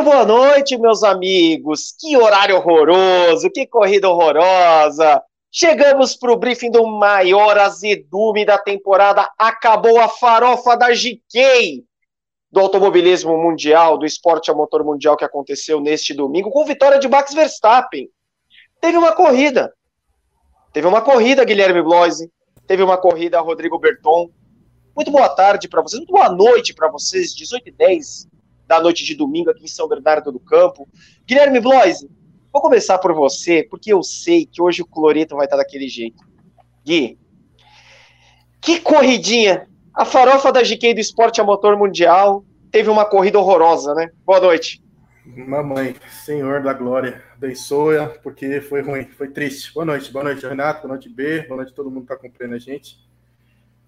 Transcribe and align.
Muito 0.00 0.12
boa 0.12 0.24
noite, 0.24 0.78
meus 0.78 1.02
amigos. 1.02 1.94
Que 2.00 2.16
horário 2.16 2.56
horroroso, 2.56 3.50
que 3.50 3.66
corrida 3.66 4.08
horrorosa. 4.08 5.22
Chegamos 5.52 6.16
para 6.16 6.32
o 6.32 6.38
briefing 6.38 6.70
do 6.70 6.86
maior 6.86 7.58
azedume 7.58 8.46
da 8.46 8.56
temporada. 8.56 9.30
Acabou 9.36 10.00
a 10.00 10.08
farofa 10.08 10.74
da 10.74 10.88
GK 10.88 11.84
do 12.50 12.60
automobilismo 12.60 13.36
mundial, 13.36 13.98
do 13.98 14.06
esporte 14.06 14.50
a 14.50 14.54
motor 14.54 14.82
mundial 14.82 15.18
que 15.18 15.24
aconteceu 15.24 15.78
neste 15.82 16.14
domingo, 16.14 16.50
com 16.50 16.64
vitória 16.64 16.98
de 16.98 17.06
Max 17.06 17.34
Verstappen. 17.34 18.08
Teve 18.80 18.96
uma 18.96 19.12
corrida. 19.12 19.70
Teve 20.72 20.86
uma 20.86 21.02
corrida, 21.02 21.44
Guilherme 21.44 21.82
Bloise. 21.82 22.32
Teve 22.66 22.82
uma 22.82 22.96
corrida, 22.96 23.38
Rodrigo 23.38 23.78
Berton. 23.78 24.30
Muito 24.96 25.10
boa 25.10 25.28
tarde 25.28 25.68
para 25.68 25.82
vocês, 25.82 26.00
muito 26.00 26.14
boa 26.14 26.30
noite 26.30 26.72
para 26.72 26.90
vocês, 26.90 27.34
18 27.34 27.68
e 27.68 27.72
10 27.72 28.30
da 28.70 28.80
noite 28.80 29.04
de 29.04 29.16
domingo 29.16 29.50
aqui 29.50 29.64
em 29.64 29.68
São 29.68 29.88
Bernardo 29.88 30.30
do 30.30 30.38
Campo. 30.38 30.88
Guilherme 31.26 31.58
Bloise, 31.58 32.08
vou 32.52 32.62
começar 32.62 32.98
por 32.98 33.12
você, 33.12 33.66
porque 33.68 33.92
eu 33.92 34.00
sei 34.00 34.46
que 34.46 34.62
hoje 34.62 34.80
o 34.80 34.86
Cloreto 34.86 35.34
vai 35.34 35.46
estar 35.46 35.56
daquele 35.56 35.88
jeito. 35.88 36.22
Gui, 36.86 37.18
que 38.60 38.78
corridinha! 38.78 39.68
A 39.92 40.04
farofa 40.04 40.52
da 40.52 40.62
GK 40.62 40.94
do 40.94 41.00
esporte 41.00 41.40
a 41.40 41.44
motor 41.44 41.76
mundial 41.76 42.44
teve 42.70 42.88
uma 42.88 43.04
corrida 43.04 43.40
horrorosa, 43.40 43.92
né? 43.92 44.10
Boa 44.24 44.38
noite. 44.38 44.80
Mamãe, 45.26 45.96
Senhor 46.24 46.62
da 46.62 46.72
Glória, 46.72 47.24
abençoa, 47.34 48.20
porque 48.22 48.60
foi 48.60 48.82
ruim, 48.82 49.04
foi 49.18 49.30
triste. 49.30 49.74
Boa 49.74 49.84
noite, 49.84 50.12
boa 50.12 50.24
noite, 50.24 50.46
Renato, 50.46 50.82
boa 50.82 50.94
noite, 50.94 51.08
B, 51.08 51.42
boa 51.48 51.56
noite 51.56 51.74
todo 51.74 51.90
mundo 51.90 52.06
que 52.06 52.12
está 52.12 52.14
acompanhando 52.14 52.54
a 52.54 52.58
gente. 52.58 52.98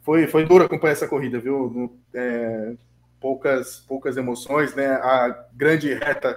Foi, 0.00 0.26
foi 0.26 0.44
duro 0.44 0.64
acompanhar 0.64 0.92
essa 0.92 1.06
corrida, 1.06 1.38
viu? 1.38 1.96
É, 2.12 2.74
poucas, 3.22 3.78
poucas 3.78 4.16
emoções, 4.16 4.74
né? 4.74 4.88
A 4.88 5.46
grande 5.54 5.94
reta 5.94 6.36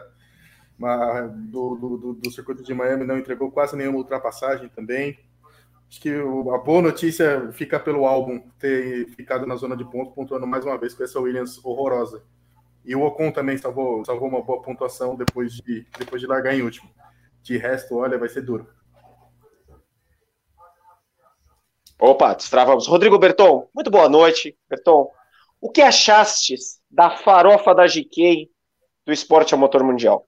do, 1.49 1.75
do, 1.75 2.13
do, 2.13 2.31
circuito 2.31 2.61
de 2.61 2.73
Miami 2.73 3.05
não 3.05 3.17
entregou 3.17 3.51
quase 3.51 3.75
nenhuma 3.75 3.97
ultrapassagem 3.97 4.69
também. 4.69 5.19
Acho 5.89 5.99
que 5.99 6.13
a 6.13 6.57
boa 6.59 6.81
notícia 6.81 7.51
fica 7.53 7.79
pelo 7.79 8.05
álbum 8.05 8.39
ter 8.59 9.07
ficado 9.09 9.47
na 9.47 9.55
zona 9.55 9.75
de 9.75 9.83
pontos, 9.83 10.13
pontuando 10.13 10.45
mais 10.45 10.63
uma 10.63 10.77
vez 10.77 10.93
com 10.93 11.03
essa 11.03 11.19
Williams 11.19 11.63
horrorosa. 11.63 12.23
E 12.83 12.95
o 12.95 13.01
Ocon 13.01 13.31
também 13.31 13.57
salvou, 13.57 14.05
salvou 14.05 14.27
uma 14.27 14.43
boa 14.43 14.61
pontuação 14.61 15.15
depois 15.15 15.53
de, 15.53 15.87
depois 15.97 16.21
de 16.21 16.27
largar 16.27 16.53
em 16.53 16.61
último. 16.61 16.89
De 17.41 17.57
resto, 17.57 17.95
olha, 17.97 18.17
vai 18.17 18.29
ser 18.29 18.41
duro. 18.41 18.67
Opa, 21.97 22.33
destravamos. 22.33 22.87
Rodrigo 22.87 23.17
Berton, 23.17 23.69
muito 23.73 23.89
boa 23.89 24.09
noite. 24.09 24.55
Berton, 24.69 25.09
o 25.65 25.71
que 25.71 25.81
achastes 25.81 26.79
da 26.91 27.09
farofa 27.09 27.73
da 27.73 27.87
GK 27.87 28.47
do 29.03 29.11
esporte 29.11 29.55
a 29.55 29.57
motor 29.57 29.83
mundial? 29.83 30.27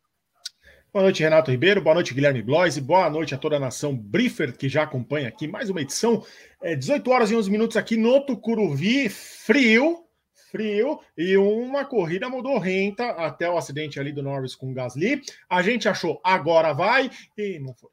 Boa 0.91 1.03
noite, 1.03 1.21
Renato 1.21 1.51
Ribeiro. 1.51 1.79
Boa 1.79 1.93
noite, 1.93 2.11
Guilherme 2.11 2.41
Blois. 2.41 2.79
Boa 2.79 3.07
noite 3.07 3.35
a 3.35 3.37
toda 3.37 3.57
a 3.57 3.59
nação 3.59 3.95
Briefer 3.95 4.57
que 4.57 4.67
já 4.67 4.81
acompanha 4.81 5.27
aqui 5.27 5.47
mais 5.47 5.69
uma 5.69 5.79
edição. 5.79 6.25
É, 6.59 6.75
18 6.75 7.11
horas 7.11 7.29
e 7.29 7.35
11 7.35 7.51
minutos 7.51 7.77
aqui 7.77 7.95
no 7.95 8.19
Tucuruvi, 8.25 9.09
frio, 9.09 10.05
frio, 10.49 10.99
e 11.15 11.37
uma 11.37 11.85
corrida 11.85 12.27
mudou 12.27 12.57
renta 12.57 13.07
até 13.11 13.47
o 13.47 13.59
acidente 13.59 13.99
ali 13.99 14.11
do 14.11 14.23
Norris 14.23 14.55
com 14.55 14.71
o 14.71 14.73
Gasly. 14.73 15.21
A 15.47 15.61
gente 15.61 15.87
achou 15.87 16.19
agora 16.23 16.73
vai 16.73 17.11
e 17.37 17.59
não 17.59 17.75
foi. 17.75 17.91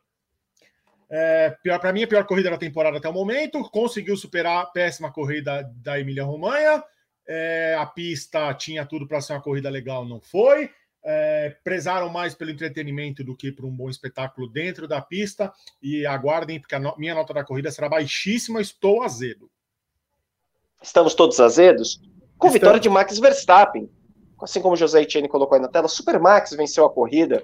É, 1.11 1.55
para 1.79 1.93
mim, 1.93 2.05
a 2.05 2.09
pior 2.09 2.25
corrida 2.25 2.49
da 2.49 2.57
temporada 2.57 2.97
até 2.97 3.09
o 3.09 3.13
momento. 3.13 3.63
Conseguiu 3.71 4.17
superar 4.17 4.63
a 4.63 4.67
péssima 4.67 5.13
corrida 5.13 5.71
da 5.83 6.01
Emília 6.01 6.25
Romanha. 6.25 6.83
É, 7.27 7.77
a 7.79 7.87
pista 7.87 8.53
tinha 8.55 8.85
tudo 8.85 9.07
para 9.07 9.21
ser 9.21 9.33
uma 9.33 9.43
corrida 9.43 9.71
legal, 9.71 10.05
não 10.05 10.21
foi. 10.21 10.71
É, 11.07 11.57
prezaram 11.63 12.09
mais 12.09 12.35
pelo 12.35 12.51
entretenimento 12.51 13.23
do 13.23 13.37
que 13.37 13.53
por 13.53 13.67
um 13.67 13.77
bom 13.77 13.91
espetáculo 13.91 14.49
dentro 14.49 14.89
da 14.89 15.01
pista. 15.01 15.53
E 15.83 16.07
aguardem, 16.07 16.61
porque 16.61 16.75
a 16.75 16.79
no 16.79 16.95
minha 16.97 17.15
nota 17.15 17.35
da 17.35 17.45
corrida 17.45 17.71
será 17.71 17.89
baixíssima. 17.89 18.61
Estou 18.61 19.03
azedo. 19.03 19.51
Estamos 20.83 21.15
todos 21.15 21.41
azedos? 21.41 22.01
Com 22.39 22.49
Estamos. 22.49 22.53
vitória 22.55 22.81
de 22.81 22.89
Max 22.89 23.19
Verstappen. 23.19 23.89
Assim 24.43 24.61
como 24.61 24.75
o 24.75 24.77
José 24.77 25.03
Etienne 25.03 25.29
colocou 25.29 25.57
aí 25.57 25.63
na 25.63 25.69
tela, 25.69 25.89
Super 25.89 26.19
Max 26.21 26.51
venceu 26.51 26.85
a 26.85 26.91
corrida. 26.91 27.43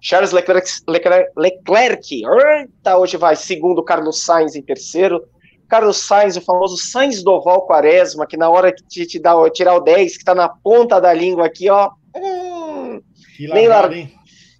Charles 0.00 0.30
Leclerc, 0.30 0.68
Leclerc, 0.86 1.32
Leclerc 1.36 2.14
eita, 2.14 2.96
hoje 2.96 3.16
vai 3.16 3.34
segundo, 3.34 3.82
Carlos 3.82 4.22
Sainz 4.22 4.54
em 4.54 4.62
terceiro. 4.62 5.26
Carlos 5.68 5.98
Sainz, 5.98 6.36
o 6.36 6.40
famoso 6.40 6.76
Sainz 6.76 7.22
Doval 7.22 7.66
Quaresma, 7.66 8.26
que 8.26 8.36
na 8.36 8.48
hora 8.48 8.72
de 8.72 9.06
te 9.06 9.18
dar, 9.18 9.50
tirar 9.50 9.74
o 9.74 9.80
10, 9.80 10.18
que 10.18 10.24
tá 10.24 10.34
na 10.34 10.48
ponta 10.48 11.00
da 11.00 11.12
língua 11.12 11.46
aqui, 11.46 11.68
ó. 11.68 11.90
Hum, 12.14 13.00
que 13.36 13.46
largada, 13.46 13.88
lar... 13.88 13.92
hein? 13.92 14.12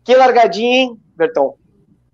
Que 0.04 0.14
largadinha, 0.14 0.76
hein, 0.78 1.00
Berton? 1.16 1.56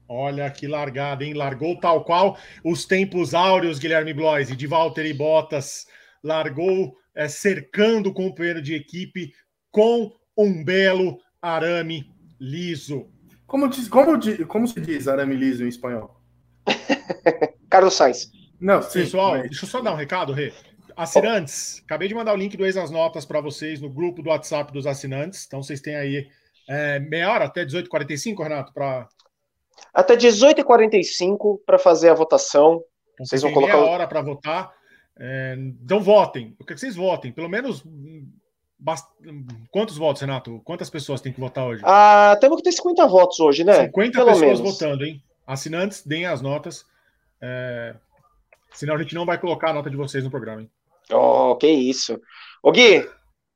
Olha 0.08 0.50
que 0.50 0.66
largada, 0.66 1.24
hein? 1.24 1.32
Largou 1.32 1.78
tal 1.80 2.04
qual 2.04 2.36
os 2.62 2.84
tempos 2.84 3.32
áureos, 3.32 3.78
Guilherme 3.78 4.12
Bloise, 4.12 4.54
de 4.54 4.66
Valtteri 4.66 5.12
Bottas. 5.14 5.86
Largou 6.22 6.94
é, 7.14 7.28
cercando 7.28 8.10
o 8.10 8.14
companheiro 8.14 8.60
de 8.60 8.74
equipe 8.74 9.32
com 9.70 10.12
um 10.36 10.62
belo 10.62 11.18
arame 11.40 12.10
liso. 12.38 13.06
Como, 13.46 13.68
diz, 13.68 13.88
como, 13.88 14.18
como 14.46 14.68
se 14.68 14.80
diz 14.80 15.08
arame 15.08 15.34
liso 15.34 15.64
em 15.64 15.68
espanhol? 15.68 16.20
Carlos 17.70 17.94
Sainz. 17.94 18.30
Não, 18.62 18.80
sim, 18.80 19.00
Pessoal, 19.00 19.32
mas... 19.32 19.42
deixa 19.50 19.64
eu 19.64 19.68
só 19.68 19.80
dar 19.80 19.92
um 19.92 19.96
recado, 19.96 20.32
Rê. 20.32 20.52
Assinantes, 20.96 21.80
oh. 21.80 21.84
acabei 21.84 22.06
de 22.06 22.14
mandar 22.14 22.32
o 22.32 22.36
link 22.36 22.56
do 22.56 22.64
Ex 22.64 22.76
nas 22.76 22.90
Notas 22.90 23.24
para 23.24 23.40
vocês 23.40 23.80
no 23.80 23.90
grupo 23.90 24.22
do 24.22 24.28
WhatsApp 24.28 24.72
dos 24.72 24.86
assinantes. 24.86 25.44
Então 25.46 25.60
vocês 25.60 25.80
têm 25.80 25.96
aí 25.96 26.28
é, 26.68 27.00
meia 27.00 27.30
hora 27.32 27.46
até 27.46 27.64
18h45, 27.64 28.40
Renato, 28.40 28.72
para. 28.72 29.08
Até 29.92 30.16
18h45 30.16 31.58
para 31.66 31.78
fazer 31.78 32.10
a 32.10 32.14
votação. 32.14 32.84
Então, 33.14 33.26
vocês 33.26 33.42
vão 33.42 33.52
colocar. 33.52 33.76
meia 33.76 33.84
hora 33.84 34.06
para 34.06 34.22
votar. 34.22 34.72
É, 35.18 35.56
então 35.82 36.00
votem. 36.00 36.54
Eu 36.58 36.64
quero 36.64 36.74
que 36.74 36.80
vocês 36.80 36.94
votem. 36.94 37.32
Pelo 37.32 37.48
menos. 37.48 37.82
Bast... 38.78 39.08
Quantos 39.70 39.96
votos, 39.96 40.22
Renato? 40.22 40.60
Quantas 40.64 40.88
pessoas 40.88 41.20
tem 41.20 41.32
que 41.32 41.40
votar 41.40 41.66
hoje? 41.66 41.82
Ah, 41.84 42.36
temos 42.40 42.58
que 42.58 42.64
ter 42.64 42.72
50 42.72 43.06
votos 43.08 43.40
hoje, 43.40 43.64
né? 43.64 43.86
50 43.86 44.12
Pelo 44.12 44.26
pessoas 44.26 44.60
menos. 44.60 44.60
votando, 44.60 45.04
hein? 45.04 45.20
Assinantes, 45.46 46.06
deem 46.06 46.26
as 46.26 46.40
notas. 46.40 46.84
É... 47.40 47.94
Senão 48.74 48.94
a 48.94 48.98
gente 48.98 49.14
não 49.14 49.26
vai 49.26 49.38
colocar 49.38 49.70
a 49.70 49.72
nota 49.72 49.90
de 49.90 49.96
vocês 49.96 50.24
no 50.24 50.30
programa, 50.30 50.62
hein? 50.62 50.70
Oh, 51.10 51.56
que 51.56 51.68
isso. 51.68 52.18
Ô 52.62 52.70
Gui, 52.70 53.06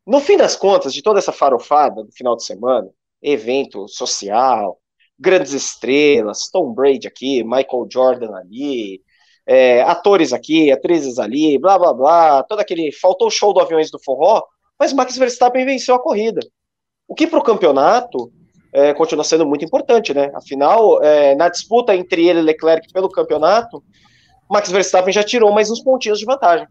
no 0.07 0.21
fim 0.21 0.37
das 0.37 0.57
contas, 0.57 0.93
de 0.93 1.03
toda 1.03 1.19
essa 1.19 1.33
farofada 1.33 2.05
do 2.05 2.13
final 2.13 2.37
de 2.37 2.45
semana, 2.45 2.89
evento 3.23 3.89
social, 3.89 4.79
grandes 5.19 5.53
estrelas, 5.53 6.49
Tom 6.51 6.73
Brady 6.73 7.07
aqui, 7.09 7.43
Michael 7.43 7.89
Jordan 7.91 8.35
ali, 8.37 9.01
é, 9.47 9.83
atores 9.83 10.33
aqui, 10.33 10.71
atrizes 10.71 11.19
ali, 11.19 11.59
blá 11.59 11.79
blá 11.79 11.95
blá, 11.95 12.43
todo 12.43 12.61
aquele. 12.61 12.93
Faltou 12.93 13.29
o 13.29 13.31
show 13.31 13.53
do 13.53 13.61
Aviões 13.61 13.91
do 13.91 14.03
Forró, 14.03 14.43
mas 14.79 14.93
Max 14.93 15.17
Verstappen 15.17 15.65
venceu 15.65 15.95
a 15.95 16.03
corrida. 16.03 16.41
O 17.09 17.15
que 17.15 17.27
para 17.27 17.39
o 17.39 17.45
campeonato 17.45 18.33
é, 18.73 18.93
continua 18.93 19.25
sendo 19.25 19.47
muito 19.47 19.65
importante, 19.65 20.13
né? 20.13 20.31
Afinal, 20.35 21.03
é, 21.03 21.35
na 21.35 21.49
disputa 21.49 21.95
entre 21.95 22.29
ele 22.29 22.41
e 22.41 22.43
Leclerc 22.43 22.93
pelo 22.93 23.09
campeonato, 23.09 23.83
Max 24.49 24.71
Verstappen 24.71 25.13
já 25.13 25.25
tirou 25.25 25.53
mais 25.53 25.71
uns 25.71 25.81
pontinhos 25.81 26.19
de 26.19 26.25
vantagem. 26.25 26.67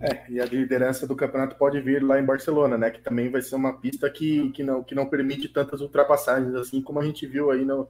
É, 0.00 0.24
e 0.28 0.40
a 0.40 0.44
liderança 0.44 1.06
do 1.06 1.14
campeonato 1.14 1.54
pode 1.54 1.80
vir 1.80 2.02
lá 2.02 2.18
em 2.18 2.24
Barcelona, 2.24 2.76
né? 2.76 2.90
Que 2.90 3.00
também 3.00 3.30
vai 3.30 3.40
ser 3.40 3.54
uma 3.54 3.78
pista 3.78 4.10
que, 4.10 4.50
que, 4.50 4.64
não, 4.64 4.82
que 4.82 4.96
não 4.96 5.06
permite 5.06 5.48
tantas 5.48 5.80
ultrapassagens, 5.80 6.54
assim 6.56 6.82
como 6.82 6.98
a 6.98 7.04
gente 7.04 7.24
viu 7.24 7.52
aí 7.52 7.64
no, 7.64 7.88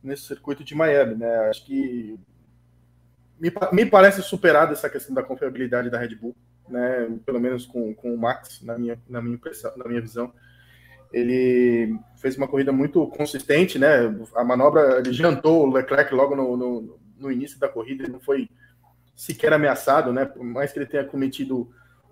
nesse 0.00 0.22
circuito 0.22 0.62
de 0.62 0.72
Miami, 0.72 1.16
né? 1.16 1.48
Acho 1.48 1.66
que 1.66 2.16
me, 3.40 3.52
me 3.72 3.86
parece 3.86 4.22
superada 4.22 4.72
essa 4.72 4.88
questão 4.88 5.12
da 5.12 5.22
confiabilidade 5.22 5.90
da 5.90 5.98
Red 5.98 6.14
Bull, 6.14 6.36
né? 6.68 7.10
Pelo 7.26 7.40
menos 7.40 7.66
com, 7.66 7.92
com 7.92 8.14
o 8.14 8.18
Max, 8.18 8.62
na 8.62 8.78
minha, 8.78 8.96
na 9.08 9.20
minha 9.20 9.34
impressão, 9.34 9.72
na 9.76 9.88
minha 9.88 10.00
visão. 10.00 10.32
Ele 11.12 11.98
fez 12.18 12.36
uma 12.36 12.46
corrida 12.46 12.70
muito 12.70 13.04
consistente, 13.08 13.80
né? 13.80 14.14
A 14.36 14.44
manobra, 14.44 15.00
ele 15.00 15.12
jantou 15.12 15.66
o 15.66 15.72
Leclerc 15.72 16.14
logo 16.14 16.36
no, 16.36 16.56
no 16.56 16.98
no 17.22 17.32
início 17.32 17.58
da 17.58 17.68
corrida, 17.68 18.02
ele 18.02 18.12
não 18.12 18.20
foi 18.20 18.48
sequer 19.14 19.52
ameaçado, 19.52 20.12
né? 20.12 20.24
Por 20.24 20.44
mais 20.44 20.72
que 20.72 20.78
ele 20.78 20.86
tenha 20.86 21.04
cometido 21.04 21.70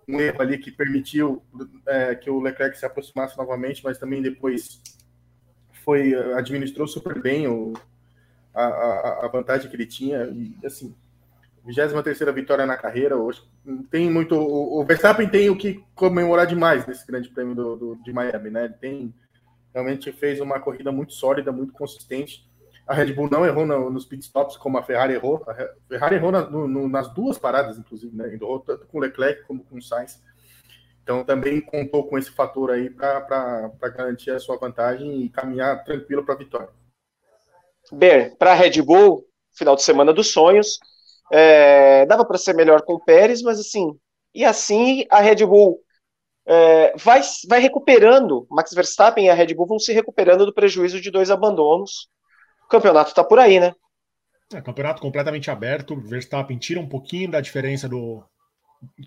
um 0.08 0.20
erro 0.20 0.42
ali 0.42 0.58
que 0.58 0.70
permitiu 0.70 1.42
é, 1.86 2.14
que 2.14 2.30
o 2.30 2.40
Leclerc 2.40 2.78
se 2.78 2.86
aproximasse 2.86 3.36
novamente, 3.36 3.82
mas 3.84 3.98
também 3.98 4.22
depois 4.22 4.80
foi 5.84 6.14
administrou 6.34 6.86
super 6.86 7.20
bem 7.20 7.46
o, 7.48 7.72
a, 8.54 9.24
a, 9.24 9.28
vantagem 9.28 9.68
que 9.68 9.76
ele 9.76 9.86
tinha. 9.86 10.24
E 10.24 10.54
assim 10.64 10.94
23 11.64 12.34
vitória 12.34 12.66
na 12.66 12.76
carreira 12.76 13.16
hoje 13.16 13.42
tem 13.90 14.10
muito 14.10 14.34
o, 14.34 14.80
o, 14.80 14.84
Verstappen 14.84 15.28
tem 15.28 15.50
o 15.50 15.56
que 15.56 15.84
comemorar 15.94 16.46
demais 16.46 16.86
nesse 16.86 17.06
grande 17.06 17.28
prêmio 17.28 17.54
do, 17.54 17.76
do, 17.76 17.96
de 17.96 18.12
Miami 18.12 18.50
né? 18.50 18.64
Ele 18.64 18.74
tem 18.74 19.14
realmente 19.72 20.10
fez 20.12 20.40
uma 20.40 20.58
corrida 20.58 20.90
muito 20.90 21.12
sólida 21.12 21.52
muito 21.52 21.72
consistente 21.72 22.49
a 22.90 22.94
Red 22.94 23.12
Bull 23.12 23.30
não 23.30 23.46
errou 23.46 23.64
no, 23.64 23.88
nos 23.88 24.04
pitstops 24.04 24.56
como 24.56 24.76
a 24.76 24.82
Ferrari 24.82 25.14
errou. 25.14 25.44
A 25.46 25.54
Ferrari 25.88 26.16
errou 26.16 26.32
na, 26.32 26.50
no, 26.50 26.88
nas 26.88 27.06
duas 27.14 27.38
paradas, 27.38 27.78
inclusive, 27.78 28.16
né? 28.16 28.34
Errou 28.34 28.58
tanto 28.58 28.84
com 28.88 28.98
Leclerc 28.98 29.44
como 29.44 29.62
com 29.62 29.80
Sainz. 29.80 30.20
Então 31.00 31.22
também 31.22 31.60
contou 31.60 32.08
com 32.08 32.18
esse 32.18 32.32
fator 32.32 32.72
aí 32.72 32.90
para 32.90 33.70
garantir 33.96 34.32
a 34.32 34.40
sua 34.40 34.58
vantagem 34.58 35.22
e 35.22 35.28
caminhar 35.28 35.84
tranquilo 35.84 36.24
para 36.24 36.34
a 36.34 36.38
vitória. 36.38 36.68
Ber, 37.92 38.36
para 38.36 38.50
a 38.50 38.54
Red 38.56 38.82
Bull, 38.82 39.24
final 39.52 39.76
de 39.76 39.84
semana 39.84 40.12
dos 40.12 40.32
sonhos, 40.32 40.80
é, 41.30 42.04
dava 42.06 42.24
para 42.24 42.38
ser 42.38 42.56
melhor 42.56 42.82
com 42.82 42.94
o 42.94 43.04
Pérez, 43.04 43.40
mas 43.40 43.60
assim, 43.60 43.96
e 44.34 44.44
assim 44.44 45.06
a 45.10 45.20
Red 45.20 45.46
Bull 45.46 45.80
é, 46.44 46.92
vai, 46.96 47.20
vai 47.48 47.60
recuperando, 47.60 48.48
Max 48.50 48.74
Verstappen 48.74 49.26
e 49.26 49.30
a 49.30 49.34
Red 49.34 49.54
Bull 49.54 49.68
vão 49.68 49.78
se 49.78 49.92
recuperando 49.92 50.44
do 50.44 50.52
prejuízo 50.52 51.00
de 51.00 51.08
dois 51.08 51.30
abandonos. 51.30 52.10
Campeonato 52.70 53.10
está 53.10 53.24
por 53.24 53.38
aí, 53.38 53.58
né? 53.60 53.74
É, 54.52 54.60
campeonato 54.60 55.02
completamente 55.02 55.50
aberto. 55.50 56.00
Verstappen 56.00 56.58
tira 56.58 56.80
um 56.80 56.88
pouquinho 56.88 57.30
da 57.30 57.40
diferença 57.40 57.88
do, 57.88 58.24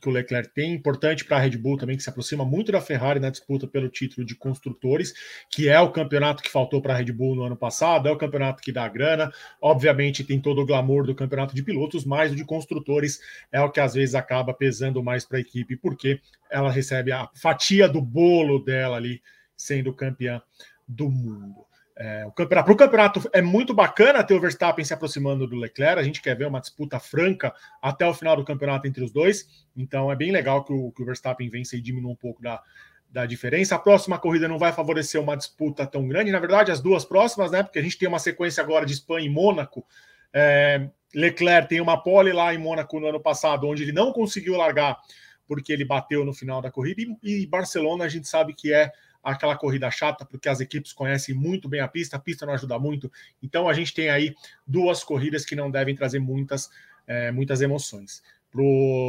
que 0.01 0.07
o 0.07 0.12
Leclerc 0.12 0.54
tem, 0.54 0.74
importante 0.74 1.25
para 1.25 1.38
a 1.38 1.39
Red 1.39 1.57
Bull 1.57 1.77
também, 1.77 1.98
que 1.98 2.04
se 2.04 2.10
aproxima 2.10 2.45
muito 2.45 2.71
da 2.71 2.80
Ferrari 2.80 3.19
na 3.19 3.30
disputa 3.30 3.68
pelo 3.68 3.89
título 3.89 4.25
de 4.25 4.36
construtores, 4.36 5.13
que 5.50 5.68
é 5.68 5.80
o 5.80 5.92
campeonato 5.92 6.44
que 6.44 6.50
faltou 6.50 6.81
para 6.81 6.94
a 6.94 6.98
Red 6.98 7.12
Bull 7.12 7.36
no 7.36 7.44
ano 7.44 7.56
passado, 7.56 8.07
é 8.07 8.12
o 8.12 8.18
campeonato 8.18 8.62
que 8.62 8.71
dá 8.71 8.88
grana. 8.88 9.31
Obviamente 9.62 10.24
tem 10.24 10.39
todo 10.39 10.62
o 10.62 10.66
glamour 10.66 11.06
do 11.06 11.16
campeonato 11.16 11.56
de 11.56 11.63
pilotos, 11.63 12.06
mas 12.06 12.31
o 12.31 12.36
de 12.36 12.45
construtores 12.45 13.19
é 13.51 13.62
o 13.62 13.71
que 13.71 13.80
às 13.80 13.94
vezes 13.94 14.16
acaba 14.16 14.54
pesando 14.54 15.04
mais 15.04 15.25
para 15.25 15.38
a 15.38 15.42
equipe, 15.42 15.75
porque 15.75 16.21
ela 16.50 16.71
recebe 16.71 17.12
a 17.12 17.30
fatia 17.33 17.89
do 17.89 18.01
bolo 18.01 18.63
dela 18.63 18.98
ali, 18.98 19.21
sendo 19.57 19.94
campeã 19.94 20.42
do 20.88 21.09
mundo. 21.09 21.66
É, 21.95 22.25
para 22.50 22.72
o 22.72 22.75
campeonato 22.75 23.30
é 23.31 23.42
muito 23.42 23.74
bacana 23.74 24.24
ter 24.24 24.34
o 24.34 24.40
Verstappen 24.40 24.84
se 24.84 24.94
aproximando 24.94 25.45
do 25.45 25.56
Leclerc. 25.56 26.00
A 26.00 26.04
gente 26.04 26.22
quer 26.22 26.36
ver 26.36 26.48
uma 26.48 26.60
disputa 26.60 27.00
franca 27.00 27.54
até 27.81 28.06
o 28.06 28.13
final 28.13 28.36
do 28.36 28.44
campeonato 28.44 28.88
entre 28.88 29.04
os 29.04 29.12
dois. 29.12 29.48
Então 29.75 30.12
é 30.12 30.16
bem 30.16 30.31
legal 30.31 30.63
que 30.63 30.74
o, 30.74 30.92
que 30.92 31.04
o 31.04 31.06
Verstappen 31.06 31.50
vença 31.50 31.75
e 31.75 31.81
diminua 31.81 32.12
um 32.12 32.16
pouco 32.16 32.42
da, 32.42 32.62
da 33.10 33.25
diferença. 33.25 33.75
A 33.75 33.80
próxima 33.80 34.18
corrida 34.18 34.48
não 34.48 34.57
vai 34.57 34.74
favorecer 34.74 35.22
uma 35.22 35.38
disputa 35.38 35.86
tão 35.86 36.07
grande. 36.07 36.31
Na 36.31 36.40
verdade, 36.40 36.72
as 36.72 36.81
duas 36.81 37.06
próximas, 37.06 37.51
né? 37.51 37.62
Porque 37.62 37.80
a 37.80 37.84
gente 37.84 37.98
tem 37.98 38.07
uma 38.07 38.19
sequência 38.19 38.63
agora 38.63 38.86
de 38.86 38.94
Espanha 38.94 39.28
e 39.28 39.30
Mônaco. 39.30 39.86
É, 40.34 40.90
Leclerc 41.13 41.69
tem 41.69 41.80
uma 41.80 42.01
pole 42.01 42.34
lá 42.34 42.54
em 42.56 42.57
Mônaco 42.57 43.00
no 43.00 43.07
ano 43.07 43.19
passado, 43.19 43.68
onde 43.68 43.84
ele 43.84 43.92
não 43.92 44.12
conseguiu 44.12 44.57
largar 44.57 44.98
porque 45.48 45.72
ele 45.72 45.86
bateu 45.86 46.25
no 46.25 46.34
final 46.34 46.62
da 46.62 46.72
corrida. 46.72 47.01
E, 47.24 47.44
e 47.44 47.45
Barcelona 47.45 48.06
a 48.06 48.10
gente 48.10 48.28
sabe 48.28 48.54
que 48.56 48.74
é 48.74 48.92
aquela 49.24 49.56
corrida 49.56 49.90
chata, 49.90 50.25
porque 50.25 50.50
as 50.50 50.60
equipes 50.60 50.92
conhecem 50.92 51.34
muito 51.34 51.70
bem 51.70 51.80
a 51.80 51.88
pista, 51.88 52.18
a 52.18 52.20
pista 52.20 52.46
não 52.46 52.54
ajuda 52.54 52.78
muito. 52.78 53.12
Então 53.42 53.70
a 53.70 53.74
gente 53.74 53.94
tem 53.94 54.10
aí 54.10 54.36
duas 54.68 55.04
corridas 55.04 55.46
que 55.46 55.56
não 55.56 55.72
devem 55.72 55.96
trazer 55.96 56.20
muitas, 56.20 56.70
é, 57.08 57.31
muitas 57.31 57.62
emoções. 57.62 58.22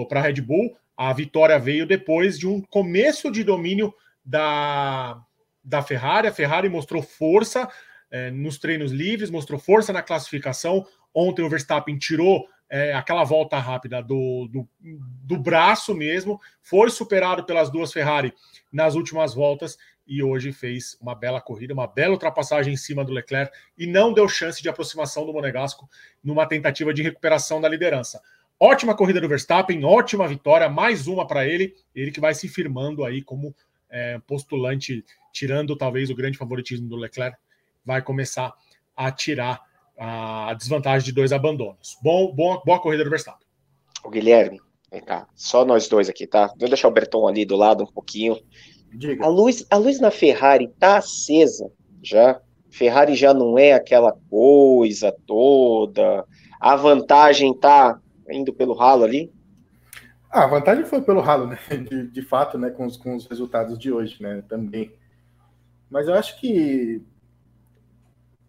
Para 0.08 0.20
a 0.20 0.22
Red 0.22 0.40
Bull, 0.40 0.76
a 0.96 1.12
vitória 1.12 1.58
veio 1.58 1.87
depois 1.87 2.38
de 2.38 2.46
um 2.46 2.61
começo 2.61 3.31
de 3.31 3.43
domínio 3.43 3.93
da, 4.25 5.20
da 5.62 5.82
Ferrari. 5.82 6.28
A 6.28 6.32
Ferrari 6.32 6.69
mostrou 6.69 7.02
força 7.02 7.69
é, 8.10 8.31
nos 8.31 8.58
treinos 8.58 8.93
livres, 8.93 9.31
mostrou 9.31 9.58
força 9.58 9.93
na 9.93 10.02
classificação. 10.02 10.87
Ontem 11.12 11.43
o 11.43 11.49
Verstappen 11.50 11.99
tirou 11.99 12.49
é, 12.70 12.94
aquela 12.94 13.25
volta 13.25 13.58
rápida 13.58 14.02
do, 14.02 14.49
do, 14.49 14.69
do, 14.81 15.38
braço 15.38 15.94
mesmo, 15.94 16.40
foi 16.62 16.90
superado 16.90 17.44
pelas 17.44 17.70
duas 17.70 17.93
Ferrari 17.93 18.32
nas 18.72 18.94
últimas 18.94 19.34
voltas 19.34 19.76
e 20.06 20.22
hoje 20.22 20.52
fez 20.52 20.96
uma 21.00 21.14
bela 21.14 21.40
corrida, 21.40 21.72
uma 21.72 21.86
bela 21.86 22.12
ultrapassagem 22.12 22.74
em 22.74 22.76
cima 22.76 23.04
do 23.04 23.12
Leclerc 23.12 23.56
e 23.76 23.86
não 23.86 24.12
deu 24.12 24.28
chance 24.28 24.62
de 24.62 24.68
aproximação 24.68 25.24
do 25.24 25.32
Monegasco 25.32 25.88
numa 26.22 26.46
tentativa 26.46 26.92
de 26.92 27.02
recuperação 27.02 27.60
da 27.60 27.68
liderança. 27.68 28.20
Ótima 28.58 28.94
corrida 28.94 29.20
do 29.20 29.28
Verstappen, 29.28 29.84
ótima 29.84 30.28
vitória, 30.28 30.68
mais 30.68 31.06
uma 31.06 31.26
para 31.26 31.46
ele, 31.46 31.74
ele 31.94 32.10
que 32.10 32.20
vai 32.20 32.34
se 32.34 32.48
firmando 32.48 33.04
aí 33.04 33.22
como 33.22 33.54
é, 33.90 34.18
postulante, 34.26 35.04
tirando 35.32 35.76
talvez 35.76 36.10
o 36.10 36.14
grande 36.14 36.38
favoritismo 36.38 36.88
do 36.88 36.96
Leclerc, 36.96 37.36
vai 37.84 38.00
começar 38.00 38.52
a 38.96 39.10
tirar 39.10 39.60
a 39.96 40.54
desvantagem 40.54 41.04
de 41.04 41.12
dois 41.12 41.32
abandonos. 41.32 41.96
Bom, 42.02 42.32
bom 42.32 42.60
boa 42.64 42.80
corrida 42.80 43.04
do 43.04 43.10
Verstappen. 43.10 43.46
O 44.04 44.10
Guilherme, 44.10 44.60
vem 44.90 45.02
cá, 45.02 45.26
só 45.34 45.64
nós 45.64 45.88
dois 45.88 46.08
aqui, 46.08 46.26
tá? 46.26 46.52
Vou 46.58 46.68
deixar 46.68 46.88
o 46.88 46.92
Berton 46.92 47.26
ali 47.26 47.44
do 47.44 47.56
lado 47.56 47.84
um 47.84 47.92
pouquinho. 47.92 48.38
Diga. 48.94 49.25
A 49.25 49.29
luz, 49.29 49.67
a 49.70 49.76
luz 49.76 50.00
na 50.00 50.11
Ferrari 50.11 50.69
tá 50.79 50.99
acesa 50.99 51.70
já. 52.02 52.41
Ferrari 52.70 53.14
já 53.14 53.35
não 53.35 53.58
é 53.58 53.73
aquela 53.73 54.12
coisa 54.31 55.14
toda. 55.26 56.25
A 56.61 56.76
vantagem 56.76 57.52
tá 57.55 57.99
indo 58.31 58.52
pelo 58.52 58.75
ralo 58.75 59.05
ali. 59.05 59.32
Ah, 60.31 60.44
a 60.44 60.49
vantagem 60.49 60.85
foi 60.85 61.00
pelo 61.02 61.20
ralo, 61.20 61.46
né? 61.46 61.58
De, 61.88 62.08
de 62.08 62.23
fato, 62.23 62.58
né? 62.58 62.70
Com 62.70 62.87
os, 62.87 62.96
com 62.96 63.14
os 63.14 63.26
resultados 63.26 63.79
de 63.79 63.93
hoje, 63.93 64.23
né? 64.23 64.43
Também. 64.49 64.93
Mas 65.91 66.08
eu 66.08 66.14
acho 66.14 66.41
que 66.41 67.02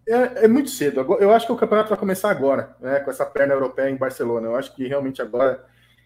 é, 0.07 0.45
é, 0.45 0.47
muito 0.47 0.69
cedo. 0.69 1.01
Eu 1.19 1.31
acho 1.31 1.45
que 1.47 1.51
o 1.51 1.57
campeonato 1.57 1.89
vai 1.89 1.97
começar 1.97 2.29
agora, 2.29 2.75
né? 2.79 2.99
Com 2.99 3.09
essa 3.09 3.25
perna 3.25 3.53
europeia 3.53 3.89
em 3.89 3.97
Barcelona. 3.97 4.47
Eu 4.47 4.55
acho 4.55 4.75
que 4.75 4.87
realmente 4.87 5.21
agora 5.21 5.63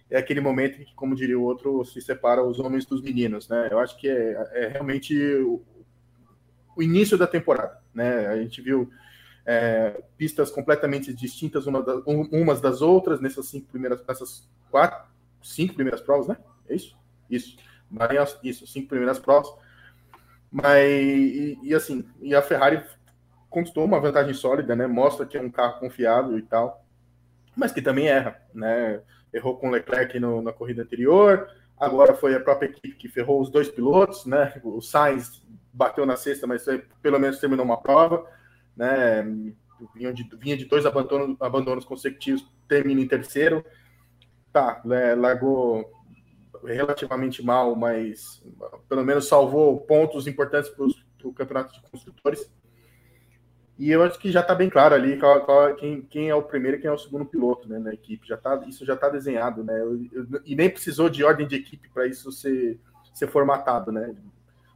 é 0.10 0.18
aquele 0.18 0.42
momento 0.42 0.82
em 0.82 0.86
que, 0.86 0.96
como 0.96 1.16
diria 1.16 1.38
o 1.38 1.44
outro, 1.44 1.84
se 1.86 2.02
separa 2.02 2.44
os 2.44 2.60
homens 2.60 2.86
dos 2.86 3.02
meninos, 3.02 3.48
né? 3.48 3.68
Eu 3.70 3.80
acho 3.80 3.98
que 3.98 4.10
é, 4.10 4.50
é 4.54 4.68
realmente 4.68 5.16
o, 5.38 5.64
o, 6.76 6.82
início 6.82 7.18
da 7.18 7.28
temporada, 7.28 7.80
né? 7.94 8.28
A 8.28 8.38
gente 8.38 8.62
viu 8.62 8.90
é, 9.46 10.02
pistas 10.18 10.50
completamente 10.50 11.14
distintas 11.14 11.68
uma 11.68 11.84
das, 11.84 12.02
umas 12.06 12.60
das 12.60 12.82
outras 12.82 13.22
nessas 13.22 13.48
cinco 13.48 13.68
primeiras, 13.68 14.04
nessas 14.08 14.50
quatro, 14.72 15.08
cinco 15.44 15.76
primeiras 15.76 16.02
provas, 16.02 16.28
né? 16.28 16.38
É 16.68 16.76
isso? 16.76 16.98
Isso. 17.30 17.58
Isso, 18.44 18.68
cinco 18.68 18.90
primeiras 18.90 19.20
provas. 19.20 19.52
Mas, 20.52 20.90
e, 20.90 21.60
e 21.64 21.76
assim, 21.76 22.04
e 22.20 22.34
a 22.34 22.42
Ferrari 22.42 22.84
conquistou 23.50 23.86
uma 23.86 24.00
vantagem 24.00 24.34
sólida, 24.34 24.76
né? 24.76 24.88
Mostra 24.88 25.26
que 25.26 25.38
é 25.38 25.42
um 25.42 25.50
carro 25.50 25.80
confiável 25.80 26.38
e 26.38 26.42
tal, 26.42 26.86
mas 27.56 27.72
que 27.72 27.82
também 27.82 28.08
erra, 28.08 28.42
né? 28.54 29.02
Errou 29.34 29.58
com 29.58 29.68
o 29.68 29.72
Leclerc 29.72 30.20
no, 30.20 30.42
na 30.42 30.52
corrida 30.52 30.82
anterior, 30.82 31.50
agora 31.78 32.14
foi 32.14 32.36
a 32.36 32.40
própria 32.40 32.68
equipe 32.68 32.96
que 32.96 33.08
ferrou 33.08 33.42
os 33.42 33.50
dois 33.50 33.70
pilotos, 33.70 34.26
né? 34.26 34.54
O 34.64 34.82
Sainz 34.82 35.44
bateu 35.72 36.06
na 36.06 36.16
sexta, 36.16 36.46
mas 36.46 36.66
pelo 37.02 37.20
menos 37.20 37.40
terminou 37.40 37.66
uma 37.66 37.82
prova, 37.82 38.26
né? 38.76 39.24
Vinha 39.96 40.14
de, 40.14 40.30
vinha 40.38 40.58
de 40.58 40.66
dois 40.66 40.86
abandonos, 40.86 41.38
abandonos 41.40 41.86
consecutivos, 41.86 42.46
termina 42.68 43.00
em 43.00 43.08
terceiro. 43.08 43.64
Tá, 44.52 44.82
né? 44.84 45.14
largou 45.14 45.86
relativamente 46.66 47.44
mal, 47.44 47.76
mas 47.76 48.44
pelo 48.90 49.04
menos 49.04 49.28
salvou 49.28 49.80
pontos 49.82 50.28
importantes 50.28 50.70
para 50.72 50.86
o 51.28 51.34
campeonato 51.34 51.74
de 51.74 51.82
construtores. 51.90 52.52
E 53.80 53.90
eu 53.90 54.04
acho 54.04 54.20
que 54.20 54.30
já 54.30 54.42
está 54.42 54.54
bem 54.54 54.70
claro 54.70 54.94
ali 54.94 55.18
qual, 55.18 55.46
qual, 55.46 55.74
quem, 55.74 56.02
quem, 56.02 56.30
é 56.30 56.36
o 56.36 56.44
primeiro 56.44 56.76
e 56.76 56.82
quem 56.82 56.90
é 56.90 56.94
o 56.94 56.98
segundo 56.98 57.24
piloto 57.24 57.70
né, 57.70 57.80
na 57.80 57.94
equipe. 57.94 58.28
Já 58.28 58.36
tá, 58.36 58.62
isso 58.68 58.86
já 58.86 58.94
está 58.94 59.08
desenhado, 59.08 59.64
né? 59.64 59.82
Eu, 59.82 60.06
eu, 60.12 60.28
e 60.46 60.54
nem 60.54 60.70
precisou 60.70 61.10
de 61.10 61.24
ordem 61.24 61.48
de 61.48 61.56
equipe 61.56 61.88
para 61.88 62.06
isso 62.06 62.30
ser, 62.30 62.78
ser 63.14 63.28
formatado, 63.28 63.90
né? 63.90 64.14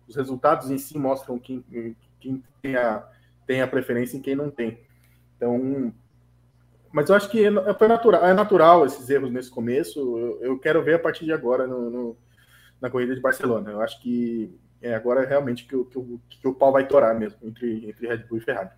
Os 0.07 0.15
resultados 0.15 0.71
em 0.71 0.77
si 0.77 0.97
mostram 0.97 1.37
quem, 1.37 1.61
quem 2.21 2.41
tem, 2.61 2.77
a, 2.77 3.05
tem 3.45 3.61
a 3.61 3.67
preferência 3.67 4.15
e 4.15 4.21
quem 4.21 4.35
não 4.35 4.49
tem. 4.49 4.79
Então, 5.35 5.93
mas 6.89 7.09
eu 7.09 7.15
acho 7.15 7.29
que 7.29 7.45
é, 7.45 7.73
foi 7.73 7.89
natural, 7.89 8.25
é 8.25 8.33
natural 8.33 8.85
esses 8.85 9.09
erros 9.09 9.33
nesse 9.33 9.51
começo. 9.51 9.99
Eu, 10.17 10.41
eu 10.43 10.59
quero 10.59 10.81
ver 10.81 10.95
a 10.95 10.99
partir 10.99 11.25
de 11.25 11.33
agora 11.33 11.67
no, 11.67 11.89
no, 11.89 12.17
na 12.79 12.89
corrida 12.89 13.13
de 13.13 13.19
Barcelona. 13.19 13.69
Eu 13.69 13.81
acho 13.81 14.01
que 14.01 14.57
é 14.81 14.95
agora 14.95 15.25
realmente 15.25 15.65
que, 15.65 15.75
que, 15.83 16.39
que 16.39 16.47
o 16.47 16.53
pau 16.53 16.71
vai 16.71 16.87
torar 16.87 17.13
mesmo 17.19 17.39
entre, 17.43 17.89
entre 17.89 18.07
Red 18.07 18.19
Bull 18.29 18.37
e 18.37 18.41
Ferrari. 18.41 18.69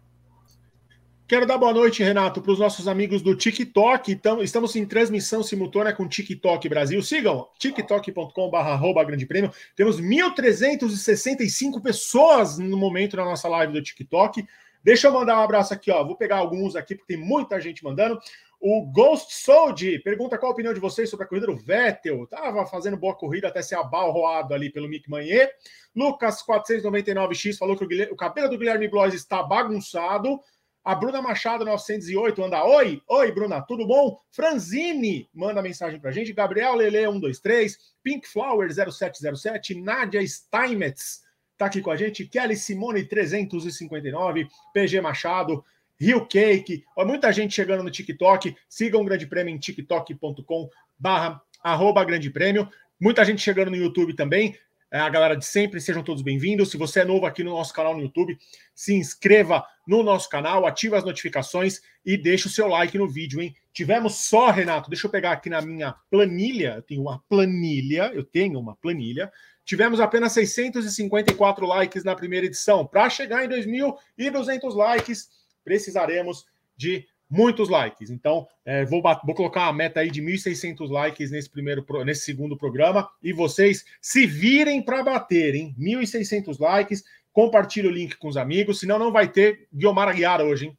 Quero 1.27 1.47
dar 1.47 1.57
boa 1.57 1.73
noite, 1.73 2.03
Renato, 2.03 2.39
para 2.39 2.51
os 2.51 2.59
nossos 2.59 2.87
amigos 2.87 3.23
do 3.23 3.35
TikTok. 3.35 4.21
Estamos 4.43 4.75
em 4.75 4.85
transmissão 4.85 5.41
simultânea 5.41 5.91
com 5.91 6.07
TikTok 6.07 6.69
Brasil. 6.69 7.01
Sigam 7.01 7.49
tiktok.com.br 7.57 9.03
Grande 9.07 9.25
Prêmio. 9.25 9.51
Temos 9.75 9.99
1.365 9.99 11.81
pessoas 11.81 12.59
no 12.59 12.77
momento 12.77 13.17
na 13.17 13.25
nossa 13.25 13.47
live 13.47 13.73
do 13.73 13.81
TikTok. 13.81 14.45
Deixa 14.83 15.07
eu 15.07 15.13
mandar 15.13 15.39
um 15.39 15.41
abraço 15.41 15.73
aqui, 15.73 15.89
ó. 15.89 16.03
Vou 16.03 16.15
pegar 16.15 16.37
alguns 16.37 16.75
aqui, 16.75 16.93
porque 16.93 17.15
tem 17.15 17.23
muita 17.23 17.59
gente 17.59 17.83
mandando. 17.83 18.19
O 18.59 18.85
Ghost 18.85 19.33
Soldi 19.33 19.97
pergunta 19.99 20.37
qual 20.37 20.51
a 20.51 20.53
opinião 20.53 20.75
de 20.75 20.79
vocês 20.79 21.09
sobre 21.09 21.25
a 21.25 21.27
corrida 21.27 21.47
do 21.47 21.55
Vettel. 21.55 22.27
Tava 22.27 22.67
fazendo 22.67 22.97
boa 22.97 23.15
corrida 23.15 23.47
até 23.47 23.63
ser 23.63 23.75
abalroado 23.75 24.53
ali 24.53 24.71
pelo 24.71 24.87
Mick 24.87 25.09
Manier. 25.09 25.51
Lucas 25.95 26.45
499X 26.45 27.57
falou 27.57 27.75
que 27.75 27.83
o, 27.83 28.13
o 28.13 28.15
cabelo 28.15 28.47
do 28.47 28.59
Guilherme 28.59 28.87
Blois 28.87 29.15
está 29.15 29.41
bagunçado. 29.41 30.39
A 30.85 30.93
Bruna 30.93 31.19
Machado, 31.19 31.65
908, 31.65 32.43
anda 32.43 32.63
oi. 32.63 33.01
Oi, 33.07 33.31
Bruna, 33.31 33.59
tudo 33.59 33.87
bom? 33.87 34.19
Franzini 34.29 35.27
manda 35.33 35.59
mensagem 35.59 35.99
pra 35.99 36.11
gente. 36.11 36.31
Gabriel 36.31 36.75
Lele, 36.75 37.07
123. 37.07 37.75
Pink 38.03 38.27
Flower, 38.27 38.69
0707. 38.71 39.81
Nádia 39.81 40.21
Steinmetz 40.27 41.23
tá 41.57 41.65
aqui 41.65 41.81
com 41.81 41.89
a 41.89 41.95
gente. 41.95 42.27
Kelly 42.27 42.55
Simone, 42.55 43.03
359. 43.03 44.47
PG 44.75 45.01
Machado. 45.01 45.65
Rio 45.99 46.23
Cake. 46.27 46.83
Muita 46.99 47.33
gente 47.33 47.55
chegando 47.55 47.81
no 47.81 47.89
TikTok. 47.89 48.55
Sigam 48.69 49.01
o 49.01 49.05
Grande 49.05 49.25
Prêmio 49.25 49.55
em 49.55 49.57
tiktok.com 49.57 50.69
barra 50.99 51.41
arroba 51.63 52.05
Grande 52.05 52.29
Prêmio. 52.29 52.69
Muita 52.99 53.25
gente 53.25 53.41
chegando 53.41 53.71
no 53.71 53.77
YouTube 53.77 54.15
também. 54.15 54.55
É, 54.91 54.99
a 54.99 55.09
galera 55.09 55.35
de 55.35 55.45
sempre, 55.45 55.81
sejam 55.81 56.03
todos 56.03 56.21
bem-vindos. 56.21 56.69
Se 56.69 56.77
você 56.77 57.01
é 57.01 57.05
novo 57.05 57.25
aqui 57.25 57.43
no 57.43 57.51
nosso 57.51 57.73
canal 57.73 57.95
no 57.95 58.03
YouTube, 58.03 58.37
se 58.73 58.93
inscreva 58.93 59.65
no 59.87 60.03
nosso 60.03 60.29
canal, 60.29 60.65
ative 60.65 60.95
as 60.95 61.03
notificações 61.03 61.81
e 62.05 62.15
deixe 62.15 62.47
o 62.47 62.49
seu 62.49 62.67
like 62.67 62.97
no 62.97 63.07
vídeo, 63.07 63.41
hein? 63.41 63.55
Tivemos 63.73 64.15
só, 64.15 64.51
Renato, 64.51 64.89
deixa 64.89 65.07
eu 65.07 65.11
pegar 65.11 65.31
aqui 65.31 65.49
na 65.49 65.61
minha 65.61 65.93
planilha, 66.09 66.75
eu 66.77 66.81
tenho 66.81 67.01
uma 67.01 67.21
planilha, 67.27 68.11
eu 68.13 68.23
tenho 68.23 68.59
uma 68.59 68.75
planilha. 68.75 69.31
Tivemos 69.65 69.99
apenas 69.99 70.31
654 70.33 71.65
likes 71.65 72.03
na 72.03 72.15
primeira 72.15 72.45
edição. 72.45 72.85
Para 72.85 73.09
chegar 73.09 73.43
em 73.43 73.49
2.200 73.49 74.75
likes, 74.75 75.29
precisaremos 75.63 76.45
de 76.77 77.07
muitos 77.29 77.69
likes. 77.69 78.09
Então, 78.09 78.47
é, 78.63 78.85
vou, 78.85 79.01
vou 79.23 79.35
colocar 79.35 79.63
uma 79.63 79.73
meta 79.73 79.99
aí 79.99 80.09
de 80.09 80.21
1.600 80.21 80.89
likes 80.89 81.31
nesse 81.31 81.49
primeiro, 81.49 81.85
nesse 82.05 82.21
segundo 82.21 82.57
programa 82.57 83.09
e 83.21 83.33
vocês 83.33 83.85
se 84.01 84.25
virem 84.25 84.81
para 84.81 85.03
bater, 85.03 85.55
hein? 85.55 85.75
1.600 85.79 86.59
likes. 86.59 87.03
Compartilhe 87.33 87.87
o 87.87 87.91
link 87.91 88.15
com 88.15 88.27
os 88.27 88.37
amigos, 88.37 88.79
senão 88.79 88.97
não 88.97 89.11
vai 89.11 89.27
ter 89.27 89.67
Guilmar 89.73 90.07
Aguiar 90.07 90.41
hoje, 90.41 90.67
hein? 90.67 90.77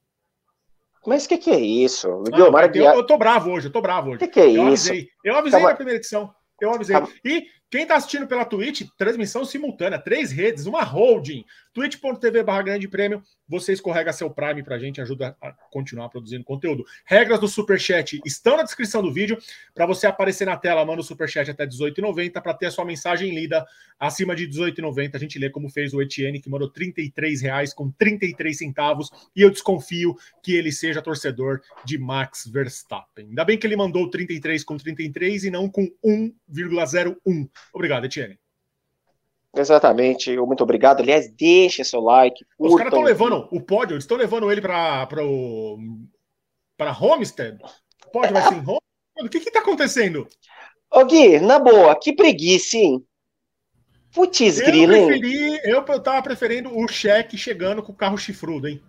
Mas 1.07 1.25
o 1.25 1.29
que, 1.29 1.39
que 1.39 1.51
é 1.51 1.61
isso? 1.61 2.09
Ah, 2.33 2.37
Guilmar 2.37 2.65
Aguiar... 2.65 2.95
eu, 2.95 3.01
eu 3.01 3.07
tô 3.07 3.17
bravo 3.17 3.51
hoje, 3.51 3.69
eu 3.69 3.73
tô 3.73 3.81
bravo 3.81 4.09
hoje. 4.09 4.17
O 4.17 4.19
que, 4.21 4.29
que 4.29 4.41
é 4.41 4.47
eu 4.47 4.73
isso? 4.73 4.91
Avisei. 4.91 5.09
Eu 5.23 5.37
avisei 5.37 5.59
Calma... 5.59 5.71
na 5.71 5.77
primeira 5.77 5.99
edição. 5.99 6.35
Eu 6.61 6.73
avisei. 6.73 6.97
E 7.25 7.47
quem 7.69 7.83
está 7.83 7.97
assistindo 7.97 8.27
pela 8.27 8.45
Twitch, 8.45 8.83
transmissão 8.97 9.45
simultânea, 9.45 9.99
três 9.99 10.31
redes, 10.31 10.67
uma 10.67 10.85
holding, 10.85 11.45
twitch.tv 11.75 12.43
barra 12.43 12.63
grande 12.63 12.89
prêmio, 12.89 13.23
você 13.49 13.73
escorrega 13.73 14.13
seu 14.13 14.31
Prime 14.31 14.63
para 14.63 14.77
a 14.77 14.79
gente, 14.79 15.01
ajuda 15.01 15.37
a 15.41 15.53
continuar 15.71 16.09
produzindo 16.09 16.45
conteúdo. 16.45 16.85
Regras 17.05 17.41
do 17.41 17.49
Superchat 17.49 18.21
estão 18.25 18.57
na 18.57 18.63
descrição 18.63 19.03
do 19.03 19.13
vídeo, 19.13 19.37
para 19.75 19.85
você 19.85 20.07
aparecer 20.07 20.47
na 20.47 20.57
tela, 20.57 20.85
manda 20.85 21.01
o 21.01 21.05
Superchat 21.05 21.51
até 21.51 21.67
18,90 21.67 22.41
para 22.41 22.55
ter 22.55 22.67
a 22.67 22.71
sua 22.71 22.85
mensagem 22.85 23.35
lida 23.35 23.67
acima 23.99 24.35
de 24.35 24.49
18,90. 24.49 25.15
A 25.15 25.19
gente 25.19 25.39
lê 25.39 25.51
como 25.51 25.69
fez 25.69 25.93
o 25.93 26.01
Etienne, 26.01 26.41
que 26.41 26.49
mandou 26.49 26.71
33 26.71 27.43
reais 27.43 27.75
com 27.75 27.91
33 27.91 28.57
centavos, 28.57 29.11
e 29.35 29.43
eu 29.43 29.51
desconfio 29.51 30.17
que 30.43 30.55
ele 30.55 30.71
seja 30.71 31.03
torcedor 31.03 31.61
de 31.85 31.99
Max 31.99 32.47
Verstappen. 32.47 33.27
Ainda 33.29 33.45
bem 33.45 33.59
que 33.59 33.67
ele 33.67 33.77
mandou 33.77 34.09
33 34.09 34.63
com 34.65 34.77
33 34.77 35.45
e 35.45 35.51
não 35.51 35.69
com 35.69 35.91
1,01. 36.05 37.49
Obrigado, 37.73 38.05
Etienne. 38.05 38.39
Exatamente, 39.55 40.37
muito 40.37 40.63
obrigado. 40.63 41.01
Aliás, 41.01 41.33
deixe 41.33 41.83
seu 41.83 42.01
like. 42.01 42.45
Os 42.59 42.75
caras 42.77 42.93
estão 42.93 43.03
levando 43.03 43.49
o 43.51 43.61
pódio, 43.61 43.95
eles 43.95 44.05
estão 44.05 44.17
levando 44.17 44.51
ele 44.53 44.61
para 44.61 45.07
para 46.77 46.93
Homestead. 46.99 47.59
O 48.07 48.11
pódio 48.11 48.35
vai 48.35 48.43
ser 48.43 48.55
em 48.55 48.59
Homestead? 48.59 48.81
O 49.23 49.29
que 49.31 49.41
que 49.41 49.51
tá 49.51 49.61
acontecendo? 49.61 50.29
Ô 50.93 51.05
Gui, 51.05 51.41
na 51.41 51.59
boa, 51.59 51.99
que 51.99 52.13
preguiça, 52.13 52.77
hein? 52.77 53.05
Putz, 54.13 54.61
grilo, 54.61 54.95
eu 54.95 55.07
preferi, 55.07 55.61
Eu, 55.65 55.85
eu 55.87 56.03
tava 56.03 56.23
preferindo 56.23 56.75
o 56.75 56.89
cheque 56.89 57.37
chegando 57.37 57.83
com 57.83 57.93
o 57.93 57.97
carro 57.97 58.17
chifrudo, 58.17 58.69
hein? 58.69 58.83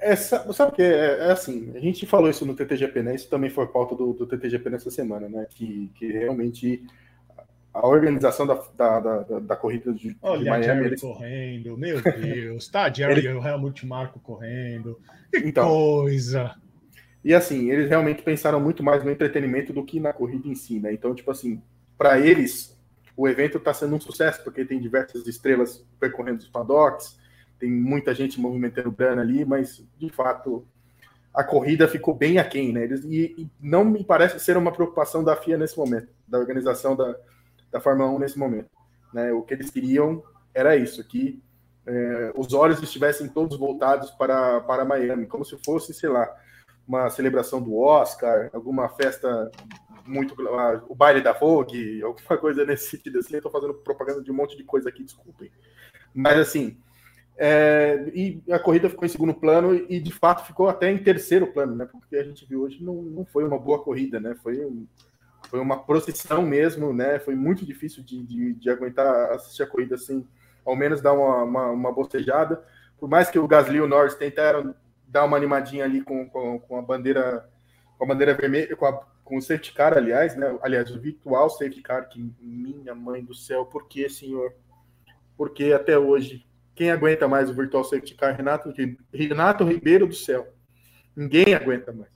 Essa, 0.00 0.52
sabe 0.52 0.72
o 0.72 0.74
que? 0.74 0.82
É, 0.82 1.28
é, 1.28 1.32
assim, 1.32 1.72
a 1.74 1.80
gente 1.80 2.06
falou 2.06 2.30
isso 2.30 2.46
no 2.46 2.54
TTGP, 2.54 3.02
né? 3.02 3.14
Isso 3.14 3.28
também 3.28 3.50
foi 3.50 3.66
pauta 3.66 3.94
do, 3.94 4.12
do 4.12 4.26
TTGP 4.26 4.70
nessa 4.70 4.90
semana, 4.90 5.28
né? 5.28 5.46
Que, 5.50 5.90
que 5.94 6.06
realmente 6.06 6.84
a 7.72 7.86
organização 7.86 8.46
da, 8.46 8.54
da, 8.76 9.00
da, 9.00 9.38
da 9.40 9.56
corrida 9.56 9.92
de, 9.92 10.16
Olha 10.22 10.38
de 10.38 10.44
Miami. 10.44 10.64
Jerry 10.64 10.86
eles... 10.86 11.00
correndo, 11.00 11.76
meu 11.76 12.00
Deus, 12.02 12.68
tá 12.68 12.92
Jerry 12.92 13.26
Ele... 13.26 13.34
o 13.34 13.46
Helmut 13.46 13.86
Marco 13.86 14.18
correndo. 14.20 14.98
Que 15.30 15.38
então, 15.38 15.68
coisa! 15.68 16.54
E 17.24 17.34
assim, 17.34 17.70
eles 17.70 17.88
realmente 17.88 18.22
pensaram 18.22 18.60
muito 18.60 18.82
mais 18.82 19.04
no 19.04 19.10
entretenimento 19.10 19.72
do 19.72 19.84
que 19.84 20.00
na 20.00 20.12
corrida 20.12 20.48
em 20.48 20.54
si, 20.54 20.80
né? 20.80 20.92
Então, 20.92 21.14
tipo 21.14 21.30
assim, 21.30 21.60
para 21.96 22.18
eles, 22.18 22.76
o 23.16 23.28
evento 23.28 23.58
está 23.58 23.74
sendo 23.74 23.96
um 23.96 24.00
sucesso, 24.00 24.42
porque 24.44 24.64
tem 24.64 24.80
diversas 24.80 25.26
estrelas 25.26 25.84
percorrendo 25.98 26.38
os 26.38 26.48
paddocks, 26.48 27.18
tem 27.58 27.70
muita 27.70 28.14
gente 28.14 28.40
movimentando 28.40 28.90
grana 28.90 29.22
ali, 29.22 29.44
mas 29.44 29.84
de 29.98 30.08
fato 30.10 30.66
a 31.34 31.44
corrida 31.44 31.86
ficou 31.86 32.14
bem 32.14 32.38
aquém, 32.38 32.72
né? 32.72 32.84
Eles, 32.84 33.04
e, 33.04 33.34
e 33.38 33.50
não 33.60 33.84
me 33.84 34.02
parece 34.02 34.40
ser 34.40 34.56
uma 34.56 34.72
preocupação 34.72 35.22
da 35.22 35.36
FIA 35.36 35.56
nesse 35.56 35.76
momento, 35.76 36.08
da 36.26 36.38
organização 36.38 36.96
da, 36.96 37.14
da 37.70 37.80
Fórmula 37.80 38.10
1 38.10 38.18
nesse 38.18 38.38
momento. 38.38 38.70
Né? 39.12 39.32
O 39.32 39.42
que 39.42 39.54
eles 39.54 39.70
queriam 39.70 40.22
era 40.52 40.76
isso, 40.76 41.06
que 41.06 41.40
é, 41.86 42.32
os 42.36 42.52
olhos 42.52 42.82
estivessem 42.82 43.28
todos 43.28 43.56
voltados 43.56 44.10
para, 44.10 44.60
para 44.62 44.84
Miami, 44.84 45.26
como 45.26 45.44
se 45.44 45.56
fosse, 45.64 45.94
sei 45.94 46.08
lá, 46.08 46.28
uma 46.86 47.08
celebração 47.10 47.62
do 47.62 47.76
Oscar, 47.78 48.50
alguma 48.52 48.88
festa 48.88 49.50
muito. 50.06 50.32
Uh, 50.34 50.82
o 50.88 50.94
baile 50.94 51.20
da 51.20 51.32
Vogue, 51.32 52.02
alguma 52.04 52.38
coisa 52.38 52.64
nesse 52.64 52.90
sentido 52.90 53.18
assim. 53.18 53.34
Eu 53.34 53.38
estou 53.38 53.52
fazendo 53.52 53.74
propaganda 53.74 54.22
de 54.22 54.30
um 54.30 54.34
monte 54.34 54.56
de 54.56 54.64
coisa 54.64 54.88
aqui, 54.88 55.04
desculpem. 55.04 55.50
Mas 56.14 56.38
assim. 56.38 56.76
É, 57.40 58.10
e 58.12 58.42
a 58.50 58.58
corrida 58.58 58.90
ficou 58.90 59.06
em 59.06 59.08
segundo 59.08 59.32
plano 59.32 59.72
e 59.88 60.00
de 60.00 60.12
fato 60.12 60.44
ficou 60.44 60.68
até 60.68 60.90
em 60.90 60.98
terceiro 60.98 61.46
plano, 61.46 61.76
né? 61.76 61.86
Porque 61.86 62.16
a 62.16 62.24
gente 62.24 62.44
viu 62.44 62.62
hoje 62.62 62.82
não, 62.82 63.00
não 63.00 63.24
foi 63.24 63.44
uma 63.44 63.58
boa 63.58 63.82
corrida, 63.82 64.18
né? 64.18 64.34
Foi 64.42 64.56
foi 65.48 65.60
uma 65.60 65.78
procissão 65.82 66.42
mesmo, 66.42 66.92
né? 66.92 67.18
Foi 67.18 67.34
muito 67.34 67.64
difícil 67.64 68.02
de, 68.02 68.22
de, 68.22 68.54
de 68.54 68.70
aguentar 68.70 69.32
assistir 69.32 69.62
a 69.62 69.66
corrida 69.66 69.94
assim, 69.94 70.26
ao 70.64 70.76
menos 70.76 71.00
dar 71.00 71.12
uma, 71.12 71.44
uma, 71.44 71.70
uma, 71.70 71.92
bostejada. 71.92 72.62
Por 72.98 73.08
mais 73.08 73.30
que 73.30 73.38
o 73.38 73.46
Gasly 73.46 73.78
e 73.78 73.80
o 73.80 73.88
Norris 73.88 74.14
tentaram 74.14 74.74
dar 75.06 75.24
uma 75.24 75.36
animadinha 75.36 75.84
ali 75.84 76.02
com, 76.02 76.28
com, 76.28 76.58
com 76.58 76.76
a 76.76 76.82
bandeira 76.82 77.48
com 77.96 78.04
a 78.04 78.08
bandeira 78.08 78.34
vermelha, 78.34 78.76
com, 78.76 78.86
a, 78.86 78.92
com 79.24 79.36
o 79.36 79.42
safety 79.42 79.72
car, 79.72 79.96
aliás, 79.96 80.36
né? 80.36 80.56
Aliás, 80.62 80.90
o 80.90 81.00
virtual 81.00 81.50
safety 81.50 81.82
car, 81.82 82.08
que 82.08 82.32
minha 82.40 82.94
mãe 82.94 83.24
do 83.24 83.34
céu, 83.34 83.64
por 83.64 83.88
que, 83.88 84.08
senhor? 84.08 84.54
Porque 85.36 85.72
até 85.72 85.98
hoje, 85.98 86.46
quem 86.78 86.92
aguenta 86.92 87.26
mais 87.26 87.50
o 87.50 87.54
virtual 87.54 87.82
safety 87.82 88.14
car? 88.14 88.36
Renato, 88.36 88.72
Renato 89.12 89.64
Ribeiro 89.64 90.06
do 90.06 90.14
céu. 90.14 90.46
Ninguém 91.16 91.52
aguenta 91.52 91.92
mais. 91.92 92.08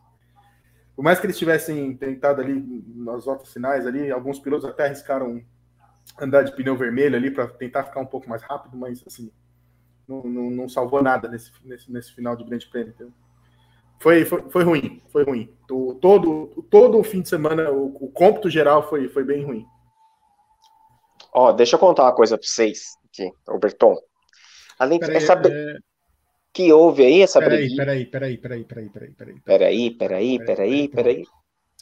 Por 0.94 1.02
mais 1.02 1.18
que 1.18 1.26
eles 1.26 1.36
tivessem 1.36 1.96
tentado 1.96 2.40
ali 2.40 2.84
nas 2.94 3.24
voltas 3.24 3.52
finais 3.52 3.88
ali, 3.88 4.12
alguns 4.12 4.38
pilotos 4.38 4.64
até 4.64 4.84
arriscaram 4.84 5.42
andar 6.20 6.44
de 6.44 6.54
pneu 6.54 6.76
vermelho 6.76 7.16
ali 7.16 7.28
para 7.28 7.48
tentar 7.48 7.82
ficar 7.82 7.98
um 7.98 8.06
pouco 8.06 8.28
mais 8.28 8.40
rápido, 8.42 8.76
mas 8.76 9.02
assim, 9.04 9.32
não, 10.06 10.22
não, 10.22 10.50
não 10.50 10.68
salvou 10.68 11.02
nada 11.02 11.26
nesse, 11.26 11.50
nesse, 11.64 11.90
nesse, 11.90 12.14
final 12.14 12.36
de 12.36 12.44
grande 12.44 12.68
prêmio. 12.68 12.94
Então, 12.94 13.12
foi, 13.98 14.24
foi, 14.24 14.48
foi 14.48 14.62
ruim, 14.62 15.02
foi 15.08 15.24
ruim. 15.24 15.52
Todo, 15.66 16.64
todo 16.70 17.00
o 17.00 17.02
fim 17.02 17.20
de 17.20 17.28
semana, 17.28 17.72
o, 17.72 17.96
o 18.04 18.12
cômputo 18.12 18.48
geral 18.48 18.88
foi, 18.88 19.08
foi 19.08 19.24
bem 19.24 19.44
ruim. 19.44 19.66
Ó, 21.32 21.50
deixa 21.50 21.74
eu 21.74 21.80
contar 21.80 22.04
uma 22.04 22.14
coisa 22.14 22.38
para 22.38 22.46
vocês 22.46 22.96
aqui, 23.06 23.28
Roberton. 23.48 23.96
Além 24.82 24.98
de 24.98 25.10
essa, 25.12 25.34
é 25.34 25.76
que 26.52 26.72
houve 26.72 27.04
aí 27.04 27.22
essa 27.22 27.38
peraí, 27.38 27.58
briguinha. 27.58 27.76
Peraí, 27.76 28.06
peraí, 28.06 28.36
peraí, 28.36 28.64
peraí, 28.64 28.90
peraí, 28.90 29.12
peraí. 29.12 29.40
Peraí, 29.40 29.90
peraí, 29.90 30.38
peraí, 30.44 30.88
peraí. 30.88 31.24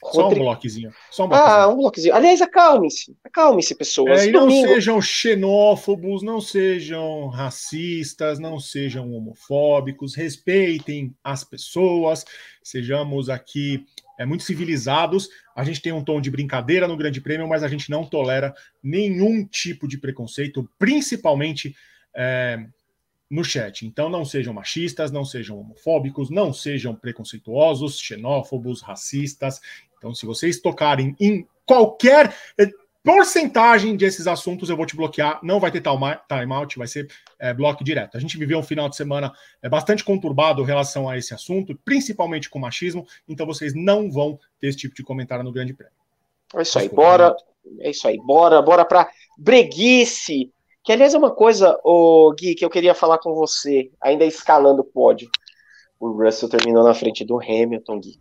Só 0.02 0.28
um 0.28 0.34
bloquezinho. 0.34 0.92
Só 1.10 1.24
um 1.24 1.28
bloquezinho. 1.28 1.56
Ah, 1.56 1.68
um 1.68 1.76
bloquezinho. 1.76 2.14
Aliás, 2.14 2.40
acalme-se. 2.40 3.16
Acalme-se, 3.22 3.74
pessoas. 3.74 4.26
É, 4.26 4.30
não 4.30 4.50
sejam 4.50 5.00
xenófobos, 5.00 6.22
não 6.22 6.40
sejam 6.40 7.28
racistas, 7.28 8.38
não 8.38 8.58
sejam 8.58 9.12
homofóbicos, 9.12 10.14
respeitem 10.14 11.14
as 11.22 11.44
pessoas, 11.44 12.24
sejamos 12.62 13.28
aqui 13.28 13.84
é, 14.18 14.24
muito 14.24 14.44
civilizados. 14.44 15.28
A 15.54 15.64
gente 15.64 15.82
tem 15.82 15.92
um 15.92 16.04
tom 16.04 16.20
de 16.20 16.30
brincadeira 16.30 16.88
no 16.88 16.96
Grande 16.96 17.20
Prêmio, 17.20 17.48
mas 17.48 17.62
a 17.62 17.68
gente 17.68 17.90
não 17.90 18.06
tolera 18.06 18.54
nenhum 18.82 19.44
tipo 19.44 19.86
de 19.86 19.98
preconceito, 19.98 20.66
principalmente 20.78 21.74
é, 22.16 22.64
no 23.30 23.44
chat. 23.44 23.86
Então 23.86 24.10
não 24.10 24.24
sejam 24.24 24.52
machistas, 24.52 25.12
não 25.12 25.24
sejam 25.24 25.60
homofóbicos, 25.60 26.28
não 26.30 26.52
sejam 26.52 26.94
preconceituosos, 26.94 27.98
xenófobos, 27.98 28.82
racistas. 28.82 29.60
Então, 29.96 30.14
se 30.14 30.26
vocês 30.26 30.60
tocarem 30.60 31.14
em 31.20 31.46
qualquer 31.64 32.34
eh, 32.58 32.70
porcentagem 33.04 33.96
desses 33.96 34.26
assuntos, 34.26 34.68
eu 34.68 34.76
vou 34.76 34.86
te 34.86 34.96
bloquear. 34.96 35.38
Não 35.42 35.60
vai 35.60 35.70
ter 35.70 35.82
timeout, 36.28 36.78
vai 36.78 36.88
ser 36.88 37.08
é, 37.38 37.54
bloco 37.54 37.84
direto. 37.84 38.16
A 38.16 38.20
gente 38.20 38.36
viveu 38.38 38.58
um 38.58 38.62
final 38.62 38.88
de 38.88 38.96
semana 38.96 39.32
é, 39.62 39.68
bastante 39.68 40.02
conturbado 40.02 40.62
em 40.62 40.66
relação 40.66 41.08
a 41.08 41.16
esse 41.16 41.32
assunto, 41.34 41.78
principalmente 41.84 42.48
com 42.48 42.58
machismo. 42.58 43.06
Então, 43.28 43.46
vocês 43.46 43.74
não 43.74 44.10
vão 44.10 44.38
ter 44.58 44.68
esse 44.68 44.78
tipo 44.78 44.94
de 44.94 45.02
comentário 45.02 45.44
no 45.44 45.52
Grande 45.52 45.74
Prêmio. 45.74 45.94
É 46.56 46.62
isso 46.62 46.78
aí, 46.78 46.88
bora. 46.88 47.36
É 47.80 47.90
isso 47.90 48.08
aí, 48.08 48.18
bora, 48.18 48.60
bora 48.62 48.84
para 48.84 49.08
breguice 49.38 50.50
que, 50.90 50.94
aliás, 50.94 51.14
é 51.14 51.18
uma 51.18 51.30
coisa, 51.30 51.78
o 51.84 52.32
Gui, 52.32 52.56
que 52.56 52.64
eu 52.64 52.70
queria 52.70 52.96
falar 52.96 53.18
com 53.18 53.32
você, 53.32 53.92
ainda 54.00 54.24
escalando 54.24 54.82
o 54.82 54.84
pódio. 54.84 55.30
O 56.00 56.10
Russell 56.10 56.48
terminou 56.48 56.82
na 56.82 56.92
frente 56.92 57.24
do 57.24 57.40
Hamilton, 57.40 58.00
Gui. 58.00 58.20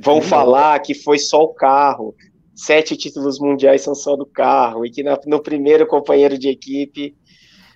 Vão 0.00 0.22
falar 0.22 0.78
que 0.80 0.94
foi 0.94 1.18
só 1.18 1.42
o 1.42 1.52
carro. 1.52 2.14
Sete 2.54 2.96
títulos 2.96 3.38
mundiais 3.38 3.82
são 3.82 3.94
só 3.94 4.16
do 4.16 4.24
carro. 4.24 4.86
E 4.86 4.90
que 4.90 5.02
na, 5.02 5.20
no 5.26 5.42
primeiro 5.42 5.86
companheiro 5.86 6.38
de 6.38 6.48
equipe. 6.48 7.14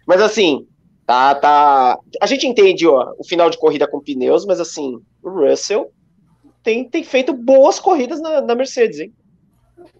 Mas 0.06 0.22
assim, 0.22 0.66
tá, 1.04 1.34
tá. 1.34 1.98
A 2.22 2.26
gente 2.26 2.46
entende 2.46 2.86
ó, 2.86 3.12
o 3.18 3.24
final 3.24 3.50
de 3.50 3.58
corrida 3.58 3.86
com 3.86 4.00
pneus, 4.00 4.46
mas 4.46 4.60
assim, 4.60 4.98
o 5.22 5.28
Russell 5.28 5.92
tem, 6.62 6.88
tem 6.88 7.04
feito 7.04 7.34
boas 7.34 7.78
corridas 7.78 8.18
na, 8.18 8.40
na 8.40 8.54
Mercedes, 8.54 9.00
hein? 9.00 9.14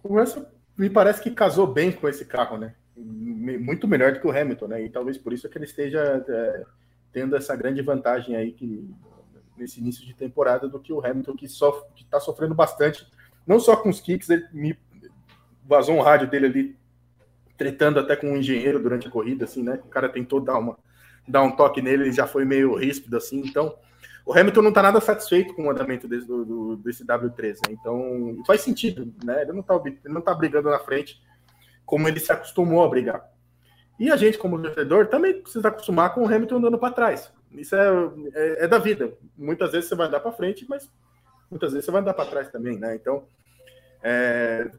O 0.03 0.17
Russell 0.19 0.47
me 0.75 0.89
parece 0.89 1.21
que 1.21 1.29
casou 1.29 1.67
bem 1.67 1.91
com 1.91 2.09
esse 2.09 2.25
carro, 2.25 2.57
né? 2.57 2.73
Muito 3.41 3.87
melhor 3.87 4.13
do 4.13 4.19
que 4.19 4.27
o 4.27 4.31
Hamilton, 4.31 4.67
né? 4.67 4.83
E 4.83 4.89
talvez 4.89 5.17
por 5.17 5.33
isso 5.33 5.49
que 5.49 5.57
ele 5.57 5.65
esteja 5.65 6.23
é, 6.27 6.63
tendo 7.11 7.35
essa 7.35 7.55
grande 7.55 7.81
vantagem 7.81 8.35
aí 8.35 8.51
que 8.51 8.89
nesse 9.57 9.79
início 9.79 10.05
de 10.05 10.13
temporada 10.13 10.67
do 10.67 10.79
que 10.79 10.93
o 10.93 11.05
Hamilton 11.05 11.35
que 11.35 11.47
que 11.95 12.03
está 12.03 12.19
sofrendo 12.19 12.55
bastante, 12.55 13.05
não 13.45 13.59
só 13.59 13.75
com 13.75 13.89
os 13.89 13.99
kicks, 13.99 14.29
ele 14.29 14.45
me 14.51 14.77
vazou 15.63 15.95
um 15.95 16.01
rádio 16.01 16.29
dele 16.29 16.45
ali 16.45 16.77
tretando 17.57 17.99
até 17.99 18.15
com 18.15 18.31
um 18.31 18.37
engenheiro 18.37 18.81
durante 18.81 19.07
a 19.07 19.11
corrida, 19.11 19.45
assim, 19.45 19.63
né? 19.63 19.79
O 19.85 19.89
cara 19.89 20.09
tentou 20.09 20.39
dar 20.39 20.57
uma 20.57 20.77
dar 21.27 21.43
um 21.43 21.51
toque 21.51 21.81
nele, 21.81 22.03
ele 22.03 22.11
já 22.11 22.25
foi 22.25 22.43
meio 22.43 22.75
ríspido 22.75 23.15
assim, 23.15 23.41
então 23.45 23.77
o 24.25 24.33
Hamilton 24.33 24.61
não 24.63 24.69
está 24.69 24.81
nada 24.81 24.99
satisfeito 24.99 25.53
com 25.53 25.65
o 25.65 25.69
andamento 25.69 26.07
desse, 26.07 26.27
do, 26.27 26.43
do, 26.43 26.77
desse 26.77 27.05
W13, 27.05 27.57
né? 27.67 27.77
então 27.79 28.41
faz 28.45 28.61
sentido, 28.61 29.13
né? 29.23 29.43
Ele 29.43 29.53
não 29.53 29.61
está 29.61 29.79
tá 30.21 30.33
brigando 30.33 30.69
na 30.69 30.79
frente 30.79 31.21
como 31.85 32.07
ele 32.07 32.19
se 32.19 32.31
acostumou 32.31 32.83
a 32.83 32.89
brigar. 32.89 33.30
E 34.01 34.09
a 34.09 34.17
gente, 34.17 34.35
como 34.35 34.59
torcedor, 34.59 35.05
também 35.05 35.39
precisa 35.39 35.67
acostumar 35.67 36.11
com 36.11 36.23
o 36.23 36.25
Hamilton 36.25 36.55
andando 36.55 36.79
para 36.79 36.91
trás. 36.91 37.31
Isso 37.51 37.75
é, 37.75 37.87
é, 38.33 38.63
é, 38.63 38.67
da 38.67 38.79
vida. 38.79 39.13
Muitas 39.37 39.71
vezes 39.71 39.87
você 39.87 39.93
vai 39.93 40.07
andar 40.07 40.21
para 40.21 40.31
frente, 40.31 40.65
mas 40.67 40.89
muitas 41.51 41.71
vezes 41.71 41.85
você 41.85 41.91
vai 41.91 42.01
andar 42.01 42.15
para 42.15 42.27
trás 42.27 42.49
também, 42.49 42.79
né? 42.79 42.95
Então, 42.95 43.27
é, 44.01 44.71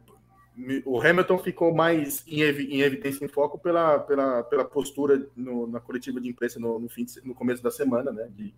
o 0.84 1.00
Hamilton 1.00 1.38
ficou 1.38 1.72
mais 1.72 2.26
em, 2.26 2.40
em, 2.40 2.80
evidência, 2.80 3.24
em 3.24 3.28
foco 3.28 3.60
pela, 3.60 4.00
pela, 4.00 4.42
pela 4.42 4.64
postura 4.64 5.24
no, 5.36 5.68
na 5.68 5.78
coletiva 5.78 6.20
de 6.20 6.28
imprensa 6.28 6.58
no, 6.58 6.80
no, 6.80 6.88
fim 6.88 7.04
de, 7.04 7.24
no 7.24 7.32
começo 7.32 7.62
da 7.62 7.70
semana, 7.70 8.10
né? 8.10 8.28
De, 8.28 8.52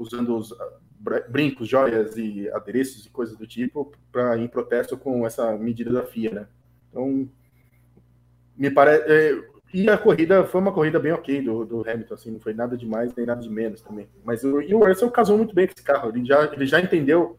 usando 0.00 0.36
os 0.36 0.52
ah, 0.52 0.78
brincos, 1.28 1.68
joias 1.68 2.16
e 2.16 2.50
adereços 2.50 3.06
e 3.06 3.10
coisas 3.10 3.36
do 3.36 3.46
tipo 3.46 3.92
para 4.10 4.36
em 4.36 4.48
protesto 4.48 4.98
com 4.98 5.24
essa 5.24 5.56
medida 5.56 5.92
da 5.92 6.04
FIA, 6.04 6.32
né? 6.32 6.48
Então, 6.90 7.30
me 8.56 8.70
parece. 8.70 9.04
É, 9.10 9.54
e 9.72 9.90
a 9.90 9.98
corrida 9.98 10.44
foi 10.44 10.60
uma 10.60 10.72
corrida 10.72 11.00
bem 11.00 11.12
ok 11.12 11.42
do, 11.42 11.64
do, 11.64 11.80
Hamilton, 11.80 12.14
assim, 12.14 12.30
não 12.30 12.38
foi 12.38 12.54
nada 12.54 12.76
de 12.76 12.86
mais 12.86 13.12
nem 13.14 13.26
nada 13.26 13.40
de 13.40 13.50
menos 13.50 13.82
também. 13.82 14.08
Mas 14.24 14.44
o, 14.44 14.60
e 14.60 14.72
o 14.72 14.78
Russell 14.78 15.10
casou 15.10 15.36
muito 15.36 15.54
bem 15.54 15.66
com 15.66 15.72
esse 15.76 15.84
carro, 15.84 16.10
ele 16.10 16.24
já, 16.24 16.44
ele 16.52 16.64
já 16.64 16.80
entendeu 16.80 17.36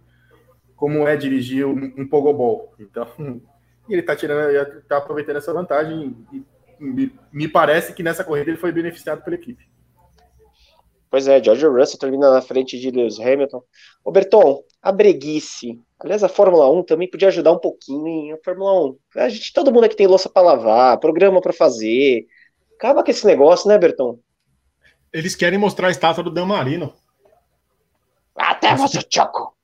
como 0.75 1.07
é 1.07 1.15
dirigir 1.15 1.65
um, 1.65 1.93
um 1.97 2.05
pogobol. 2.05 2.73
Então, 2.77 3.07
ele 3.89 4.01
está 4.01 4.15
tirando, 4.15 4.81
tá 4.81 4.97
aproveitando 4.97 5.37
essa 5.37 5.53
vantagem 5.53 6.15
e 6.33 6.43
me, 6.79 7.13
me 7.31 7.47
parece 7.47 7.93
que 7.93 8.03
nessa 8.03 8.23
corrida 8.23 8.49
ele 8.49 8.57
foi 8.57 8.71
beneficiado 8.71 9.23
pela 9.23 9.35
equipe. 9.35 9.65
Pois 11.15 11.29
é, 11.29 11.41
George 11.41 11.65
Russell 11.65 11.97
termina 11.97 12.29
na 12.29 12.41
frente 12.41 12.77
de 12.77 12.91
Lewis 12.91 13.21
Hamilton. 13.21 13.63
Ô 14.03 14.11
Berton, 14.11 14.61
a 14.81 14.91
breguice. 14.91 15.79
Aliás, 15.97 16.25
a 16.25 16.27
Fórmula 16.27 16.69
1 16.69 16.83
também 16.83 17.09
podia 17.09 17.29
ajudar 17.29 17.53
um 17.53 17.57
pouquinho, 17.57 18.05
hein? 18.05 18.33
A 18.33 18.37
Fórmula 18.43 18.89
1. 18.89 18.97
A 19.21 19.29
gente, 19.29 19.53
todo 19.53 19.71
mundo 19.71 19.85
aqui 19.85 19.95
tem 19.95 20.07
louça 20.07 20.27
para 20.27 20.41
lavar, 20.41 20.99
programa 20.99 21.39
para 21.39 21.53
fazer. 21.53 22.25
Acaba 22.75 23.01
com 23.01 23.09
esse 23.09 23.25
negócio, 23.25 23.69
né, 23.69 23.77
Berton? 23.77 24.19
Eles 25.13 25.37
querem 25.37 25.57
mostrar 25.57 25.87
a 25.87 25.91
estátua 25.91 26.21
do 26.21 26.29
Dan 26.29 26.47
Marino. 26.47 26.93
Até 28.35 28.75
você, 28.75 28.99
Choco. 29.09 29.55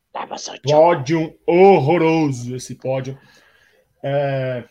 Pódio 0.64 1.38
horroroso 1.46 2.56
esse 2.56 2.76
pódio. 2.76 3.20
É... 4.02 4.64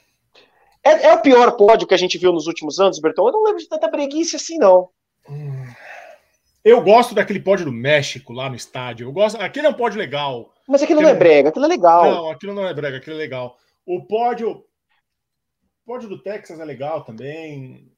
É, 0.83 1.09
é... 1.09 1.13
o 1.13 1.21
pior 1.21 1.59
pódio 1.59 1.87
que 1.87 1.93
a 1.93 1.99
gente 1.99 2.17
viu 2.17 2.33
nos 2.33 2.47
últimos 2.47 2.81
anos, 2.81 2.99
Berton. 2.99 3.29
Eu 3.29 3.33
não 3.33 3.45
lembro 3.45 3.61
de 3.61 3.69
tanta 3.69 3.87
breguice 3.87 4.37
assim, 4.37 4.57
não. 4.57 4.89
Hum. 5.29 5.67
Eu 6.65 6.83
gosto 6.83 7.15
daquele 7.15 7.41
pódio 7.41 7.65
do 7.65 7.73
México 7.73 8.33
lá 8.33 8.49
no 8.49 8.55
estádio. 8.55 9.07
Eu 9.07 9.13
gosto. 9.13 9.41
Aquele 9.41 9.67
é 9.67 9.71
um 9.71 9.75
pódio 9.75 9.99
legal. 9.99 10.53
Mas 10.69 10.83
aquilo 10.83 11.01
não 11.01 11.09
é 11.09 11.15
brega, 11.15 11.49
aquilo 11.49 11.65
é 11.65 11.69
legal. 11.69 12.05
Não, 12.05 12.31
aquilo 12.31 12.55
não 12.55 12.67
é 12.67 12.75
brega, 12.75 12.99
aquilo 12.99 13.17
é 13.17 13.19
legal. 13.19 13.57
O 13.87 14.07
pódio. 14.07 14.51
O 14.51 14.65
pódio 15.87 16.09
do 16.09 16.23
Texas 16.23 16.61
é 16.61 16.65
legal 16.65 17.03
também. 17.03 17.91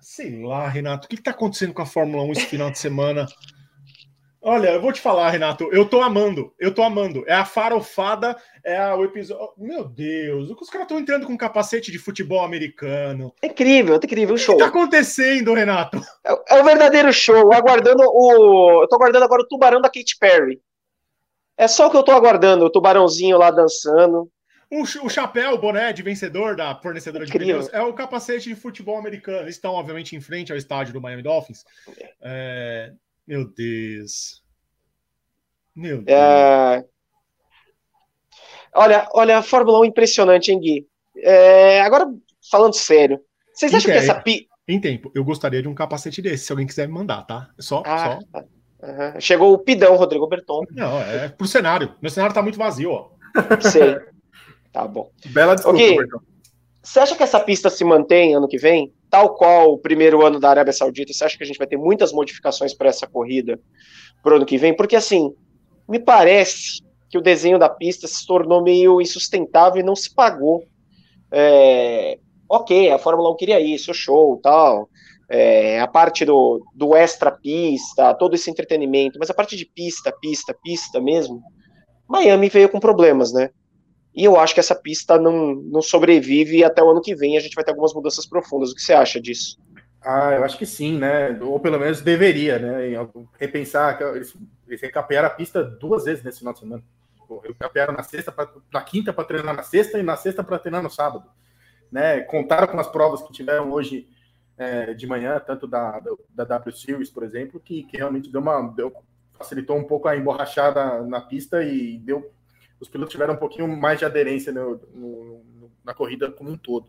Sei 0.00 0.42
lá, 0.42 0.68
Renato, 0.68 1.06
o 1.06 1.08
que 1.08 1.14
está 1.14 1.30
acontecendo 1.30 1.72
com 1.72 1.82
a 1.82 1.86
Fórmula 1.86 2.24
1 2.24 2.32
esse 2.32 2.46
final 2.46 2.70
de 2.70 2.78
semana? 2.78 3.26
Olha, 4.46 4.72
eu 4.72 4.80
vou 4.80 4.92
te 4.92 5.00
falar, 5.00 5.30
Renato, 5.30 5.70
eu 5.72 5.88
tô 5.88 6.02
amando, 6.02 6.52
eu 6.58 6.74
tô 6.74 6.82
amando. 6.82 7.24
É 7.26 7.32
a 7.32 7.46
farofada, 7.46 8.36
é 8.62 8.76
a, 8.76 8.94
o 8.94 9.02
episódio. 9.02 9.54
Meu 9.56 9.84
Deus, 9.84 10.50
os 10.50 10.68
caras 10.68 10.84
estão 10.84 10.98
entrando 10.98 11.26
com 11.26 11.34
capacete 11.34 11.90
de 11.90 11.98
futebol 11.98 12.44
americano. 12.44 13.34
É 13.40 13.46
incrível, 13.46 13.94
é 13.94 13.96
incrível, 13.96 14.34
o 14.34 14.38
show. 14.38 14.54
O 14.54 14.58
que 14.58 14.64
tá 14.64 14.68
acontecendo, 14.68 15.54
Renato? 15.54 15.98
É, 16.22 16.56
é, 16.56 16.60
o 16.60 16.64
verdadeiro 16.64 17.10
show. 17.10 17.54
Aguardando 17.54 18.02
o. 18.02 18.82
Eu 18.82 18.88
tô 18.88 18.96
aguardando 18.96 19.24
agora 19.24 19.40
o 19.40 19.48
tubarão 19.48 19.80
da 19.80 19.88
Katy 19.88 20.18
Perry. 20.20 20.60
É 21.56 21.66
só 21.66 21.86
o 21.86 21.90
que 21.90 21.96
eu 21.96 22.02
tô 22.02 22.12
aguardando, 22.12 22.66
o 22.66 22.70
tubarãozinho 22.70 23.38
lá 23.38 23.50
dançando. 23.50 24.30
O, 24.70 24.82
o 24.82 25.08
chapéu, 25.08 25.52
o 25.52 25.58
boné 25.58 25.90
de 25.94 26.02
vencedor 26.02 26.54
da 26.54 26.74
fornecedora 26.74 27.24
de 27.24 27.32
pneus 27.32 27.72
é 27.72 27.80
o 27.80 27.94
capacete 27.94 28.50
de 28.50 28.54
futebol 28.54 28.98
americano. 28.98 29.42
Eles 29.42 29.54
estão, 29.54 29.72
obviamente, 29.72 30.14
em 30.14 30.20
frente 30.20 30.52
ao 30.52 30.58
estádio 30.58 30.92
do 30.92 31.00
Miami 31.00 31.22
Dolphins. 31.22 31.64
É, 32.20 32.92
meu 33.26 33.44
Deus. 33.44 34.42
Meu 35.74 36.02
Deus. 36.02 36.18
É... 36.18 36.84
Olha, 38.74 39.08
olha, 39.12 39.38
a 39.38 39.42
Fórmula 39.42 39.80
1 39.80 39.84
impressionante, 39.86 40.50
hein, 40.50 40.60
Gui? 40.60 40.86
É... 41.16 41.80
Agora, 41.80 42.06
falando 42.50 42.74
sério, 42.74 43.20
vocês 43.52 43.72
acham 43.72 43.90
que 43.92 43.98
essa. 43.98 44.14
Pi... 44.20 44.48
Em 44.66 44.80
tempo, 44.80 45.12
eu 45.14 45.24
gostaria 45.24 45.60
de 45.60 45.68
um 45.68 45.74
capacete 45.74 46.22
desse, 46.22 46.46
se 46.46 46.52
alguém 46.52 46.66
quiser 46.66 46.88
me 46.88 46.94
mandar, 46.94 47.22
tá? 47.24 47.50
Só. 47.58 47.82
Ah, 47.84 48.18
só... 48.32 48.40
Uhum. 48.84 49.20
Chegou 49.20 49.52
o 49.52 49.58
pidão, 49.58 49.96
Rodrigo 49.96 50.26
Berton. 50.26 50.62
Não, 50.70 51.00
é 51.00 51.28
pro 51.28 51.46
cenário. 51.46 51.94
Meu 52.02 52.10
cenário 52.10 52.34
tá 52.34 52.42
muito 52.42 52.58
vazio, 52.58 52.90
ó. 52.90 53.10
Sei. 53.60 53.96
Tá 54.72 54.86
bom. 54.86 55.10
Bela 55.26 55.54
desculpa, 55.54 55.78
okay. 55.78 55.96
Berton. 55.96 56.18
Você 56.82 57.00
acha 57.00 57.16
que 57.16 57.22
essa 57.22 57.40
pista 57.40 57.70
se 57.70 57.82
mantém 57.82 58.34
ano 58.34 58.46
que 58.46 58.58
vem? 58.58 58.92
Tal 59.14 59.32
qual 59.32 59.74
o 59.74 59.78
primeiro 59.78 60.26
ano 60.26 60.40
da 60.40 60.50
Arábia 60.50 60.72
Saudita, 60.72 61.12
você 61.12 61.24
acha 61.24 61.38
que 61.38 61.44
a 61.44 61.46
gente 61.46 61.56
vai 61.56 61.68
ter 61.68 61.76
muitas 61.76 62.12
modificações 62.12 62.74
para 62.74 62.88
essa 62.88 63.06
corrida 63.06 63.60
pro 64.24 64.34
ano 64.34 64.44
que 64.44 64.58
vem? 64.58 64.74
Porque 64.74 64.96
assim, 64.96 65.32
me 65.88 66.00
parece 66.00 66.82
que 67.08 67.16
o 67.16 67.22
desenho 67.22 67.56
da 67.56 67.68
pista 67.68 68.08
se 68.08 68.26
tornou 68.26 68.60
meio 68.60 69.00
insustentável 69.00 69.80
e 69.80 69.84
não 69.84 69.94
se 69.94 70.12
pagou. 70.12 70.64
É, 71.30 72.18
ok, 72.48 72.90
a 72.90 72.98
Fórmula 72.98 73.30
1 73.30 73.36
queria 73.36 73.60
isso, 73.60 73.94
show, 73.94 74.36
tal. 74.42 74.88
É, 75.30 75.78
a 75.78 75.86
parte 75.86 76.24
do, 76.24 76.60
do 76.74 76.96
extra 76.96 77.30
pista, 77.30 78.14
todo 78.14 78.34
esse 78.34 78.50
entretenimento, 78.50 79.16
mas 79.20 79.30
a 79.30 79.34
parte 79.34 79.56
de 79.56 79.64
pista, 79.64 80.12
pista, 80.20 80.52
pista 80.60 81.00
mesmo, 81.00 81.40
Miami 82.08 82.48
veio 82.48 82.68
com 82.68 82.80
problemas, 82.80 83.32
né? 83.32 83.50
E 84.14 84.24
eu 84.24 84.38
acho 84.38 84.54
que 84.54 84.60
essa 84.60 84.74
pista 84.74 85.18
não, 85.18 85.56
não 85.56 85.82
sobrevive 85.82 86.58
e 86.58 86.64
até 86.64 86.82
o 86.82 86.90
ano 86.90 87.00
que 87.00 87.16
vem 87.16 87.36
a 87.36 87.40
gente 87.40 87.54
vai 87.54 87.64
ter 87.64 87.72
algumas 87.72 87.92
mudanças 87.92 88.24
profundas. 88.24 88.70
O 88.70 88.74
que 88.74 88.80
você 88.80 88.92
acha 88.92 89.20
disso? 89.20 89.58
Ah, 90.00 90.32
eu 90.34 90.44
acho 90.44 90.56
que 90.56 90.66
sim, 90.66 90.98
né? 90.98 91.36
Ou 91.40 91.58
pelo 91.58 91.80
menos 91.80 92.00
deveria, 92.00 92.58
né? 92.58 93.08
Repensar, 93.40 94.00
eles, 94.14 94.36
eles 94.68 94.80
recapearam 94.80 95.26
a 95.26 95.30
pista 95.30 95.64
duas 95.64 96.04
vezes 96.04 96.22
nesse 96.22 96.38
final 96.38 96.52
de 96.52 96.60
semana. 96.60 96.82
Recapearam 97.42 97.92
na 97.92 98.02
sexta, 98.02 98.30
pra, 98.30 98.48
na 98.72 98.82
quinta 98.82 99.12
para 99.12 99.24
treinar 99.24 99.56
na 99.56 99.62
sexta 99.62 99.98
e 99.98 100.02
na 100.02 100.16
sexta 100.16 100.44
para 100.44 100.58
treinar 100.58 100.82
no 100.82 100.90
sábado. 100.90 101.28
Né? 101.90 102.20
Contaram 102.20 102.68
com 102.68 102.78
as 102.78 102.86
provas 102.86 103.22
que 103.22 103.32
tiveram 103.32 103.72
hoje 103.72 104.06
é, 104.56 104.94
de 104.94 105.06
manhã, 105.06 105.40
tanto 105.40 105.66
da, 105.66 105.98
da, 105.98 106.10
da 106.30 106.44
W 106.44 106.76
Series, 106.76 107.10
por 107.10 107.24
exemplo, 107.24 107.58
que, 107.58 107.82
que 107.84 107.96
realmente 107.96 108.30
deu 108.30 108.40
uma, 108.40 108.62
deu, 108.68 108.92
facilitou 109.32 109.76
um 109.76 109.84
pouco 109.84 110.06
a 110.06 110.16
emborrachada 110.16 111.02
na 111.02 111.20
pista 111.20 111.64
e 111.64 111.98
deu 111.98 112.30
os 112.84 112.88
pilotos 112.88 113.12
tiveram 113.12 113.34
um 113.34 113.38
pouquinho 113.38 113.66
mais 113.66 113.98
de 113.98 114.04
aderência 114.04 114.52
no, 114.52 114.76
no, 114.94 115.70
na 115.82 115.94
corrida 115.94 116.30
como 116.30 116.50
um 116.50 116.56
todo. 116.56 116.86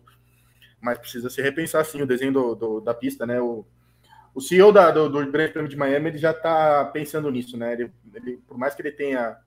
Mas 0.82 1.00
precisa 1.00 1.30
se 1.30 1.42
repensar, 1.42 1.84
sim, 1.86 2.02
o 2.02 2.08
desenho 2.08 2.34
do, 2.34 2.54
do, 2.54 2.82
da 2.82 2.94
pista, 2.94 3.26
né? 3.26 3.42
O, 3.42 3.66
o 4.34 4.42
CEO 4.42 4.74
da, 4.74 4.92
do, 4.92 5.08
do 5.08 5.32
Grande 5.32 5.54
Prêmio 5.54 5.70
de 5.70 5.78
Miami 5.78 6.10
ele 6.10 6.18
já 6.18 6.32
está 6.32 6.84
pensando 6.86 7.32
nisso, 7.32 7.58
né? 7.58 7.74
Ele, 7.74 7.92
ele, 8.14 8.38
por 8.46 8.58
mais 8.58 8.76
que 8.76 8.82
ele 8.82 8.92
tenha 8.92 9.38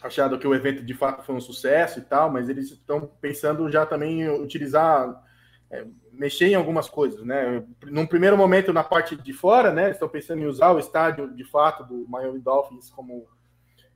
achado 0.00 0.38
que 0.38 0.46
o 0.46 0.54
evento 0.54 0.84
de 0.84 0.94
fato 0.94 1.24
foi 1.24 1.34
um 1.34 1.40
sucesso 1.40 1.98
e 1.98 2.02
tal, 2.02 2.30
mas 2.30 2.48
eles 2.48 2.70
estão 2.70 3.10
pensando 3.20 3.70
já 3.70 3.84
também 3.84 4.28
utilizar, 4.30 5.22
é, 5.70 5.84
mexer 6.12 6.46
em 6.46 6.54
algumas 6.54 6.88
coisas, 6.88 7.24
né? 7.24 7.64
Num 7.86 8.06
primeiro 8.06 8.36
momento 8.36 8.72
na 8.72 8.84
parte 8.84 9.16
de 9.16 9.32
fora, 9.32 9.72
né? 9.72 9.90
Estão 9.90 10.08
pensando 10.08 10.40
em 10.40 10.46
usar 10.46 10.70
o 10.70 10.78
estádio 10.78 11.34
de 11.34 11.44
fato 11.44 11.82
do 11.82 12.08
Miami 12.08 12.38
Dolphins 12.38 12.88
como 12.90 13.26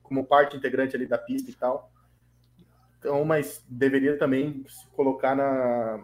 como 0.06 0.26
parte 0.26 0.56
integrante 0.56 0.96
ali 0.96 1.06
da 1.06 1.18
pista 1.18 1.50
e 1.50 1.54
tal. 1.54 1.90
Então, 2.98 3.24
mas 3.24 3.64
deveria 3.68 4.18
também 4.18 4.64
se 4.68 4.86
colocar 4.88 5.34
na. 5.34 6.02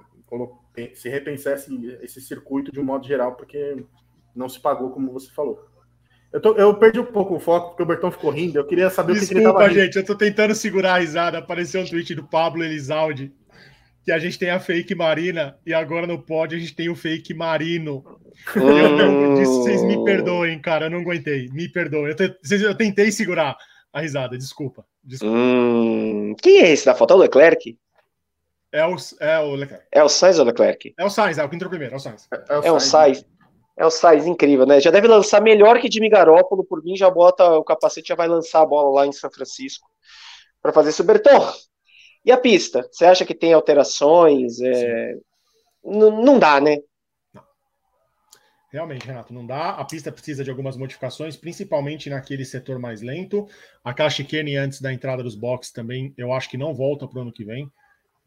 se 0.94 1.08
repensar 1.08 1.54
esse, 1.54 1.98
esse 2.02 2.20
circuito 2.20 2.70
de 2.70 2.80
um 2.80 2.84
modo 2.84 3.06
geral, 3.06 3.34
porque 3.34 3.84
não 4.34 4.48
se 4.48 4.60
pagou, 4.60 4.90
como 4.90 5.12
você 5.12 5.30
falou. 5.32 5.64
Eu, 6.32 6.40
tô, 6.40 6.54
eu 6.54 6.74
perdi 6.74 6.98
um 6.98 7.04
pouco 7.04 7.34
o 7.34 7.40
foco, 7.40 7.70
porque 7.70 7.82
o 7.82 7.86
Bertão 7.86 8.10
ficou 8.10 8.30
rindo. 8.30 8.58
Eu 8.58 8.66
queria 8.66 8.88
saber 8.88 9.14
Desculpa, 9.14 9.32
o 9.32 9.34
que 9.34 9.48
ele 9.48 9.52
tava 9.52 9.70
gente, 9.70 9.96
eu 9.96 10.04
tô 10.04 10.14
tentando 10.14 10.54
segurar 10.54 10.94
a 10.94 10.98
risada. 10.98 11.38
Apareceu 11.38 11.82
um 11.82 11.86
tweet 11.86 12.14
do 12.14 12.24
Pablo 12.24 12.64
Elizalde 12.64 13.32
que 14.04 14.10
a 14.10 14.18
gente 14.18 14.38
tem 14.38 14.50
a 14.50 14.58
fake 14.58 14.94
Marina 14.94 15.56
e 15.64 15.72
agora 15.72 16.06
no 16.06 16.20
pod 16.20 16.54
a 16.54 16.58
gente 16.58 16.74
tem 16.74 16.88
o 16.88 16.96
fake 16.96 17.32
Marino. 17.34 18.04
Eu, 18.56 18.98
eu, 18.98 19.36
vocês 19.36 19.82
me 19.84 20.02
perdoem, 20.04 20.58
cara, 20.58 20.86
eu 20.86 20.90
não 20.90 21.00
aguentei. 21.00 21.48
Me 21.52 21.68
perdoem. 21.68 22.08
Eu, 22.08 22.16
te, 22.16 22.36
eu 22.50 22.74
tentei 22.74 23.12
segurar 23.12 23.56
a 23.92 24.00
risada, 24.00 24.38
desculpa. 24.38 24.86
desculpa. 25.04 25.34
Hum, 25.34 26.34
quem 26.40 26.60
é 26.60 26.70
esse 26.70 26.86
da 26.86 26.94
foto? 26.94 27.12
É 27.12 27.16
o 27.16 27.20
Leclerc? 27.20 27.78
É 28.72 28.86
o, 28.86 28.96
é 29.20 29.38
o 29.38 29.54
Leclerc. 29.54 29.86
É 29.92 30.02
o 30.02 30.08
Sainz 30.08 30.38
ou 30.38 30.46
Leclerc? 30.46 30.94
É 30.98 31.04
o 31.04 31.10
Sainz, 31.10 31.36
é 31.36 31.44
o 31.44 31.48
que 31.48 31.56
entrou 31.56 31.68
primeiro, 31.68 31.94
é 31.94 31.96
o 31.96 32.00
Sainz. 32.00 32.26
É, 32.32 32.68
é 32.68 32.72
o 32.72 32.80
Sainz. 32.80 33.24
É 33.76 33.84
o 33.84 33.90
Sainz, 33.90 34.26
incrível, 34.26 34.66
né? 34.66 34.80
Já 34.80 34.90
deve 34.90 35.06
lançar 35.06 35.42
melhor 35.42 35.78
que 35.78 35.90
Jimmy 35.90 36.08
Garoppolo, 36.08 36.64
por 36.64 36.82
mim 36.82 36.96
já 36.96 37.10
bota 37.10 37.44
o 37.50 37.64
capacete, 37.64 38.08
já 38.08 38.14
vai 38.14 38.28
lançar 38.28 38.62
a 38.62 38.66
bola 38.66 39.00
lá 39.00 39.06
em 39.06 39.12
São 39.12 39.30
Francisco 39.30 39.88
para 40.62 40.72
fazer 40.72 40.90
isso. 40.90 41.04
Berton, 41.04 41.52
e 42.24 42.30
a 42.30 42.38
pista? 42.38 42.86
Você 42.90 43.04
acha 43.04 43.24
que 43.24 43.34
tem 43.34 43.52
alterações? 43.52 44.60
É... 44.60 45.16
Não 45.84 46.38
dá, 46.38 46.60
né? 46.60 46.78
Realmente, 48.72 49.06
Renato, 49.06 49.34
não 49.34 49.46
dá. 49.46 49.72
A 49.72 49.84
pista 49.84 50.10
precisa 50.10 50.42
de 50.42 50.48
algumas 50.48 50.78
modificações, 50.78 51.36
principalmente 51.36 52.08
naquele 52.08 52.42
setor 52.42 52.78
mais 52.78 53.02
lento. 53.02 53.46
Aquela 53.84 54.08
chicane 54.08 54.56
antes 54.56 54.80
da 54.80 54.90
entrada 54.90 55.22
dos 55.22 55.34
boxes 55.34 55.70
também, 55.70 56.14
eu 56.16 56.32
acho 56.32 56.48
que 56.48 56.56
não 56.56 56.72
volta 56.72 57.06
para 57.06 57.18
o 57.18 57.22
ano 57.22 57.32
que 57.32 57.44
vem. 57.44 57.70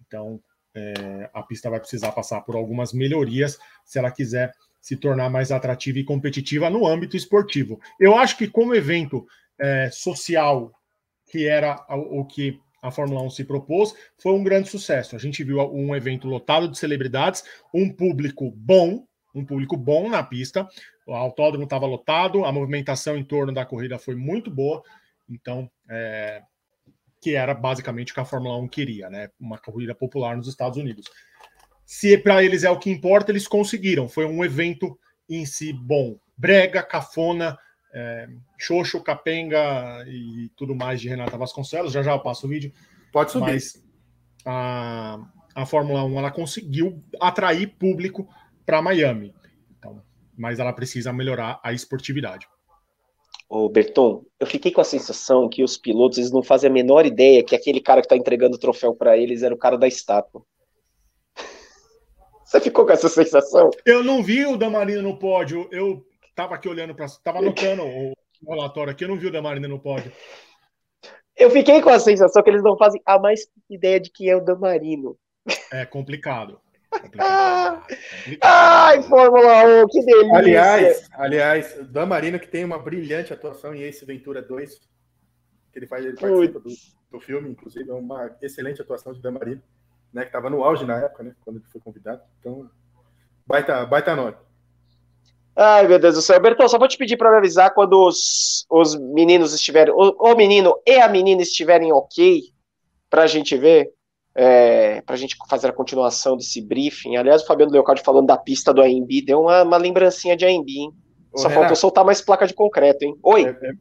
Então, 0.06 0.40
é, 0.76 1.30
a 1.34 1.42
pista 1.42 1.68
vai 1.68 1.80
precisar 1.80 2.12
passar 2.12 2.42
por 2.42 2.56
algumas 2.56 2.94
melhorias 2.94 3.58
se 3.84 3.98
ela 3.98 4.12
quiser 4.12 4.54
se 4.80 4.96
tornar 4.96 5.32
mais 5.32 5.52
atrativa 5.52 5.98
e 5.98 6.04
competitiva 6.04 6.70
no 6.70 6.86
âmbito 6.86 7.18
esportivo. 7.18 7.82
Eu 8.00 8.16
acho 8.16 8.38
que, 8.38 8.48
como 8.48 8.76
evento 8.76 9.26
é, 9.58 9.90
social, 9.92 10.72
que 11.26 11.48
era 11.48 11.84
o 11.90 12.24
que 12.24 12.62
a 12.84 12.92
Fórmula 12.92 13.24
1 13.24 13.32
se 13.32 13.46
propôs, 13.46 13.96
foi 14.20 14.34
um 14.34 14.44
grande 14.44 14.70
sucesso. 14.70 15.16
A 15.16 15.20
gente 15.20 15.44
viu 15.44 15.60
um 15.74 15.96
evento 15.96 16.28
lotado 16.28 16.68
de 16.68 16.78
celebridades, 16.78 17.44
um 17.74 17.92
público 17.92 18.52
bom, 18.52 19.08
um 19.36 19.46
público 19.46 19.76
bom 19.76 20.10
na 20.10 20.24
pista. 20.24 20.68
O 21.06 21.14
autódromo 21.14 21.66
estava 21.66 21.86
lotado, 21.86 22.46
a 22.46 22.52
movimentação 22.52 23.18
em 23.18 23.24
torno 23.24 23.54
da 23.54 23.66
corrida 23.66 24.00
foi 24.00 24.16
muito 24.16 24.50
boa. 24.50 24.82
Então, 25.30 25.70
é, 25.90 26.42
que 27.22 27.36
era 27.36 27.54
basicamente 27.54 28.12
o 28.12 28.16
que 28.16 28.22
a 28.22 28.26
Fórmula 28.26 28.58
1 28.58 28.68
queria, 28.68 29.10
né? 29.10 29.30
Uma 29.40 29.58
corrida 29.58 29.94
popular 29.94 30.38
nos 30.38 30.48
Estados 30.48 30.78
Unidos. 30.78 31.06
Se 31.86 32.18
para 32.18 32.44
eles 32.44 32.64
é 32.64 32.70
o 32.70 32.80
que 32.80 32.90
importa, 32.90 33.32
eles 33.32 33.48
conseguiram. 33.48 34.08
Foi 34.08 34.26
um 34.26 34.44
evento 34.44 34.98
em 35.30 35.46
si 35.46 35.74
bom. 35.74 36.18
Brega, 36.38 36.82
cafona, 36.82 37.58
é, 37.94 38.28
Xoxo, 38.58 39.02
Capenga 39.02 40.04
e 40.08 40.50
tudo 40.56 40.76
mais 40.76 41.00
de 41.00 41.10
Renata 41.10 41.38
Vasconcelos. 41.38 41.92
Já 41.92 42.02
já 42.02 42.12
eu 42.12 42.20
passo 42.20 42.46
o 42.46 42.50
vídeo. 42.50 42.72
Pode 43.12 43.32
subir. 43.32 43.54
Mas 43.54 43.84
a, 44.46 45.20
a 45.56 45.66
Fórmula 45.66 46.04
1 46.04 46.20
ela 46.20 46.32
conseguiu 46.32 47.04
atrair 47.22 47.76
público 47.78 48.28
para 48.66 48.82
Miami. 48.82 49.34
Então, 49.78 50.02
mas 50.38 50.60
ela 50.60 50.74
precisa 50.74 51.14
melhorar 51.14 51.60
a 51.64 51.74
esportividade. 51.74 52.48
Ô, 53.48 53.70
Berton, 53.70 54.24
eu 54.40 54.48
fiquei 54.48 54.72
com 54.72 54.82
a 54.82 54.86
sensação 54.86 55.48
que 55.48 55.64
os 55.64 55.78
pilotos 55.78 56.18
eles 56.18 56.32
não 56.32 56.42
fazem 56.42 56.70
a 56.70 56.74
menor 56.74 57.06
ideia 57.06 57.44
que 57.44 57.56
aquele 57.56 57.80
cara 57.80 58.02
que 58.02 58.06
está 58.06 58.18
entregando 58.18 58.56
o 58.56 58.60
troféu 58.60 58.96
para 58.96 59.18
eles 59.18 59.44
era 59.44 59.54
o 59.54 59.58
cara 59.58 59.78
da 59.78 59.88
estátua. 59.88 60.44
Você 62.44 62.60
ficou 62.60 62.86
com 62.86 62.92
essa 62.92 63.08
sensação? 63.08 63.70
Eu 63.86 64.04
não 64.04 64.24
vi 64.24 64.46
o 64.46 64.58
Damarino 64.58 65.04
no 65.04 65.20
pódio. 65.20 65.70
Eu 65.72 66.04
tava 66.36 66.56
aqui 66.56 66.68
olhando 66.68 66.96
para. 66.96 67.06
Tava 67.24 67.38
anotando 67.38 67.84
o 67.84 68.16
relatório 68.48 68.92
aqui, 68.92 69.04
eu 69.04 69.10
não 69.10 69.18
vi 69.18 69.28
o 69.28 69.32
Damarino 69.32 69.68
no 69.68 69.80
pódio. 69.80 70.12
Eu 71.38 71.52
fiquei 71.52 71.82
com 71.82 71.90
a 71.90 72.00
sensação 72.00 72.42
que 72.42 72.50
eles 72.50 72.64
não 72.64 72.78
fazem 72.78 73.02
a 73.06 73.20
mais 73.20 73.48
ideia 73.70 74.00
de 74.00 74.10
quem 74.10 74.30
é 74.30 74.36
o 74.36 74.44
Damarino. 74.44 75.18
É 75.72 75.86
complicado. 75.86 76.60
Ai, 78.42 79.02
Fórmula 79.04 79.84
1, 79.84 79.88
que 79.88 80.02
delícia! 80.04 80.38
Aliás, 80.38 81.10
aliás, 81.14 81.88
Dan 81.90 82.06
Marino 82.06 82.40
que 82.40 82.48
tem 82.48 82.64
uma 82.64 82.80
brilhante 82.80 83.34
atuação 83.34 83.74
em 83.74 83.84
Ace 83.84 84.06
Ventura 84.06 84.42
2, 84.42 84.80
que 85.72 85.80
ele 85.80 85.88
faz, 85.88 86.06
ele 86.06 86.16
participa 86.18 86.60
do, 86.60 86.70
do, 87.12 87.20
filme, 87.20 87.50
inclusive, 87.50 87.90
é 87.90 87.94
uma 87.94 88.36
excelente 88.42 88.82
atuação 88.82 89.14
de 89.14 89.22
Dan 89.22 89.32
Marino, 89.32 89.62
né, 90.14 90.22
que 90.22 90.30
estava 90.30 90.50
no 90.50 90.64
auge 90.64 90.86
na 90.86 90.98
época, 91.00 91.24
né, 91.24 91.36
quando 91.42 91.58
ele 91.58 91.66
foi 91.72 91.82
convidado. 91.82 92.22
Então, 92.40 92.70
baita, 93.46 93.86
baita 93.86 94.16
nota. 94.16 94.46
Ai, 95.56 95.88
meu 95.88 95.98
Deus 95.98 96.16
do 96.16 96.22
céu. 96.22 96.40
Bertão, 96.40 96.68
só 96.68 96.78
vou 96.78 96.88
te 96.88 96.98
pedir 96.98 97.16
para 97.16 97.32
me 97.32 97.38
avisar 97.38 97.74
quando 97.74 97.94
os, 98.06 98.66
os 98.70 98.96
meninos 98.96 99.54
estiverem, 99.54 99.94
o, 99.94 100.16
o 100.20 100.36
menino 100.36 100.78
e 100.86 101.00
a 101.00 101.08
menina 101.08 101.42
estiverem 101.42 101.94
ok, 101.94 102.42
para 103.10 103.24
a 103.24 103.28
gente 103.28 103.56
ver 103.56 103.95
é, 104.36 105.02
para 105.02 105.16
a 105.16 105.18
gente 105.18 105.38
fazer 105.50 105.70
a 105.70 105.74
continuação 105.74 106.36
desse 106.36 106.62
briefing. 106.62 107.16
Aliás, 107.16 107.42
o 107.42 107.46
Fabiano 107.46 107.72
Leocaldi 107.72 108.02
falando 108.04 108.28
da 108.28 108.38
pista 108.38 108.74
do 108.74 108.82
AMB, 108.82 109.22
deu 109.26 109.42
uma, 109.42 109.64
uma 109.64 109.78
lembrancinha 109.78 110.36
de 110.36 110.46
AMB, 110.46 110.70
hein? 110.70 110.92
Ô, 111.32 111.38
Só 111.38 111.48
Renato, 111.48 111.62
faltou 111.62 111.76
soltar 111.76 112.06
mais 112.06 112.22
placa 112.22 112.46
de 112.46 112.54
concreto, 112.54 113.06
hein? 113.06 113.18
Oi! 113.24 113.46
É, 113.46 113.50
é, 113.50 113.74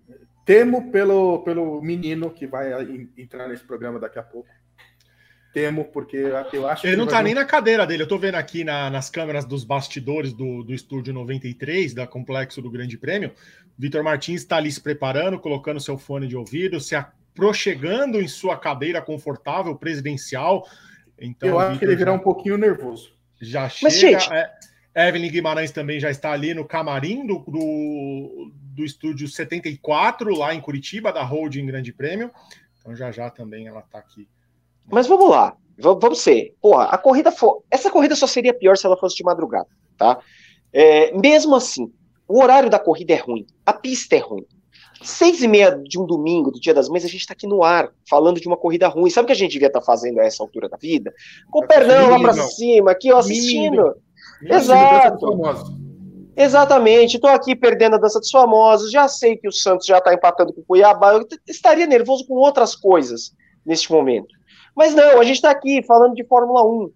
temo 0.47 0.93
pelo, 0.93 1.41
pelo 1.41 1.83
menino 1.83 2.31
que 2.31 2.47
vai 2.47 2.71
entrar 3.19 3.49
nesse 3.49 3.65
programa 3.65 3.99
daqui 3.99 4.19
a 4.19 4.23
pouco. 4.23 4.49
Temo, 5.53 5.85
porque 5.85 6.17
eu 6.53 6.67
acho 6.67 6.85
Ele 6.85 6.97
não 6.97 7.07
tá 7.07 7.23
nem 7.23 7.33
na 7.33 7.45
cadeira 7.45 7.87
dele. 7.87 8.03
Eu 8.03 8.09
tô 8.09 8.19
vendo 8.19 8.35
aqui 8.35 8.65
na, 8.65 8.91
nas 8.91 9.09
câmeras 9.09 9.45
dos 9.45 9.63
bastidores 9.63 10.33
do, 10.33 10.65
do 10.65 10.75
estúdio 10.75 11.15
93, 11.15 11.95
da 11.95 12.09
Complexo 12.09 12.61
do 12.61 12.69
Grande 12.69 12.99
Prêmio. 12.99 13.33
Vitor 13.79 14.03
Martins 14.03 14.41
está 14.41 14.57
ali 14.57 14.71
se 14.71 14.81
preparando, 14.81 15.39
colocando 15.39 15.79
seu 15.79 15.97
fone 15.97 16.27
de 16.27 16.37
ouvido, 16.37 16.81
se 16.81 16.97
a 16.97 17.09
prochegando 17.35 18.21
em 18.21 18.29
sua 18.29 18.57
cadeira 18.57 19.03
confortável 19.03 19.75
presidencial. 19.77 20.67
Então, 21.19 21.49
eu 21.49 21.59
acho 21.59 21.79
que 21.79 21.85
ele 21.85 21.97
virá 21.97 22.13
um 22.13 22.19
pouquinho 22.19 22.57
nervoso. 22.57 23.13
Já 23.41 23.69
chega. 23.69 23.83
Mas, 23.91 23.99
gente... 23.99 24.33
É, 24.33 24.51
Evelyn 24.97 25.31
Guimarães 25.31 25.73
também 25.73 25.99
já 25.99 26.09
está 26.09 26.31
ali 26.31 26.55
no 26.55 26.65
camarim 26.65 27.27
do, 27.27 27.39
do, 27.41 28.53
do 28.55 28.85
estúdio 28.85 29.27
74, 29.27 30.33
lá 30.37 30.55
em 30.55 30.61
Curitiba, 30.61 31.13
da 31.13 31.25
Holding 31.25 31.67
Grande 31.67 31.93
Prêmio. 31.93 32.31
Então 32.79 32.95
já 32.95 33.11
já 33.11 33.29
também 33.29 33.67
ela 33.67 33.81
está 33.81 33.99
aqui. 33.99 34.29
Mas 34.87 35.07
vamos 35.09 35.29
lá, 35.29 35.57
vamos 35.77 36.21
ser. 36.21 36.55
Porra, 36.61 36.85
a 36.85 36.99
corrida 36.99 37.33
for... 37.33 37.65
essa 37.71 37.91
corrida 37.91 38.15
só 38.15 38.27
seria 38.27 38.55
pior 38.55 38.77
se 38.77 38.87
ela 38.87 38.97
fosse 38.97 39.17
de 39.17 39.25
madrugada, 39.25 39.69
tá? 39.97 40.21
É, 40.73 41.13
mesmo 41.17 41.57
assim, 41.57 41.93
o 42.29 42.41
horário 42.41 42.71
da 42.71 42.79
corrida 42.79 43.15
é 43.15 43.17
ruim, 43.17 43.47
a 43.67 43.73
pista 43.73 44.15
é 44.15 44.21
ruim, 44.21 44.47
Seis 45.03 45.43
e 45.43 45.49
meia 45.49 45.71
de 45.71 45.99
um 45.99 46.07
domingo, 46.07 46.51
do 46.51 46.61
Dia 46.61 46.73
das 46.73 46.89
Mães, 46.89 47.05
a 47.05 47.09
gente 47.09 47.21
está 47.21 47.35
aqui 47.35 47.47
no 47.47 47.63
ar, 47.63 47.91
falando 48.09 48.41
de 48.41 48.47
uma 48.47 48.57
corrida 48.57 48.89
ruim. 48.89 49.11
Sabe 49.11 49.25
o 49.25 49.27
que 49.27 49.33
a 49.33 49.37
gente 49.37 49.53
devia 49.53 49.69
estar 49.69 49.81
tá 49.81 49.87
fazendo 49.87 50.21
a 50.21 50.25
essa 50.25 50.43
altura 50.43 50.69
da 50.69 50.77
vida? 50.77 51.13
Com 51.51 51.65
o 51.65 51.67
pernão 51.67 52.11
lá 52.11 52.19
para 52.19 52.33
cima, 52.33 52.93
aqui, 52.93 53.13
ó, 53.13 53.19
assistindo. 53.19 53.95
Exato. 54.43 55.27
Exatamente, 56.37 57.15
estou 57.15 57.31
aqui 57.31 57.55
perdendo 57.55 57.95
a 57.95 57.99
dança 57.99 58.19
dos 58.19 58.31
famosos. 58.31 58.91
Já 58.91 59.07
sei 59.07 59.37
que 59.37 59.47
o 59.47 59.53
Santos 59.53 59.87
já 59.87 59.99
está 59.99 60.13
empatando 60.13 60.53
com 60.53 60.61
o 60.61 60.65
Cuiabá. 60.65 61.13
Eu 61.13 61.27
estaria 61.47 61.87
nervoso 61.87 62.27
com 62.27 62.35
outras 62.35 62.75
coisas 62.75 63.33
neste 63.65 63.93
momento. 63.93 64.35
Mas 64.75 64.95
não, 64.95 65.21
a 65.21 65.25
gente 65.25 65.37
está 65.37 65.51
aqui 65.51 65.83
falando 65.87 66.15
de 66.15 66.25
Fórmula 66.25 66.65
1. 66.67 66.91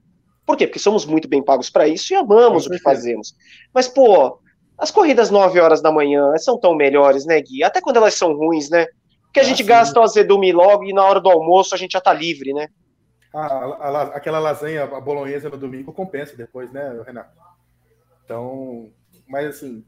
Por 0.44 0.56
quê? 0.56 0.66
Porque 0.66 0.78
somos 0.78 1.04
muito 1.04 1.28
bem 1.28 1.42
pagos 1.42 1.70
para 1.70 1.86
isso 1.86 2.12
e 2.12 2.16
amamos 2.16 2.66
o 2.66 2.70
que 2.70 2.80
fazemos. 2.80 3.34
Mas, 3.72 3.86
pô, 3.86 4.40
as 4.78 4.92
corridas 4.92 5.28
9 5.28 5.58
horas 5.58 5.82
da 5.82 5.90
manhã 5.90 6.36
são 6.38 6.58
tão 6.58 6.74
melhores, 6.74 7.26
né, 7.26 7.40
Gui? 7.42 7.64
Até 7.64 7.80
quando 7.80 7.96
elas 7.96 8.14
são 8.14 8.32
ruins, 8.32 8.70
né? 8.70 8.86
Porque 9.22 9.40
a 9.40 9.42
ah, 9.42 9.46
gente 9.46 9.62
sim. 9.62 9.68
gasta 9.68 9.98
o 9.98 10.02
azedume 10.02 10.52
logo 10.52 10.84
e 10.84 10.92
na 10.92 11.04
hora 11.04 11.20
do 11.20 11.28
almoço 11.28 11.74
a 11.74 11.78
gente 11.78 11.92
já 11.92 12.00
tá 12.00 12.12
livre, 12.12 12.52
né? 12.52 12.68
A, 13.34 13.40
a, 13.40 13.88
a, 13.88 14.02
aquela 14.16 14.38
lasanha, 14.38 14.84
a 14.84 15.00
bolonhesa 15.00 15.50
no 15.50 15.58
domingo 15.58 15.92
compensa 15.92 16.36
depois, 16.36 16.72
né, 16.72 17.02
Renato? 17.04 17.36
Então, 18.24 18.90
mas 19.26 19.46
assim, 19.46 19.84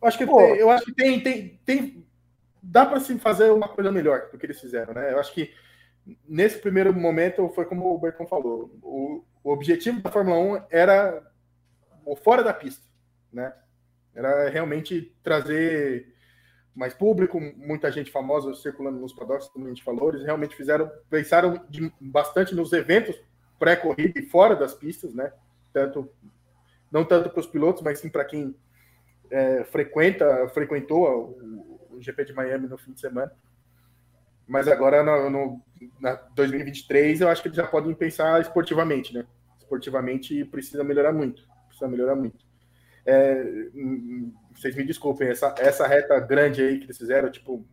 eu 0.00 0.08
acho 0.08 0.16
que, 0.16 0.26
tem, 0.26 0.56
eu 0.56 0.70
acho 0.70 0.84
que 0.84 0.94
tem, 0.94 1.20
tem, 1.20 1.60
tem 1.64 2.06
dá 2.62 2.86
para 2.86 3.00
se 3.00 3.18
fazer 3.18 3.50
uma 3.50 3.68
coisa 3.68 3.90
melhor 3.90 4.28
do 4.30 4.38
que 4.38 4.46
eles 4.46 4.60
fizeram, 4.60 4.94
né? 4.94 5.12
Eu 5.12 5.18
acho 5.18 5.34
que 5.34 5.52
nesse 6.26 6.58
primeiro 6.58 6.94
momento 6.94 7.48
foi 7.50 7.64
como 7.64 7.92
o 7.92 7.98
Berton 7.98 8.26
falou, 8.26 8.70
o, 8.82 9.24
o 9.42 9.52
objetivo 9.52 10.00
da 10.00 10.10
Fórmula 10.10 10.38
1 10.38 10.62
era 10.70 11.22
o 12.06 12.14
fora 12.14 12.42
da 12.42 12.54
pista 12.54 12.89
né? 13.32 13.52
Era 14.14 14.48
realmente 14.48 15.14
trazer 15.22 16.14
mais 16.74 16.94
público, 16.94 17.40
muita 17.56 17.90
gente 17.90 18.10
famosa 18.10 18.54
circulando 18.54 18.98
nos 18.98 19.12
paddocks, 19.12 19.48
como 19.48 19.66
a 19.66 19.68
gente 19.68 19.82
falou, 19.82 20.10
eles 20.10 20.24
realmente 20.24 20.56
fizeram, 20.56 20.90
pensaram 21.08 21.64
de, 21.68 21.92
bastante 22.00 22.54
nos 22.54 22.72
eventos 22.72 23.16
pré-corrida 23.58 24.18
e 24.18 24.26
fora 24.26 24.56
das 24.56 24.72
pistas, 24.72 25.14
né? 25.14 25.32
Tanto, 25.72 26.10
não 26.90 27.04
tanto 27.04 27.28
para 27.28 27.40
os 27.40 27.46
pilotos, 27.46 27.82
mas 27.82 27.98
sim 27.98 28.08
para 28.08 28.24
quem 28.24 28.56
é, 29.30 29.64
frequenta, 29.64 30.48
frequentou 30.48 31.36
o, 31.90 31.96
o, 31.96 32.02
GP 32.02 32.24
de 32.24 32.32
Miami 32.32 32.66
no 32.66 32.78
fim 32.78 32.92
de 32.92 33.00
semana. 33.00 33.30
Mas 34.48 34.66
agora, 34.66 35.02
no, 35.02 35.30
no 35.30 35.62
na 36.00 36.14
2023, 36.14 37.20
eu 37.20 37.28
acho 37.28 37.42
que 37.42 37.48
eles 37.48 37.56
já 37.56 37.66
podem 37.66 37.94
pensar 37.94 38.40
esportivamente, 38.40 39.12
né? 39.12 39.26
Esportivamente 39.58 40.44
precisa 40.46 40.82
melhorar 40.82 41.12
muito, 41.12 41.46
precisa 41.68 41.86
melhorar 41.86 42.16
muito. 42.16 42.49
É, 43.06 43.44
vocês 44.54 44.76
me 44.76 44.84
desculpem, 44.84 45.28
essa, 45.28 45.54
essa 45.58 45.86
reta 45.86 46.18
grande 46.20 46.62
aí 46.62 46.78
que 46.78 46.84
eles 46.84 46.98
fizeram, 46.98 47.30
tipo, 47.30 47.64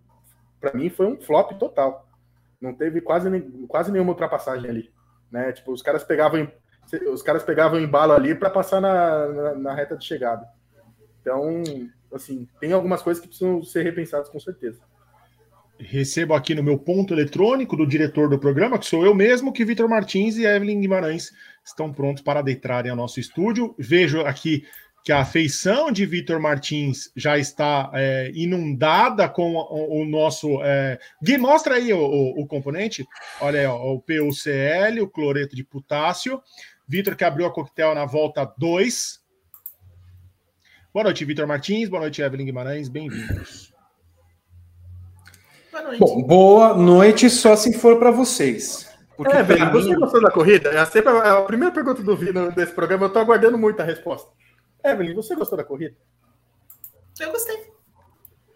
para 0.59 0.73
mim 0.73 0.89
foi 0.89 1.07
um 1.07 1.19
flop 1.19 1.51
total. 1.53 2.07
Não 2.59 2.73
teve 2.73 3.01
quase, 3.01 3.29
quase 3.67 3.91
nenhuma 3.91 4.11
ultrapassagem 4.11 4.69
ali. 4.69 4.91
Né? 5.31 5.51
Tipo, 5.51 5.71
os 5.71 5.81
caras 5.81 6.03
pegavam 6.03 6.49
os 7.11 7.21
caras 7.21 7.43
pegavam 7.43 7.79
embalo 7.79 8.13
ali 8.13 8.33
para 8.33 8.49
passar 8.49 8.79
na, 8.79 9.27
na, 9.27 9.55
na, 9.55 9.75
reta 9.75 9.97
de 9.97 10.05
chegada. 10.05 10.47
Então, 11.19 11.61
assim, 12.13 12.47
tem 12.59 12.71
algumas 12.71 13.01
coisas 13.01 13.21
que 13.21 13.27
precisam 13.27 13.61
ser 13.61 13.83
repensadas 13.83 14.29
com 14.29 14.39
certeza. 14.39 14.79
recebo 15.77 16.33
aqui 16.33 16.55
no 16.55 16.63
meu 16.63 16.79
ponto 16.79 17.13
eletrônico 17.13 17.75
do 17.75 17.85
diretor 17.85 18.29
do 18.29 18.39
programa, 18.39 18.79
que 18.79 18.85
sou 18.85 19.05
eu 19.05 19.13
mesmo, 19.13 19.51
que 19.51 19.65
Vitor 19.65 19.89
Martins 19.89 20.37
e 20.37 20.45
Evelyn 20.45 20.79
Guimarães 20.79 21.31
estão 21.63 21.91
prontos 21.91 22.23
para 22.23 22.39
adentrarem 22.39 22.89
ao 22.89 22.95
nosso 22.95 23.19
estúdio. 23.19 23.75
Vejo 23.77 24.21
aqui 24.21 24.63
que 25.07 25.11
a 25.13 25.21
afeição 25.21 25.89
de 25.89 26.05
Vitor 26.05 26.37
Martins 26.37 27.09
já 27.15 27.37
está 27.37 27.89
é, 27.93 28.29
inundada 28.35 29.29
com 29.29 29.53
o, 29.53 30.01
o 30.01 30.05
nosso. 30.05 30.61
É... 30.61 30.99
Gui, 31.23 31.37
mostra 31.37 31.75
aí 31.75 31.93
o, 31.93 31.97
o, 31.97 32.41
o 32.41 32.45
componente. 32.45 33.07
Olha 33.39 33.61
aí, 33.61 33.65
ó, 33.65 33.77
o 33.77 34.01
PUCL, 34.01 35.01
o 35.01 35.07
cloreto 35.07 35.55
de 35.55 35.63
potássio. 35.63 36.41
Vitor 36.85 37.15
que 37.15 37.23
abriu 37.23 37.45
a 37.45 37.53
coquetel 37.53 37.95
na 37.95 38.03
volta 38.03 38.43
2. 38.57 39.21
Boa 40.93 41.05
noite, 41.05 41.23
Vitor 41.23 41.47
Martins. 41.47 41.87
Boa 41.87 42.01
noite, 42.01 42.21
Evelyn 42.21 42.43
Guimarães. 42.43 42.89
Bem-vindos. 42.89 43.73
Boa 45.71 45.83
noite. 45.83 45.99
Bom, 45.99 46.21
boa 46.21 46.73
noite 46.73 47.29
só 47.29 47.55
se 47.55 47.71
for 47.79 47.97
para 47.97 48.11
vocês. 48.11 48.89
Porque 49.15 49.33
é, 49.33 49.39
Evelyn, 49.39 49.67
mim... 49.67 49.71
você 49.71 49.95
gostou 49.95 50.21
da 50.21 50.31
corrida? 50.31 50.69
É 50.71 50.85
sempre 50.85 51.11
a, 51.11 51.43
primeira 51.43 51.73
pergunta 51.73 52.03
do 52.03 52.17
vídeo 52.17 52.51
desse 52.51 52.73
programa. 52.73 53.05
Eu 53.05 53.07
estou 53.07 53.21
aguardando 53.21 53.57
muito 53.57 53.81
a 53.81 53.85
resposta. 53.85 54.35
Evelyn, 54.91 55.15
você 55.15 55.35
gostou 55.35 55.57
da 55.57 55.63
corrida? 55.63 55.95
Eu 57.19 57.31
gostei. 57.31 57.77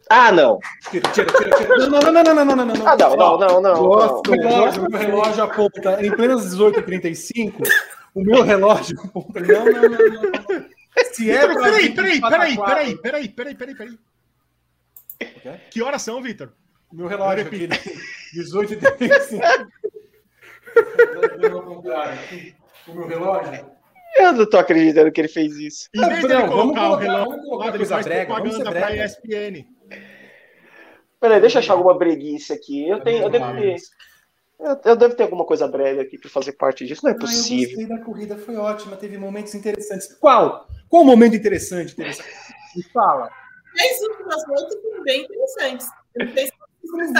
Ah, 0.10 0.32
não. 0.32 0.60
Tira, 0.90 1.10
tira, 1.12 1.32
tira, 1.32 1.58
tira. 1.58 1.78
Não, 1.78 2.00
não, 2.00 2.12
não, 2.12 2.24
não, 2.24 2.46
não, 2.46 2.56
não, 2.56 2.66
não. 2.66 2.88
Ah, 2.88 2.98
não, 2.98 3.16
não, 3.16 3.38
não, 3.38 3.62
não. 3.62 3.76
Gosto, 3.76 4.36
não. 4.36 4.50
relógio, 4.50 4.90
meu 4.90 5.00
relógio 5.00 5.44
aponta 5.44 6.06
em 6.06 6.12
plenas 6.12 6.54
18h35. 6.54 7.64
O 8.14 8.22
meu 8.22 8.44
relógio 8.44 9.00
aponta. 9.00 9.40
Não, 9.40 9.66
não, 9.66 9.82
não, 9.82 9.90
não. 9.90 10.66
Se 11.14 11.32
é 11.32 11.48
peraí, 11.48 11.94
peraí, 11.94 12.22
peraí, 12.22 12.58
peraí, 12.58 12.98
peraí, 12.98 13.30
peraí, 13.30 13.56
peraí, 13.56 13.76
peraí. 13.76 14.00
Que 15.70 15.82
horas 15.82 16.02
são, 16.02 16.22
Vitor? 16.22 16.52
Meu 16.92 17.08
relógio 17.08 17.46
aqui, 17.46 17.70
18h35. 18.36 19.68
o 22.88 22.94
meu 22.94 23.08
relógio. 23.08 23.81
Eu 24.18 24.34
não 24.34 24.50
tô 24.50 24.58
acreditando 24.58 25.12
que 25.12 25.22
ele 25.22 25.28
fez 25.28 25.56
isso. 25.58 25.88
Em 25.94 26.02
vez 26.02 26.22
de 26.22 26.28
colocar 26.28 26.50
colocar 26.50 26.90
o 26.90 26.96
relógio, 26.96 27.42
colocar 27.44 27.76
ele 27.76 27.86
faz 27.86 28.06
brega, 28.06 28.34
propaganda 28.34 28.72
pra 28.72 29.06
ESPN. 29.06 29.66
Peraí, 31.20 31.40
deixa 31.40 31.58
eu 31.58 31.62
achar 31.62 31.74
alguma 31.74 31.98
breguice 31.98 32.52
aqui. 32.52 32.88
Eu, 32.88 33.00
tenho, 33.02 33.24
eu 33.24 33.30
devo 33.30 33.54
ter. 33.54 33.76
Eu, 34.60 34.82
eu 34.86 34.96
devo 34.96 35.16
ter 35.16 35.24
alguma 35.24 35.46
coisa 35.46 35.68
breve 35.68 36.02
aqui 36.02 36.18
para 36.18 36.30
fazer 36.30 36.54
parte 36.54 36.86
disso. 36.86 37.02
Não 37.04 37.12
é 37.12 37.18
possível. 37.18 37.58
Ah, 37.58 37.64
eu 37.64 37.78
gostei 37.78 37.98
da 37.98 38.04
corrida, 38.04 38.38
foi 38.38 38.56
ótima. 38.56 38.98
Teve 38.98 39.18
momentos 39.18 39.54
interessantes. 39.56 40.14
Qual? 40.20 40.68
Qual 40.90 41.06
momento 41.06 41.36
interessante? 41.36 41.94
interessante? 41.94 42.30
Me 42.76 42.84
fala. 42.92 43.32
As 43.80 44.02
últimas 44.02 44.46
voltas 44.48 44.82
foram 44.82 45.04
bem 45.04 45.24
interessantes. 45.24 45.88
Eu 46.16 46.26
não 46.26 46.34
sei 46.34 46.48
se 46.48 46.54
vocês 46.84 47.12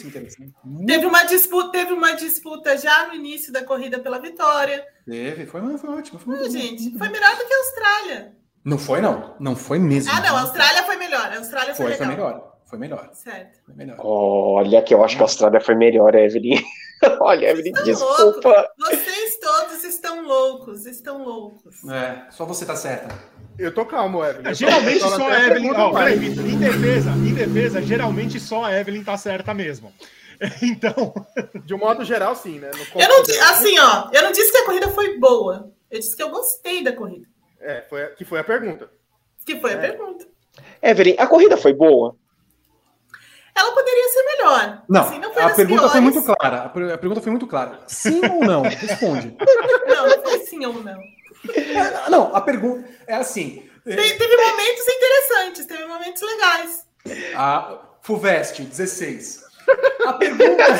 prestaram 0.00 0.26
atenção. 0.26 0.86
Teve 0.86 1.06
uma 1.06 1.22
disputa, 1.24 1.72
teve 1.72 1.92
uma 1.92 2.12
disputa 2.12 2.76
já 2.76 3.06
no 3.06 3.14
início 3.14 3.52
da 3.52 3.64
corrida 3.64 3.98
pela 3.98 4.18
vitória. 4.18 4.84
Teve, 5.06 5.46
foi, 5.46 5.78
foi 5.78 5.90
ótimo. 5.90 6.18
Foi, 6.18 6.36
não, 6.36 6.50
gente, 6.50 6.96
foi 6.98 7.08
melhor 7.08 7.36
do 7.36 7.46
que 7.46 7.52
a 7.52 7.58
Austrália. 7.58 8.36
Não 8.64 8.78
foi, 8.78 9.00
não. 9.00 9.36
Não 9.40 9.56
foi 9.56 9.78
mesmo. 9.78 10.12
Ah, 10.12 10.20
não. 10.20 10.36
A 10.36 10.40
Austrália 10.42 10.82
foi 10.84 10.96
melhor. 10.96 11.32
A 11.32 11.38
Austrália 11.38 11.74
foi, 11.74 11.86
foi, 11.86 11.96
foi 11.96 12.06
melhor. 12.06 12.51
Foi 12.72 12.78
melhor. 12.78 13.10
Certo. 13.12 13.60
Foi 13.66 13.74
melhor. 13.74 13.98
Olha, 14.00 14.80
que 14.80 14.94
eu 14.94 15.04
acho 15.04 15.14
que 15.14 15.22
a 15.22 15.26
Austrália 15.26 15.60
foi 15.60 15.74
melhor, 15.74 16.14
Evelyn. 16.14 16.58
Olha, 17.20 17.50
Evelyn, 17.50 17.70
estão 17.70 17.84
desculpa. 17.84 18.48
Loucos. 18.78 18.98
Vocês 18.98 19.38
todos 19.40 19.84
estão 19.84 20.26
loucos, 20.26 20.86
estão 20.86 21.22
loucos. 21.22 21.86
É, 21.86 22.30
só 22.30 22.46
você 22.46 22.64
tá 22.64 22.74
certa. 22.74 23.14
Eu 23.58 23.74
tô 23.74 23.84
calmo, 23.84 24.24
Evelyn. 24.24 24.50
É, 24.50 24.54
geralmente 24.54 25.00
só 25.00 25.28
a 25.28 25.46
Evelyn. 25.48 25.70
Oh, 25.72 25.92
peraí, 25.92 26.16
em 26.16 26.58
defesa, 26.58 27.10
em 27.10 27.34
defesa, 27.34 27.82
geralmente 27.82 28.40
só 28.40 28.64
a 28.64 28.72
Evelyn 28.72 29.04
tá 29.04 29.18
certa 29.18 29.52
mesmo. 29.52 29.92
Então. 30.62 31.12
De 31.64 31.72
um 31.74 31.78
modo 31.78 32.04
geral, 32.04 32.34
sim, 32.34 32.58
né? 32.58 32.70
eu 32.96 33.08
não, 33.08 33.20
assim, 33.20 33.78
ó, 33.78 34.08
eu 34.12 34.22
não 34.22 34.32
disse 34.32 34.50
que 34.50 34.58
a 34.58 34.64
corrida 34.64 34.88
foi 34.88 35.16
boa. 35.18 35.70
Eu 35.88 36.00
disse 36.00 36.16
que 36.16 36.22
eu 36.22 36.30
gostei 36.30 36.82
da 36.82 36.92
corrida. 36.92 37.28
É, 37.60 37.82
foi, 37.82 38.06
que 38.16 38.24
foi 38.24 38.40
a 38.40 38.44
pergunta. 38.44 38.90
Que 39.46 39.60
foi 39.60 39.70
é. 39.70 39.74
a 39.74 39.78
pergunta. 39.78 40.26
Evelyn, 40.82 41.14
a 41.16 41.28
corrida 41.28 41.56
foi 41.56 41.72
boa? 41.72 42.16
Ela 43.54 43.72
poderia 43.72 44.08
ser 44.08 44.22
melhor. 44.22 44.82
Não, 44.88 45.00
assim, 45.02 45.18
não 45.18 45.30
a 45.30 45.32
pergunta 45.32 45.66
piores. 45.66 45.92
foi 45.92 46.00
muito 46.00 46.22
clara. 46.22 46.62
A 46.62 46.68
pergunta 46.98 47.20
foi 47.20 47.30
muito 47.30 47.46
clara. 47.46 47.80
Sim 47.86 48.20
ou 48.30 48.44
não? 48.44 48.62
Responde. 48.62 49.36
Não, 49.86 50.08
não 50.08 50.22
foi 50.22 50.38
sim 50.40 50.64
ou 50.64 50.82
não. 50.82 51.00
É, 51.54 52.10
não, 52.10 52.34
a 52.34 52.40
pergunta 52.40 52.88
é 53.06 53.14
assim. 53.14 53.68
Te, 53.84 53.96
teve 53.96 54.36
momentos 54.36 54.88
interessantes, 54.88 55.66
teve 55.66 55.86
momentos 55.86 56.22
legais. 56.22 56.86
A 57.34 57.78
Fuvest, 58.00 58.62
16. 58.62 59.44
A 60.06 60.12
pergunta. 60.14 60.64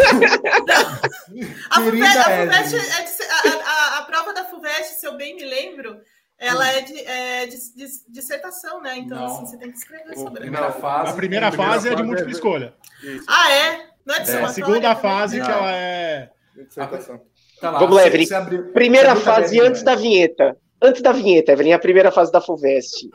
a, 1.70 1.80
Fuvest, 1.80 2.16
a, 2.16 2.24
Fuvest 2.24 2.74
é 2.74 3.02
de, 3.02 3.22
a, 3.24 3.70
a, 3.70 3.98
a, 3.98 4.02
prova 4.02 4.32
da 4.32 4.44
Fuvest, 4.44 5.00
se 5.00 5.06
eu 5.06 5.16
bem 5.16 5.34
me 5.36 5.44
lembro, 5.44 6.00
ela 6.42 6.64
hum. 6.64 6.68
é 6.68 6.80
de, 6.80 6.98
é 6.98 7.46
de, 7.46 7.56
de, 7.74 7.86
dissertação, 8.08 8.82
né? 8.82 8.98
Então, 8.98 9.24
assim, 9.24 9.46
você 9.46 9.56
tem 9.56 9.70
que 9.70 9.78
escrever 9.78 10.16
sobre 10.16 10.40
primeira 10.40 10.72
fase, 10.72 11.10
A 11.10 11.14
primeira, 11.14 11.46
a 11.46 11.50
primeira 11.50 11.72
fase, 11.72 11.88
é 11.88 11.94
de 11.94 12.02
múltipla 12.02 12.30
é... 12.30 12.32
escolha. 12.32 12.74
Isso. 13.00 13.24
Ah, 13.28 13.52
é? 13.52 13.86
Não 14.04 14.14
é 14.16 14.20
de 14.20 14.30
é. 14.32 14.42
A 14.42 14.48
segunda 14.48 14.96
fase 14.96 15.40
que 15.40 15.48
ela 15.48 15.72
é. 15.72 16.30
Tá 17.60 17.70
lá, 17.70 17.78
Vamos 17.78 17.94
lá, 17.94 18.06
Evelyn. 18.06 18.26
Primeira 18.72 19.14
fase 19.14 19.60
antes 19.60 19.84
da 19.84 19.94
vinheta. 19.94 20.56
Antes 20.82 21.00
da 21.00 21.12
vinheta, 21.12 21.52
Evelyn, 21.52 21.74
a 21.74 21.78
primeira 21.78 22.10
fase 22.10 22.32
da 22.32 22.40
FUVEST. 22.40 23.08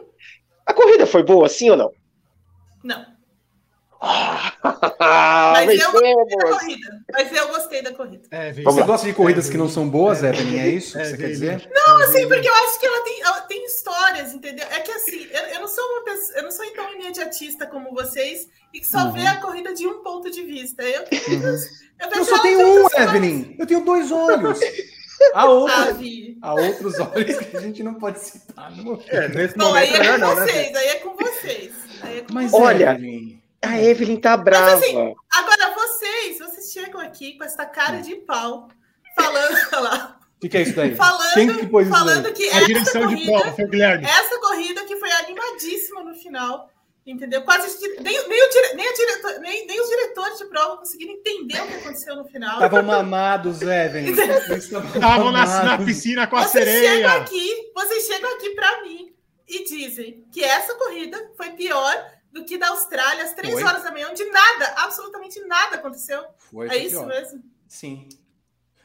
A 0.66 0.74
corrida 0.74 1.06
foi 1.06 1.22
boa, 1.22 1.50
sim 1.50 1.70
ou 1.70 1.76
não? 1.76 1.92
Não. 2.82 3.17
Mas, 4.00 5.80
eu 5.80 5.92
gostei 5.92 6.14
da 6.14 6.50
corrida. 6.50 7.02
Mas 7.12 7.32
eu 7.32 7.48
gostei 7.48 7.82
da 7.82 7.94
corrida. 7.94 8.24
É, 8.32 8.54
Você 8.54 8.84
gosta 8.84 9.08
de 9.08 9.14
corridas 9.14 9.48
é, 9.48 9.52
que 9.52 9.58
não 9.58 9.68
são 9.68 9.90
boas, 9.90 10.24
é, 10.24 10.30
Evelyn? 10.30 10.60
É 10.60 10.70
isso 10.70 10.98
que 10.98 11.06
você 11.06 11.18
quer 11.18 11.28
dizer? 11.28 11.70
Não, 11.74 11.98
assim, 12.04 12.28
porque 12.28 12.48
eu 12.48 12.54
acho 12.54 12.80
que 12.80 12.86
ela 12.86 13.04
tem, 13.04 13.22
ela 13.22 13.42
tem 13.42 13.66
histórias, 13.66 14.34
entendeu? 14.34 14.68
É 14.70 14.80
que 14.82 14.92
assim, 14.92 15.28
eu, 15.32 15.42
eu 15.56 15.62
não 15.62 15.68
sou 15.68 15.84
uma 15.84 16.04
pessoa, 16.04 16.38
eu 16.38 16.44
não 16.44 16.52
sou 16.52 16.66
tão 16.74 16.94
imediatista 16.94 17.66
como 17.66 17.94
vocês 17.94 18.48
e 18.74 18.80
que 18.80 18.88
só 18.88 19.06
uhum. 19.06 19.14
vê 19.14 19.26
a 19.26 19.42
corrida 19.42 19.74
de 19.74 19.88
um 19.88 20.04
ponto 20.04 20.30
de 20.30 20.44
vista. 20.44 20.84
Eu, 20.84 21.02
uhum. 21.02 21.44
eu, 22.00 22.12
eu 22.16 22.26
só 22.26 22.40
tenho 22.40 22.86
um, 22.86 22.88
Evelyn. 22.96 23.56
Eu 23.58 23.66
tenho 23.66 23.82
dois 23.82 24.12
olhos. 24.12 24.60
Há 25.34 25.46
outros, 25.46 25.98
há 26.44 26.54
outros 26.54 27.00
olhos 27.00 27.38
que 27.40 27.58
a 27.58 27.60
gente 27.60 27.82
não 27.82 27.96
pode 27.96 28.20
citar. 28.20 28.72
No 28.78 29.02
é, 29.08 29.28
nesse 29.28 29.58
Bom, 29.58 29.66
momento, 29.66 29.96
aí 29.96 30.08
é 30.08 30.12
com 30.12 30.18
não, 30.20 30.36
né, 30.36 30.46
vocês, 30.46 30.72
né? 30.72 30.80
aí 30.80 30.88
é 30.88 30.96
com 30.96 31.16
vocês. 31.16 31.72
Aí 32.02 32.18
é 32.20 32.22
com 32.22 32.34
Mas, 32.34 32.54
Olha, 32.54 32.92
Evelyn, 32.92 33.42
a 33.68 33.82
Evelyn 33.82 34.20
tá 34.20 34.36
brava. 34.38 34.72
Mas, 34.72 34.84
assim, 34.84 35.16
agora 35.32 35.74
vocês, 35.74 36.40
vocês 36.40 36.72
chegam 36.72 37.02
aqui 37.02 37.38
com 37.38 37.44
essa 37.44 37.66
cara 37.66 38.02
de 38.02 38.16
pau, 38.16 38.68
falando 39.16 39.58
lá. 39.84 40.20
O 40.38 40.40
que, 40.40 40.50
que, 40.50 40.58
é 40.58 40.62
isso 40.62 40.76
daí? 40.76 40.96
Falando, 40.96 41.34
Quem 41.34 41.58
que, 41.58 41.68
pôs 41.68 41.90
falando 41.90 42.32
que 42.32 42.48
a 42.50 42.64
direção 42.64 43.02
corrida, 43.02 43.22
de 43.22 43.26
prova 43.28 43.54
foi 43.54 43.66
o 43.66 43.70
Guilherme. 43.70 44.06
Essa 44.06 44.40
corrida 44.40 44.86
que 44.86 44.96
foi 44.98 45.12
animadíssima 45.12 46.04
no 46.04 46.14
final. 46.14 46.70
Entendeu? 47.08 47.42
Quase 47.44 47.80
nem, 48.02 48.28
nem, 48.28 48.44
o 48.44 48.50
dire, 48.50 48.74
nem, 48.76 48.94
diretor, 48.94 49.40
nem, 49.40 49.66
nem, 49.66 49.80
os 49.80 49.88
diretores 49.88 50.38
de 50.40 50.46
prova 50.46 50.78
conseguiram 50.78 51.14
entender 51.14 51.62
o 51.62 51.68
que 51.68 51.74
aconteceu 51.76 52.18
no 52.18 52.26
final. 52.26 52.56
Estavam 52.56 52.84
mamados, 52.84 53.62
Evelyn. 53.62 54.14
Estavam 54.58 55.32
na, 55.32 55.64
na, 55.64 55.78
piscina 55.78 56.28
com 56.28 56.36
a 56.36 56.44
vocês 56.44 56.66
sereia. 56.66 56.96
Chegam 56.98 57.12
aqui, 57.22 57.72
vocês 57.74 58.06
chegam 58.06 58.36
aqui 58.36 58.50
para 58.50 58.84
mim 58.84 59.16
e 59.48 59.64
dizem 59.64 60.28
que 60.34 60.44
essa 60.44 60.76
corrida 60.76 61.32
foi 61.38 61.52
pior 61.52 61.96
do 62.38 62.46
que 62.46 62.58
da 62.58 62.70
Austrália 62.70 63.24
às 63.24 63.34
três 63.34 63.54
Foi? 63.54 63.64
horas 63.64 63.84
da 63.84 63.92
manhã, 63.92 64.08
onde 64.10 64.24
nada, 64.26 64.74
absolutamente 64.78 65.40
nada 65.46 65.78
aconteceu. 65.78 66.24
Foi, 66.38 66.70
é 66.70 66.78
isso 66.78 67.00
pior. 67.00 67.08
mesmo? 67.08 67.44
Sim. 67.68 68.08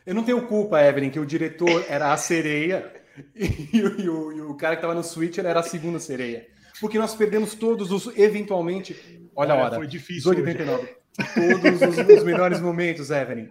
Eu 0.04 0.14
não 0.14 0.24
tenho 0.24 0.46
culpa, 0.46 0.82
Evelyn, 0.82 1.10
que 1.10 1.20
o 1.20 1.26
diretor 1.26 1.84
era 1.88 2.12
a 2.12 2.16
sereia 2.16 2.92
e, 3.36 3.76
e, 3.76 4.08
o, 4.08 4.32
e 4.32 4.40
o, 4.40 4.54
cara 4.56 4.74
que 4.74 4.80
estava 4.80 4.94
no 4.94 5.04
switcher 5.04 5.44
era 5.44 5.60
a 5.60 5.62
segunda 5.62 6.00
sereia. 6.00 6.48
Porque 6.80 6.98
nós 6.98 7.14
perdemos 7.14 7.54
todos 7.54 7.92
os, 7.92 8.16
eventualmente. 8.18 9.30
Olha 9.36 9.54
a 9.54 9.56
hora. 9.56 9.76
Foi 9.76 9.86
difícil. 9.86 10.32
8h39. 10.32 10.88
Todos 11.34 11.82
os, 11.82 12.16
os 12.18 12.24
melhores 12.24 12.60
momentos, 12.60 13.10
Evelyn. 13.10 13.48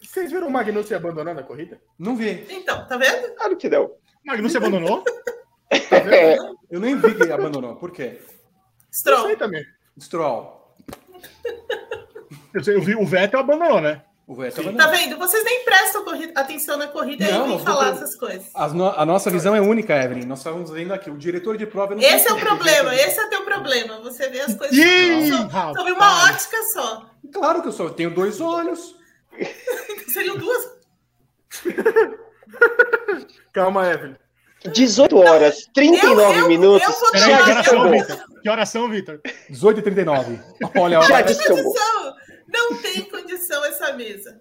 Vocês 0.00 0.32
viram 0.32 0.48
o 0.48 0.50
Magnussen 0.50 0.96
abandonando 0.96 1.40
a 1.40 1.44
corrida? 1.44 1.80
Não 1.98 2.16
vi. 2.16 2.46
Então, 2.50 2.86
tá 2.86 2.96
vendo? 2.96 3.34
Claro 3.36 3.56
que 3.56 3.68
deu. 3.68 3.98
Magnussen 4.24 4.58
abandonou? 4.58 5.04
Tá 5.90 5.98
vendo? 5.98 6.56
Eu 6.70 6.78
nem 6.78 6.94
vi 6.96 7.14
que 7.14 7.22
ele 7.22 7.32
abandonou. 7.32 7.74
Por 7.74 7.90
quê? 7.90 8.20
Stroll. 8.94 9.30
Eu 9.30 9.36
também. 9.36 9.66
Stroll. 10.00 10.76
Eu, 12.54 12.80
vi, 12.80 12.94
o 12.94 13.04
Vettel 13.04 13.40
abandonou, 13.40 13.80
né? 13.80 14.02
O 14.26 14.36
Vettel 14.36 14.62
abandonou. 14.62 14.86
Tá 14.86 14.96
vendo? 14.96 15.18
Vocês 15.18 15.42
nem 15.44 15.64
prestam 15.64 16.04
atenção 16.36 16.76
na 16.76 16.86
corrida 16.86 17.28
não, 17.28 17.46
e 17.46 17.48
nem 17.48 17.58
falar 17.58 17.88
essas 17.88 18.14
coisas. 18.14 18.46
A, 18.54 18.68
no, 18.68 18.88
a, 18.88 19.04
nossa 19.04 19.30
visão 19.30 19.56
é 19.56 19.60
única, 19.60 19.92
Evelyn. 19.94 20.24
Nós 20.24 20.38
estamos 20.38 20.70
vendo 20.70 20.94
aqui. 20.94 21.10
O 21.10 21.18
diretor 21.18 21.56
de 21.56 21.66
prova... 21.66 21.96
Esse 21.96 22.28
é 22.28 22.32
o 22.32 22.38
problema. 22.38 22.94
Esse 22.94 23.18
é 23.18 23.26
o 23.26 23.28
teu 23.30 23.44
problema. 23.44 24.00
Você 24.02 24.28
vê 24.28 24.40
as 24.40 24.54
coisas 24.54 24.76
Ih, 24.76 25.30
sobre 25.76 25.92
uma 25.92 26.26
ótica 26.26 26.56
só. 26.72 27.10
Claro 27.32 27.62
que 27.62 27.68
eu 27.68 27.72
só 27.72 27.90
tenho 27.90 28.14
dois 28.14 28.40
olhos. 28.40 28.94
Seriam 30.14 30.36
duas. 30.36 30.72
Calma, 33.52 33.90
Evelyn. 33.90 34.16
18 34.72 35.16
horas, 35.18 35.68
39 35.74 36.20
eu, 36.20 36.40
eu, 36.40 36.48
minutos. 36.48 36.88
Eu 36.88 37.10
Peraí, 37.10 37.44
que 37.44 37.50
horas 37.50 37.66
são, 37.66 37.90
Vitor? 37.90 38.33
Que 38.44 38.50
horas 38.50 38.68
são, 38.68 38.90
Vitor? 38.90 39.22
18 39.48 39.80
e 39.80 39.82
39. 39.82 40.38
Olha, 40.76 40.98
olha. 40.98 41.08
Já 41.08 41.22
descambou. 41.22 41.74
Não 42.46 42.76
tem 42.76 43.00
condição 43.00 43.64
essa 43.64 43.94
mesa. 43.94 44.38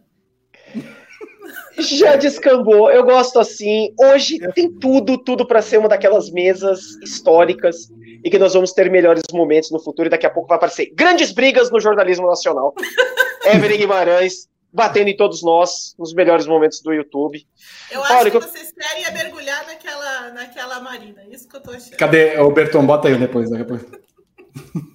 Já 1.79 2.17
descambou. 2.17 2.91
Eu 2.91 3.05
gosto 3.05 3.39
assim. 3.39 3.95
Hoje 3.97 4.39
tem 4.53 4.69
tudo, 4.77 5.17
tudo 5.17 5.47
para 5.47 5.61
ser 5.61 5.77
uma 5.77 5.87
daquelas 5.87 6.29
mesas 6.31 6.81
históricas 7.01 7.87
e 8.25 8.29
que 8.29 8.37
nós 8.37 8.53
vamos 8.53 8.73
ter 8.73 8.91
melhores 8.91 9.23
momentos 9.31 9.71
no 9.71 9.79
futuro. 9.79 10.09
E 10.09 10.11
daqui 10.11 10.25
a 10.25 10.29
pouco 10.29 10.49
vai 10.49 10.57
aparecer 10.57 10.91
grandes 10.93 11.31
brigas 11.31 11.71
no 11.71 11.79
jornalismo 11.79 12.27
nacional. 12.27 12.75
Evelyn 13.55 13.77
Guimarães 13.77 14.49
batendo 14.73 15.09
em 15.09 15.15
todos 15.15 15.43
nós 15.43 15.95
nos 15.99 16.13
melhores 16.13 16.47
momentos 16.47 16.81
do 16.81 16.91
YouTube. 16.91 17.45
Eu 17.91 18.03
acho 18.03 18.13
Olha, 18.13 18.31
que, 18.31 18.39
vocês 18.39 18.71
querem 18.71 19.05
é 19.05 19.11
mergulhar 19.11 19.65
naquela, 19.67 20.29
naquela 20.31 20.79
marina. 20.81 21.23
Isso 21.29 21.47
que 21.47 21.55
eu 21.55 21.61
tô 21.61 21.71
achando. 21.71 21.95
Cadê 21.95 22.39
o 22.39 22.51
Berton? 22.51 22.85
Bota 22.85 23.07
aí 23.07 23.17
depois. 23.17 23.49
depois. 23.51 23.85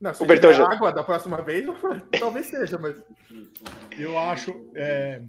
Não, 0.00 0.12
se 0.12 0.22
o 0.22 0.26
Bertão 0.26 0.52
já... 0.52 0.70
água 0.70 0.92
da 0.92 1.02
próxima 1.02 1.40
vez, 1.40 1.64
talvez 2.18 2.46
seja, 2.46 2.76
mas. 2.76 2.96
Eu 3.96 4.18
acho. 4.18 4.50
É... 4.74 5.22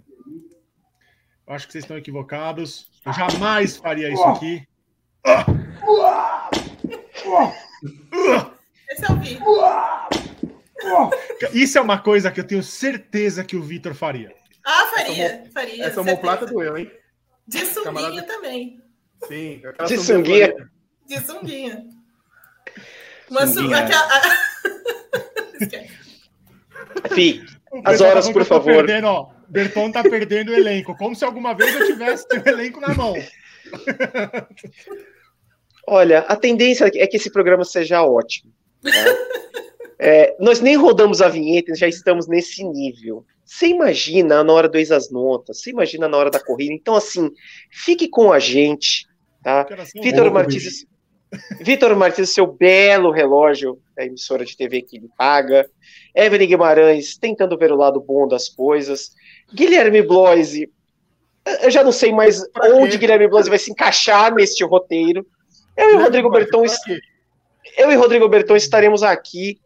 Eu 1.46 1.54
acho 1.54 1.66
que 1.66 1.72
vocês 1.72 1.84
estão 1.84 1.96
equivocados. 1.96 2.90
Eu 3.06 3.12
jamais 3.12 3.76
faria 3.76 4.12
isso 4.12 4.24
aqui. 4.24 4.66
Esse 8.90 9.04
é 9.04 9.12
o 9.12 10.25
Isso 11.52 11.78
é 11.78 11.80
uma 11.80 11.98
coisa 11.98 12.30
que 12.30 12.40
eu 12.40 12.46
tenho 12.46 12.62
certeza 12.62 13.44
que 13.44 13.56
o 13.56 13.62
Vitor 13.62 13.94
faria. 13.94 14.34
Ah, 14.64 14.86
faria, 14.94 15.44
faria. 15.52 15.84
Essa 15.84 16.00
homoplata 16.00 16.46
doeu, 16.46 16.76
hein? 16.76 16.90
De 17.46 17.64
sunguinha 17.64 17.84
Camarada... 17.84 18.22
também. 18.22 18.80
Sim. 19.28 19.62
De 19.86 19.98
sunguinha. 19.98 20.70
De 21.06 21.20
sunguinha. 21.20 21.84
Uma 23.30 23.46
sunguinha. 23.46 23.78
Aquela... 23.78 24.08
Fih, 27.14 27.44
as 27.84 28.00
horas, 28.00 28.28
por 28.30 28.44
favor. 28.44 28.74
Perdendo, 28.74 29.06
ó, 29.06 29.30
Berton 29.48 29.92
tá 29.92 30.02
perdendo 30.02 30.50
o 30.50 30.54
elenco, 30.54 30.96
como 30.96 31.14
se 31.14 31.24
alguma 31.24 31.54
vez 31.54 31.74
eu 31.74 31.86
tivesse 31.86 32.26
o 32.30 32.48
elenco 32.48 32.80
na 32.80 32.94
mão. 32.94 33.14
Olha, 35.86 36.20
a 36.20 36.36
tendência 36.36 36.90
é 36.94 37.06
que 37.06 37.16
esse 37.16 37.30
programa 37.30 37.64
seja 37.64 38.02
ótimo. 38.02 38.52
Tá? 38.82 38.90
É, 39.98 40.36
nós 40.38 40.60
nem 40.60 40.76
rodamos 40.76 41.22
a 41.22 41.28
vinheta, 41.28 41.74
já 41.74 41.88
estamos 41.88 42.26
nesse 42.26 42.62
nível. 42.64 43.24
Você 43.44 43.68
imagina 43.68 44.42
na 44.42 44.52
hora 44.52 44.68
do 44.68 44.76
ex 44.76 44.90
as 44.90 45.10
notas, 45.10 45.60
você 45.60 45.70
imagina 45.70 46.08
na 46.08 46.16
hora 46.16 46.30
da 46.30 46.40
corrida. 46.40 46.74
Então, 46.74 46.96
assim, 46.96 47.30
fique 47.70 48.08
com 48.08 48.32
a 48.32 48.38
gente, 48.38 49.06
tá? 49.42 49.66
Vitor 50.02 50.30
Martins, 50.32 50.84
Vitor 51.60 51.96
Martins, 51.96 52.30
seu 52.30 52.46
belo 52.46 53.10
relógio 53.10 53.80
da 53.96 54.04
emissora 54.04 54.44
de 54.44 54.56
TV 54.56 54.82
que 54.82 54.96
ele 54.96 55.08
paga. 55.16 55.68
Evelyn 56.14 56.48
Guimarães, 56.48 57.16
tentando 57.16 57.56
ver 57.56 57.72
o 57.72 57.76
lado 57.76 58.00
bom 58.00 58.26
das 58.26 58.48
coisas. 58.48 59.12
Guilherme 59.54 60.02
Bloise, 60.02 60.70
eu 61.62 61.70
já 61.70 61.84
não 61.84 61.92
sei 61.92 62.12
mais 62.12 62.42
onde 62.74 62.98
Guilherme 62.98 63.28
Bloise 63.28 63.48
vai 63.48 63.58
se 63.58 63.70
encaixar 63.70 64.34
neste 64.34 64.64
roteiro. 64.64 65.26
Eu 65.76 65.92
e 65.92 66.02
Rodrigo 66.02 66.30
Berton, 66.30 66.64
eu 67.76 67.90
e 67.90 67.94
Rodrigo 67.94 68.28
Berton 68.28 68.56
estaremos 68.56 69.02
aqui 69.02 69.60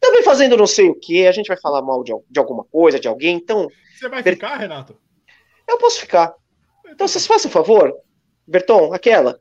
também 0.00 0.22
fazendo 0.22 0.56
não 0.56 0.66
sei 0.66 0.88
o 0.88 0.94
que, 0.94 1.26
a 1.26 1.32
gente 1.32 1.48
vai 1.48 1.60
falar 1.60 1.82
mal 1.82 2.02
de, 2.02 2.12
de 2.28 2.38
alguma 2.40 2.64
coisa, 2.64 2.98
de 2.98 3.06
alguém, 3.06 3.36
então... 3.36 3.68
Você 3.96 4.08
vai 4.08 4.22
ficar, 4.22 4.56
Renato? 4.56 4.96
Eu 5.68 5.78
posso 5.78 6.00
ficar. 6.00 6.34
Então 6.88 7.06
vocês 7.06 7.26
façam 7.26 7.50
um 7.50 7.52
favor, 7.52 7.94
Berton, 8.46 8.92
aquela... 8.92 9.38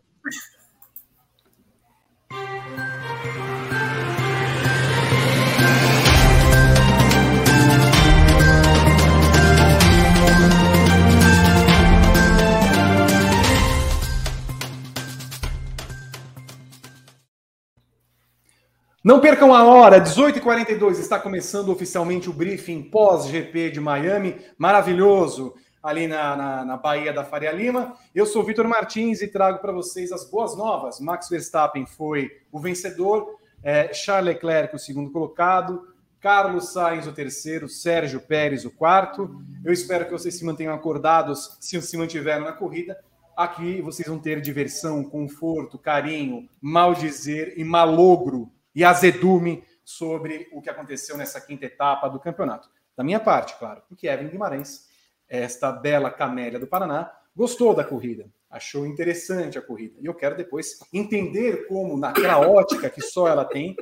Não 19.02 19.22
percam 19.22 19.56
a 19.56 19.64
hora, 19.64 20.02
18h42, 20.02 21.00
está 21.00 21.18
começando 21.18 21.70
oficialmente 21.70 22.30
o 22.30 22.34
briefing 22.34 22.84
pós-GP 22.84 23.72
de 23.72 23.80
Miami, 23.80 24.36
maravilhoso, 24.58 25.54
ali 25.82 26.06
na, 26.06 26.36
na, 26.36 26.66
na 26.66 26.76
Bahia 26.76 27.14
da 27.14 27.24
Faria 27.24 27.54
Lima. 27.54 27.96
Eu 28.14 28.26
sou 28.26 28.44
Vitor 28.44 28.68
Martins 28.68 29.22
e 29.22 29.30
trago 29.30 29.60
para 29.60 29.72
vocês 29.72 30.12
as 30.12 30.30
boas 30.30 30.58
novas. 30.58 31.00
Max 31.00 31.30
Verstappen 31.30 31.86
foi 31.86 32.30
o 32.52 32.60
vencedor, 32.60 33.38
é, 33.64 33.94
Charles 33.94 34.36
Leclerc 34.36 34.76
o 34.76 34.80
segundo 34.80 35.12
colocado, 35.12 35.88
Carlos 36.20 36.74
Sainz 36.74 37.08
o 37.08 37.14
terceiro, 37.14 37.70
Sérgio 37.70 38.20
Pérez 38.20 38.66
o 38.66 38.70
quarto. 38.70 39.42
Eu 39.64 39.72
espero 39.72 40.04
que 40.04 40.12
vocês 40.12 40.36
se 40.38 40.44
mantenham 40.44 40.74
acordados 40.74 41.56
se 41.62 41.82
se 41.82 41.96
mantiveram 41.96 42.44
na 42.44 42.52
corrida. 42.52 43.00
Aqui 43.38 43.82
vocês 43.82 44.10
vão 44.10 44.20
ter 44.20 44.42
diversão, 44.42 45.06
conforto, 45.06 45.78
carinho, 45.78 46.50
mal 46.62 46.94
dizer 46.94 47.54
e 47.56 47.64
malogro 47.64 48.52
e 48.74 48.84
azedume 48.84 49.64
sobre 49.84 50.48
o 50.52 50.62
que 50.62 50.70
aconteceu 50.70 51.18
nessa 51.18 51.42
quinta 51.42 51.66
etapa 51.66 52.08
do 52.08 52.20
campeonato. 52.20 52.70
Da 52.96 53.04
minha 53.04 53.20
parte, 53.20 53.58
claro, 53.58 53.82
porque 53.88 54.08
Evelyn 54.08 54.30
Guimarães, 54.30 54.88
esta 55.28 55.72
bela 55.72 56.12
camélia 56.12 56.60
do 56.60 56.68
Paraná, 56.68 57.12
gostou 57.36 57.74
da 57.74 57.84
corrida, 57.84 58.26
achou 58.50 58.86
interessante 58.86 59.58
a 59.58 59.62
corrida. 59.62 59.96
E 60.02 60.06
eu 60.06 60.14
quero 60.14 60.36
depois 60.36 60.80
entender 60.94 61.68
como, 61.68 61.98
naquela 61.98 62.40
ótica 62.40 62.90
que 62.90 63.02
só 63.02 63.28
ela 63.28 63.46
tem. 63.46 63.76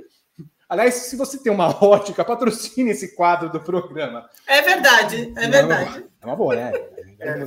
Aliás, 0.70 0.94
se 0.94 1.16
você 1.16 1.42
tem 1.42 1.52
uma 1.52 1.68
ótica, 1.84 2.24
patrocine 2.24 2.92
esse 2.92 3.16
quadro 3.16 3.50
do 3.50 3.60
programa. 3.60 4.30
É 4.46 4.62
verdade, 4.62 5.34
é 5.36 5.48
verdade. 5.50 6.06
É 6.22 6.26
uma 6.26 6.36
boa, 6.36 6.56
né? 6.56 6.72
É, 7.20 7.30
é, 7.30 7.42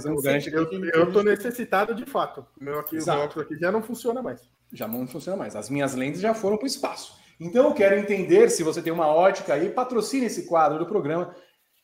eu 0.94 1.04
estou 1.04 1.22
necessitado 1.22 1.94
de 1.94 2.04
fato. 2.04 2.44
Meu, 2.60 2.80
aqui, 2.80 2.98
o 2.98 3.04
meu 3.04 3.14
óculos 3.14 3.46
aqui 3.46 3.56
já 3.56 3.70
não 3.70 3.82
funciona 3.82 4.20
mais. 4.20 4.40
Já 4.72 4.88
não 4.88 5.06
funciona 5.06 5.36
mais. 5.36 5.54
As 5.54 5.70
minhas 5.70 5.94
lentes 5.94 6.20
já 6.20 6.34
foram 6.34 6.56
para 6.56 6.64
o 6.64 6.66
espaço. 6.66 7.20
Então 7.40 7.68
eu 7.68 7.74
quero 7.74 7.98
entender 7.98 8.50
se 8.50 8.62
você 8.62 8.82
tem 8.82 8.92
uma 8.92 9.06
ótica 9.06 9.54
aí, 9.54 9.70
patrocine 9.70 10.26
esse 10.26 10.46
quadro 10.46 10.78
do 10.78 10.84
programa. 10.84 11.34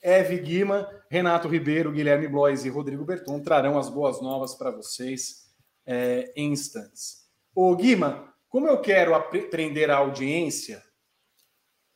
Eve 0.03 0.39
Guima, 0.39 0.87
Renato 1.11 1.49
Ribeiro, 1.49 1.91
Guilherme 1.91 2.29
Blois 2.29 2.67
e 2.67 2.69
Rodrigo 2.69 3.07
Berton 3.07 3.41
trarão 3.41 3.79
as 3.79 3.89
boas 3.89 4.21
novas 4.21 4.55
para 4.55 4.71
vocês 4.71 5.51
é, 5.87 6.31
em 6.37 6.53
instantes. 6.53 7.27
Ô 7.55 7.75
Guima, 7.75 8.35
como 8.51 8.69
eu 8.69 8.81
quero 8.83 9.15
aprender 9.15 9.91
a 9.91 9.97
audiência, 9.97 10.85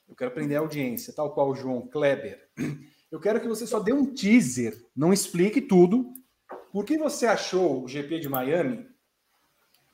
eu 0.08 0.16
quero 0.16 0.30
aprender 0.30 0.56
a 0.56 0.60
audiência, 0.60 1.12
tal 1.12 1.34
qual 1.34 1.50
o 1.50 1.54
João 1.54 1.86
Kleber, 1.86 2.48
eu 3.12 3.20
quero 3.20 3.40
que 3.40 3.48
você 3.48 3.66
só 3.66 3.78
dê 3.78 3.92
um 3.92 4.14
teaser, 4.14 4.74
não 4.96 5.12
explique 5.12 5.60
tudo. 5.60 6.14
Por 6.72 6.84
que 6.84 6.96
você 6.96 7.26
achou 7.26 7.84
o 7.84 7.88
GP 7.88 8.20
de 8.20 8.28
Miami? 8.28 8.88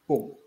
Bom, 0.06 0.38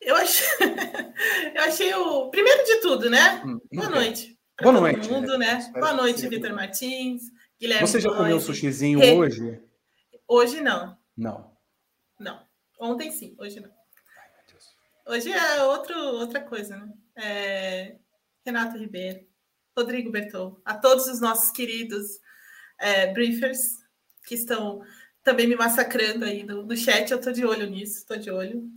eu 0.00 0.16
achei, 0.16 0.46
eu 1.54 1.62
achei 1.62 1.94
o. 1.94 2.30
Primeiro 2.30 2.64
de 2.64 2.76
tudo, 2.80 3.10
né? 3.10 3.42
Hum, 3.44 3.60
Boa 3.72 3.90
noite. 3.90 4.38
Boa 4.60 4.72
noite. 4.72 5.08
Mundo, 5.08 5.38
né? 5.38 5.70
Boa 5.72 5.92
noite, 5.92 6.28
Vitor 6.28 6.52
Martins. 6.52 7.22
Guilherme 7.58 7.86
Você 7.86 8.00
já 8.00 8.10
comeu 8.10 8.40
sushizinho 8.40 9.00
hoje? 9.18 9.60
Hoje 10.26 10.60
não. 10.60 10.96
Não. 11.16 11.50
Não. 12.18 12.42
Ontem 12.78 13.10
sim, 13.10 13.34
hoje 13.38 13.60
não. 13.60 13.70
Hoje 15.06 15.32
é 15.32 15.62
outro, 15.64 15.98
outra 15.98 16.40
coisa, 16.40 16.76
né? 16.76 16.92
É... 17.16 17.96
Renato 18.44 18.78
Ribeiro, 18.78 19.26
Rodrigo 19.76 20.10
Bertol, 20.10 20.60
a 20.64 20.74
todos 20.74 21.06
os 21.06 21.20
nossos 21.20 21.50
queridos 21.50 22.18
é, 22.78 23.12
briefers 23.12 23.78
que 24.26 24.34
estão 24.34 24.82
também 25.22 25.46
me 25.46 25.56
massacrando 25.56 26.24
aí 26.24 26.42
no, 26.42 26.64
no 26.64 26.76
chat. 26.76 27.10
Eu 27.10 27.20
tô 27.20 27.32
de 27.32 27.44
olho 27.44 27.68
nisso, 27.68 27.98
estou 27.98 28.16
de 28.16 28.30
olho. 28.30 28.70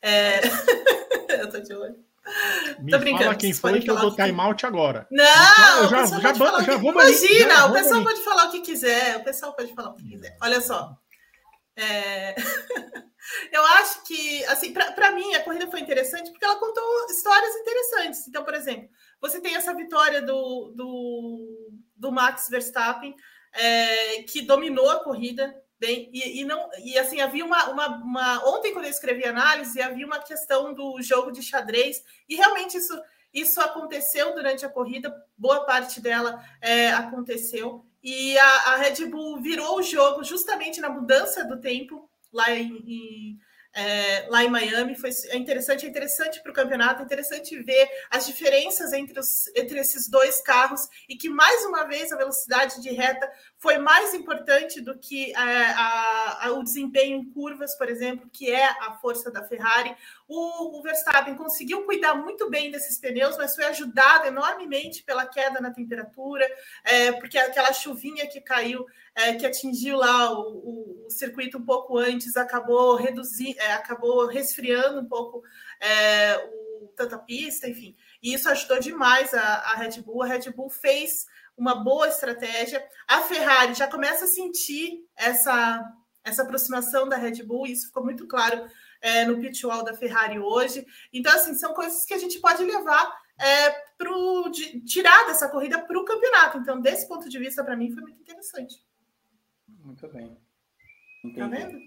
É... 0.00 0.40
eu 1.40 1.50
tô 1.50 1.60
de 1.60 1.74
olho. 1.74 1.96
Me 2.80 2.92
tô 2.92 2.98
brincando. 2.98 3.24
Fala 3.24 3.36
quem 3.36 3.52
foi 3.52 3.80
que 3.80 3.90
eu 3.90 3.96
dou 3.96 4.14
timeout 4.14 4.64
agora. 4.64 5.06
Não, 5.10 5.82
eu 5.82 5.88
já, 5.88 6.06
já, 6.06 6.32
já, 6.34 6.62
já 6.62 6.76
vou 6.76 6.92
Imagina, 6.92 7.54
já, 7.54 7.66
o 7.66 7.72
pessoal 7.72 8.02
pode 8.04 8.22
falar 8.22 8.44
o 8.46 8.50
que 8.50 8.60
quiser. 8.60 9.16
O 9.16 9.24
pessoal 9.24 9.54
pode 9.54 9.74
falar 9.74 9.90
o 9.90 9.94
que 9.96 10.08
quiser. 10.08 10.36
Olha 10.40 10.60
só. 10.60 10.96
É... 11.76 12.36
eu 13.52 13.64
acho 13.78 14.04
que, 14.04 14.44
assim, 14.46 14.72
para 14.72 15.10
mim, 15.12 15.34
a 15.34 15.42
corrida 15.42 15.70
foi 15.70 15.80
interessante 15.80 16.30
porque 16.30 16.44
ela 16.44 16.60
contou 16.60 17.06
histórias 17.10 17.54
interessantes. 17.56 18.28
Então, 18.28 18.44
por 18.44 18.54
exemplo, 18.54 18.88
você 19.20 19.40
tem 19.40 19.56
essa 19.56 19.74
vitória 19.74 20.22
do, 20.22 20.72
do, 20.76 21.70
do 21.96 22.12
Max 22.12 22.48
Verstappen, 22.48 23.14
é, 23.52 24.22
que 24.22 24.42
dominou 24.42 24.88
a 24.90 25.02
corrida, 25.02 25.54
E, 25.86 26.40
e, 26.40 26.44
não, 26.44 26.68
e 26.82 26.98
assim, 26.98 27.20
havia 27.20 27.44
uma, 27.44 27.70
uma, 27.70 27.88
uma, 27.96 28.48
Ontem, 28.48 28.72
quando 28.72 28.84
eu 28.84 28.90
escrevi 28.90 29.24
análise, 29.24 29.80
havia 29.80 30.06
uma 30.06 30.18
questão 30.18 30.72
do 30.72 31.00
jogo 31.02 31.32
de 31.32 31.42
xadrez, 31.42 32.04
e 32.28 32.36
realmente 32.36 32.76
isso, 32.76 33.00
isso 33.32 33.60
aconteceu 33.60 34.34
durante 34.34 34.64
a 34.64 34.68
corrida, 34.68 35.14
boa 35.36 35.64
parte 35.64 36.00
dela 36.00 36.44
é, 36.60 36.90
aconteceu. 36.90 37.84
E 38.02 38.36
a, 38.36 38.72
a, 38.72 38.76
Red 38.76 39.06
Bull 39.06 39.40
virou 39.40 39.78
o 39.78 39.82
jogo 39.82 40.24
justamente 40.24 40.80
na 40.80 40.88
mudança 40.88 41.44
do 41.44 41.60
tempo. 41.60 42.10
lá 42.32 42.50
em, 42.50 42.82
em 42.86 43.38
é, 43.74 44.26
lá 44.28 44.44
em 44.44 44.48
Miami. 44.48 44.96
Foi 44.96 45.10
é 45.28 45.36
interessante, 45.36 45.86
é 45.86 45.88
interessante 45.88 46.42
para 46.42 46.52
o 46.52 46.54
campeonato, 46.54 47.02
é 47.02 47.04
interessante 47.04 47.58
ver 47.62 47.88
as 48.10 48.26
diferenças 48.26 48.92
entre, 48.92 49.18
os, 49.18 49.48
entre 49.56 49.78
esses 49.78 50.08
dois 50.08 50.40
carros 50.40 50.88
e 51.08 51.16
que, 51.16 51.28
mais 51.28 51.64
uma 51.64 51.84
vez, 51.84 52.12
a 52.12 52.16
velocidade 52.16 52.80
de 52.80 52.90
reta 52.90 53.30
foi 53.58 53.78
mais 53.78 54.12
importante 54.14 54.80
do 54.80 54.98
que 54.98 55.32
é, 55.32 55.36
a, 55.36 56.46
a, 56.46 56.52
o 56.52 56.62
desempenho 56.62 57.18
em 57.18 57.24
curvas, 57.24 57.76
por 57.76 57.88
exemplo, 57.88 58.28
que 58.32 58.50
é 58.50 58.64
a 58.64 58.98
força 59.00 59.30
da 59.30 59.42
Ferrari. 59.42 59.94
O, 60.28 60.78
o, 60.78 60.82
Verstappen 60.82 61.34
conseguiu 61.34 61.84
cuidar 61.84 62.14
muito 62.14 62.48
bem 62.50 62.70
desses 62.70 62.98
pneus, 62.98 63.36
mas 63.36 63.54
foi 63.54 63.64
ajudado 63.64 64.26
enormemente 64.26 65.02
pela 65.02 65.26
queda 65.26 65.60
na 65.60 65.70
temperatura, 65.70 66.46
é, 66.84 67.12
porque 67.12 67.38
aquela 67.38 67.72
chuvinha 67.72 68.26
que 68.26 68.40
caiu, 68.40 68.86
é, 69.14 69.34
que 69.34 69.46
atingiu 69.46 69.96
lá 69.96 70.32
o, 70.32 70.42
o, 70.42 71.06
o, 71.06 71.10
circuito 71.10 71.58
um 71.58 71.64
pouco 71.64 71.98
antes, 71.98 72.36
acabou 72.36 72.96
reduzindo, 72.96 73.58
é, 73.60 73.72
acabou 73.72 74.26
resfriando 74.26 75.00
um 75.00 75.06
pouco 75.06 75.42
é, 75.80 76.36
o, 76.52 76.88
tanta 76.96 77.18
pista, 77.18 77.68
enfim. 77.68 77.94
E 78.22 78.32
isso 78.32 78.48
ajudou 78.48 78.80
demais 78.80 79.32
a, 79.34 79.42
a 79.42 79.74
Red 79.76 80.00
Bull. 80.00 80.22
A 80.22 80.26
Red 80.26 80.50
Bull 80.50 80.70
fez 80.70 81.26
uma 81.56 81.74
boa 81.74 82.08
estratégia. 82.08 82.82
A 83.06 83.22
Ferrari 83.22 83.74
já 83.74 83.86
começa 83.86 84.24
a 84.24 84.28
sentir 84.28 85.04
essa, 85.16 85.84
essa 86.24 86.42
aproximação 86.42 87.08
da 87.08 87.16
Red 87.16 87.42
Bull, 87.42 87.66
isso 87.66 87.86
ficou 87.86 88.04
muito 88.04 88.26
claro 88.26 88.66
é, 89.00 89.24
no 89.24 89.38
pit 89.38 89.66
wall 89.66 89.84
da 89.84 89.94
Ferrari 89.94 90.38
hoje. 90.38 90.86
Então, 91.12 91.34
assim, 91.34 91.54
são 91.54 91.74
coisas 91.74 92.04
que 92.04 92.14
a 92.14 92.18
gente 92.18 92.40
pode 92.40 92.64
levar 92.64 93.12
é, 93.38 93.70
para 93.98 94.10
tirar 94.86 95.26
dessa 95.26 95.48
corrida 95.48 95.78
para 95.80 95.98
o 95.98 96.04
campeonato. 96.04 96.58
Então, 96.58 96.80
desse 96.80 97.06
ponto 97.08 97.28
de 97.28 97.38
vista, 97.38 97.64
para 97.64 97.76
mim, 97.76 97.92
foi 97.92 98.02
muito 98.02 98.20
interessante. 98.20 98.76
Muito 99.84 100.08
bem. 100.08 100.36
Entendi. 101.24 101.38
Tá 101.38 101.46
vendo? 101.46 101.78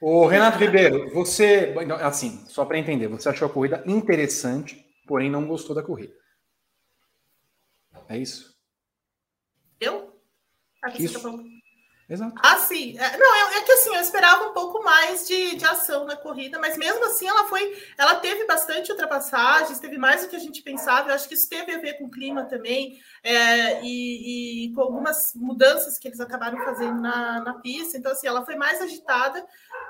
O 0.00 0.26
Renato 0.26 0.58
Ribeiro, 0.58 1.10
você, 1.14 1.74
assim, 2.02 2.44
só 2.46 2.64
para 2.64 2.78
entender, 2.78 3.08
você 3.08 3.28
achou 3.28 3.48
a 3.48 3.52
corrida 3.52 3.82
interessante, 3.86 4.84
porém 5.06 5.30
não 5.30 5.46
gostou 5.46 5.74
da 5.74 5.82
corrida. 5.82 6.14
É 8.08 8.18
isso? 8.18 8.54
Eu? 9.80 10.20
Aqui 10.82 11.04
isso. 11.04 11.22
Tá 11.22 11.30
Exato. 12.08 12.34
Sim. 12.66 12.98
É, 12.98 13.16
não, 13.16 13.34
é, 13.34 13.58
é, 13.58 13.62
que 13.62 13.72
assim, 13.72 13.94
eu 13.94 14.00
esperava 14.00 14.48
um 14.48 14.52
pouco 14.52 14.82
mais 14.82 15.26
de, 15.26 15.56
de 15.56 15.64
ação 15.64 16.04
na 16.04 16.16
corrida, 16.16 16.58
mas 16.58 16.76
mesmo 16.76 17.04
assim 17.04 17.26
ela 17.26 17.44
foi. 17.44 17.76
Ela 17.96 18.16
teve 18.16 18.44
bastante 18.46 18.90
ultrapassagens, 18.90 19.78
teve 19.78 19.96
mais 19.96 20.22
do 20.22 20.28
que 20.28 20.36
a 20.36 20.40
gente 20.40 20.62
pensava. 20.62 21.08
Eu 21.08 21.14
acho 21.14 21.28
que 21.28 21.34
isso 21.34 21.48
teve 21.48 21.74
a 21.74 21.78
ver 21.78 21.94
com 21.94 22.04
o 22.04 22.10
clima 22.10 22.44
também, 22.44 23.00
é, 23.22 23.82
e, 23.82 24.66
e, 24.66 24.74
com 24.74 24.82
algumas 24.82 25.32
mudanças 25.34 25.98
que 25.98 26.08
eles 26.08 26.20
acabaram 26.20 26.58
fazendo 26.64 27.00
na, 27.00 27.40
na 27.40 27.54
pista. 27.54 27.96
Então, 27.96 28.12
assim, 28.12 28.26
ela 28.26 28.44
foi 28.44 28.56
mais 28.56 28.82
agitada, 28.82 29.44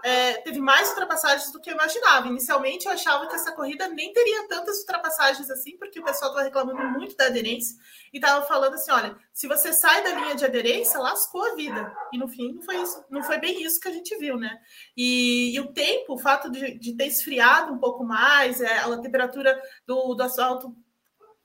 é, 0.04 0.34
teve 0.34 0.60
mais 0.60 0.88
ultrapassagens 0.90 1.50
do 1.50 1.60
que 1.60 1.70
eu 1.70 1.74
imaginava. 1.74 2.28
Inicialmente 2.28 2.86
eu 2.86 2.92
achava 2.92 3.26
que 3.26 3.34
essa 3.34 3.52
corrida 3.52 3.88
nem 3.88 4.12
teria 4.12 4.46
tantas 4.48 4.78
ultrapassagens 4.80 5.50
assim, 5.50 5.76
porque 5.78 5.98
o 5.98 6.04
pessoal 6.04 6.30
estava 6.30 6.44
reclamando 6.44 6.80
muito 6.90 7.16
da 7.16 7.26
aderência 7.26 7.76
e 8.12 8.18
estava 8.18 8.46
falando 8.46 8.74
assim: 8.74 8.92
olha, 8.92 9.16
se 9.34 9.48
você 9.48 9.72
sai 9.72 10.04
da 10.04 10.14
linha 10.14 10.36
de 10.36 10.44
aderência, 10.44 11.00
lascou 11.00 11.42
a 11.42 11.56
vida. 11.56 11.92
E 12.12 12.18
no 12.18 12.28
fim 12.28 12.52
não 12.52 12.62
foi 12.62 12.80
isso, 12.80 13.04
não 13.10 13.20
foi 13.20 13.36
bem 13.38 13.64
isso 13.64 13.80
que 13.80 13.88
a 13.88 13.92
gente 13.92 14.16
viu, 14.16 14.38
né? 14.38 14.56
E, 14.96 15.52
e 15.56 15.58
o 15.58 15.72
tempo, 15.72 16.14
o 16.14 16.18
fato 16.18 16.48
de, 16.48 16.78
de, 16.78 16.96
ter 16.96 17.06
esfriado 17.06 17.72
um 17.72 17.78
pouco 17.78 18.04
mais, 18.04 18.60
é, 18.60 18.78
a 18.78 18.96
temperatura 18.98 19.60
do, 19.84 20.14
do 20.14 20.22
asfalto 20.22 20.72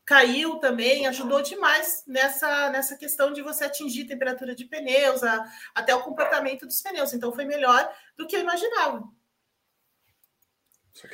caiu 0.05 0.57
também, 0.59 1.07
ajudou 1.07 1.41
demais 1.41 2.03
nessa, 2.05 2.69
nessa 2.69 2.95
questão 2.95 3.33
de 3.33 3.41
você 3.41 3.65
atingir 3.65 4.05
temperatura 4.05 4.53
de 4.53 4.65
pneus, 4.65 5.23
a, 5.23 5.43
até 5.73 5.95
o 5.95 6.03
comportamento 6.03 6.67
dos 6.67 6.83
pneus. 6.83 7.11
Então 7.11 7.33
foi 7.33 7.45
melhor 7.45 7.91
do 8.15 8.27
que 8.27 8.35
eu 8.35 8.41
imaginava. 8.41 9.03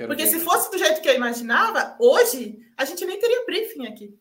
Porque 0.08 0.28
se 0.28 0.42
fosse 0.42 0.70
do 0.70 0.78
jeito 0.78 1.02
que 1.02 1.08
eu 1.08 1.16
imaginava, 1.16 1.96
hoje 2.02 2.60
a 2.76 2.84
gente 2.84 3.06
nem 3.06 3.18
teria 3.18 3.46
briefing 3.46 3.88
aqui. 3.88 4.20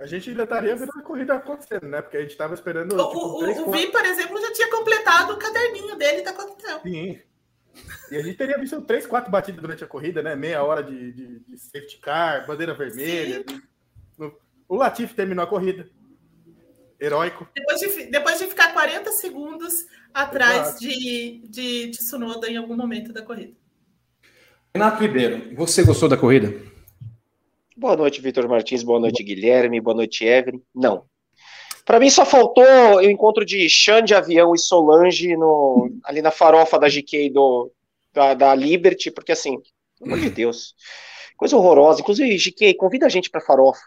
A 0.00 0.06
gente 0.06 0.30
ainda 0.30 0.44
estaria 0.44 0.74
vendo 0.74 0.92
a 0.96 1.02
corrida 1.02 1.34
acontecendo, 1.34 1.86
né? 1.86 2.00
Porque 2.00 2.16
a 2.16 2.20
gente 2.22 2.30
estava 2.30 2.54
esperando. 2.54 2.94
O, 2.94 3.06
tipo, 3.06 3.18
o, 3.18 3.38
3, 3.40 3.58
o 3.58 3.70
Vi, 3.70 3.86
por 3.88 4.02
exemplo, 4.02 4.40
já 4.40 4.52
tinha 4.54 4.70
completado 4.70 5.34
o 5.34 5.36
caderninho 5.36 5.94
dele 5.96 6.22
da 6.22 6.32
coquetel. 6.32 6.80
Sim. 6.80 7.20
E 8.10 8.16
a 8.16 8.22
gente 8.22 8.36
teria 8.38 8.58
visto 8.58 8.80
três, 8.80 9.06
quatro 9.06 9.30
batidas 9.30 9.60
durante 9.60 9.84
a 9.84 9.86
corrida, 9.86 10.22
né? 10.22 10.34
Meia 10.34 10.62
hora 10.62 10.82
de, 10.82 11.12
de, 11.12 11.40
de 11.40 11.58
safety 11.58 11.98
car, 11.98 12.46
bandeira 12.46 12.72
vermelha. 12.72 13.44
O 14.66 14.76
Latif 14.76 15.12
terminou 15.12 15.44
a 15.44 15.46
corrida. 15.46 15.86
Heróico. 16.98 17.46
Depois 17.54 17.80
de, 17.80 18.06
depois 18.06 18.38
de 18.38 18.46
ficar 18.46 18.72
40 18.72 19.12
segundos 19.12 19.86
atrás 20.14 20.78
de, 20.78 21.42
de 21.46 21.90
Tsunoda 21.90 22.48
em 22.48 22.56
algum 22.56 22.76
momento 22.76 23.12
da 23.12 23.22
corrida. 23.22 23.52
Renato 24.74 25.02
Ribeiro, 25.02 25.54
você 25.56 25.82
gostou 25.82 26.08
da 26.08 26.16
corrida? 26.16 26.69
Boa 27.80 27.96
noite, 27.96 28.20
Vitor 28.20 28.46
Martins. 28.46 28.82
Boa 28.82 29.00
noite, 29.00 29.24
Guilherme. 29.24 29.80
Boa 29.80 29.96
noite, 29.96 30.22
Evelyn. 30.22 30.60
Não. 30.74 31.06
Para 31.82 31.98
mim 31.98 32.10
só 32.10 32.26
faltou 32.26 32.62
o 32.96 33.00
encontro 33.00 33.42
de 33.42 33.66
Xande 33.70 34.14
Avião 34.14 34.54
e 34.54 34.58
Solange 34.58 35.34
no, 35.34 35.90
ali 36.04 36.20
na 36.20 36.30
farofa 36.30 36.78
da 36.78 36.90
GK 36.90 37.30
do, 37.30 37.72
da, 38.12 38.34
da 38.34 38.54
Liberty, 38.54 39.10
porque 39.10 39.32
assim, 39.32 39.56
pelo 39.98 40.12
amor 40.12 40.20
de 40.20 40.28
Deus, 40.36 40.74
coisa 41.38 41.56
horrorosa. 41.56 42.02
Inclusive, 42.02 42.36
GK, 42.36 42.74
convida 42.74 43.06
a 43.06 43.08
gente 43.08 43.30
para 43.30 43.40
farofa. 43.40 43.80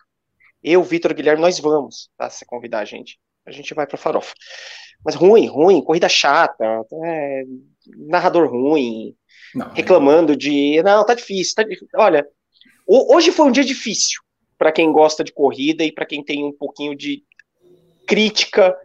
Eu, 0.64 0.82
Vitor 0.82 1.14
Guilherme, 1.14 1.44
nós 1.44 1.60
vamos, 1.60 2.10
tá? 2.18 2.32
Se 2.32 2.44
convidar 2.48 2.80
a 2.80 2.86
gente, 2.86 3.20
a 3.46 3.52
gente 3.52 3.76
vai 3.76 3.86
para 3.86 3.96
farofa. 3.96 4.34
Mas 5.06 5.14
ruim, 5.14 5.46
ruim, 5.46 5.84
corrida 5.84 6.10
chata, 6.10 6.66
é, 7.06 7.44
narrador 8.08 8.50
ruim, 8.50 9.16
não, 9.54 9.70
reclamando 9.72 10.34
é... 10.34 10.36
de. 10.36 10.82
Não, 10.82 11.06
tá 11.06 11.14
difícil, 11.14 11.54
tá 11.54 11.62
difícil. 11.62 11.90
Olha, 11.96 12.28
Hoje 12.86 13.32
foi 13.32 13.48
um 13.48 13.52
dia 13.52 13.64
difícil 13.64 14.22
para 14.58 14.72
quem 14.72 14.92
gosta 14.92 15.24
de 15.24 15.34
corrida 15.34 15.84
e 15.84 15.92
para 15.92 16.06
quem 16.06 16.24
tem 16.24 16.44
um 16.44 16.52
pouquinho 16.52 16.96
de 16.96 17.24
crítica 18.08 18.76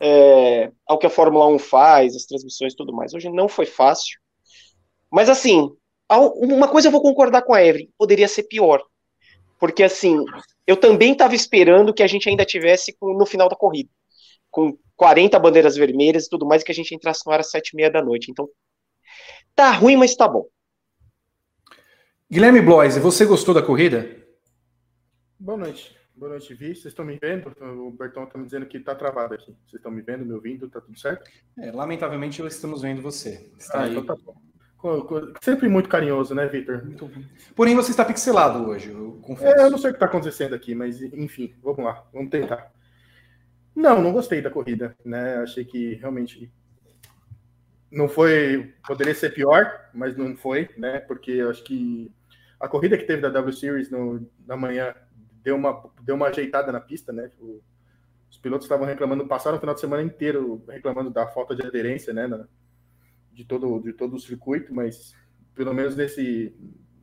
é, 0.00 0.70
ao 0.86 0.98
que 0.98 1.06
a 1.06 1.10
Fórmula 1.10 1.46
1 1.48 1.58
faz, 1.58 2.14
as 2.14 2.24
transmissões 2.24 2.72
e 2.72 2.76
tudo 2.76 2.92
mais. 2.92 3.14
Hoje 3.14 3.30
não 3.30 3.48
foi 3.48 3.66
fácil. 3.66 4.18
Mas 5.10 5.28
assim, 5.28 5.70
uma 6.10 6.68
coisa 6.68 6.88
eu 6.88 6.92
vou 6.92 7.02
concordar 7.02 7.42
com 7.42 7.54
a 7.54 7.64
Evelyn, 7.64 7.88
poderia 7.98 8.28
ser 8.28 8.44
pior. 8.44 8.82
Porque 9.58 9.82
assim, 9.82 10.22
eu 10.66 10.76
também 10.76 11.12
estava 11.12 11.34
esperando 11.34 11.94
que 11.94 12.02
a 12.02 12.06
gente 12.06 12.28
ainda 12.28 12.44
tivesse 12.44 12.96
no 13.00 13.26
final 13.26 13.48
da 13.48 13.56
corrida, 13.56 13.88
com 14.50 14.76
40 14.96 15.38
bandeiras 15.38 15.76
vermelhas 15.76 16.26
e 16.26 16.28
tudo 16.28 16.46
mais, 16.46 16.62
que 16.62 16.72
a 16.72 16.74
gente 16.74 16.94
entrasse 16.94 17.22
no 17.26 17.32
ar 17.32 17.40
às 17.40 17.50
sete 17.50 17.70
e 17.70 17.76
meia 17.76 17.90
da 17.90 18.02
noite. 18.02 18.30
Então, 18.30 18.48
tá 19.54 19.70
ruim, 19.70 19.96
mas 19.96 20.14
tá 20.14 20.28
bom. 20.28 20.44
Guilherme 22.28 22.60
Bloise, 22.60 22.98
você 22.98 23.24
gostou 23.24 23.54
da 23.54 23.62
corrida? 23.62 24.04
Boa 25.38 25.56
noite. 25.56 25.96
Boa 26.12 26.30
noite, 26.30 26.52
Vi. 26.54 26.74
Vocês 26.74 26.86
estão 26.86 27.04
me 27.04 27.16
vendo? 27.22 27.52
O 27.60 27.92
Bertão 27.92 28.24
está 28.24 28.36
me 28.36 28.44
dizendo 28.44 28.66
que 28.66 28.78
está 28.78 28.96
travado 28.96 29.34
aqui. 29.34 29.56
Vocês 29.64 29.74
estão 29.74 29.92
me 29.92 30.02
vendo, 30.02 30.26
me 30.26 30.32
ouvindo? 30.32 30.68
Tá 30.68 30.80
tudo 30.80 30.98
certo? 30.98 31.30
É, 31.56 31.70
lamentavelmente, 31.70 32.44
estamos 32.44 32.82
vendo 32.82 33.00
você. 33.00 33.48
Está 33.56 33.78
ah, 33.78 33.84
aí. 33.84 33.92
Então 33.92 34.04
tá 34.04 34.16
bom. 34.16 34.34
Sempre 35.40 35.68
muito 35.68 35.88
carinhoso, 35.88 36.34
né, 36.34 36.46
Victor? 36.46 36.84
Porém, 37.54 37.76
você 37.76 37.92
está 37.92 38.04
pixelado 38.04 38.68
hoje, 38.68 38.90
eu 38.90 39.20
confesso. 39.22 39.60
É, 39.60 39.64
eu 39.64 39.70
não 39.70 39.78
sei 39.78 39.90
o 39.90 39.92
que 39.92 39.96
está 39.96 40.06
acontecendo 40.06 40.54
aqui, 40.54 40.74
mas 40.74 41.00
enfim, 41.00 41.54
vamos 41.62 41.84
lá, 41.84 42.04
vamos 42.12 42.30
tentar. 42.30 42.72
Não, 43.74 44.02
não 44.02 44.12
gostei 44.12 44.42
da 44.42 44.50
corrida, 44.50 44.96
né? 45.04 45.36
Achei 45.36 45.64
que 45.64 45.94
realmente 45.94 46.52
não 47.90 48.08
foi. 48.08 48.74
Poderia 48.86 49.14
ser 49.14 49.30
pior, 49.34 49.90
mas 49.94 50.16
não 50.16 50.36
foi, 50.36 50.68
né? 50.76 51.00
Porque 51.00 51.32
eu 51.32 51.50
acho 51.50 51.62
que 51.64 52.12
a 52.58 52.68
corrida 52.68 52.96
que 52.96 53.04
teve 53.04 53.22
da 53.22 53.28
W 53.28 53.52
Series 53.52 53.90
no, 53.90 54.28
na 54.46 54.56
manhã 54.56 54.94
deu 55.42 55.56
uma, 55.56 55.90
deu 56.02 56.14
uma 56.14 56.28
ajeitada 56.28 56.72
na 56.72 56.80
pista, 56.80 57.12
né? 57.12 57.30
O, 57.38 57.62
os 58.30 58.38
pilotos 58.38 58.64
estavam 58.64 58.86
reclamando, 58.86 59.26
passaram 59.26 59.56
o 59.56 59.60
final 59.60 59.74
de 59.74 59.80
semana 59.80 60.02
inteiro 60.02 60.64
reclamando 60.68 61.10
da 61.10 61.26
falta 61.28 61.54
de 61.54 61.64
aderência, 61.64 62.12
né? 62.12 62.26
Na, 62.26 62.46
de 63.32 63.44
todo, 63.44 63.80
de 63.80 63.92
todo 63.92 64.16
o 64.16 64.20
circuito, 64.20 64.74
mas 64.74 65.14
pelo 65.54 65.72
menos 65.74 65.94
nesse 65.94 66.54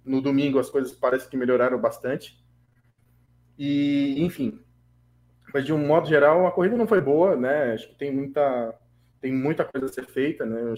no 0.04 0.22
domingo 0.22 0.60
as 0.60 0.70
coisas 0.70 0.92
parecem 0.92 1.30
que 1.30 1.38
melhoraram 1.38 1.80
bastante. 1.80 2.44
E, 3.58 4.16
enfim, 4.18 4.60
mas 5.54 5.64
de 5.66 5.72
um 5.72 5.78
modo 5.78 6.08
geral 6.08 6.48
a 6.48 6.52
corrida 6.52 6.76
não 6.76 6.88
foi 6.88 7.00
boa, 7.00 7.36
né? 7.36 7.74
Acho 7.74 7.88
que 7.90 7.96
tem 7.96 8.12
muita 8.12 8.78
tem 9.24 9.32
muita 9.32 9.64
coisa 9.64 9.88
a 9.88 9.90
ser 9.90 10.06
feita, 10.06 10.46
né? 10.46 10.76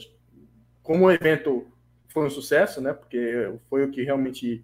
Como 0.84 1.06
o 1.06 1.12
evento 1.12 1.66
foi 2.10 2.28
um 2.28 2.30
sucesso, 2.30 2.80
né? 2.80 2.94
Porque 2.94 3.52
foi 3.68 3.84
o 3.84 3.90
que 3.90 4.04
realmente 4.04 4.64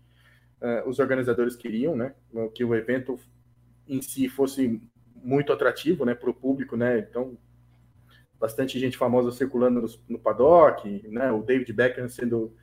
uh, 0.62 0.88
os 0.88 1.00
organizadores 1.00 1.56
queriam, 1.56 1.96
né? 1.96 2.14
Que 2.54 2.64
o 2.64 2.76
evento 2.76 3.20
em 3.88 4.00
si 4.00 4.30
fosse 4.30 4.80
muito 5.16 5.52
atrativo, 5.52 6.06
né? 6.06 6.14
Para 6.14 6.30
o 6.30 6.34
público, 6.34 6.78
né? 6.78 7.00
Então, 7.00 7.36
bastante 8.40 8.80
gente 8.80 8.96
famosa 9.00 9.32
circulando 9.32 9.82
no, 9.82 9.88
no 10.10 10.20
paddock, 10.20 11.08
né? 11.08 11.32
O 11.32 11.42
David 11.42 11.74
Beckham 11.74 12.08
sendo 12.08 12.56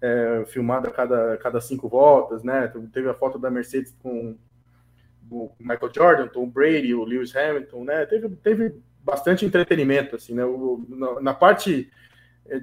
é, 0.00 0.44
filmado 0.46 0.88
a 0.88 0.90
cada, 0.90 1.36
cada 1.36 1.60
cinco 1.60 1.86
voltas, 1.86 2.42
né? 2.42 2.72
Teve 2.90 3.10
a 3.10 3.14
foto 3.14 3.38
da 3.38 3.50
Mercedes 3.50 3.94
com 4.02 4.38
o 5.30 5.52
Michael 5.58 5.92
Jordan, 5.94 6.28
Tom 6.28 6.48
Brady, 6.48 6.94
o 6.94 7.04
Lewis 7.04 7.36
Hamilton, 7.36 7.84
né? 7.84 8.06
Teve, 8.06 8.30
teve 8.36 8.80
bastante 9.02 9.44
entretenimento, 9.44 10.16
assim, 10.16 10.34
né? 10.34 10.44
O, 10.44 10.84
na, 10.88 11.20
na, 11.20 11.34
parte 11.34 11.90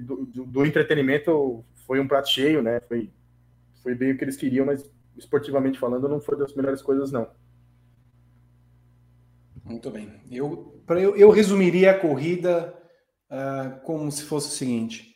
do, 0.00 0.26
do, 0.26 0.44
do, 0.46 0.66
entretenimento 0.66 1.64
foi 1.86 2.00
um 2.00 2.08
prato 2.08 2.28
cheio, 2.28 2.62
né? 2.62 2.80
Foi, 2.80 3.10
foi 3.82 3.94
bem 3.94 4.12
o 4.12 4.18
que 4.18 4.24
eles 4.24 4.36
queriam, 4.36 4.66
mas 4.66 4.90
esportivamente 5.16 5.78
falando 5.78 6.08
não 6.08 6.20
foi 6.20 6.36
das 6.36 6.54
melhores 6.54 6.82
coisas, 6.82 7.12
não. 7.12 7.28
Muito 9.64 9.90
bem. 9.90 10.20
Eu, 10.30 10.82
eu, 10.88 11.16
eu 11.16 11.30
resumiria 11.30 11.92
a 11.92 11.98
corrida 11.98 12.74
uh, 13.30 13.80
como 13.82 14.10
se 14.10 14.24
fosse 14.24 14.48
o 14.48 14.50
seguinte: 14.50 15.14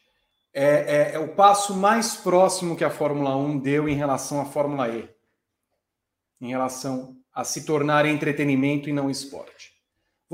é, 0.53 0.65
é, 0.65 1.15
é, 1.15 1.19
o 1.19 1.35
passo 1.35 1.75
mais 1.75 2.15
próximo 2.15 2.77
que 2.77 2.85
a 2.85 2.91
Fórmula 2.91 3.37
1 3.37 3.59
deu 3.59 3.89
em 3.89 3.97
relação 3.97 4.41
à 4.41 4.45
Fórmula 4.45 4.89
E, 4.89 5.09
em 6.41 6.49
relação 6.49 7.17
a 7.33 7.43
se 7.43 7.65
tornar 7.67 8.07
entretenimento 8.07 8.89
e 8.89 8.93
não 8.93 9.11
esporte. 9.11 9.74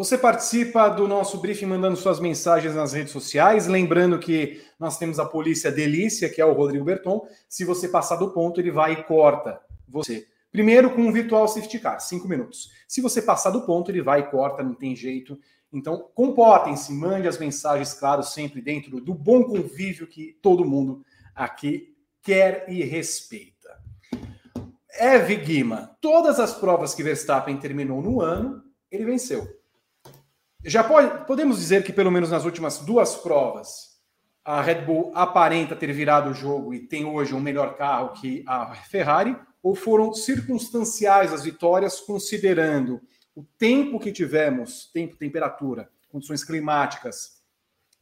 Você 0.00 0.16
participa 0.16 0.88
do 0.88 1.06
nosso 1.06 1.36
briefing 1.36 1.66
mandando 1.66 1.94
suas 1.94 2.18
mensagens 2.18 2.74
nas 2.74 2.94
redes 2.94 3.12
sociais. 3.12 3.66
Lembrando 3.66 4.18
que 4.18 4.62
nós 4.78 4.96
temos 4.96 5.18
a 5.18 5.26
Polícia 5.26 5.70
Delícia, 5.70 6.30
que 6.30 6.40
é 6.40 6.44
o 6.46 6.54
Rodrigo 6.54 6.86
Berton. 6.86 7.28
Se 7.46 7.66
você 7.66 7.86
passar 7.86 8.16
do 8.16 8.30
ponto, 8.30 8.58
ele 8.58 8.70
vai 8.70 8.94
e 8.94 9.04
corta 9.04 9.60
você. 9.86 10.26
Primeiro 10.50 10.94
com 10.94 11.02
um 11.02 11.12
virtual 11.12 11.46
safety 11.46 11.78
car, 11.78 12.00
cinco 12.00 12.26
minutos. 12.26 12.70
Se 12.88 13.02
você 13.02 13.20
passar 13.20 13.50
do 13.50 13.66
ponto, 13.66 13.90
ele 13.90 14.00
vai 14.00 14.20
e 14.20 14.30
corta, 14.30 14.62
não 14.62 14.72
tem 14.72 14.96
jeito. 14.96 15.38
Então, 15.70 16.08
comportem-se, 16.14 16.90
mande 16.94 17.28
as 17.28 17.36
mensagens, 17.36 17.92
claro, 17.92 18.22
sempre 18.22 18.62
dentro 18.62 19.02
do 19.02 19.12
bom 19.12 19.44
convívio 19.44 20.06
que 20.06 20.34
todo 20.40 20.64
mundo 20.64 21.04
aqui 21.34 21.94
quer 22.22 22.64
e 22.70 22.82
respeita. 22.84 23.78
Eve 24.98 25.36
Guima, 25.36 25.94
todas 26.00 26.40
as 26.40 26.54
provas 26.54 26.94
que 26.94 27.02
Verstappen 27.02 27.58
terminou 27.58 28.00
no 28.00 28.22
ano, 28.22 28.64
ele 28.90 29.04
venceu. 29.04 29.59
Já 30.64 30.84
pode, 30.84 31.24
podemos 31.24 31.56
dizer 31.56 31.82
que, 31.82 31.92
pelo 31.92 32.10
menos 32.10 32.30
nas 32.30 32.44
últimas 32.44 32.78
duas 32.78 33.16
provas, 33.16 33.98
a 34.44 34.60
Red 34.60 34.82
Bull 34.82 35.10
aparenta 35.14 35.74
ter 35.74 35.90
virado 35.90 36.30
o 36.30 36.34
jogo 36.34 36.74
e 36.74 36.80
tem 36.80 37.06
hoje 37.06 37.34
um 37.34 37.40
melhor 37.40 37.76
carro 37.76 38.12
que 38.12 38.44
a 38.46 38.74
Ferrari, 38.74 39.34
ou 39.62 39.74
foram 39.74 40.12
circunstanciais 40.12 41.32
as 41.32 41.44
vitórias, 41.44 42.00
considerando 42.00 43.00
o 43.34 43.42
tempo 43.56 43.98
que 43.98 44.12
tivemos, 44.12 44.90
tempo, 44.92 45.16
temperatura, 45.16 45.88
condições 46.10 46.44
climáticas 46.44 47.40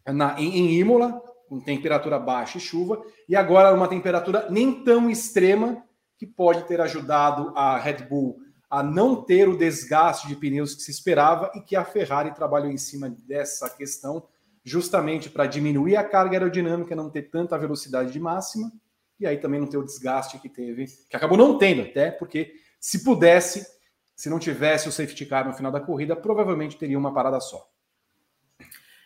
na, 0.04 0.40
em, 0.40 0.58
em 0.58 0.80
Imola, 0.80 1.22
com 1.48 1.60
temperatura 1.60 2.18
baixa 2.18 2.58
e 2.58 2.60
chuva, 2.60 3.00
e 3.28 3.36
agora 3.36 3.72
uma 3.72 3.86
temperatura 3.86 4.48
nem 4.50 4.82
tão 4.82 5.08
extrema 5.08 5.84
que 6.16 6.26
pode 6.26 6.64
ter 6.64 6.80
ajudado 6.80 7.52
a 7.56 7.78
Red 7.78 8.04
Bull 8.08 8.40
a 8.70 8.82
não 8.82 9.22
ter 9.22 9.48
o 9.48 9.56
desgaste 9.56 10.28
de 10.28 10.36
pneus 10.36 10.74
que 10.74 10.82
se 10.82 10.90
esperava 10.90 11.50
e 11.54 11.60
que 11.60 11.74
a 11.74 11.84
Ferrari 11.84 12.34
trabalhou 12.34 12.70
em 12.70 12.76
cima 12.76 13.08
dessa 13.08 13.70
questão 13.70 14.28
justamente 14.62 15.30
para 15.30 15.46
diminuir 15.46 15.96
a 15.96 16.04
carga 16.04 16.36
aerodinâmica, 16.36 16.94
não 16.94 17.08
ter 17.08 17.22
tanta 17.22 17.56
velocidade 17.56 18.12
de 18.12 18.20
máxima 18.20 18.70
e 19.18 19.26
aí 19.26 19.38
também 19.38 19.58
não 19.58 19.66
ter 19.66 19.78
o 19.78 19.84
desgaste 19.84 20.38
que 20.38 20.48
teve, 20.48 20.86
que 21.08 21.16
acabou 21.16 21.36
não 21.36 21.58
tendo 21.58 21.82
até, 21.82 22.10
porque 22.10 22.54
se 22.78 23.02
pudesse, 23.02 23.66
se 24.14 24.28
não 24.28 24.38
tivesse 24.38 24.88
o 24.88 24.92
safety 24.92 25.26
car 25.26 25.46
no 25.46 25.54
final 25.54 25.72
da 25.72 25.80
corrida, 25.80 26.14
provavelmente 26.14 26.76
teria 26.76 26.98
uma 26.98 27.12
parada 27.12 27.40
só. 27.40 27.68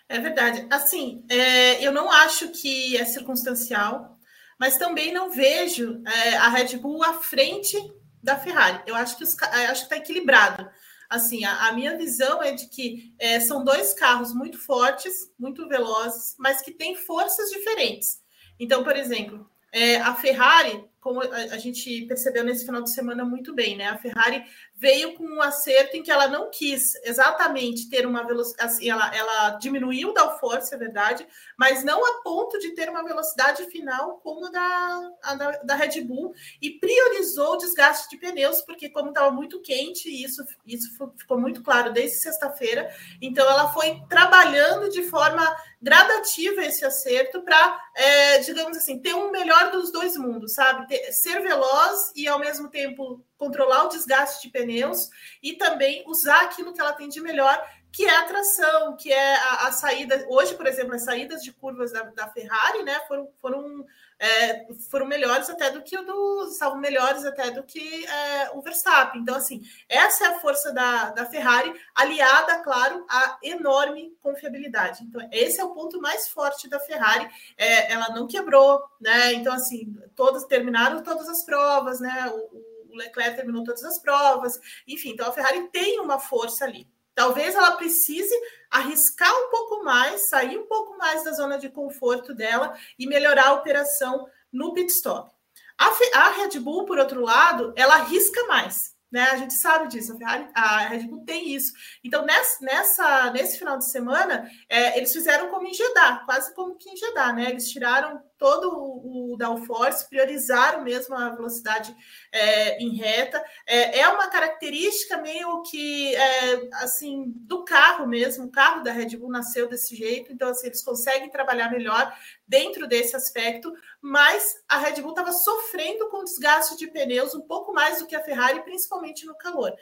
É 0.09 0.19
verdade. 0.19 0.67
Assim, 0.71 1.25
é, 1.31 1.83
eu 1.87 1.93
não 1.93 2.11
acho 2.11 2.51
que 2.51 2.97
é 2.99 3.05
circunstancial, 3.05 4.19
mas 4.59 4.77
também 4.77 5.13
não 5.13 5.31
vejo 5.31 6.03
é, 6.07 6.37
a 6.37 6.49
Red 6.51 6.77
Bull 6.77 7.03
à 7.03 7.15
frente 7.15 7.77
da 8.23 8.37
Ferrari. 8.37 8.81
Eu 8.87 8.95
acho 8.95 9.17
que 9.17 9.25
está 9.25 9.97
equilibrado. 9.97 10.69
Assim, 11.09 11.45
a, 11.45 11.69
a, 11.69 11.73
minha 11.73 11.97
visão 11.97 12.43
é 12.43 12.53
de 12.53 12.67
que 12.69 13.15
é, 13.19 13.39
são 13.39 13.63
dois 13.63 13.93
carros 13.93 14.33
muito 14.33 14.59
fortes, 14.59 15.31
muito 15.39 15.69
velozes, 15.69 16.35
mas 16.39 16.63
que 16.63 16.71
têm 16.71 16.97
forças 16.97 17.51
diferentes. 17.51 18.23
Então, 18.59 18.83
por 18.83 18.97
exemplo, 18.97 19.47
é, 19.71 19.97
a 19.97 20.15
Ferrari, 20.15 20.83
como 21.01 21.21
a, 21.21 21.27
a, 21.27 21.59
gente 21.59 22.07
percebeu 22.07 22.45
nesse 22.45 22.65
final 22.65 22.83
de 22.83 22.93
semana 22.95 23.25
muito 23.25 23.55
bem, 23.55 23.77
né? 23.77 23.89
A 23.89 23.99
Ferrari 23.99 24.43
veio 24.83 25.15
com 25.15 25.23
um 25.23 25.41
acerto 25.41 25.97
em 25.97 26.03
que 26.03 26.11
ela 26.11 26.27
não 26.27 26.51
quis 26.51 26.97
exatamente 27.05 27.89
ter 27.89 28.05
uma 28.05 28.27
velocidade, 28.27 28.69
assim, 28.69 28.91
ela, 28.91 29.15
ela 29.15 29.51
diminuiu 29.51 30.09
o 30.09 30.13
downforce, 30.13 30.75
é 30.75 30.77
verdade, 30.77 31.25
mas 31.57 31.85
não 31.85 32.05
a 32.05 32.21
ponto 32.25 32.59
de 32.59 32.75
ter 32.75 32.91
uma 32.91 33.05
velocidade 33.05 33.65
final 33.67 34.19
como 34.25 34.47
a 34.47 34.51
da, 34.51 35.11
a 35.23 35.35
da, 35.37 35.51
da 35.59 35.75
Red 35.77 36.01
Bull, 36.01 36.35
e 36.61 36.81
priorizou 36.81 37.53
o 37.53 37.57
desgaste 37.59 38.11
de 38.11 38.17
pneus, 38.17 38.61
porque 38.63 38.89
como 38.89 39.11
estava 39.11 39.31
muito 39.31 39.63
quente, 39.63 40.09
e 40.09 40.25
isso, 40.25 40.45
isso 40.67 40.91
ficou 41.17 41.39
muito 41.39 41.63
claro 41.63 41.93
desde 41.93 42.17
sexta-feira, 42.17 42.93
então 43.21 43.49
ela 43.49 43.73
foi 43.73 44.03
trabalhando 44.09 44.91
de 44.91 45.05
forma 45.05 45.47
gradativa 45.81 46.65
esse 46.65 46.85
acerto 46.85 47.43
para, 47.43 47.81
é, 47.95 48.39
digamos 48.39 48.77
assim, 48.77 48.99
ter 48.99 49.15
um 49.15 49.31
melhor 49.31 49.71
dos 49.71 49.93
dois 49.93 50.17
mundos, 50.17 50.55
sabe? 50.55 50.89
Ter, 50.89 51.13
ser 51.13 51.41
veloz 51.41 52.11
e 52.17 52.27
ao 52.27 52.41
mesmo 52.41 52.69
tempo 52.69 53.25
controlar 53.43 53.87
o 53.87 53.89
desgaste 53.89 54.41
de 54.41 54.53
pneus 54.53 55.11
e 55.43 55.55
também 55.55 56.05
usar 56.07 56.43
aquilo 56.43 56.73
que 56.73 56.81
ela 56.81 56.93
tem 56.93 57.09
de 57.09 57.21
melhor, 57.21 57.61
que 57.91 58.05
é 58.07 58.17
a 58.17 58.25
tração, 58.25 58.97
que 58.97 59.13
é 59.13 59.35
a, 59.35 59.67
a 59.67 59.73
saída. 59.73 60.25
Hoje, 60.29 60.55
por 60.55 60.67
exemplo, 60.67 60.95
as 60.95 61.05
saídas 61.05 61.43
de 61.43 61.53
curvas 61.53 61.93
da, 61.93 62.05
da 62.05 62.29
Ferrari, 62.29 62.85
né, 62.85 63.01
foram, 63.09 63.29
foram, 63.41 63.85
é, 64.17 64.73
foram 64.89 65.07
melhores 65.07 65.51
até 65.51 65.71
do 65.73 65.83
que 65.83 65.99
o 65.99 66.05
do. 66.05 66.49
estavam 66.51 66.79
melhores 66.79 67.25
até 67.25 67.51
do 67.51 67.65
que 67.65 68.07
é, 68.07 68.51
o 68.55 68.63
Verstappen. 68.63 69.21
Então, 69.21 69.35
assim, 69.35 69.61
essa 69.89 70.25
é 70.25 70.29
a 70.29 70.41
força 70.41 70.73
da, 70.73 71.11
da 71.11 71.27
Ferrari, 71.27 71.75
aliada, 71.97 72.61
claro, 72.61 73.05
à 73.11 73.39
enorme 73.43 74.17
confiabilidade. 74.23 75.03
Então, 75.03 75.29
esse 75.33 75.61
é 75.61 75.65
o 75.65 75.75
ponto 75.75 76.01
mais 76.01 76.29
forte 76.29 76.69
da 76.69 76.79
Ferrari. 76.79 77.29
É, 77.59 77.93
ela 77.93 78.09
não 78.11 78.29
quebrou, 78.29 78.81
né? 79.01 79.35
Então, 79.35 79.53
assim, 79.53 79.95
todas 80.15 80.45
terminaram 80.45 81.03
todas 81.03 81.29
as 81.29 81.45
provas, 81.45 81.99
né? 81.99 82.31
O, 82.31 82.72
o 82.93 82.97
Leclerc 82.97 83.37
terminou 83.37 83.65
todas 83.65 83.85
as 83.85 83.99
provas, 83.99 84.59
enfim, 84.87 85.11
então 85.11 85.29
a 85.29 85.33
Ferrari 85.33 85.69
tem 85.71 86.01
uma 86.01 86.19
força 86.19 86.65
ali. 86.65 86.89
Talvez 87.15 87.55
ela 87.55 87.77
precise 87.77 88.35
arriscar 88.71 89.31
um 89.31 89.51
pouco 89.51 89.85
mais, 89.85 90.29
sair 90.29 90.59
um 90.59 90.67
pouco 90.67 90.97
mais 90.97 91.23
da 91.25 91.33
zona 91.33 91.59
de 91.59 91.69
conforto 91.69 92.35
dela 92.35 92.75
e 92.99 93.07
melhorar 93.07 93.49
a 93.49 93.55
operação 93.55 94.27
no 94.51 94.73
pit 94.73 94.91
stop. 94.91 95.31
A, 95.79 95.91
a 96.19 96.31
Red 96.31 96.59
Bull, 96.59 96.87
por 96.87 96.99
outro 96.99 97.21
lado, 97.21 97.73
ela 97.77 97.97
arrisca 97.97 98.45
mais. 98.47 98.93
Né? 99.11 99.21
A 99.25 99.37
gente 99.37 99.53
sabe 99.53 99.89
disso, 99.89 100.15
a, 100.15 100.17
Ferrari, 100.17 100.49
a 100.55 100.79
Red 100.89 101.07
Bull 101.07 101.23
tem 101.25 101.55
isso. 101.55 101.75
Então, 102.03 102.25
nessa, 102.25 102.65
nessa 102.65 103.31
nesse 103.31 103.59
final 103.59 103.77
de 103.77 103.91
semana, 103.91 104.51
é, 104.71 104.97
eles 104.97 105.13
fizeram 105.13 105.51
como 105.51 105.67
em 105.67 105.75
Jeddah, 105.75 106.23
quase 106.25 106.55
como 106.55 106.77
que 106.77 106.89
em 106.89 106.97
Jeddah, 106.97 107.33
né? 107.35 107.51
Eles 107.51 107.69
tiraram 107.69 108.23
todo 108.43 108.77
o, 108.77 109.35
o 109.35 109.37
downforce, 109.37 110.09
priorizaram 110.09 110.83
mesmo 110.83 111.15
a 111.15 111.29
velocidade 111.29 111.95
é, 112.33 112.77
em 112.83 112.97
reta. 112.97 113.41
É, 113.65 114.01
é, 114.01 114.09
uma 114.09 114.27
característica 114.27 115.17
meio 115.19 115.63
que, 115.63 116.13
é, 116.17 116.69
assim, 116.83 117.33
do 117.37 117.65
carro 117.65 118.05
mesmo. 118.05 118.47
O 118.47 118.51
carro 118.51 118.83
da 118.83 118.91
Red 118.91 119.17
Bull 119.17 119.31
nasceu 119.31 119.69
desse 119.69 119.95
jeito, 119.95 120.33
então, 120.33 120.49
assim, 120.49 120.67
eles 120.67 120.83
conseguem 120.83 121.31
trabalhar 121.31 121.71
melhor 121.71 122.13
dentro 122.49 122.89
desse 122.89 123.15
aspecto, 123.15 123.73
mas 124.01 124.57
a 124.69 124.77
Red 124.77 125.01
Bull 125.01 125.11
estava 125.11 125.31
sofrendo 125.31 126.09
com 126.11 126.25
desgaste 126.25 126.77
de 126.77 126.89
pneus 126.89 127.37
um 127.37 127.43
pouco 127.43 127.73
mais 127.73 128.01
do 128.01 128.09
que 128.09 128.17
a 128.17 128.25
Ferrari, 128.25 128.61
principalmente 128.65 129.25
no 129.25 129.37
calor. 129.37 129.73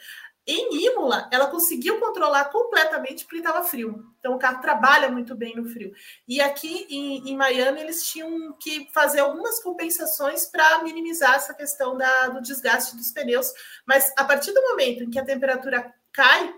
Em 0.52 0.84
Imola, 0.84 1.28
ela 1.30 1.46
conseguiu 1.46 2.00
controlar 2.00 2.46
completamente 2.46 3.24
porque 3.24 3.36
estava 3.36 3.62
frio. 3.62 4.04
Então, 4.18 4.34
o 4.34 4.38
carro 4.38 4.60
trabalha 4.60 5.08
muito 5.08 5.32
bem 5.36 5.54
no 5.54 5.64
frio. 5.68 5.92
E 6.26 6.40
aqui 6.40 6.88
em, 6.90 7.30
em 7.30 7.36
Miami, 7.36 7.80
eles 7.80 8.04
tinham 8.04 8.52
que 8.54 8.90
fazer 8.92 9.20
algumas 9.20 9.62
compensações 9.62 10.46
para 10.46 10.82
minimizar 10.82 11.36
essa 11.36 11.54
questão 11.54 11.96
da, 11.96 12.28
do 12.30 12.42
desgaste 12.42 12.96
dos 12.96 13.12
pneus. 13.12 13.52
Mas 13.86 14.12
a 14.16 14.24
partir 14.24 14.52
do 14.52 14.60
momento 14.60 15.04
em 15.04 15.10
que 15.10 15.20
a 15.20 15.24
temperatura 15.24 15.94
cai, 16.12 16.52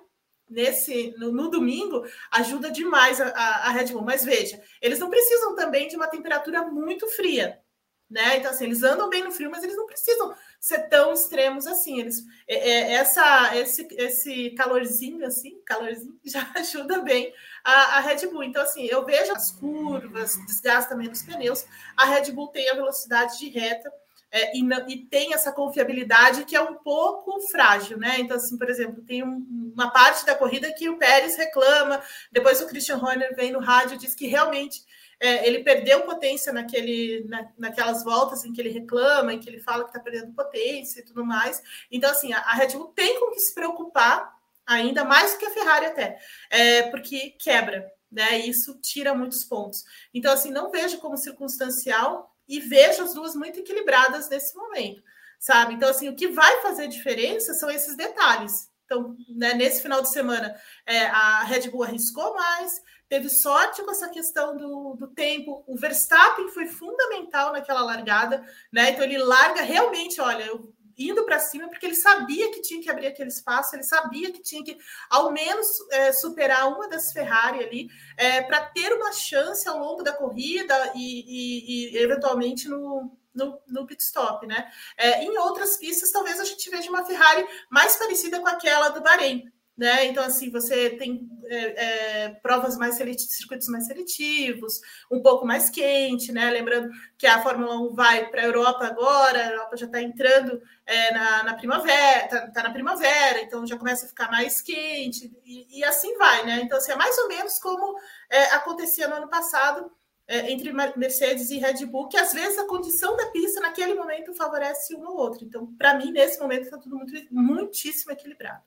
nesse 0.49 1.14
no, 1.18 1.30
no, 1.30 1.51
domingo 1.51 2.03
ajuda 2.30 2.70
demais 2.70 3.20
a, 3.20 3.26
a, 3.28 3.70
Red 3.72 3.93
Bull. 3.93 4.03
Mas 4.03 4.24
veja, 4.24 4.59
eles 4.80 4.99
não 4.99 5.11
precisam 5.11 5.55
também 5.55 5.86
de 5.86 5.97
uma 5.97 6.07
temperatura 6.07 6.62
muito 6.62 7.07
fria, 7.09 7.61
né? 8.09 8.38
Então 8.38 8.51
assim, 8.51 8.64
eles 8.64 8.82
andam 8.82 9.11
bem 9.11 9.22
no 9.22 9.32
frio, 9.32 9.51
mas 9.51 9.62
eles 9.62 9.76
não 9.76 9.86
precisam 9.86 10.34
ser 10.62 10.88
tão 10.88 11.12
extremos 11.12 11.66
assim. 11.66 11.98
Eles, 11.98 12.24
é, 12.46 12.54
é, 12.54 12.92
essa, 12.92 13.56
esse, 13.56 13.88
esse 13.98 14.50
calorzinho, 14.50 15.26
assim, 15.26 15.60
calorzinho, 15.66 16.16
já 16.24 16.48
ajuda 16.54 17.00
bem 17.00 17.34
a, 17.64 17.96
a, 17.96 18.00
Red 18.00 18.28
Bull. 18.28 18.44
Então, 18.44 18.62
assim, 18.62 18.86
eu 18.86 19.04
vejo 19.04 19.32
as 19.32 19.50
curvas, 19.50 20.36
desgasta 20.46 20.94
menos 20.94 21.22
pneus. 21.22 21.66
A 21.96 22.04
Red 22.04 22.30
Bull 22.30 22.46
tem 22.48 22.70
a 22.70 22.74
velocidade 22.74 23.38
de 23.40 23.48
reta. 23.48 23.92
É, 24.34 24.56
e, 24.56 24.62
e, 24.88 25.04
tem 25.04 25.34
essa 25.34 25.52
confiabilidade 25.52 26.46
que 26.46 26.56
é 26.56 26.62
um 26.62 26.76
pouco 26.76 27.38
frágil, 27.48 27.98
né? 27.98 28.18
Então, 28.18 28.36
assim, 28.36 28.56
por 28.56 28.70
exemplo, 28.70 29.02
tem 29.02 29.22
um, 29.22 29.72
uma 29.74 29.90
parte 29.90 30.24
da 30.24 30.34
corrida 30.34 30.72
que 30.72 30.88
o 30.88 30.96
Pérez 30.96 31.36
reclama, 31.36 32.02
depois 32.30 32.62
o 32.62 32.66
Christian 32.66 32.96
Horner 32.96 33.36
vem 33.36 33.52
no 33.52 33.58
rádio 33.58 33.96
e 33.96 33.98
diz 33.98 34.14
que 34.14 34.26
realmente 34.26 34.86
é, 35.22 35.46
ele 35.46 35.62
perdeu 35.62 36.00
potência 36.00 36.52
naquele, 36.52 37.24
na, 37.28 37.48
naquelas 37.56 38.02
voltas 38.02 38.44
em 38.44 38.52
que 38.52 38.60
ele 38.60 38.70
reclama, 38.70 39.32
em 39.32 39.38
que 39.38 39.48
ele 39.48 39.60
fala 39.60 39.84
que 39.84 39.90
está 39.90 40.00
perdendo 40.00 40.34
potência 40.34 40.98
e 40.98 41.04
tudo 41.04 41.24
mais. 41.24 41.62
Então, 41.92 42.10
assim, 42.10 42.32
a, 42.32 42.38
a, 42.38 42.54
Red 42.54 42.70
Bull 42.70 42.88
tem 42.88 43.20
com 43.20 43.30
que 43.30 43.38
se 43.38 43.54
preocupar 43.54 44.36
ainda 44.66 45.04
mais 45.04 45.32
do 45.32 45.38
que 45.38 45.46
a 45.46 45.50
Ferrari 45.50 45.86
até, 45.86 46.18
é, 46.50 46.82
porque 46.90 47.30
quebra. 47.38 47.88
né? 48.10 48.40
E 48.40 48.50
isso 48.50 48.80
tira 48.80 49.14
muitos 49.14 49.44
pontos. 49.44 49.84
Então, 50.12 50.32
assim, 50.32 50.50
não 50.50 50.72
vejo 50.72 50.98
como 50.98 51.16
circunstancial 51.16 52.34
e 52.48 52.58
vejo 52.58 53.04
as 53.04 53.14
duas 53.14 53.36
muito 53.36 53.60
equilibradas 53.60 54.28
nesse 54.28 54.56
momento, 54.56 55.04
sabe? 55.38 55.74
Então, 55.74 55.88
assim, 55.88 56.08
o 56.08 56.16
que 56.16 56.26
vai 56.28 56.60
fazer 56.62 56.88
diferença 56.88 57.54
são 57.54 57.70
esses 57.70 57.96
detalhes. 57.96 58.68
Então, 58.86 59.16
né, 59.28 59.54
nesse 59.54 59.80
final 59.80 60.02
de 60.02 60.10
semana, 60.10 60.54
é, 60.84 61.06
a 61.06 61.44
Red 61.44 61.70
Bull 61.70 61.84
arriscou 61.84 62.34
mais, 62.34 62.82
teve 63.12 63.28
sorte 63.28 63.82
com 63.82 63.90
essa 63.90 64.08
questão 64.08 64.56
do, 64.56 64.94
do 64.94 65.06
tempo. 65.06 65.62
O 65.66 65.76
Verstappen 65.76 66.48
foi 66.48 66.66
fundamental 66.66 67.52
naquela 67.52 67.82
largada, 67.82 68.42
né? 68.72 68.88
Então, 68.88 69.04
ele 69.04 69.18
larga 69.18 69.60
realmente, 69.60 70.18
olha, 70.18 70.44
eu 70.44 70.72
indo 70.96 71.22
para 71.26 71.38
cima, 71.38 71.68
porque 71.68 71.84
ele 71.84 71.94
sabia 71.94 72.50
que 72.50 72.62
tinha 72.62 72.80
que 72.80 72.88
abrir 72.88 73.08
aquele 73.08 73.28
espaço, 73.28 73.76
ele 73.76 73.82
sabia 73.82 74.32
que 74.32 74.40
tinha 74.40 74.64
que, 74.64 74.78
ao 75.10 75.30
menos, 75.30 75.66
é, 75.90 76.10
superar 76.10 76.66
uma 76.68 76.88
das 76.88 77.12
Ferrari 77.12 77.62
ali, 77.62 77.90
é, 78.16 78.40
para 78.40 78.64
ter 78.64 78.94
uma 78.94 79.12
chance 79.12 79.68
ao 79.68 79.78
longo 79.78 80.02
da 80.02 80.14
corrida 80.14 80.74
e, 80.94 81.90
e, 81.90 81.94
e 81.94 81.98
eventualmente 81.98 82.66
no, 82.66 83.14
no, 83.34 83.60
no 83.68 83.86
pit 83.86 84.02
stop, 84.02 84.46
né? 84.46 84.72
É, 84.96 85.22
em 85.22 85.36
outras 85.36 85.76
pistas, 85.76 86.10
talvez 86.10 86.40
a 86.40 86.44
gente 86.44 86.70
veja 86.70 86.88
uma 86.88 87.04
Ferrari 87.04 87.46
mais 87.68 87.94
parecida 87.94 88.40
com 88.40 88.48
aquela 88.48 88.88
do 88.88 89.02
Bahrein, 89.02 89.52
né? 89.76 90.06
Então, 90.06 90.22
assim, 90.22 90.50
você 90.50 90.90
tem 90.90 91.28
é, 91.46 92.24
é, 92.24 92.28
provas 92.42 92.76
mais 92.76 92.96
seletivas, 92.96 93.36
circuitos 93.36 93.68
mais 93.68 93.86
seletivos, 93.86 94.80
um 95.10 95.22
pouco 95.22 95.46
mais 95.46 95.70
quente, 95.70 96.30
né? 96.30 96.50
Lembrando 96.50 96.90
que 97.16 97.26
a 97.26 97.42
Fórmula 97.42 97.80
1 97.80 97.94
vai 97.94 98.28
para 98.28 98.42
a 98.42 98.44
Europa 98.44 98.84
agora, 98.84 99.38
a 99.38 99.50
Europa 99.50 99.76
já 99.76 99.86
está 99.86 100.02
entrando 100.02 100.60
é, 100.84 101.12
na, 101.12 101.42
na, 101.44 101.54
primavera, 101.54 102.24
está 102.24 102.50
tá 102.50 102.62
na 102.62 102.70
primavera, 102.70 103.40
então 103.40 103.66
já 103.66 103.76
começa 103.76 104.04
a 104.04 104.08
ficar 104.08 104.30
mais 104.30 104.60
quente, 104.60 105.32
e, 105.44 105.78
e 105.78 105.84
assim 105.84 106.16
vai, 106.18 106.44
né? 106.44 106.60
Então, 106.62 106.78
assim, 106.78 106.92
é 106.92 106.96
mais 106.96 107.16
ou 107.18 107.28
menos 107.28 107.58
como 107.58 107.98
é, 108.30 108.44
acontecia 108.54 109.08
no 109.08 109.16
ano 109.16 109.28
passado 109.28 109.90
é, 110.28 110.50
entre 110.50 110.72
Mercedes 110.72 111.50
e 111.50 111.58
Red 111.58 111.84
Bull, 111.86 112.08
que 112.08 112.16
às 112.16 112.32
vezes 112.32 112.58
a 112.58 112.66
condição 112.66 113.16
da 113.16 113.26
pista 113.26 113.60
naquele 113.60 113.94
momento 113.94 114.34
favorece 114.34 114.94
um 114.94 115.06
ou 115.06 115.16
outro. 115.16 115.44
Então, 115.44 115.66
para 115.76 115.94
mim, 115.94 116.12
nesse 116.12 116.38
momento, 116.40 116.62
está 116.64 116.78
tudo 116.78 116.96
muito, 116.96 117.12
muitíssimo 117.30 118.12
equilibrado. 118.12 118.62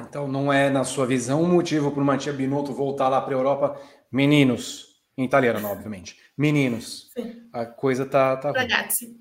Então, 0.00 0.26
não 0.26 0.52
é, 0.52 0.70
na 0.70 0.84
sua 0.84 1.06
visão, 1.06 1.42
um 1.42 1.48
motivo 1.48 1.90
para 1.90 2.02
o 2.02 2.04
Matia 2.04 2.32
Binotto 2.32 2.72
voltar 2.72 3.08
lá 3.08 3.20
para 3.20 3.34
a 3.34 3.38
Europa? 3.38 3.80
Meninos, 4.10 5.02
em 5.16 5.24
italiano, 5.24 5.68
obviamente. 5.68 6.18
Meninos, 6.36 7.10
Sim. 7.16 7.48
a 7.52 7.64
coisa 7.64 8.04
tá, 8.04 8.36
tá 8.36 8.50
Ragazzi. 8.50 9.18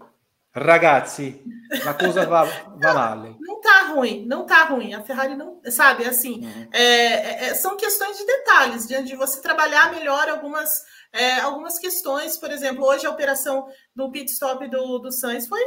Ragazzi, 0.55 1.43
a 1.87 1.93
coisa 1.95 2.25
va, 2.25 2.43
va 2.43 2.93
male. 2.93 3.35
Não 3.39 3.59
tá 3.59 3.87
ruim, 3.87 4.25
não 4.27 4.45
tá 4.45 4.65
ruim. 4.65 4.93
A 4.93 5.01
Ferrari 5.01 5.35
não, 5.35 5.59
sabe, 5.69 6.05
assim, 6.05 6.45
uhum. 6.45 6.67
é, 6.71 7.47
é, 7.47 7.55
são 7.55 7.75
questões 7.75 8.17
de 8.17 8.25
detalhes, 8.25 8.87
de, 8.87 9.01
de 9.03 9.15
você 9.15 9.41
trabalhar 9.41 9.91
melhor 9.91 10.29
algumas, 10.29 10.69
é, 11.11 11.39
algumas 11.39 11.79
questões. 11.79 12.37
Por 12.37 12.51
exemplo, 12.51 12.85
hoje 12.85 13.05
a 13.07 13.09
operação 13.09 13.67
do 13.95 14.11
pit 14.11 14.31
stop 14.31 14.67
do, 14.67 14.99
do 14.99 15.11
Sainz 15.11 15.47
foi, 15.47 15.61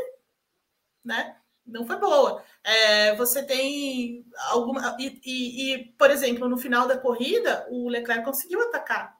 né? 1.05 1.37
Não 1.67 1.87
foi 1.87 1.97
boa. 1.97 2.43
É, 2.63 3.17
você 3.17 3.43
tem 3.43 4.25
alguma. 4.51 4.97
E, 5.01 5.21
e, 5.25 5.75
e, 5.75 5.85
por 5.99 6.11
exemplo, 6.11 6.49
no 6.49 6.57
final 6.57 6.87
da 6.87 6.97
corrida, 6.97 7.67
o 7.71 7.89
Leclerc 7.89 8.25
conseguiu 8.25 8.61
atacar 8.63 9.17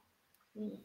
o, 0.55 0.79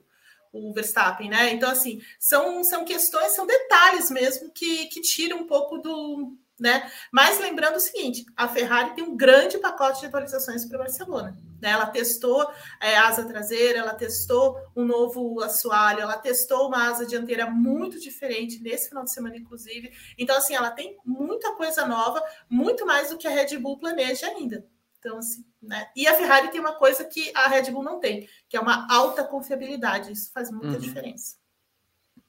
o, 0.52 0.72
Verstappen, 0.72 1.30
né? 1.30 1.52
Então, 1.52 1.70
assim, 1.70 2.02
são, 2.18 2.64
são 2.64 2.84
questões, 2.84 3.32
são 3.32 3.46
detalhes 3.46 4.10
mesmo 4.10 4.50
que, 4.52 4.86
que 4.86 5.00
tiram 5.00 5.38
um 5.38 5.46
pouco 5.46 5.78
do, 5.78 6.36
né? 6.58 6.90
Mas 7.12 7.38
lembrando 7.38 7.76
o 7.76 7.80
seguinte: 7.80 8.24
a 8.36 8.48
Ferrari 8.48 8.94
tem 8.94 9.04
um 9.04 9.16
grande 9.16 9.58
pacote 9.58 10.00
de 10.00 10.06
atualizações 10.06 10.64
para 10.64 10.78
Barcelona. 10.78 11.38
Né? 11.62 11.70
Ela 11.70 11.86
testou 11.86 12.50
é, 12.80 12.96
asa 12.98 13.24
traseira, 13.24 13.78
ela 13.78 13.94
testou 13.94 14.58
um 14.74 14.84
novo 14.84 15.40
assoalho, 15.40 16.00
ela 16.00 16.18
testou 16.18 16.66
uma 16.66 16.88
asa 16.88 17.06
dianteira 17.06 17.48
muito 17.48 18.00
diferente 18.00 18.60
nesse 18.60 18.88
final 18.88 19.04
de 19.04 19.12
semana, 19.12 19.36
inclusive. 19.36 19.92
Então, 20.18 20.36
assim, 20.36 20.56
ela 20.56 20.72
tem 20.72 20.98
muita 21.06 21.54
coisa 21.54 21.86
nova, 21.86 22.20
muito 22.50 22.84
mais 22.84 23.10
do 23.10 23.16
que 23.16 23.28
a 23.28 23.30
Red 23.30 23.56
Bull 23.58 23.78
planeja 23.78 24.26
ainda. 24.26 24.66
Então, 24.98 25.18
assim, 25.18 25.44
né? 25.62 25.88
E 25.94 26.06
a 26.06 26.14
Ferrari 26.14 26.50
tem 26.50 26.60
uma 26.60 26.74
coisa 26.74 27.04
que 27.04 27.30
a 27.34 27.46
Red 27.46 27.70
Bull 27.70 27.84
não 27.84 28.00
tem, 28.00 28.28
que 28.48 28.56
é 28.56 28.60
uma 28.60 28.86
alta 28.92 29.22
confiabilidade. 29.22 30.10
Isso 30.10 30.32
faz 30.32 30.50
muita 30.50 30.74
uhum. 30.74 30.78
diferença. 30.78 31.36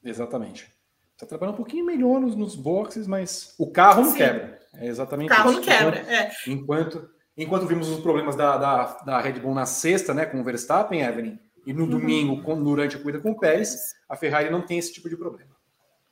Exatamente. 0.02 0.72
Está 1.12 1.26
trabalhando 1.26 1.54
um 1.54 1.58
pouquinho 1.58 1.84
melhor 1.84 2.20
nos, 2.20 2.36
nos 2.36 2.54
boxes, 2.54 3.06
mas 3.06 3.54
o 3.58 3.70
carro 3.70 4.02
não 4.02 4.10
Sim. 4.10 4.18
quebra. 4.18 4.60
É 4.74 4.86
exatamente 4.86 5.32
o 5.32 5.36
carro 5.36 5.50
isso. 5.50 5.60
não 5.60 5.66
quebra, 5.66 6.00
enquanto, 6.00 6.10
é. 6.10 6.32
Enquanto, 6.48 7.13
enquanto 7.36 7.66
vimos 7.66 7.88
os 7.88 8.00
problemas 8.00 8.36
da, 8.36 8.56
da, 8.56 8.84
da 9.04 9.20
Red 9.20 9.40
Bull 9.40 9.54
na 9.54 9.66
sexta, 9.66 10.14
né, 10.14 10.26
com 10.26 10.40
o 10.40 10.44
Verstappen, 10.44 11.02
Evelyn, 11.02 11.38
e 11.66 11.72
no 11.72 11.84
uhum. 11.84 11.90
domingo, 11.90 12.42
com, 12.42 12.62
durante 12.62 12.96
a 12.96 12.98
corrida 12.98 13.20
com 13.20 13.30
o 13.30 13.38
Pérez, 13.38 13.94
a 14.08 14.16
Ferrari 14.16 14.50
não 14.50 14.62
tem 14.62 14.78
esse 14.78 14.92
tipo 14.92 15.08
de 15.08 15.16
problema. 15.16 15.54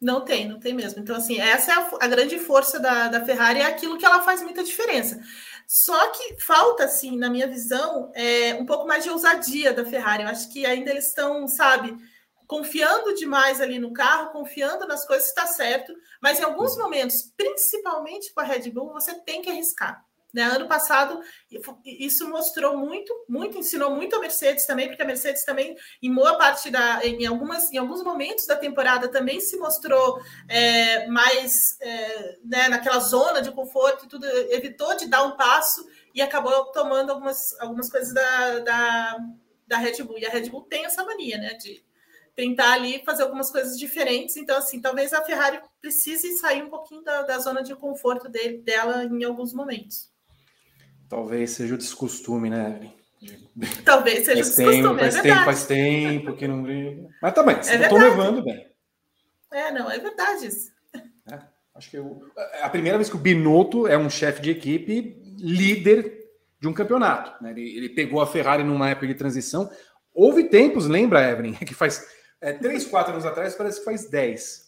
Não 0.01 0.25
tem, 0.25 0.49
não 0.49 0.59
tem 0.59 0.75
mesmo. 0.75 1.01
Então, 1.01 1.14
assim, 1.14 1.39
essa 1.39 1.70
é 1.70 1.75
a, 1.75 1.91
a, 2.01 2.09
grande 2.09 2.37
força 2.39 2.81
da, 2.81 3.07
da 3.07 3.25
Ferrari, 3.25 3.61
é 3.61 3.66
aquilo 3.66 3.97
que 3.97 4.05
ela 4.05 4.23
faz 4.23 4.43
muita 4.43 4.64
diferença. 4.64 5.20
Só 5.66 6.11
que 6.11 6.41
falta, 6.41 6.85
assim, 6.85 7.16
na 7.16 7.31
minha 7.31 7.47
visão, 7.47 8.11
é, 8.14 8.55
um 8.55 8.66
pouco 8.66 8.87
mais 8.87 9.05
de 9.05 9.11
ousadia 9.11 9.73
da 9.73 9.85
Ferrari. 9.85 10.25
Eu 10.25 10.29
acho 10.29 10.53
que 10.53 10.66
ainda 10.66 10.91
eles 10.91 11.07
estão, 11.07 11.47
sabe, 11.47 11.97
confiando 12.49 13.14
demais 13.14 13.61
ali 13.61 13.79
no 13.79 13.93
carro, 13.93 14.33
confiando 14.33 14.89
nas 14.89 15.07
coisas, 15.07 15.29
está 15.29 15.47
certo, 15.47 15.95
mas 16.20 16.41
em 16.41 16.43
alguns 16.43 16.77
momentos, 16.77 17.33
principalmente 17.37 18.35
com 18.35 18.41
a 18.41 18.45
Red 18.45 18.70
Bull, 18.70 18.93
você 18.93 19.14
tem 19.20 19.41
que 19.41 19.51
arriscar. 19.51 20.05
Né? 20.33 20.43
Ano 20.45 20.66
passado, 20.66 21.20
isso 21.85 22.28
mostrou 22.28 22.76
muito, 22.76 23.12
muito, 23.28 23.59
ensinou 23.59 23.95
muito 23.95 24.16
a 24.16 24.18
Mercedes 24.18 24.64
também, 24.64 24.89
porque 24.89 25.03
a 25.03 25.07
Mercedes 25.07 25.45
também, 25.45 25.76
em 26.03 26.14
boa 26.14 26.39
parte 26.39 26.70
da, 26.70 27.05
em 27.05 27.26
algumas, 27.26 27.70
em 27.70 27.76
alguns 27.76 28.03
momentos 28.03 28.47
da 28.47 28.57
temporada, 28.57 29.09
também 29.09 29.41
se 29.41 29.59
mostrou 29.59 30.18
é, 30.49 31.07
mais 31.09 31.78
é, 31.80 32.39
né, 32.45 32.68
naquela 32.68 32.99
zona 33.01 33.43
de 33.43 33.51
conforto 33.51 34.07
e 34.07 34.09
tudo, 34.09 34.26
evitou 34.51 34.97
de 34.97 35.07
dar 35.07 35.22
um 35.24 35.37
passo 35.37 35.87
e 36.14 36.22
acabou 36.22 36.66
tomando 36.72 37.11
algumas, 37.11 37.59
algumas 37.61 37.91
coisas 37.91 38.14
da, 38.14 38.59
da, 38.61 39.16
da 39.66 39.76
Red 39.76 40.03
Bull. 40.03 40.18
E 40.18 40.26
a 40.26 40.30
Red 40.30 40.49
Bull 40.49 40.62
tem 40.62 40.87
essa 40.87 41.05
mania, 41.05 41.37
né? 41.37 41.55
De 41.55 41.85
tentar 42.35 42.72
ali 42.72 43.03
fazer 43.05 43.22
algumas 43.22 43.51
coisas 43.51 43.78
diferentes. 43.78 44.37
Então, 44.37 44.57
assim, 44.57 44.80
talvez 44.80 45.12
a 45.12 45.24
Ferrari 45.24 45.61
precise 45.80 46.39
sair 46.39 46.62
um 46.62 46.70
pouquinho 46.70 47.03
da, 47.03 47.22
da 47.22 47.39
zona 47.39 47.62
de 47.62 47.74
conforto 47.74 48.28
dele, 48.28 48.59
dela 48.59 49.05
em 49.05 49.24
alguns 49.24 49.53
momentos. 49.53 50.11
Talvez 51.12 51.50
seja 51.50 51.74
o 51.74 51.78
descostume, 51.78 52.48
né, 52.48 52.90
Talvez 53.84 54.24
seja 54.24 54.42
faz 54.42 54.46
o 54.46 54.56
descostume, 54.56 54.82
tempo, 54.82 54.94
é 54.94 54.98
faz 54.98 55.20
tempo, 55.20 55.44
faz 55.44 55.66
tempo 55.66 56.36
que 56.36 56.48
não 56.48 56.62
briga. 56.62 57.06
Mas 57.20 57.34
também, 57.34 57.54
tá 57.56 57.70
é 57.70 57.82
estão 57.82 57.98
levando 57.98 58.42
bem. 58.42 58.66
É, 59.52 59.70
não, 59.72 59.90
é 59.90 59.98
verdade 59.98 60.46
isso. 60.46 60.72
É, 61.30 61.38
acho 61.74 61.90
que 61.90 61.98
eu, 61.98 62.18
é 62.54 62.62
a 62.62 62.70
primeira 62.70 62.96
vez 62.96 63.10
que 63.10 63.16
o 63.16 63.18
Binotto 63.18 63.86
é 63.86 63.98
um 63.98 64.08
chefe 64.08 64.40
de 64.40 64.52
equipe 64.52 65.14
líder 65.38 66.30
de 66.58 66.66
um 66.66 66.72
campeonato. 66.72 67.44
Né? 67.44 67.50
Ele, 67.50 67.76
ele, 67.76 67.88
pegou 67.90 68.22
a 68.22 68.26
Ferrari 68.26 68.64
numa 68.64 68.88
época 68.88 69.06
de 69.06 69.14
transição. 69.14 69.70
Houve 70.14 70.44
tempos, 70.44 70.86
lembra, 70.86 71.30
Evelyn, 71.30 71.52
que 71.66 71.74
faz 71.74 72.06
é, 72.40 72.54
três, 72.54 72.86
quatro 72.86 73.12
anos 73.12 73.26
atrás, 73.26 73.54
parece 73.54 73.80
que 73.80 73.84
faz 73.84 74.08
dez. 74.08 74.61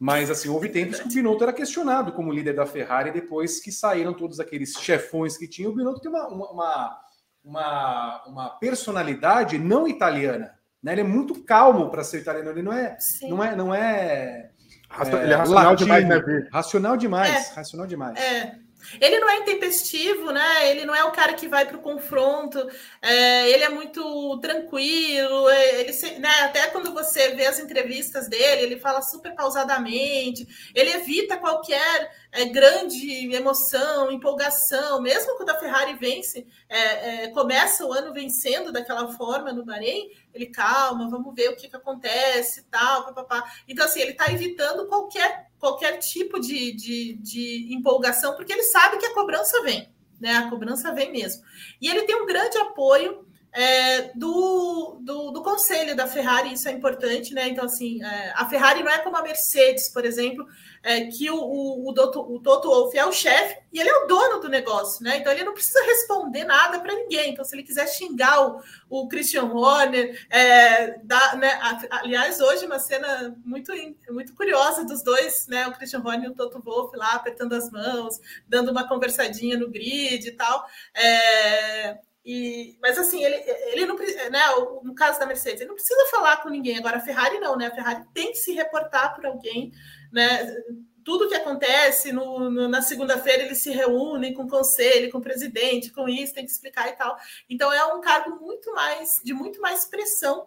Mas, 0.00 0.30
assim, 0.30 0.48
houve 0.48 0.70
tempos 0.70 0.98
que 0.98 1.06
o 1.06 1.12
Binotto 1.12 1.42
era 1.42 1.52
questionado 1.52 2.12
como 2.12 2.32
líder 2.32 2.54
da 2.54 2.64
Ferrari 2.64 3.10
depois 3.10 3.60
que 3.60 3.70
saíram 3.70 4.14
todos 4.14 4.40
aqueles 4.40 4.72
chefões 4.72 5.36
que 5.36 5.46
tinha. 5.46 5.68
O 5.68 5.74
Binotto 5.74 6.00
tem 6.00 6.10
uma, 6.10 6.26
uma, 6.26 7.00
uma, 7.44 8.24
uma 8.26 8.48
personalidade 8.58 9.58
não 9.58 9.86
italiana. 9.86 10.54
Né? 10.82 10.92
Ele 10.92 11.02
é 11.02 11.04
muito 11.04 11.44
calmo 11.44 11.90
para 11.90 12.02
ser 12.02 12.20
italiano. 12.20 12.48
Ele 12.48 12.62
não 12.62 12.72
é. 12.72 12.96
Não 13.28 13.44
é, 13.44 13.54
não 13.54 13.74
é, 13.74 14.50
é 14.90 15.22
ele 15.22 15.34
é 15.34 15.36
racional 15.36 15.64
latino, 15.64 15.76
demais, 15.76 16.08
né, 16.08 16.48
Racional 16.50 16.96
demais. 16.96 17.50
É, 17.50 17.54
racional 17.54 17.86
demais. 17.86 18.18
É. 18.18 18.58
Ele 19.00 19.18
não 19.18 19.28
é 19.28 19.36
intempestivo, 19.38 20.30
né? 20.30 20.70
Ele 20.70 20.84
não 20.84 20.94
é 20.94 21.04
o 21.04 21.12
cara 21.12 21.34
que 21.34 21.48
vai 21.48 21.66
para 21.66 21.76
o 21.76 21.82
confronto. 21.82 22.58
É, 23.00 23.50
ele 23.50 23.64
é 23.64 23.68
muito 23.68 24.38
tranquilo. 24.38 25.48
É, 25.48 25.80
ele, 25.80 26.18
né? 26.18 26.42
Até 26.42 26.66
quando 26.68 26.92
você 26.92 27.34
vê 27.34 27.46
as 27.46 27.58
entrevistas 27.58 28.28
dele, 28.28 28.62
ele 28.62 28.80
fala 28.80 29.02
super 29.02 29.34
pausadamente. 29.34 30.46
Ele 30.74 30.90
evita 30.90 31.36
qualquer 31.36 32.10
é, 32.32 32.44
grande 32.46 33.34
emoção, 33.34 34.10
empolgação. 34.10 35.00
Mesmo 35.00 35.36
quando 35.36 35.50
a 35.50 35.58
Ferrari 35.58 35.94
vence, 35.94 36.46
é, 36.68 37.24
é, 37.24 37.28
começa 37.28 37.84
o 37.84 37.92
ano 37.92 38.12
vencendo 38.12 38.72
daquela 38.72 39.12
forma 39.12 39.52
no 39.52 39.64
Bahrein, 39.64 40.10
ele 40.32 40.46
calma, 40.46 41.08
vamos 41.08 41.34
ver 41.34 41.50
o 41.50 41.56
que, 41.56 41.68
que 41.68 41.76
acontece, 41.76 42.64
tal, 42.70 43.04
papapá. 43.04 43.44
Então 43.66 43.84
assim, 43.84 44.00
ele 44.00 44.12
está 44.12 44.32
evitando 44.32 44.86
qualquer 44.86 45.49
qualquer 45.60 45.98
tipo 45.98 46.40
de, 46.40 46.72
de, 46.72 47.14
de 47.20 47.74
empolgação, 47.74 48.34
porque 48.34 48.52
ele 48.52 48.64
sabe 48.64 48.96
que 48.96 49.06
a 49.06 49.14
cobrança 49.14 49.62
vem, 49.62 49.88
né? 50.18 50.32
A 50.32 50.50
cobrança 50.50 50.92
vem 50.92 51.12
mesmo. 51.12 51.42
E 51.80 51.88
ele 51.88 52.02
tem 52.02 52.16
um 52.16 52.26
grande 52.26 52.56
apoio 52.58 53.26
é, 53.52 54.12
do, 54.14 55.00
do, 55.02 55.30
do, 55.32 55.42
conselho 55.42 55.96
da 55.96 56.06
Ferrari, 56.06 56.52
isso 56.52 56.68
é 56.68 56.72
importante, 56.72 57.34
né? 57.34 57.48
Então, 57.48 57.64
assim, 57.64 58.02
é, 58.02 58.32
a 58.36 58.48
Ferrari 58.48 58.82
não 58.82 58.90
é 58.90 58.98
como 58.98 59.16
a 59.16 59.22
Mercedes, 59.22 59.88
por 59.88 60.04
exemplo, 60.04 60.46
é, 60.82 61.06
que 61.06 61.30
o, 61.30 61.36
o, 61.36 61.88
o, 61.88 61.94
Toto, 61.94 62.20
o 62.20 62.40
Toto 62.40 62.68
Wolff 62.68 62.96
é 62.96 63.04
o 63.04 63.12
chefe 63.12 63.58
e 63.72 63.80
ele 63.80 63.88
é 63.88 63.96
o 63.98 64.06
dono 64.06 64.40
do 64.40 64.48
negócio, 64.48 65.02
né? 65.02 65.16
Então, 65.16 65.32
ele 65.32 65.44
não 65.44 65.52
precisa 65.52 65.82
responder 65.84 66.44
nada 66.44 66.78
para 66.78 66.94
ninguém. 66.94 67.32
Então, 67.32 67.44
se 67.44 67.54
ele 67.54 67.64
quiser 67.64 67.88
xingar 67.88 68.40
o, 68.40 68.62
o 68.88 69.08
Christian 69.08 69.44
Horner, 69.44 70.26
é, 70.30 70.98
dá, 71.02 71.34
né? 71.36 71.58
aliás, 71.90 72.40
hoje 72.40 72.66
uma 72.66 72.78
cena 72.78 73.36
muito, 73.44 73.72
muito 74.10 74.34
curiosa 74.34 74.84
dos 74.84 75.02
dois, 75.02 75.46
né? 75.48 75.66
O 75.66 75.72
Christian 75.72 76.02
Horner 76.04 76.24
e 76.24 76.32
o 76.32 76.34
Toto 76.34 76.62
Wolff 76.62 76.96
lá 76.96 77.14
apertando 77.14 77.54
as 77.54 77.70
mãos, 77.70 78.20
dando 78.48 78.70
uma 78.70 78.86
conversadinha 78.86 79.58
no 79.58 79.68
grid 79.68 80.28
e 80.28 80.32
tal. 80.32 80.64
É, 80.94 81.98
e, 82.24 82.76
mas 82.82 82.98
assim, 82.98 83.24
ele, 83.24 83.36
ele 83.72 83.86
não 83.86 83.96
né, 83.96 84.40
no 84.82 84.94
caso 84.94 85.18
da 85.18 85.26
Mercedes, 85.26 85.60
ele 85.60 85.68
não 85.68 85.74
precisa 85.74 86.04
falar 86.10 86.38
com 86.38 86.50
ninguém. 86.50 86.78
Agora, 86.78 86.98
a 86.98 87.00
Ferrari 87.00 87.38
não, 87.40 87.56
né? 87.56 87.66
A 87.66 87.74
Ferrari 87.74 88.04
tem 88.12 88.30
que 88.30 88.38
se 88.38 88.52
reportar 88.52 89.14
por 89.14 89.24
alguém, 89.24 89.72
né? 90.12 90.54
Tudo 91.02 91.28
que 91.28 91.34
acontece 91.34 92.12
no, 92.12 92.50
no, 92.50 92.68
na 92.68 92.82
segunda-feira 92.82 93.44
eles 93.44 93.62
se 93.62 93.70
reúnem 93.70 94.34
com 94.34 94.42
o 94.42 94.48
conselho, 94.48 95.10
com 95.10 95.18
o 95.18 95.22
presidente, 95.22 95.90
com 95.90 96.06
isso, 96.08 96.34
tem 96.34 96.44
que 96.44 96.50
explicar 96.50 96.88
e 96.88 96.92
tal. 96.92 97.16
Então 97.48 97.72
é 97.72 97.84
um 97.86 98.02
cargo 98.02 98.38
muito 98.38 98.72
mais 98.74 99.20
de 99.24 99.32
muito 99.32 99.60
mais 99.60 99.86
pressão. 99.86 100.46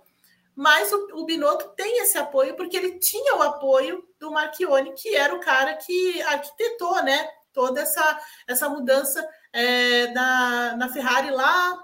Mas 0.55 0.93
o, 0.93 1.07
o 1.13 1.25
Binotto 1.25 1.69
tem 1.75 1.99
esse 2.01 2.19
apoio 2.19 2.55
porque 2.55 2.77
ele 2.77 2.99
tinha 2.99 3.35
o 3.35 3.41
apoio 3.41 4.07
do 4.19 4.29
Marchione, 4.29 4.93
que 4.93 5.15
era 5.15 5.33
o 5.33 5.39
cara 5.39 5.73
que 5.75 6.21
arquitetou, 6.21 7.03
né? 7.03 7.27
Toda 7.51 7.81
essa, 7.81 8.19
essa 8.47 8.69
mudança 8.69 9.27
é, 9.53 10.07
na, 10.07 10.75
na 10.75 10.89
Ferrari 10.89 11.29
lá, 11.29 11.79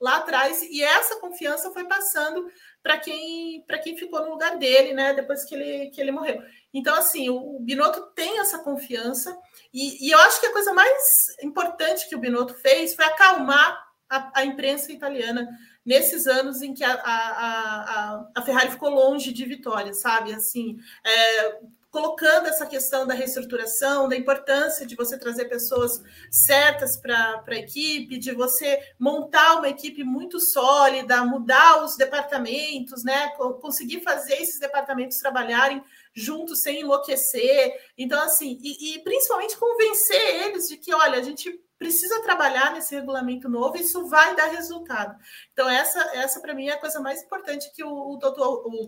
lá 0.00 0.16
atrás, 0.16 0.62
e 0.62 0.82
essa 0.82 1.20
confiança 1.20 1.70
foi 1.70 1.84
passando 1.84 2.50
para 2.82 2.96
quem, 2.98 3.62
quem 3.84 3.96
ficou 3.96 4.22
no 4.22 4.30
lugar 4.30 4.56
dele, 4.56 4.94
né? 4.94 5.12
Depois 5.12 5.44
que 5.44 5.54
ele, 5.54 5.90
que 5.90 6.00
ele 6.00 6.10
morreu. 6.10 6.42
Então, 6.72 6.94
assim, 6.96 7.28
o, 7.28 7.56
o 7.56 7.60
Binotto 7.60 8.00
tem 8.14 8.38
essa 8.38 8.60
confiança, 8.60 9.36
e, 9.72 10.06
e, 10.06 10.10
eu 10.10 10.18
acho 10.20 10.40
que 10.40 10.46
a 10.46 10.52
coisa 10.52 10.72
mais 10.72 11.36
importante 11.42 12.08
que 12.08 12.16
o 12.16 12.18
Binotto 12.18 12.54
fez 12.54 12.94
foi 12.94 13.04
acalmar 13.04 13.78
a, 14.08 14.40
a 14.40 14.44
imprensa 14.44 14.90
italiana 14.90 15.46
nesses 15.84 16.26
anos 16.26 16.62
em 16.62 16.72
que 16.72 16.84
a, 16.84 16.94
a, 16.94 17.00
a, 17.04 18.30
a 18.36 18.42
Ferrari 18.42 18.70
ficou 18.70 18.90
longe 18.90 19.32
de 19.32 19.44
vitória, 19.44 19.92
sabe? 19.92 20.32
Assim, 20.32 20.78
é, 21.04 21.60
colocando 21.90 22.46
essa 22.46 22.66
questão 22.66 23.06
da 23.06 23.14
reestruturação, 23.14 24.08
da 24.08 24.16
importância 24.16 24.86
de 24.86 24.94
você 24.94 25.18
trazer 25.18 25.46
pessoas 25.46 26.00
certas 26.30 26.96
para 26.96 27.42
a 27.46 27.54
equipe, 27.56 28.18
de 28.18 28.32
você 28.32 28.80
montar 28.98 29.56
uma 29.56 29.68
equipe 29.68 30.04
muito 30.04 30.38
sólida, 30.38 31.24
mudar 31.24 31.82
os 31.82 31.96
departamentos, 31.96 33.02
né? 33.02 33.30
conseguir 33.60 34.00
fazer 34.02 34.34
esses 34.34 34.60
departamentos 34.60 35.18
trabalharem 35.18 35.82
juntos 36.14 36.62
sem 36.62 36.80
enlouquecer. 36.80 37.74
Então, 37.98 38.22
assim, 38.22 38.58
e, 38.62 38.94
e 38.94 38.98
principalmente 39.00 39.58
convencer 39.58 40.46
eles 40.46 40.68
de 40.68 40.76
que, 40.76 40.94
olha, 40.94 41.18
a 41.18 41.22
gente 41.22 41.60
precisa 41.76 42.22
trabalhar 42.22 42.74
nesse 42.74 42.94
regulamento 42.94 43.48
novo, 43.48 43.76
e 43.76 43.80
isso 43.80 44.06
vai 44.06 44.36
dar 44.36 44.48
resultado. 44.48 45.16
Então, 45.52 45.68
essa, 45.68 45.98
essa 46.14 46.38
para 46.38 46.54
mim 46.54 46.68
é 46.68 46.72
a 46.72 46.78
coisa 46.78 47.00
mais 47.00 47.22
importante 47.22 47.72
que 47.74 47.82
o, 47.82 48.12
o, 48.12 48.16
doutor, 48.18 48.62
o, 48.66 48.86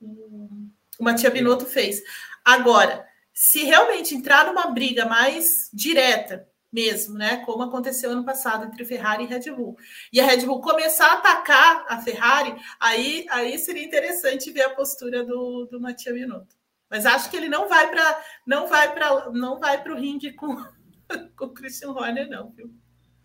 o, 0.00 0.67
o 0.98 1.04
Matia 1.04 1.30
Binotto 1.30 1.64
fez. 1.64 2.02
Agora, 2.44 3.06
se 3.32 3.62
realmente 3.64 4.14
entrar 4.14 4.46
numa 4.46 4.66
briga 4.66 5.06
mais 5.06 5.70
direta, 5.72 6.48
mesmo, 6.72 7.16
né? 7.16 7.38
Como 7.44 7.62
aconteceu 7.62 8.10
ano 8.10 8.24
passado 8.24 8.66
entre 8.66 8.84
Ferrari 8.84 9.24
e 9.24 9.26
Red 9.26 9.50
Bull. 9.52 9.76
E 10.12 10.20
a 10.20 10.26
Red 10.26 10.44
Bull 10.44 10.60
começar 10.60 11.06
a 11.06 11.14
atacar 11.14 11.86
a 11.88 12.00
Ferrari, 12.00 12.54
aí, 12.78 13.26
aí 13.30 13.58
seria 13.58 13.84
interessante 13.84 14.50
ver 14.50 14.62
a 14.62 14.74
postura 14.74 15.24
do, 15.24 15.66
do 15.66 15.80
Matia 15.80 16.12
Binotto. 16.12 16.56
Mas 16.90 17.06
acho 17.06 17.30
que 17.30 17.36
ele 17.36 17.48
não 17.48 17.68
vai 17.68 17.90
para 17.90 18.24
não 18.46 18.66
vai 18.66 18.94
para 18.94 19.30
não 19.30 19.58
vai 19.58 19.82
para 19.82 19.92
o 19.92 19.96
ringue 19.96 20.32
com, 20.32 20.56
com 21.36 21.44
o 21.46 21.54
Christian 21.54 21.90
Horner, 21.90 22.28
não, 22.28 22.50
viu? 22.50 22.72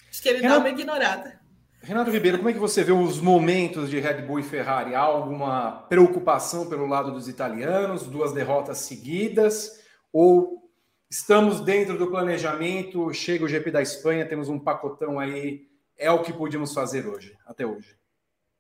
Acho 0.10 0.22
que 0.22 0.30
ele 0.30 0.40
Renato, 0.40 0.62
dá 0.62 0.70
uma 0.70 0.70
ignorada. 0.70 1.42
Renato 1.86 2.12
Ribeiro, 2.12 2.38
como 2.38 2.50
é 2.50 2.54
que 2.54 2.60
você 2.60 2.82
vê 2.82 2.94
os 2.94 3.20
momentos 3.20 3.90
de 3.90 4.00
Red 4.00 4.22
Bull 4.22 4.40
e 4.40 4.44
Ferrari? 4.44 4.96
Há 4.96 5.02
alguma 5.02 5.86
preocupação 5.90 6.70
pelo 6.70 6.88
lado 6.88 7.12
dos 7.12 7.28
italianos, 7.28 8.08
duas 8.08 8.32
derrotas 8.32 8.78
seguidas? 8.78 9.84
Ou 10.14 10.64
estamos 11.12 11.60
dentro 11.60 11.98
do 11.98 12.10
planejamento? 12.10 13.14
Chega 13.14 13.44
o 13.44 13.50
GP 13.50 13.70
da 13.70 13.82
Espanha, 13.82 14.26
temos 14.26 14.48
um 14.48 14.58
pacotão 14.58 15.20
aí, 15.20 15.68
é 15.98 16.10
o 16.10 16.22
que 16.22 16.32
podíamos 16.32 16.74
fazer 16.74 17.06
hoje, 17.06 17.36
até 17.46 17.66
hoje? 17.66 17.98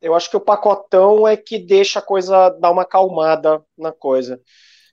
Eu 0.02 0.14
acho 0.14 0.30
que 0.30 0.36
o 0.36 0.42
pacotão 0.42 1.26
é 1.26 1.38
que 1.38 1.58
deixa 1.58 2.00
a 2.00 2.02
coisa 2.02 2.50
dar 2.50 2.72
uma 2.72 2.82
acalmada 2.82 3.64
na 3.78 3.94
coisa. 3.94 4.42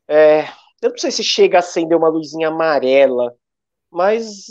É, 0.06 0.44
eu 0.80 0.90
não 0.90 0.98
sei 0.98 1.10
se 1.10 1.24
chega 1.24 1.58
a 1.58 1.58
acender 1.58 1.98
uma 1.98 2.08
luzinha 2.08 2.46
amarela, 2.46 3.34
mas 3.90 4.46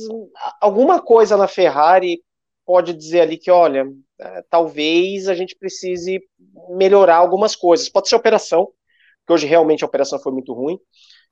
alguma 0.59 1.01
coisa 1.01 1.37
na 1.37 1.47
Ferrari 1.47 2.21
pode 2.69 2.93
dizer 2.93 3.21
ali 3.21 3.35
que, 3.35 3.49
olha, 3.49 3.83
é, 4.19 4.43
talvez 4.47 5.27
a 5.27 5.33
gente 5.33 5.55
precise 5.55 6.21
melhorar 6.69 7.15
algumas 7.15 7.55
coisas. 7.55 7.89
Pode 7.89 8.07
ser 8.07 8.15
operação, 8.15 8.67
porque 9.17 9.33
hoje 9.33 9.47
realmente 9.47 9.83
a 9.83 9.87
operação 9.87 10.19
foi 10.19 10.31
muito 10.31 10.53
ruim. 10.53 10.77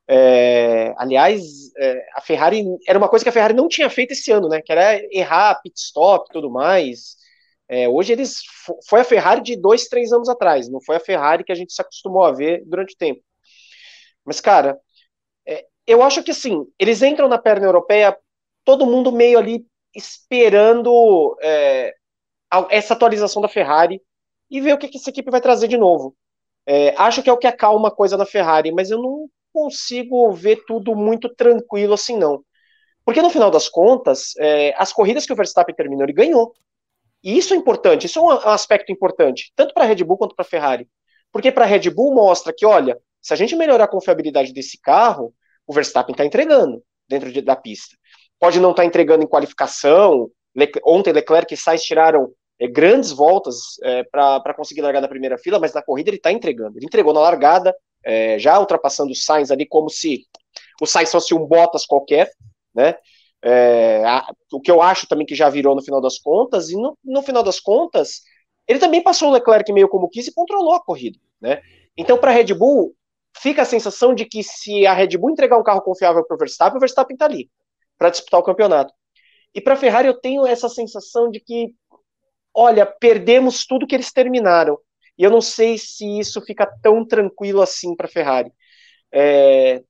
É, 0.08 0.96
aliás, 0.98 1.44
é, 1.78 2.06
a 2.16 2.22
Ferrari 2.22 2.66
era 2.88 2.98
uma 2.98 3.08
coisa 3.08 3.24
que 3.24 3.30
a 3.30 3.32
Ferrari 3.32 3.54
não 3.54 3.68
tinha 3.68 3.88
feito 3.88 4.14
esse 4.14 4.32
ano, 4.32 4.50
né? 4.50 4.64
Que 4.64 4.72
era 4.72 5.00
errar 5.12 5.62
pit 5.62 5.80
stop 5.80 6.26
e 6.28 6.34
tudo 6.34 6.50
mais. 6.50 7.18
É, 7.70 7.88
hoje 7.88 8.14
eles 8.14 8.42
foi 8.90 9.02
a 9.02 9.04
Ferrari 9.04 9.42
de 9.44 9.56
dois, 9.56 9.88
três 9.88 10.12
anos 10.12 10.30
atrás, 10.30 10.68
não 10.68 10.82
foi 10.82 10.96
a 10.96 11.00
Ferrari 11.00 11.44
que 11.44 11.52
a 11.52 11.56
gente 11.56 11.72
se 11.72 11.82
acostumou 11.84 12.24
a 12.24 12.32
ver 12.32 12.64
durante 12.66 12.96
o 12.96 12.98
tempo. 12.98 13.22
Mas, 14.26 14.42
cara, 14.42 14.76
é, 15.48 15.68
eu 15.86 16.02
acho 16.02 16.24
que 16.24 16.32
assim, 16.32 16.66
eles 16.80 17.04
entram 17.04 17.30
na 17.30 17.38
perna 17.38 17.68
europeia, 17.68 18.18
todo 18.66 18.88
mundo 18.88 19.12
meio 19.12 19.38
ali 19.38 19.64
esperando 19.96 21.38
é, 21.42 21.94
essa 22.70 22.94
atualização 22.94 23.42
da 23.42 23.48
Ferrari 23.48 24.02
e 24.50 24.62
ver 24.62 24.74
o 24.74 24.78
que, 24.78 24.88
que 24.88 24.98
essa 24.98 25.10
equipe 25.10 25.32
vai 25.32 25.42
trazer 25.42 25.68
de 25.68 25.78
novo. 25.78 26.16
É, 26.66 26.94
acho 26.98 27.24
que 27.24 27.30
é 27.30 27.34
o 27.34 27.38
que 27.38 27.48
acalma 27.48 27.90
a 27.90 27.96
coisa 27.96 28.18
na 28.18 28.26
Ferrari, 28.26 28.72
mas 28.72 28.92
eu 28.92 29.02
não 29.02 29.30
consigo 29.54 30.32
ver 30.32 30.64
tudo 30.66 30.96
muito 30.96 31.34
tranquilo 31.34 31.94
assim, 31.94 32.18
não. 32.18 32.44
Porque 33.06 33.22
no 33.22 33.30
final 33.30 33.50
das 33.50 33.70
contas, 33.70 34.34
é, 34.38 34.74
as 34.78 34.92
corridas 34.92 35.26
que 35.26 35.34
o 35.34 35.36
Verstappen 35.36 35.74
terminou, 35.76 36.04
ele 36.04 36.14
ganhou. 36.14 36.54
E 37.24 37.38
isso 37.38 37.54
é 37.54 37.58
importante, 37.58 38.06
isso 38.06 38.20
é 38.20 38.22
um 38.22 38.30
aspecto 38.50 38.92
importante, 38.92 39.52
tanto 39.56 39.74
para 39.74 39.84
a 39.84 39.88
Red 39.88 40.04
Bull 40.04 40.18
quanto 40.18 40.36
para 40.36 40.46
a 40.46 40.48
Ferrari. 40.48 40.88
Porque 41.32 41.52
para 41.52 41.64
a 41.66 41.68
Red 41.68 41.90
Bull 41.90 42.14
mostra 42.14 42.54
que, 42.56 42.66
olha, 42.66 42.98
se 43.22 43.34
a 43.34 43.36
gente 43.36 43.56
melhorar 43.56 43.86
a 43.86 43.88
confiabilidade 43.88 44.54
desse 44.54 44.80
carro, 44.80 45.34
o 45.66 45.74
Verstappen 45.74 46.14
está 46.14 46.26
entregando 46.26 46.84
dentro 47.08 47.32
de, 47.32 47.42
da 47.42 47.56
pista 47.56 47.96
pode 48.40 48.60
não 48.60 48.72
estar 48.72 48.84
tá 48.84 48.88
entregando 48.88 49.24
em 49.24 49.28
qualificação. 49.28 50.30
Ontem 50.86 51.14
Leclerc 51.14 51.54
e 51.54 51.58
Sainz 51.58 51.84
tiraram 51.84 52.32
é, 52.60 52.68
grandes 52.68 53.12
voltas 53.12 53.56
é, 53.84 54.04
para 54.04 54.54
conseguir 54.54 54.82
largar 54.82 55.02
na 55.02 55.08
primeira 55.08 55.38
fila, 55.38 55.60
mas 55.60 55.74
na 55.74 55.82
corrida 55.82 56.10
ele 56.10 56.18
está 56.18 56.32
entregando. 56.32 56.78
Ele 56.78 56.86
entregou 56.86 57.14
na 57.14 57.20
largada, 57.20 57.76
é, 58.04 58.40
já 58.40 58.60
ultrapassando 58.60 59.12
o 59.12 59.16
Sainz 59.16 59.52
ali 59.52 59.66
como 59.66 59.90
se 59.90 60.26
o 60.82 60.86
Sainz 60.86 61.12
fosse 61.12 61.34
um 61.34 61.46
Bottas 61.46 61.86
qualquer, 61.86 62.32
né? 62.74 62.96
A, 64.06 64.34
o 64.52 64.60
que 64.60 64.70
eu 64.70 64.82
acho 64.82 65.08
também 65.08 65.26
que 65.26 65.36
já 65.36 65.48
virou 65.48 65.76
no 65.76 65.82
final 65.82 66.02
das 66.02 66.20
contas, 66.20 66.70
e 66.70 66.76
no, 66.76 66.98
no 67.04 67.22
final 67.22 67.44
das 67.44 67.60
contas, 67.60 68.22
ele 68.68 68.80
também 68.80 69.02
passou 69.02 69.30
o 69.30 69.32
Leclerc 69.32 69.72
meio 69.72 69.88
como 69.88 70.10
quis 70.10 70.28
e 70.28 70.34
controlou 70.34 70.74
a 70.74 70.84
corrida, 70.84 71.18
né? 71.40 71.62
Então, 71.96 72.18
para 72.18 72.32
a 72.32 72.34
Red 72.34 72.54
Bull, 72.54 72.94
fica 73.38 73.62
a 73.62 73.66
sensação 73.66 74.14
de 74.14 74.26
que 74.26 74.44
se 74.44 74.86
a 74.86 74.94
Red 74.94 75.18
Bull 75.18 75.32
entregar 75.32 75.58
um 75.58 75.64
carro 75.64 75.82
confiável 75.82 76.26
para 76.26 76.36
o 76.36 76.38
Verstappen, 76.38 76.78
o 76.78 76.80
Verstappen 76.80 77.16
está 77.16 77.26
ali 77.26 77.50
para 77.98 78.10
disputar 78.10 78.40
o 78.40 78.44
campeonato. 78.44 78.94
E 79.54 79.62
para 79.62 79.74
a 79.74 79.78
Ferrari 79.78 80.08
eu 80.08 80.20
tenho 80.20 80.46
essa 80.46 80.70
sensação 80.70 81.30
de 81.32 81.40
que, 81.40 81.74
olha, 82.54 82.86
perdemos 82.86 83.66
tudo 83.66 83.88
que 83.88 83.96
eles 83.96 84.12
terminaram. 84.12 84.78
E 85.18 85.24
eu 85.24 85.32
não 85.32 85.42
sei 85.42 85.78
se 85.78 86.20
isso 86.20 86.42
fica 86.42 86.66
tão 86.82 87.06
tranquilo 87.06 87.62
assim 87.62 87.96
para 87.96 88.06
a 88.06 88.10
Ferrari. 88.10 88.52
É, 89.12 89.82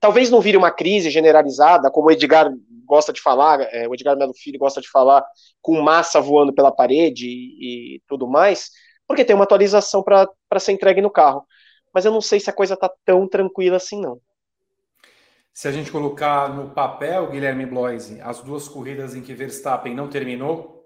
talvez 0.00 0.30
não 0.30 0.40
vire 0.40 0.56
uma 0.56 0.70
crise 0.70 1.10
generalizada, 1.10 1.90
como 1.90 2.08
o 2.08 2.10
Edgar 2.10 2.50
gosta 2.86 3.12
de 3.12 3.20
falar, 3.20 3.60
é, 3.72 3.88
o 3.88 3.94
Edgar 3.94 4.16
Melo 4.16 4.34
Filho 4.34 4.58
gosta 4.58 4.80
de 4.80 4.88
falar, 4.88 5.24
com 5.60 5.80
massa 5.80 6.20
voando 6.20 6.52
pela 6.52 6.72
parede 6.72 7.26
e, 7.26 7.96
e 7.96 8.02
tudo 8.06 8.26
mais, 8.26 8.70
porque 9.06 9.24
tem 9.24 9.34
uma 9.34 9.44
atualização 9.44 10.02
para 10.02 10.60
ser 10.60 10.72
entregue 10.72 11.00
no 11.00 11.10
carro. 11.10 11.46
Mas 11.92 12.04
eu 12.04 12.12
não 12.12 12.20
sei 12.20 12.40
se 12.40 12.50
a 12.50 12.52
coisa 12.52 12.74
está 12.74 12.90
tão 13.04 13.28
tranquila 13.28 13.76
assim, 13.76 14.00
não. 14.00 14.20
Se 15.54 15.68
a 15.68 15.72
gente 15.72 15.92
colocar 15.92 16.52
no 16.52 16.70
papel, 16.70 17.30
Guilherme 17.30 17.64
Bloise, 17.64 18.20
as 18.20 18.40
duas 18.40 18.66
corridas 18.66 19.14
em 19.14 19.22
que 19.22 19.32
Verstappen 19.32 19.94
não 19.94 20.08
terminou, 20.08 20.84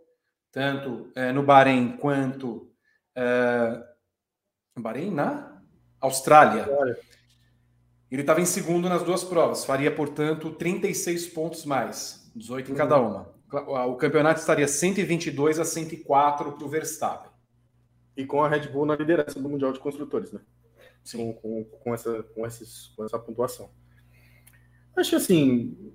tanto 0.52 1.10
é, 1.16 1.32
no 1.32 1.42
Bahrein 1.42 1.96
quanto 1.96 2.70
é, 3.16 3.82
no 4.76 4.82
Bahrein, 4.82 5.10
na 5.10 5.62
Austrália. 5.98 6.68
Ele 8.10 8.20
estava 8.20 8.42
em 8.42 8.44
segundo 8.44 8.90
nas 8.90 9.02
duas 9.02 9.24
provas, 9.24 9.64
faria, 9.64 9.90
portanto, 9.90 10.50
36 10.50 11.28
pontos 11.28 11.64
mais, 11.64 12.30
18 12.36 12.70
em 12.70 12.74
cada 12.74 13.00
uhum. 13.00 13.08
uma. 13.08 13.86
O 13.86 13.96
campeonato 13.96 14.38
estaria 14.38 14.68
122 14.68 15.58
a 15.58 15.64
104 15.64 16.52
para 16.52 16.64
o 16.64 16.68
Verstappen. 16.68 17.30
E 18.14 18.26
com 18.26 18.44
a 18.44 18.48
Red 18.50 18.68
Bull 18.68 18.84
na 18.84 18.96
liderança 18.96 19.40
do 19.40 19.48
Mundial 19.48 19.72
de 19.72 19.80
Construtores, 19.80 20.30
né? 20.30 20.40
Sim. 21.02 21.32
Com, 21.32 21.32
com, 21.32 21.64
com, 21.64 21.94
essa, 21.94 22.22
com, 22.22 22.46
esses, 22.46 22.88
com 22.88 23.04
essa 23.04 23.18
pontuação. 23.18 23.70
Acho 24.98 25.16
assim. 25.16 25.94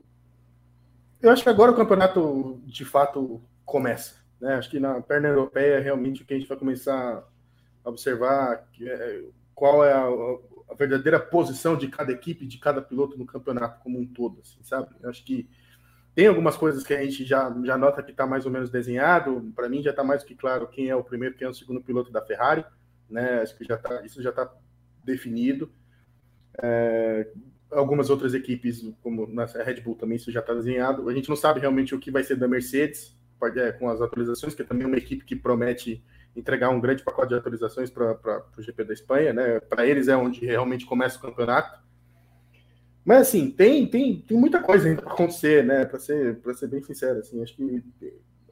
Eu 1.21 1.29
acho 1.29 1.43
que 1.43 1.49
agora 1.49 1.71
o 1.71 1.75
campeonato 1.75 2.61
de 2.65 2.85
fato 2.85 3.41
começa. 3.65 4.15
Né? 4.39 4.55
Acho 4.55 4.69
que 4.69 4.79
na 4.79 5.01
perna 5.01 5.27
europeia 5.27 5.79
realmente 5.79 6.21
o 6.21 6.25
que 6.25 6.33
a 6.33 6.37
gente 6.37 6.47
vai 6.47 6.57
começar 6.57 7.23
a 7.83 7.89
observar 7.89 8.65
é, 8.81 9.23
qual 9.53 9.83
é 9.83 9.91
a, 9.91 10.05
a, 10.05 10.75
verdadeira 10.75 11.19
posição 11.19 11.77
de 11.77 11.89
cada 11.89 12.11
equipe, 12.11 12.45
de 12.45 12.57
cada 12.57 12.81
piloto 12.81 13.17
no 13.17 13.25
campeonato 13.25 13.81
como 13.81 13.99
um 13.99 14.07
todo, 14.07 14.39
assim, 14.41 14.63
sabe? 14.63 14.89
Eu 15.01 15.09
acho 15.09 15.23
que 15.23 15.49
tem 16.15 16.27
algumas 16.27 16.55
coisas 16.55 16.83
que 16.83 16.93
a 16.93 17.03
gente 17.03 17.25
já, 17.25 17.53
já 17.63 17.77
nota 17.77 18.03
que 18.03 18.11
está 18.11 18.25
mais 18.25 18.45
ou 18.45 18.51
menos 18.51 18.69
desenhado. 18.69 19.51
Para 19.55 19.67
mim 19.67 19.81
já 19.81 19.91
está 19.91 20.03
mais 20.03 20.23
que 20.23 20.35
claro 20.35 20.67
quem 20.67 20.89
é 20.89 20.95
o 20.95 21.03
primeiro, 21.03 21.35
quem 21.35 21.45
é 21.45 21.49
o 21.49 21.53
segundo 21.53 21.81
piloto 21.81 22.11
da 22.11 22.21
Ferrari, 22.21 22.63
né? 23.09 23.41
Acho 23.41 23.57
que 23.57 23.65
já 23.65 23.77
tá, 23.77 24.01
isso 24.05 24.21
já 24.21 24.29
está 24.29 24.49
definido. 25.03 25.69
É, 26.61 27.27
algumas 27.73 28.09
outras 28.09 28.33
equipes, 28.33 28.81
como 29.01 29.27
na 29.27 29.45
Red 29.45 29.81
Bull 29.81 29.95
também, 29.95 30.17
isso 30.17 30.31
já 30.31 30.39
está 30.39 30.53
desenhado. 30.53 31.07
A 31.09 31.13
gente 31.13 31.29
não 31.29 31.35
sabe 31.35 31.59
realmente 31.59 31.93
o 31.93 31.99
que 31.99 32.11
vai 32.11 32.23
ser 32.23 32.35
da 32.35 32.47
Mercedes 32.47 33.17
é, 33.55 33.71
com 33.73 33.89
as 33.89 34.01
atualizações, 34.01 34.55
que 34.55 34.61
é 34.61 34.65
também 34.65 34.87
uma 34.87 34.97
equipe 34.97 35.25
que 35.25 35.35
promete 35.35 36.03
entregar 36.35 36.69
um 36.69 36.79
grande 36.79 37.03
pacote 37.03 37.29
de 37.29 37.35
atualizações 37.35 37.89
para 37.89 38.45
o 38.57 38.61
GP 38.61 38.83
da 38.85 38.93
Espanha, 38.93 39.33
né? 39.33 39.59
Para 39.59 39.85
eles 39.85 40.07
é 40.07 40.15
onde 40.15 40.45
realmente 40.45 40.85
começa 40.85 41.17
o 41.17 41.21
campeonato. 41.21 41.79
Mas 43.05 43.27
assim, 43.27 43.51
tem, 43.51 43.85
tem, 43.85 44.21
tem 44.21 44.37
muita 44.37 44.61
coisa 44.61 44.87
ainda 44.87 45.01
para 45.01 45.13
acontecer, 45.13 45.63
né? 45.63 45.85
Para 45.85 45.99
ser, 45.99 46.39
ser 46.55 46.67
bem 46.67 46.81
sincero, 46.81 47.19
assim, 47.19 47.43
acho 47.43 47.55
que 47.55 47.83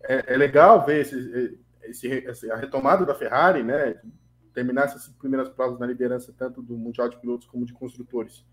é, 0.03 0.33
é 0.33 0.37
legal 0.37 0.85
ver 0.85 1.01
esse, 1.01 1.57
esse, 1.83 2.51
a 2.51 2.55
retomada 2.55 3.05
da 3.05 3.15
Ferrari, 3.15 3.63
né? 3.63 3.95
Terminar 4.53 4.85
essas 4.85 5.07
primeiras 5.07 5.49
provas 5.49 5.79
na 5.79 5.85
liderança, 5.85 6.33
tanto 6.37 6.61
do 6.61 6.77
Mundial 6.77 7.07
de 7.07 7.17
Pilotos 7.17 7.47
como 7.47 7.65
de 7.65 7.73
Construtores. 7.73 8.45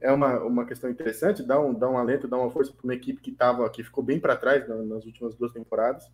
É 0.00 0.10
uma, 0.10 0.38
uma 0.40 0.64
questão 0.64 0.88
interessante, 0.88 1.42
dá 1.42 1.60
um, 1.60 1.74
dá 1.74 1.88
um 1.88 1.98
alento, 1.98 2.26
dá 2.26 2.38
uma 2.38 2.50
força 2.50 2.72
para 2.72 2.84
uma 2.84 2.94
equipe 2.94 3.20
que, 3.20 3.32
tava, 3.32 3.68
que 3.68 3.84
ficou 3.84 4.02
bem 4.02 4.18
para 4.18 4.36
trás 4.36 4.66
nas 4.66 5.04
últimas 5.04 5.34
duas 5.34 5.52
temporadas. 5.52 6.10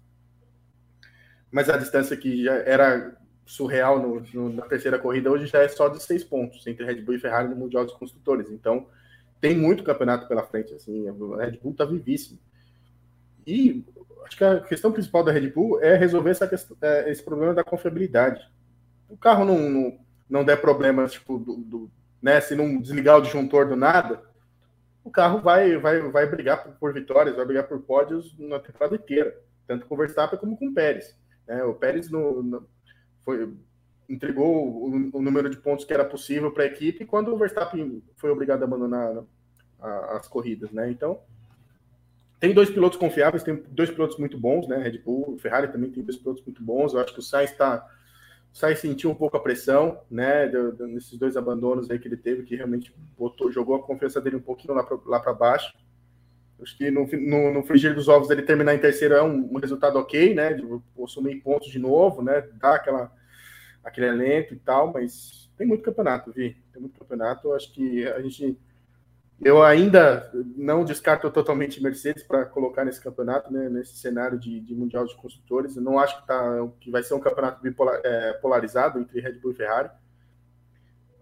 Mas 1.51 1.69
a 1.69 1.77
distância 1.77 2.17
que 2.17 2.45
já 2.45 2.55
era 2.55 3.17
surreal 3.47 4.01
no, 4.01 4.21
no, 4.35 4.53
na 4.53 4.63
terceira 4.63 4.99
corrida, 4.99 5.31
hoje 5.31 5.47
já 5.47 5.61
é 5.63 5.69
só 5.69 5.89
de 5.89 6.03
seis 6.03 6.25
pontos 6.25 6.67
entre 6.67 6.85
Red 6.85 7.03
Bull 7.03 7.15
e 7.15 7.21
Ferrari 7.21 7.49
no 7.49 7.57
Mundial 7.57 7.85
dos 7.85 7.95
Construtores. 7.95 8.51
Então, 8.51 8.89
tem 9.41 9.57
muito 9.57 9.85
campeonato 9.85 10.27
pela 10.27 10.43
frente, 10.43 10.75
assim, 10.75 11.09
a 11.09 11.45
Red 11.45 11.59
Bull 11.63 11.73
está 11.73 11.85
vivíssimo. 11.85 12.39
E 13.47 13.85
acho 14.25 14.37
que 14.37 14.45
a 14.45 14.61
questão 14.61 14.91
principal 14.91 15.23
da 15.23 15.31
Red 15.31 15.51
Bull 15.51 15.81
é 15.81 15.97
resolver 15.97 16.31
essa 16.31 16.49
questão, 16.49 16.77
é, 16.83 17.11
esse 17.11 17.23
problema 17.23 17.55
da 17.55 17.63
confiabilidade. 17.63 18.41
O 19.09 19.17
carro 19.17 19.45
não, 19.45 19.71
não, 19.71 19.99
não 20.29 20.45
der 20.45 20.61
problemas, 20.61 21.13
tipo, 21.13 21.39
do, 21.39 21.57
do, 21.57 21.91
né, 22.23 22.41
se 22.41 22.55
não 22.55 22.81
desligar 22.81 23.19
o 23.19 23.23
disjuntor 23.23 23.69
do 23.69 23.77
nada, 23.77 24.23
o 25.05 25.11
carro 25.11 25.41
vai, 25.41 25.77
vai, 25.77 26.01
vai 26.01 26.27
brigar 26.27 26.65
por, 26.65 26.73
por 26.73 26.93
vitórias, 26.93 27.37
vai 27.37 27.45
brigar 27.45 27.69
por 27.69 27.81
pódios 27.81 28.37
na 28.39 28.59
temporada 28.59 28.97
inteira, 28.97 29.37
tanto 29.67 29.87
com 29.87 29.95
o 29.95 29.99
Verstappen 29.99 30.39
como 30.39 30.57
com 30.57 30.69
o 30.69 30.75
Pérez. 30.75 31.17
Né? 31.47 31.63
O 31.63 31.75
Pérez 31.75 32.11
no, 32.11 32.43
no, 32.43 32.69
foi, 33.25 33.53
entregou 34.09 34.67
o, 34.67 35.11
o, 35.13 35.23
número 35.23 35.49
de 35.49 35.57
pontos 35.57 35.85
que 35.85 35.93
era 35.93 36.05
possível 36.05 36.51
para 36.51 36.65
a 36.65 36.67
equipe 36.67 37.05
quando 37.05 37.33
o 37.33 37.39
Verstappen 37.39 38.03
foi 38.17 38.31
obrigado 38.31 38.63
a 38.63 38.65
abandonar 38.65 39.25
a, 39.81 40.17
as 40.17 40.29
corridas, 40.29 40.71
né? 40.71 40.91
Então 40.91 41.21
tem 42.39 42.53
dois 42.53 42.71
pilotos 42.71 42.99
confiáveis, 42.99 43.43
tem 43.43 43.63
dois 43.71 43.91
pilotos 43.91 44.19
muito 44.19 44.39
bons, 44.39 44.69
né? 44.69 44.77
Red 44.79 44.99
Bull, 44.99 45.39
Ferrari 45.39 45.69
também 45.69 45.91
tem 45.91 46.03
dois 46.03 46.19
pilotos 46.19 46.45
muito 46.45 46.63
bons. 46.63 46.93
Eu 46.93 47.01
acho 47.01 47.13
que 47.13 47.21
o 47.21 47.23
Sainz 47.23 47.51
está 47.51 47.87
Sainz 48.57 48.79
sentiu 48.79 49.11
um 49.11 49.15
pouco 49.15 49.37
a 49.37 49.41
pressão, 49.41 50.01
né? 50.11 50.51
nesses 50.89 51.19
dois 51.19 51.37
abandonos 51.37 51.91
aí 51.91 51.99
que 51.99 52.09
ele 52.09 52.17
teve, 52.17 52.43
que 52.43 52.57
realmente 52.57 52.91
botou, 53.15 53.53
jogou 53.53 53.77
a 53.77 53.83
confiança 53.83 54.19
dele 54.19 54.37
um 54.37 54.41
pouquinho 54.41 54.73
lá 54.73 55.21
para 55.21 55.35
baixo. 55.35 55.77
Acho 56.63 56.75
que 56.75 56.91
no, 56.91 57.07
no, 57.07 57.53
no, 57.53 57.63
frigir 57.63 57.95
dos 57.95 58.09
ovos 58.09 58.31
ele 58.31 58.41
terminar 58.41 58.75
em 58.75 58.79
terceiro 58.79 59.13
é 59.13 59.23
um, 59.23 59.47
um 59.53 59.59
resultado 59.59 59.99
ok, 59.99 60.35
né? 60.35 60.55
De 60.55 60.65
assumir 61.05 61.43
pontos 61.43 61.69
de 61.69 61.79
novo, 61.79 62.23
né? 62.23 62.49
Dar 62.55 62.77
aquela 62.77 63.13
aquele 63.85 64.07
elenco 64.07 64.55
e 64.55 64.59
tal, 64.59 64.91
mas 64.91 65.51
tem 65.59 65.67
muito 65.67 65.83
campeonato, 65.83 66.33
Vi. 66.33 66.57
Tem 66.73 66.81
muito 66.81 66.99
campeonato. 66.99 67.53
Acho 67.53 67.71
que 67.75 68.09
a 68.09 68.23
gente. 68.23 68.59
Eu 69.41 69.63
ainda 69.63 70.31
não 70.57 70.85
descarto 70.85 71.31
totalmente 71.31 71.83
Mercedes 71.83 72.23
para 72.23 72.47
colocar 72.47 72.85
nesse 72.85 73.01
campeonato, 73.01 73.53
né, 73.53 73.69
nesse 73.69 73.97
cenário 73.97 74.39
de, 74.39 74.61
de, 74.61 74.75
Mundial 74.75 75.05
de 75.05 75.15
Construtores. 75.15 75.77
Eu 75.77 75.83
não 75.83 75.99
acho 75.99 76.21
que, 76.21 76.27
tá, 76.27 76.69
que 76.81 76.91
vai 76.91 77.03
ser 77.03 77.15
um 77.15 77.21
campeonato 77.21 77.63
bipolar, 77.63 78.01
é, 78.03 78.33
polarizado 78.35 78.99
entre 78.99 79.21
Red 79.21 79.35
Bull 79.35 79.53
e 79.53 79.55
Ferrari. 79.55 79.91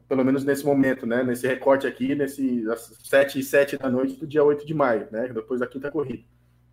Pelo 0.08 0.24
menos 0.24 0.44
nesse 0.44 0.64
momento, 0.64 1.06
né? 1.06 1.24
Nesse 1.24 1.46
recorte 1.46 1.86
aqui, 1.86 2.14
nesse 2.14 2.64
às 2.70 2.96
7 3.02 3.40
e 3.40 3.42
7 3.42 3.78
da 3.78 3.90
noite 3.90 4.16
do 4.16 4.26
dia 4.26 4.44
8 4.44 4.64
de 4.64 4.74
maio, 4.74 5.08
né? 5.10 5.28
Depois 5.28 5.58
da 5.58 5.66
quinta 5.66 5.90
corrida. 5.90 6.22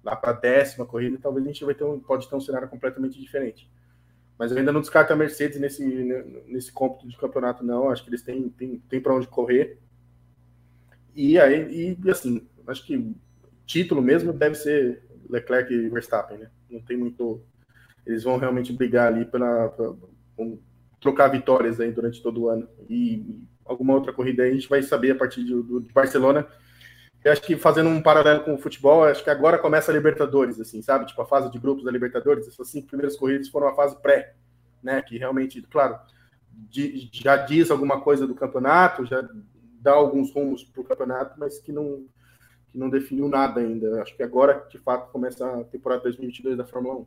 Lá 0.04 0.16
para 0.16 0.32
a 0.32 0.34
décima 0.34 0.86
corrida, 0.86 1.18
talvez 1.20 1.46
a 1.46 1.48
gente 1.48 1.66
vai 1.66 1.74
ter 1.74 1.84
um, 1.84 2.00
pode 2.00 2.30
ter 2.30 2.36
um 2.36 2.42
cenário 2.42 2.68
completamente 2.68 3.20
diferente. 3.20 3.70
Mas 4.38 4.52
eu 4.52 4.58
ainda 4.58 4.72
não 4.72 4.82
descarto 4.82 5.14
a 5.14 5.16
Mercedes 5.16 5.60
nesse, 5.60 5.84
nesse 6.48 6.72
cômputo 6.72 7.08
de 7.08 7.18
campeonato, 7.18 7.64
não. 7.64 7.90
Acho 7.90 8.04
que 8.04 8.10
eles 8.10 8.22
têm, 8.22 8.50
têm, 8.50 8.80
têm 8.90 9.02
para 9.02 9.16
onde 9.16 9.28
correr. 9.28 9.80
E 11.16 11.40
aí, 11.40 11.98
e 12.04 12.10
assim, 12.10 12.48
acho 12.68 12.86
que 12.86 13.16
título 13.66 14.02
mesmo 14.02 14.34
deve 14.34 14.56
ser 14.56 15.04
Leclerc 15.30 15.74
e 15.74 15.90
Verstappen, 15.90 16.38
né? 16.38 16.50
Não 16.70 16.82
tem 16.82 16.98
muito. 16.98 17.44
Eles 18.06 18.24
vão 18.24 18.38
realmente 18.38 18.74
brigar 18.74 19.08
ali 19.08 19.26
para 19.26 19.72
trocar 21.00 21.28
vitórias 21.28 21.80
aí 21.80 21.92
durante 21.92 22.22
todo 22.22 22.44
o 22.44 22.50
ano. 22.50 22.68
E 22.90 23.44
alguma 23.66 23.94
outra 23.94 24.12
corrida 24.12 24.44
aí 24.44 24.52
a 24.52 24.54
gente 24.54 24.70
vai 24.70 24.82
saber 24.82 25.12
a 25.12 25.16
partir 25.16 25.44
de, 25.44 25.54
de 25.62 25.94
Barcelona 25.94 26.48
eu 27.24 27.32
acho 27.32 27.42
que 27.42 27.56
fazendo 27.56 27.90
um 27.90 28.02
paralelo 28.02 28.44
com 28.44 28.56
o 28.56 28.58
futebol, 28.58 29.04
acho 29.04 29.24
que 29.24 29.30
agora 29.30 29.60
começa 29.60 29.92
a 29.92 29.94
Libertadores, 29.94 30.60
assim, 30.60 30.82
sabe? 30.82 31.06
Tipo, 31.06 31.22
a 31.22 31.26
fase 31.26 31.52
de 31.52 31.60
grupos 31.60 31.84
da 31.84 31.92
Libertadores, 31.92 32.48
essas 32.48 32.68
cinco 32.70 32.88
primeiras 32.88 33.16
corridas 33.16 33.48
foram 33.48 33.68
a 33.68 33.76
fase 33.76 33.96
pré, 34.02 34.34
né? 34.82 35.02
Que 35.04 35.20
realmente, 35.20 35.62
claro, 35.62 36.00
já 37.12 37.38
diz 37.38 37.70
alguma 37.70 38.02
coisa 38.02 38.26
do 38.26 38.34
campeonato, 38.34 39.06
já 39.06 39.24
dá 39.82 39.94
alguns 39.94 40.32
rumos 40.32 40.64
para 40.64 40.82
o 40.82 40.86
campeonato, 40.86 41.40
mas 41.40 41.60
que 41.60 41.72
não, 41.72 42.06
que 42.70 42.78
não 42.78 42.90
definiu 42.90 43.28
nada 43.28 43.60
ainda. 43.60 44.02
Acho 44.02 44.16
que 44.16 44.24
agora, 44.24 44.66
de 44.70 44.78
fato, 44.78 45.12
começa 45.12 45.46
a 45.46 45.64
temporada 45.64 46.04
2022 46.04 46.58
da 46.58 46.66
Fórmula 46.66 47.00
1. 47.00 47.06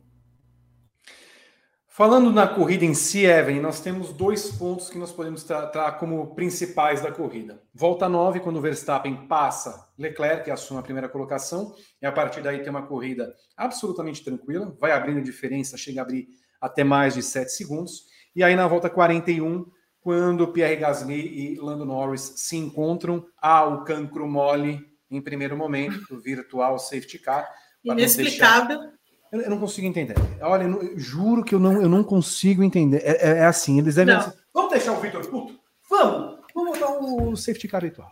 Falando 1.87 2.29
na 2.29 2.45
corrida 2.45 2.83
em 2.83 2.93
si, 2.93 3.25
Evan, 3.25 3.61
nós 3.61 3.79
temos 3.79 4.11
dois 4.11 4.51
pontos 4.51 4.89
que 4.89 4.97
nós 4.97 5.13
podemos 5.13 5.45
tratar 5.45 5.93
como 5.93 6.35
principais 6.35 6.99
da 6.99 7.09
corrida. 7.09 7.63
Volta 7.73 8.09
9, 8.09 8.41
quando 8.41 8.57
o 8.57 8.61
Verstappen 8.61 9.27
passa 9.27 9.87
Leclerc, 9.97 10.43
que 10.43 10.51
assume 10.51 10.81
a 10.81 10.83
primeira 10.83 11.07
colocação, 11.07 11.73
e 12.01 12.05
a 12.05 12.11
partir 12.11 12.41
daí 12.41 12.59
tem 12.59 12.69
uma 12.69 12.85
corrida 12.85 13.33
absolutamente 13.55 14.25
tranquila, 14.25 14.75
vai 14.77 14.91
abrindo 14.91 15.23
diferença, 15.23 15.77
chega 15.77 16.01
a 16.01 16.03
abrir 16.03 16.27
até 16.59 16.83
mais 16.83 17.13
de 17.13 17.23
7 17.23 17.49
segundos. 17.49 18.07
E 18.35 18.43
aí 18.43 18.57
na 18.57 18.67
volta 18.67 18.89
41, 18.89 19.65
quando 20.05 20.47
Pierre 20.49 20.75
Gasly 20.75 21.15
e 21.15 21.59
Lando 21.59 21.83
Norris 21.83 22.33
se 22.35 22.55
encontram, 22.55 23.25
há 23.41 23.65
o 23.65 23.83
cancro 23.83 24.27
mole 24.27 24.87
em 25.09 25.19
primeiro 25.19 25.57
momento, 25.57 26.13
o 26.13 26.21
virtual 26.21 26.77
safety 26.77 27.17
car. 27.17 27.49
Inexplicável. 27.83 28.91
Eu, 29.31 29.49
não 29.49 29.59
consigo 29.59 29.87
entender. 29.87 30.13
Olha, 30.41 30.65
eu, 30.65 30.79
eu, 30.79 30.99
juro 30.99 31.43
que 31.43 31.55
eu 31.55 31.59
não, 31.59 31.81
eu 31.81 31.89
não 31.89 32.03
consigo 32.03 32.61
entender. 32.61 33.01
É, 33.03 33.29
é, 33.29 33.37
é 33.39 33.45
assim, 33.45 33.79
eles 33.79 33.95
devem. 33.95 34.15
Vamos 34.53 34.69
deixar 34.69 34.91
o 34.91 35.01
Victor 35.01 35.25
puto? 35.25 35.59
Vamos! 35.89 36.39
Vamos 36.53 36.77
botar 36.77 36.99
o 36.99 37.35
safety 37.35 37.67
car 37.67 37.83
ritual. 37.83 38.11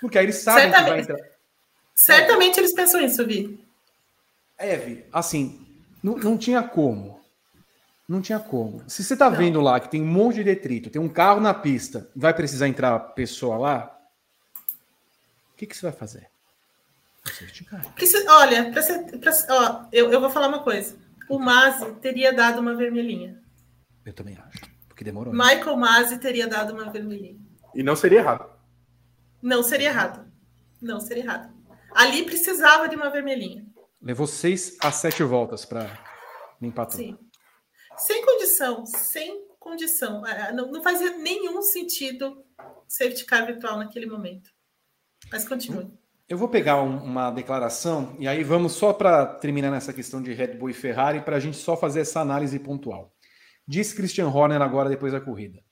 Porque 0.00 0.16
aí 0.16 0.24
eles 0.24 0.36
sabem 0.36 0.70
Certamente. 0.70 0.84
que 0.86 1.12
vai 1.12 1.20
entrar. 1.20 1.30
Certamente 1.94 2.58
é. 2.58 2.62
eles 2.62 2.72
pensam 2.72 3.02
isso, 3.02 3.26
Vi. 3.26 3.62
Eve, 4.58 5.04
assim, 5.12 5.60
não, 6.02 6.16
não 6.16 6.38
tinha 6.38 6.62
como. 6.62 7.17
Não 8.08 8.22
tinha 8.22 8.38
como. 8.38 8.82
Se 8.88 9.04
você 9.04 9.14
tá 9.14 9.28
não. 9.28 9.36
vendo 9.36 9.60
lá 9.60 9.78
que 9.78 9.90
tem 9.90 10.02
um 10.02 10.06
monte 10.06 10.36
de 10.36 10.44
detrito, 10.44 10.88
tem 10.88 11.00
um 11.00 11.10
carro 11.10 11.40
na 11.40 11.52
pista, 11.52 12.10
vai 12.16 12.32
precisar 12.32 12.66
entrar 12.66 12.98
pessoa 12.98 13.58
lá, 13.58 13.98
o 15.52 15.56
que, 15.58 15.66
que 15.66 15.76
você 15.76 15.82
vai 15.82 15.92
fazer? 15.92 16.30
Precisa, 17.94 18.24
olha, 18.32 18.70
pra 18.70 18.80
ser, 18.80 19.18
pra, 19.18 19.32
ó, 19.50 19.84
eu, 19.92 20.10
eu 20.10 20.20
vou 20.20 20.30
falar 20.30 20.48
uma 20.48 20.62
coisa. 20.62 20.96
O 21.28 21.38
Mazi 21.38 21.92
teria 22.00 22.32
dado 22.32 22.60
uma 22.60 22.74
vermelhinha. 22.74 23.42
Eu 24.06 24.14
também 24.14 24.38
acho. 24.38 24.60
Porque 24.88 25.04
demorou. 25.04 25.34
Michael 25.34 25.76
Mazi 25.76 26.18
teria 26.18 26.46
dado 26.46 26.72
uma 26.72 26.90
vermelhinha. 26.90 27.38
E 27.74 27.82
não 27.82 27.94
seria 27.94 28.20
errado. 28.20 28.48
Não 29.42 29.62
seria 29.62 29.88
errado. 29.88 30.26
Não 30.80 31.00
seria 31.00 31.24
errado. 31.24 31.52
Ali 31.94 32.24
precisava 32.24 32.88
de 32.88 32.96
uma 32.96 33.10
vermelhinha. 33.10 33.66
Levou 34.00 34.26
seis 34.26 34.78
a 34.80 34.90
sete 34.90 35.22
voltas 35.22 35.66
para 35.66 35.90
limpar 36.62 36.86
tudo. 36.86 36.96
Sim. 36.96 37.18
Sem 37.98 38.24
condição, 38.24 38.86
sem 38.86 39.46
condição. 39.58 40.26
É, 40.26 40.52
não, 40.52 40.70
não 40.70 40.82
fazia 40.82 41.16
nenhum 41.18 41.60
sentido 41.62 42.44
safety 42.86 43.24
car 43.24 43.46
virtual 43.46 43.78
naquele 43.78 44.06
momento. 44.06 44.50
Mas 45.30 45.46
continue. 45.46 45.90
Eu 46.28 46.36
vou 46.36 46.48
pegar 46.48 46.82
um, 46.82 46.98
uma 46.98 47.30
declaração 47.30 48.14
e 48.18 48.28
aí 48.28 48.44
vamos 48.44 48.72
só 48.72 48.92
para 48.92 49.24
terminar 49.24 49.70
nessa 49.70 49.92
questão 49.92 50.22
de 50.22 50.32
Red 50.34 50.54
Bull 50.58 50.70
e 50.70 50.74
Ferrari 50.74 51.22
para 51.22 51.36
a 51.36 51.40
gente 51.40 51.56
só 51.56 51.76
fazer 51.76 52.00
essa 52.00 52.20
análise 52.20 52.58
pontual. 52.58 53.14
Diz 53.66 53.92
Christian 53.92 54.28
Horner 54.28 54.60
agora 54.60 54.88
depois 54.88 55.12
da 55.12 55.20
corrida. 55.20 55.62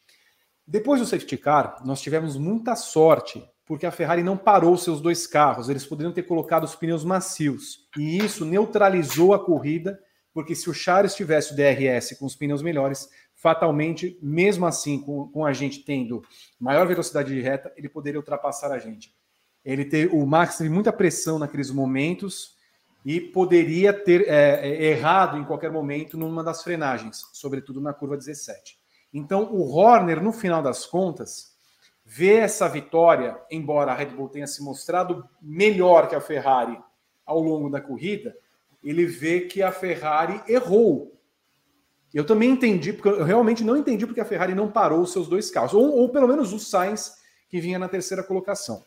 Depois 0.66 1.00
do 1.00 1.06
safety 1.06 1.36
car, 1.36 1.82
nós 1.84 2.00
tivemos 2.00 2.36
muita 2.36 2.74
sorte 2.74 3.46
porque 3.66 3.84
a 3.84 3.90
Ferrari 3.90 4.22
não 4.22 4.36
parou 4.36 4.76
seus 4.76 5.00
dois 5.00 5.26
carros. 5.26 5.68
Eles 5.68 5.84
poderiam 5.84 6.12
ter 6.12 6.22
colocado 6.22 6.64
os 6.64 6.74
pneus 6.74 7.04
macios 7.04 7.86
e 7.96 8.18
isso 8.18 8.44
neutralizou 8.44 9.34
a 9.34 9.44
corrida, 9.44 9.98
porque 10.36 10.54
se 10.54 10.68
o 10.68 10.74
Charles 10.74 11.14
tivesse 11.14 11.54
o 11.54 11.56
DRS 11.56 12.14
com 12.18 12.26
os 12.26 12.36
pneus 12.36 12.60
melhores, 12.60 13.08
fatalmente, 13.34 14.18
mesmo 14.20 14.66
assim, 14.66 15.00
com, 15.00 15.28
com 15.28 15.46
a 15.46 15.52
gente 15.54 15.82
tendo 15.82 16.22
maior 16.60 16.86
velocidade 16.86 17.34
de 17.34 17.40
reta, 17.40 17.72
ele 17.74 17.88
poderia 17.88 18.20
ultrapassar 18.20 18.70
a 18.70 18.78
gente. 18.78 19.16
Ele 19.64 19.82
teve, 19.82 20.14
o 20.14 20.26
Max 20.26 20.58
teve 20.58 20.68
muita 20.68 20.92
pressão 20.92 21.38
naqueles 21.38 21.70
momentos 21.70 22.54
e 23.02 23.18
poderia 23.18 23.94
ter 23.94 24.28
é, 24.28 24.60
é, 24.60 24.84
errado 24.90 25.38
em 25.38 25.44
qualquer 25.46 25.72
momento 25.72 26.18
numa 26.18 26.44
das 26.44 26.62
frenagens, 26.62 27.24
sobretudo 27.32 27.80
na 27.80 27.94
curva 27.94 28.14
17. 28.14 28.78
Então, 29.14 29.50
o 29.50 29.74
Horner, 29.74 30.22
no 30.22 30.34
final 30.34 30.62
das 30.62 30.84
contas, 30.84 31.56
vê 32.04 32.34
essa 32.34 32.68
vitória, 32.68 33.40
embora 33.50 33.92
a 33.92 33.94
Red 33.94 34.10
Bull 34.10 34.28
tenha 34.28 34.46
se 34.46 34.62
mostrado 34.62 35.26
melhor 35.40 36.10
que 36.10 36.14
a 36.14 36.20
Ferrari 36.20 36.78
ao 37.24 37.40
longo 37.40 37.70
da 37.70 37.80
corrida, 37.80 38.36
ele 38.82 39.06
vê 39.06 39.42
que 39.42 39.62
a 39.62 39.72
Ferrari 39.72 40.40
errou. 40.48 41.20
Eu 42.14 42.24
também 42.24 42.50
entendi, 42.50 42.92
porque 42.92 43.08
eu 43.08 43.24
realmente 43.24 43.62
não 43.62 43.76
entendi 43.76 44.06
porque 44.06 44.20
a 44.20 44.24
Ferrari 44.24 44.54
não 44.54 44.70
parou 44.70 45.02
os 45.02 45.12
seus 45.12 45.28
dois 45.28 45.50
carros, 45.50 45.74
ou, 45.74 45.96
ou 45.96 46.08
pelo 46.08 46.28
menos 46.28 46.52
o 46.52 46.58
Sainz, 46.58 47.16
que 47.48 47.60
vinha 47.60 47.78
na 47.78 47.88
terceira 47.88 48.22
colocação. 48.22 48.82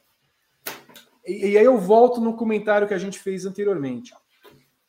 E, 1.26 1.50
e 1.50 1.58
aí 1.58 1.66
eu 1.66 1.78
volto 1.78 2.20
no 2.20 2.36
comentário 2.36 2.88
que 2.88 2.94
a 2.94 2.98
gente 2.98 3.20
fez 3.20 3.46
anteriormente. 3.46 4.14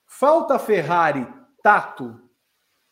Falta 0.07 0.55
a 0.55 0.59
Ferrari 0.59 1.27
tato 1.63 2.21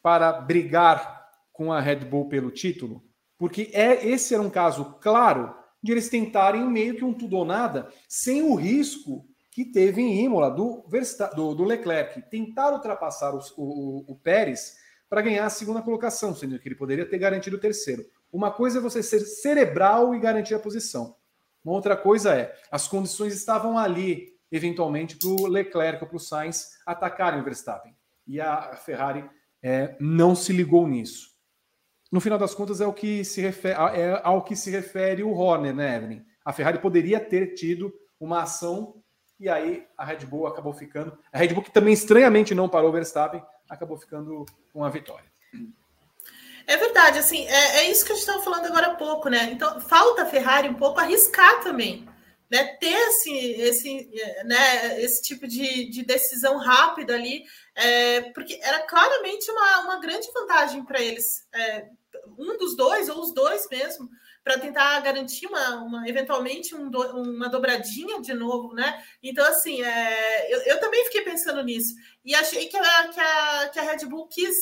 para 0.03 0.33
brigar 0.33 1.29
com 1.53 1.73
a 1.73 1.81
Red 1.81 2.01
Bull 2.01 2.29
pelo 2.29 2.51
título? 2.51 3.03
Porque 3.37 3.71
é 3.73 4.07
esse 4.07 4.35
era 4.35 4.43
um 4.43 4.51
caso 4.51 4.97
claro 5.01 5.55
de 5.83 5.93
eles 5.93 6.09
tentarem 6.09 6.69
meio 6.69 6.97
que 6.97 7.05
um 7.05 7.15
tudo 7.15 7.37
ou 7.37 7.45
nada, 7.45 7.89
sem 8.09 8.43
o 8.43 8.55
risco 8.55 9.28
que 9.59 9.65
teve 9.65 10.01
em 10.01 10.25
Imola 10.25 10.53
do, 10.53 10.85
do, 11.35 11.53
do 11.53 11.65
Leclerc. 11.65 12.23
Tentar 12.31 12.73
ultrapassar 12.73 13.35
o, 13.35 13.41
o, 13.57 14.13
o 14.13 14.15
Pérez 14.15 14.77
para 15.11 15.21
ganhar 15.21 15.45
a 15.45 15.51
segunda 15.51 15.83
colocação, 15.83 16.33
sendo 16.33 16.61
que 16.61 16.69
ele 16.69 16.77
poderia 16.77 17.05
ter 17.05 17.19
garantido 17.19 17.57
o 17.57 17.59
terceiro. 17.61 18.07
Uma 18.33 18.53
coisa 18.53 18.79
é 18.79 18.81
você 18.81 19.03
ser 19.03 19.19
cerebral 19.19 20.15
e 20.15 20.21
garantir 20.21 20.55
a 20.55 20.61
posição. 20.61 21.17
Uma 21.65 21.75
outra 21.75 21.97
coisa 21.97 22.37
é, 22.37 22.57
as 22.71 22.87
condições 22.87 23.35
estavam 23.35 23.77
ali, 23.77 24.33
eventualmente, 24.53 25.17
para 25.17 25.29
o 25.29 25.49
Leclerc 25.49 26.05
ou 26.05 26.09
para 26.09 26.17
o 26.19 26.21
Sainz 26.21 26.79
atacarem 26.87 27.41
o 27.41 27.45
Verstappen. 27.45 27.97
E 28.29 28.41
a 28.41 28.77
Ferrari 28.77 29.29
é, 29.61 29.97
não 29.99 30.37
se 30.37 30.53
ligou 30.53 30.87
nisso. 30.87 31.31
No 32.13 32.21
final 32.21 32.39
das 32.39 32.55
contas, 32.55 32.81
é, 32.81 32.87
o 32.87 32.93
que 32.93 33.25
se 33.25 33.41
refere, 33.41 33.75
é 33.75 34.21
ao 34.23 34.45
que 34.45 34.55
se 34.55 34.71
refere 34.71 35.25
o 35.25 35.33
Horner, 35.33 35.75
né, 35.75 35.97
Evelyn? 35.97 36.23
A 36.45 36.53
Ferrari 36.53 36.79
poderia 36.79 37.19
ter 37.19 37.55
tido 37.55 37.93
uma 38.21 38.43
ação 38.43 38.98
e 39.39 39.49
aí 39.49 39.87
a 39.97 40.05
Red 40.05 40.27
Bull 40.27 40.47
acabou 40.47 40.73
ficando. 40.73 41.19
A 41.33 41.39
Red 41.39 41.49
Bull, 41.49 41.63
que 41.63 41.71
também 41.71 41.95
estranhamente 41.95 42.55
não 42.55 42.69
parou 42.69 42.91
o 42.91 42.93
Verstappen, 42.93 43.43
acabou 43.69 43.97
ficando 43.97 44.45
com 44.73 44.85
a 44.85 44.89
vitória. 44.91 45.31
É 46.67 46.77
verdade, 46.77 47.19
assim, 47.19 47.47
é, 47.47 47.79
é 47.79 47.91
isso 47.91 48.05
que 48.05 48.13
a 48.13 48.15
gente 48.15 48.27
estava 48.27 48.43
falando 48.43 48.67
agora 48.67 48.89
há 48.89 48.95
pouco, 48.95 49.31
né? 49.31 49.49
Então, 49.53 49.81
falta 49.81 50.23
a 50.23 50.27
Ferrari 50.27 50.69
um 50.69 50.75
pouco 50.75 51.01
arriscar 51.01 51.63
também, 51.63 52.07
né? 52.51 52.77
Ter 52.77 52.93
esse, 52.93 53.31
esse, 53.31 54.11
né, 54.45 55.01
esse 55.03 55.23
tipo 55.23 55.49
de, 55.49 55.89
de 55.89 56.05
decisão 56.05 56.59
rápida 56.59 57.15
ali, 57.15 57.45
é, 57.75 58.21
porque 58.33 58.61
era 58.63 58.81
claramente 58.81 59.51
uma, 59.51 59.81
uma 59.81 60.01
grande 60.01 60.31
vantagem 60.33 60.85
para 60.85 61.01
eles, 61.01 61.47
é, 61.55 61.87
um 62.39 62.59
dos 62.59 62.77
dois, 62.77 63.09
ou 63.09 63.23
os 63.23 63.33
dois 63.33 63.67
mesmo, 63.71 64.09
para 64.49 64.59
tentar 64.59 64.99
garantir 65.01 65.47
uma, 65.47 65.77
uma 65.83 66.09
eventualmente 66.09 66.75
um 66.75 66.89
do, 66.89 67.03
uma 67.21 67.51
dobradinha 67.51 68.19
de 68.23 68.33
novo, 68.33 68.73
né? 68.73 69.05
Então, 69.23 69.45
assim, 69.45 69.83
é, 69.83 70.55
eu, 70.55 70.61
eu, 70.63 70.81
também 70.81 71.05
fiquei 71.05 71.21
pensando 71.21 71.63
nisso. 71.63 71.95
E 72.25 72.35
achei 72.35 72.67
que 72.67 72.77
a, 72.79 73.09
que 73.09 73.21
a, 73.21 73.69
que 73.69 73.79
a 73.79 73.83
Red 73.83 74.07
Bull 74.07 74.27
quis 74.27 74.57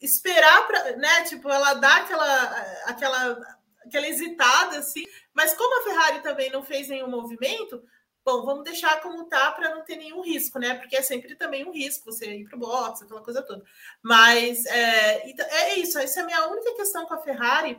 esperar 0.00 0.64
para, 0.64 0.96
né, 0.96 1.24
tipo, 1.24 1.50
ela 1.50 1.74
dá 1.74 1.96
aquela 1.96 2.44
aquela 2.86 3.58
aquela 3.84 4.08
hesitada 4.08 4.78
assim, 4.78 5.04
mas 5.34 5.54
como 5.54 5.80
a 5.80 5.82
Ferrari 5.82 6.22
também 6.22 6.48
não 6.48 6.62
fez 6.62 6.86
nenhum 6.86 7.08
movimento, 7.08 7.82
bom, 8.24 8.44
vamos 8.44 8.62
deixar 8.62 9.00
como 9.00 9.24
tá 9.24 9.50
para 9.50 9.74
não 9.74 9.82
ter 9.82 9.96
nenhum 9.96 10.22
risco, 10.22 10.60
né? 10.60 10.74
Porque 10.74 10.96
é 10.96 11.02
sempre 11.02 11.34
também 11.34 11.66
um 11.66 11.72
risco 11.72 12.12
você 12.12 12.32
ir 12.32 12.44
para 12.44 12.56
o 12.56 12.60
box, 12.60 13.02
aquela 13.02 13.22
coisa 13.22 13.42
toda. 13.42 13.64
Mas 14.00 14.64
é, 14.66 15.28
então, 15.28 15.44
é 15.50 15.74
isso, 15.80 15.98
essa 15.98 16.20
é 16.20 16.22
a 16.22 16.26
minha 16.26 16.46
única 16.46 16.76
questão 16.76 17.04
com 17.06 17.14
a 17.14 17.22
Ferrari, 17.22 17.76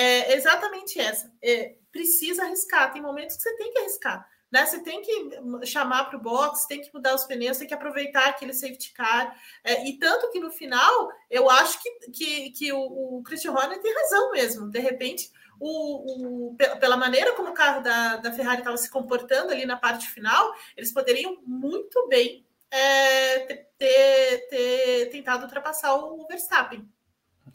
é 0.00 0.34
exatamente 0.34 0.98
essa. 0.98 1.32
É, 1.42 1.76
precisa 1.92 2.42
arriscar, 2.44 2.92
tem 2.92 3.00
momentos 3.00 3.36
que 3.36 3.42
você 3.42 3.56
tem 3.56 3.72
que 3.72 3.78
arriscar. 3.78 4.28
Né? 4.50 4.64
Você 4.66 4.80
tem 4.80 5.02
que 5.02 5.66
chamar 5.66 6.04
para 6.04 6.16
o 6.16 6.22
box, 6.22 6.66
tem 6.66 6.80
que 6.80 6.92
mudar 6.94 7.14
os 7.14 7.24
pneus, 7.24 7.58
tem 7.58 7.66
que 7.66 7.74
aproveitar 7.74 8.28
aquele 8.28 8.52
safety 8.52 8.92
car. 8.92 9.36
É, 9.64 9.84
e 9.84 9.98
tanto 9.98 10.30
que 10.30 10.38
no 10.38 10.50
final, 10.50 11.10
eu 11.28 11.50
acho 11.50 11.82
que, 11.82 11.90
que, 12.12 12.50
que 12.50 12.72
o, 12.72 13.18
o 13.18 13.22
Christian 13.24 13.52
Horner 13.52 13.80
tem 13.80 13.92
razão 13.92 14.30
mesmo. 14.30 14.70
De 14.70 14.78
repente, 14.78 15.32
o, 15.58 16.50
o, 16.50 16.56
pela 16.56 16.96
maneira 16.96 17.32
como 17.32 17.50
o 17.50 17.54
carro 17.54 17.82
da, 17.82 18.16
da 18.16 18.32
Ferrari 18.32 18.58
estava 18.58 18.76
se 18.76 18.90
comportando 18.90 19.52
ali 19.52 19.66
na 19.66 19.76
parte 19.76 20.08
final, 20.08 20.52
eles 20.76 20.92
poderiam 20.92 21.36
muito 21.44 22.06
bem 22.08 22.46
é, 22.70 23.40
ter, 23.40 23.68
ter, 23.78 24.48
ter, 24.48 25.10
tentado 25.10 25.44
ultrapassar 25.44 25.94
o 25.96 26.26
Verstappen. 26.26 26.88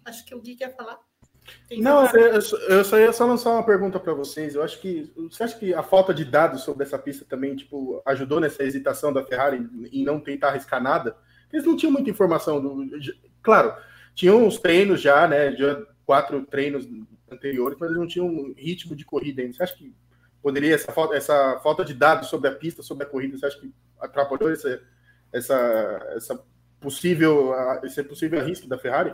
Acho 0.06 0.26
que 0.26 0.36
o 0.36 0.42
Gui 0.42 0.56
quer 0.56 0.76
falar. 0.76 1.00
Não, 1.78 2.06
eu, 2.08 2.42
eu 2.70 2.84
só 2.84 3.00
ia 3.00 3.14
só 3.14 3.26
lançar 3.26 3.52
uma 3.52 3.64
pergunta 3.64 4.00
para 4.00 4.14
vocês. 4.14 4.56
Eu 4.56 4.64
acho 4.64 4.80
que 4.80 5.12
você 5.16 5.44
acha 5.44 5.58
que 5.58 5.74
a 5.74 5.84
falta 5.84 6.14
de 6.14 6.26
dados 6.26 6.62
sobre 6.62 6.84
essa 6.84 6.98
pista 6.98 7.26
também 7.26 7.56
tipo 7.56 8.02
ajudou 8.06 8.40
nessa 8.40 8.64
hesitação 8.64 9.14
da 9.14 9.24
Ferrari 9.24 9.68
em 9.92 10.04
não 10.04 10.20
tentar 10.20 10.50
arriscar 10.50 10.82
nada? 10.82 11.16
Eles 11.52 11.66
não 11.66 11.76
tinham 11.76 11.92
muita 11.92 12.10
informação. 12.10 12.62
Do, 12.62 12.88
claro, 13.42 13.74
tinham 14.14 14.46
uns 14.46 14.60
treinos 14.60 15.02
já, 15.02 15.28
né? 15.28 15.56
Já 15.56 15.82
quatro 16.06 16.46
treinos 16.46 16.88
anteriores, 17.32 17.78
mas 17.80 17.90
eles 17.90 18.00
não 18.00 18.08
tinham 18.08 18.28
um 18.28 18.54
ritmo 18.58 18.96
de 18.96 19.06
corrida 19.06 19.42
ainda. 19.42 19.54
Você 19.54 19.64
acha 19.64 19.76
que 19.76 19.94
poderia 20.42 20.74
essa 20.74 20.92
falta, 20.92 21.16
essa 21.16 21.60
falta 21.62 21.86
de 21.86 21.94
dados 21.94 22.30
sobre 22.30 22.50
a 22.50 22.56
pista, 22.56 22.82
sobre 22.82 23.04
a 23.04 23.08
corrida, 23.08 23.38
você 23.38 23.46
acha 23.46 23.60
que 23.60 23.72
atrapalhou 24.00 24.52
essa, 24.52 24.82
essa, 25.32 26.08
essa 26.16 26.44
possível, 26.80 27.54
esse 27.84 28.04
possível 28.04 28.44
risco 28.44 28.68
da 28.68 28.78
Ferrari? 28.78 29.14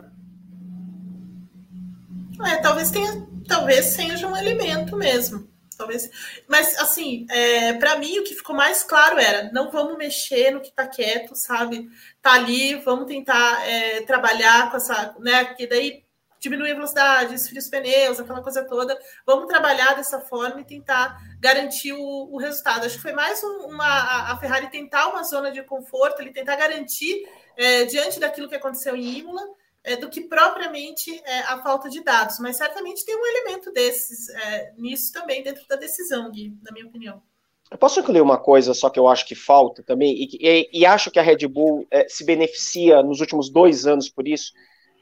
É, 2.44 2.56
talvez 2.56 2.90
tenha, 2.90 3.26
talvez 3.48 3.86
seja 3.86 4.26
um 4.26 4.36
elemento 4.36 4.96
mesmo. 4.96 5.48
Talvez, 5.76 6.10
mas 6.48 6.78
assim, 6.78 7.26
é, 7.28 7.74
para 7.74 7.98
mim 7.98 8.18
o 8.18 8.24
que 8.24 8.34
ficou 8.34 8.56
mais 8.56 8.82
claro 8.82 9.18
era 9.18 9.50
não 9.52 9.70
vamos 9.70 9.98
mexer 9.98 10.50
no 10.50 10.60
que 10.60 10.68
está 10.68 10.86
quieto, 10.86 11.34
sabe? 11.34 11.86
Tá 12.22 12.32
ali, 12.32 12.76
vamos 12.76 13.06
tentar 13.06 13.68
é, 13.68 14.00
trabalhar 14.02 14.70
com 14.70 14.78
essa, 14.78 15.14
né? 15.18 15.44
Que 15.54 15.66
daí 15.66 16.06
diminuir 16.40 16.72
a 16.72 16.74
velocidade, 16.74 17.34
esfriar 17.34 17.62
os 17.62 17.68
pneus, 17.68 18.20
aquela 18.20 18.42
coisa 18.42 18.64
toda. 18.64 18.98
Vamos 19.26 19.46
trabalhar 19.46 19.94
dessa 19.94 20.20
forma 20.20 20.60
e 20.60 20.64
tentar 20.64 21.18
garantir 21.40 21.92
o, 21.92 22.34
o 22.34 22.38
resultado. 22.38 22.86
Acho 22.86 22.96
que 22.96 23.02
foi 23.02 23.12
mais 23.12 23.42
um, 23.44 23.66
uma 23.66 24.32
a 24.32 24.38
Ferrari 24.38 24.70
tentar 24.70 25.08
uma 25.08 25.24
zona 25.24 25.50
de 25.50 25.62
conforto, 25.62 26.22
ele 26.22 26.32
tentar 26.32 26.56
garantir 26.56 27.22
é, 27.56 27.84
diante 27.84 28.18
daquilo 28.18 28.48
que 28.48 28.54
aconteceu 28.54 28.96
em 28.96 29.18
Imola 29.18 29.42
é, 29.86 29.96
do 29.96 30.10
que 30.10 30.22
propriamente 30.22 31.14
é, 31.24 31.38
a 31.42 31.62
falta 31.62 31.88
de 31.88 32.02
dados. 32.02 32.38
Mas 32.40 32.56
certamente 32.56 33.06
tem 33.06 33.16
um 33.16 33.24
elemento 33.24 33.72
desses 33.72 34.28
é, 34.28 34.72
nisso 34.76 35.12
também 35.12 35.42
dentro 35.42 35.66
da 35.68 35.76
decisão, 35.76 36.30
Gui, 36.30 36.52
na 36.62 36.72
minha 36.72 36.86
opinião. 36.86 37.22
Eu 37.70 37.78
posso 37.78 38.00
incluir 38.00 38.20
uma 38.20 38.38
coisa 38.38 38.74
só 38.74 38.90
que 38.90 38.98
eu 38.98 39.08
acho 39.08 39.26
que 39.26 39.34
falta 39.34 39.82
também, 39.82 40.14
e, 40.14 40.28
e, 40.40 40.80
e 40.80 40.86
acho 40.86 41.10
que 41.10 41.18
a 41.18 41.22
Red 41.22 41.46
Bull 41.48 41.86
é, 41.90 42.08
se 42.08 42.24
beneficia 42.24 43.02
nos 43.02 43.20
últimos 43.20 43.48
dois 43.48 43.86
anos 43.86 44.08
por 44.08 44.26
isso. 44.26 44.52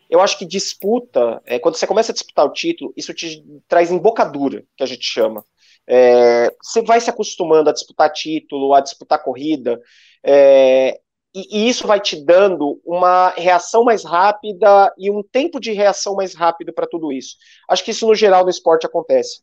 Eu 0.09 0.21
acho 0.21 0.39
que 0.39 0.45
disputa, 0.45 1.43
é, 1.47 1.59
quando 1.59 1.77
você 1.77 1.87
começa 1.87 2.13
a 2.13 2.15
disputar 2.15 2.45
o 2.45 2.53
título, 2.53 2.93
isso 2.97 3.13
te 3.13 3.43
traz 3.67 3.91
embocadura, 3.91 4.65
que 4.77 4.83
a 4.83 4.87
gente 4.87 5.05
chama. 5.05 5.45
É, 5.87 6.55
você 6.63 6.83
vai 6.83 7.01
se 7.01 7.11
acostumando 7.11 7.69
a 7.69 7.73
disputar 7.73 8.13
título, 8.13 8.73
a 8.73 8.81
disputar 8.81 9.23
corrida, 9.23 9.81
é, 10.23 11.01
e, 11.35 11.69
isso 11.69 11.87
vai 11.87 12.01
te 12.01 12.25
dando 12.25 12.81
uma 12.85 13.31
reação 13.31 13.83
mais 13.83 14.05
rápida 14.05 14.93
e 14.97 15.11
um 15.11 15.23
tempo 15.23 15.59
de 15.59 15.73
reação 15.73 16.15
mais 16.15 16.35
rápido 16.35 16.73
para 16.73 16.87
tudo 16.87 17.13
isso. 17.13 17.37
Acho 17.69 17.85
que 17.85 17.91
isso 17.91 18.07
no 18.07 18.15
geral 18.15 18.45
no 18.45 18.51
esporte 18.51 18.87
acontece. 18.87 19.43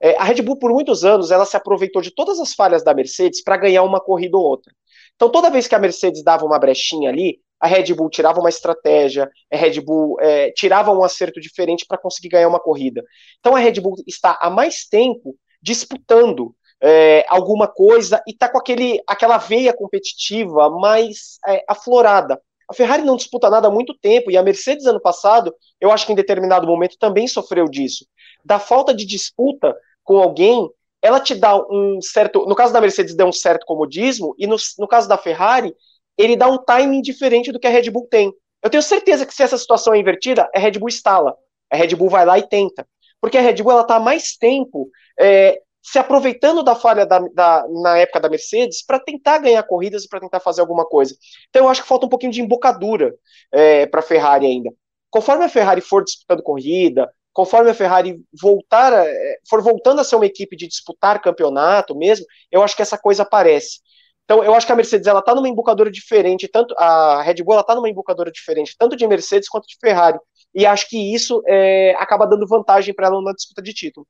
É, 0.00 0.16
a 0.18 0.24
Red 0.24 0.42
Bull 0.42 0.58
por 0.58 0.70
muitos 0.70 1.04
anos 1.04 1.30
ela 1.30 1.46
se 1.46 1.56
aproveitou 1.56 2.02
de 2.02 2.10
todas 2.10 2.38
as 2.38 2.52
falhas 2.52 2.84
da 2.84 2.92
Mercedes 2.92 3.42
para 3.42 3.56
ganhar 3.56 3.82
uma 3.84 4.00
corrida 4.00 4.36
ou 4.36 4.44
outra. 4.44 4.72
Então 5.16 5.30
toda 5.30 5.50
vez 5.50 5.66
que 5.66 5.74
a 5.74 5.78
Mercedes 5.78 6.22
dava 6.22 6.44
uma 6.44 6.58
brechinha 6.58 7.08
ali, 7.08 7.38
a 7.58 7.66
Red 7.66 7.94
Bull 7.94 8.10
tirava 8.10 8.40
uma 8.40 8.50
estratégia, 8.50 9.30
a 9.50 9.56
Red 9.56 9.80
Bull 9.80 10.20
é, 10.20 10.50
tirava 10.50 10.90
um 10.92 11.02
acerto 11.02 11.40
diferente 11.40 11.86
para 11.86 11.96
conseguir 11.96 12.28
ganhar 12.28 12.48
uma 12.48 12.60
corrida. 12.60 13.02
Então 13.40 13.56
a 13.56 13.58
Red 13.58 13.80
Bull 13.80 13.94
está 14.06 14.38
há 14.42 14.50
mais 14.50 14.84
tempo 14.84 15.34
disputando 15.62 16.54
é, 16.86 17.24
alguma 17.30 17.66
coisa 17.66 18.22
e 18.26 18.34
tá 18.34 18.46
com 18.46 18.58
aquele, 18.58 19.02
aquela 19.06 19.38
veia 19.38 19.72
competitiva 19.72 20.68
mais 20.68 21.38
é, 21.48 21.64
aflorada. 21.66 22.38
A 22.70 22.74
Ferrari 22.74 23.02
não 23.02 23.16
disputa 23.16 23.48
nada 23.48 23.68
há 23.68 23.70
muito 23.70 23.94
tempo 23.94 24.30
e 24.30 24.36
a 24.36 24.42
Mercedes 24.42 24.84
ano 24.84 25.00
passado, 25.00 25.54
eu 25.80 25.90
acho 25.90 26.04
que 26.04 26.12
em 26.12 26.16
determinado 26.16 26.66
momento 26.66 26.98
também 26.98 27.26
sofreu 27.26 27.64
disso. 27.66 28.06
Da 28.44 28.58
falta 28.58 28.94
de 28.94 29.06
disputa 29.06 29.74
com 30.02 30.18
alguém, 30.18 30.68
ela 31.00 31.20
te 31.20 31.34
dá 31.34 31.56
um 31.56 32.00
certo. 32.02 32.44
No 32.46 32.54
caso 32.54 32.72
da 32.72 32.82
Mercedes, 32.82 33.14
deu 33.14 33.26
um 33.26 33.32
certo 33.32 33.64
comodismo, 33.64 34.34
e 34.38 34.46
no, 34.46 34.56
no 34.78 34.86
caso 34.86 35.08
da 35.08 35.16
Ferrari, 35.16 35.74
ele 36.18 36.36
dá 36.36 36.48
um 36.48 36.58
timing 36.58 37.00
diferente 37.00 37.50
do 37.50 37.58
que 37.58 37.66
a 37.66 37.70
Red 37.70 37.90
Bull 37.90 38.06
tem. 38.10 38.32
Eu 38.62 38.68
tenho 38.68 38.82
certeza 38.82 39.24
que 39.24 39.34
se 39.34 39.42
essa 39.42 39.56
situação 39.56 39.94
é 39.94 39.98
invertida, 39.98 40.50
a 40.54 40.58
Red 40.58 40.72
Bull 40.72 40.88
instala. 40.88 41.34
A 41.70 41.76
Red 41.76 41.94
Bull 41.96 42.10
vai 42.10 42.26
lá 42.26 42.38
e 42.38 42.46
tenta. 42.46 42.86
Porque 43.20 43.38
a 43.38 43.40
Red 43.40 43.62
Bull 43.62 43.80
está 43.80 43.96
há 43.96 44.00
mais 44.00 44.36
tempo 44.36 44.90
é, 45.18 45.58
se 45.84 45.98
aproveitando 45.98 46.62
da 46.62 46.74
falha 46.74 47.04
da, 47.04 47.18
da, 47.18 47.66
na 47.68 47.98
época 47.98 48.18
da 48.18 48.30
Mercedes 48.30 48.82
para 48.82 48.98
tentar 48.98 49.38
ganhar 49.38 49.62
corridas 49.64 50.04
e 50.04 50.08
para 50.08 50.18
tentar 50.18 50.40
fazer 50.40 50.62
alguma 50.62 50.86
coisa. 50.86 51.14
Então 51.50 51.64
eu 51.64 51.68
acho 51.68 51.82
que 51.82 51.88
falta 51.88 52.06
um 52.06 52.08
pouquinho 52.08 52.32
de 52.32 52.40
embocadura 52.40 53.14
é, 53.52 53.84
para 53.84 54.00
a 54.00 54.02
Ferrari 54.02 54.46
ainda. 54.46 54.70
Conforme 55.10 55.44
a 55.44 55.48
Ferrari 55.48 55.82
for 55.82 56.02
disputando 56.02 56.42
corrida, 56.42 57.12
conforme 57.34 57.70
a 57.70 57.74
Ferrari 57.74 58.18
voltar, 58.40 58.94
é, 58.94 59.38
for 59.48 59.60
voltando 59.60 60.00
a 60.00 60.04
ser 60.04 60.16
uma 60.16 60.24
equipe 60.24 60.56
de 60.56 60.66
disputar 60.66 61.20
campeonato 61.20 61.94
mesmo, 61.94 62.24
eu 62.50 62.62
acho 62.62 62.74
que 62.74 62.82
essa 62.82 62.96
coisa 62.96 63.22
aparece. 63.22 63.80
Então, 64.24 64.42
eu 64.42 64.54
acho 64.54 64.66
que 64.66 64.72
a 64.72 64.76
Mercedes 64.76 65.06
ela 65.06 65.18
está 65.18 65.34
numa 65.34 65.48
embocadura 65.48 65.90
diferente, 65.90 66.48
tanto 66.48 66.74
a 66.78 67.20
Red 67.20 67.42
Bull 67.44 67.60
está 67.60 67.74
numa 67.74 67.90
embocadura 67.90 68.32
diferente, 68.32 68.74
tanto 68.78 68.96
de 68.96 69.06
Mercedes 69.06 69.50
quanto 69.50 69.66
de 69.68 69.76
Ferrari. 69.78 70.18
E 70.54 70.64
acho 70.64 70.88
que 70.88 71.14
isso 71.14 71.42
é, 71.46 71.94
acaba 71.98 72.26
dando 72.26 72.46
vantagem 72.46 72.94
para 72.94 73.08
ela 73.08 73.20
na 73.20 73.34
disputa 73.34 73.60
de 73.60 73.74
título. 73.74 74.06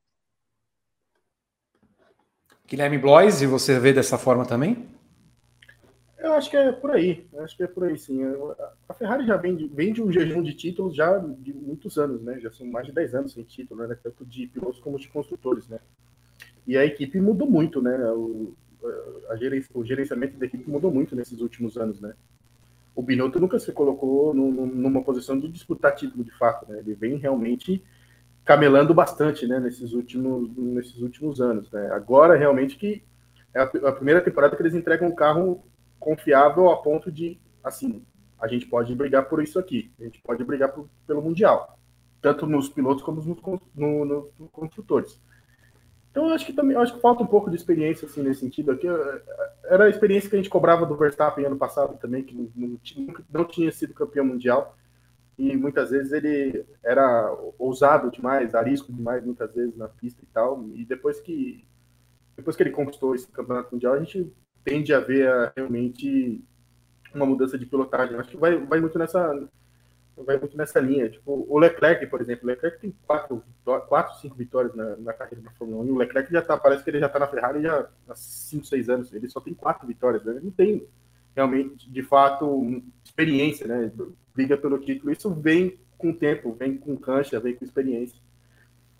Guilherme 2.67 2.97
Blois, 2.97 3.41
e 3.41 3.45
você 3.45 3.79
vê 3.79 3.93
dessa 3.93 4.17
forma 4.17 4.45
também? 4.45 4.87
Eu 6.17 6.33
acho 6.33 6.49
que 6.49 6.57
é 6.57 6.71
por 6.71 6.89
aí. 6.89 7.27
Eu 7.31 7.43
acho 7.43 7.55
que 7.55 7.63
é 7.63 7.67
por 7.67 7.83
aí, 7.83 7.97
sim. 7.99 8.19
A 8.89 8.93
Ferrari 8.95 9.27
já 9.27 9.37
vem 9.37 9.55
de, 9.55 9.67
vem 9.67 9.93
de 9.93 10.01
um 10.01 10.11
jejum 10.11 10.41
de 10.41 10.53
títulos 10.53 10.95
já 10.95 11.19
de 11.19 11.53
muitos 11.53 11.99
anos, 11.99 12.21
né? 12.23 12.39
Já 12.39 12.51
são 12.51 12.65
mais 12.65 12.87
de 12.87 12.93
10 12.93 13.13
anos 13.13 13.33
sem 13.33 13.43
título, 13.43 13.87
né? 13.87 13.95
Tanto 14.01 14.25
de 14.25 14.47
pilotos 14.47 14.79
como 14.79 14.97
de 14.97 15.07
construtores, 15.07 15.67
né? 15.67 15.77
E 16.65 16.75
a 16.75 16.83
equipe 16.83 17.21
mudou 17.21 17.47
muito, 17.47 17.79
né? 17.79 17.95
O, 18.11 18.55
a 19.29 19.35
o 19.77 19.85
gerenciamento 19.85 20.37
da 20.37 20.47
equipe 20.47 20.67
mudou 20.67 20.91
muito 20.91 21.15
nesses 21.15 21.39
últimos 21.41 21.77
anos, 21.77 22.01
né? 22.01 22.15
O 22.95 23.03
Binotto 23.03 23.39
nunca 23.39 23.59
se 23.59 23.71
colocou 23.71 24.33
numa 24.33 25.03
posição 25.03 25.37
de 25.37 25.47
disputar 25.49 25.93
título 25.93 26.23
de 26.23 26.31
fato, 26.31 26.71
né? 26.71 26.79
Ele 26.79 26.95
vem 26.95 27.17
realmente 27.17 27.83
camelando 28.45 28.93
bastante, 28.93 29.47
né, 29.47 29.59
nesses 29.59 29.91
últimos, 29.91 30.55
nesses 30.55 31.01
últimos 31.01 31.41
anos. 31.41 31.69
Né? 31.71 31.89
Agora, 31.91 32.37
realmente, 32.37 32.77
que 32.77 33.03
é 33.53 33.59
a, 33.59 33.63
a, 33.63 33.91
primeira 33.91 34.21
temporada 34.21 34.55
que 34.55 34.61
eles 34.61 34.75
entregam 34.75 35.09
um 35.09 35.15
carro 35.15 35.65
confiável 35.99 36.69
a 36.69 36.77
ponto 36.77 37.11
de, 37.11 37.39
assim, 37.63 38.05
a 38.39 38.47
gente 38.47 38.67
pode 38.67 38.93
brigar 38.93 39.27
por 39.27 39.41
isso 39.41 39.57
aqui, 39.57 39.91
a 39.99 40.03
gente 40.03 40.21
pode 40.21 40.43
brigar 40.43 40.71
por, 40.71 40.87
pelo 41.07 41.23
Mundial, 41.23 41.79
tanto 42.21 42.45
nos 42.45 42.69
pilotos 42.69 43.03
como 43.03 43.19
nos 43.19 43.41
no, 43.75 44.29
construtores. 44.51 45.19
Então, 46.11 46.27
eu 46.27 46.33
acho 46.33 46.45
que 46.45 46.53
também 46.53 46.77
acho 46.77 46.93
que 46.95 47.01
falta 47.01 47.23
um 47.23 47.27
pouco 47.27 47.49
de 47.49 47.55
experiência 47.57 48.05
assim, 48.07 48.21
nesse 48.21 48.39
sentido. 48.39 48.71
Aqui, 48.71 48.87
era 49.65 49.85
a 49.85 49.89
experiência 49.89 50.29
que 50.29 50.35
a 50.35 50.39
gente 50.39 50.49
cobrava 50.49 50.85
do 50.85 50.95
Verstappen 50.95 51.45
ano 51.45 51.57
passado 51.57 51.97
também, 51.97 52.23
que 52.23 52.33
não, 52.33 52.49
não, 52.55 52.79
não 53.33 53.45
tinha 53.45 53.71
sido 53.71 53.93
campeão 53.93 54.23
mundial 54.23 54.77
e 55.37 55.55
muitas 55.55 55.89
vezes 55.89 56.11
ele 56.11 56.65
era 56.83 57.31
ousado 57.59 58.09
demais, 58.09 58.55
arisco 58.55 58.91
demais, 58.91 59.23
muitas 59.23 59.53
vezes 59.53 59.75
na 59.75 59.87
pista 59.87 60.21
e 60.23 60.27
tal. 60.27 60.65
E 60.73 60.85
depois 60.85 61.19
que 61.19 61.65
depois 62.35 62.55
que 62.55 62.63
ele 62.63 62.71
conquistou 62.71 63.15
esse 63.15 63.27
campeonato 63.27 63.73
mundial, 63.73 63.93
a 63.93 63.99
gente 63.99 64.31
tende 64.63 64.93
a 64.93 64.99
ver 64.99 65.29
a, 65.29 65.53
realmente 65.55 66.43
uma 67.13 67.25
mudança 67.25 67.57
de 67.57 67.65
pilotagem. 67.65 68.17
Acho 68.17 68.31
que 68.31 68.37
vai, 68.37 68.57
vai 68.57 68.79
muito 68.79 68.97
nessa 68.97 69.47
vai 70.17 70.37
muito 70.37 70.55
nessa 70.55 70.79
linha. 70.79 71.09
Tipo, 71.09 71.45
o 71.49 71.59
Leclerc, 71.59 72.05
por 72.07 72.21
exemplo, 72.21 72.45
o 72.45 72.47
Leclerc 72.47 72.79
tem 72.79 72.95
quatro, 73.05 73.43
quatro 73.87 74.17
cinco 74.19 74.35
vitórias 74.35 74.73
na, 74.73 74.95
na 74.97 75.13
carreira 75.13 75.43
da 75.43 75.51
Fórmula 75.51 75.83
1 75.83 75.87
e 75.87 75.91
o 75.91 75.97
Leclerc 75.97 76.31
já 76.31 76.41
tá, 76.41 76.57
parece 76.57 76.83
que 76.83 76.89
ele 76.89 76.99
já 76.99 77.07
está 77.07 77.19
na 77.19 77.27
Ferrari 77.27 77.61
já 77.61 77.89
há 78.07 78.15
cinco, 78.15 78.65
seis 78.65 78.89
anos. 78.89 79.13
Ele 79.13 79.29
só 79.29 79.41
tem 79.41 79.53
quatro 79.53 79.85
vitórias, 79.85 80.23
né? 80.23 80.33
Ele 80.33 80.45
não 80.45 80.51
tem 80.51 80.87
realmente, 81.35 81.89
de 81.91 82.01
fato, 82.01 82.81
experiência, 83.03 83.67
né? 83.67 83.91
Briga 84.35 84.57
pelo 84.57 84.77
título. 84.77 85.11
Isso 85.11 85.33
vem 85.33 85.79
com 85.97 86.13
tempo, 86.13 86.53
vem 86.53 86.77
com 86.77 86.97
cancha, 86.97 87.39
vem 87.39 87.55
com 87.55 87.63
experiência. 87.63 88.19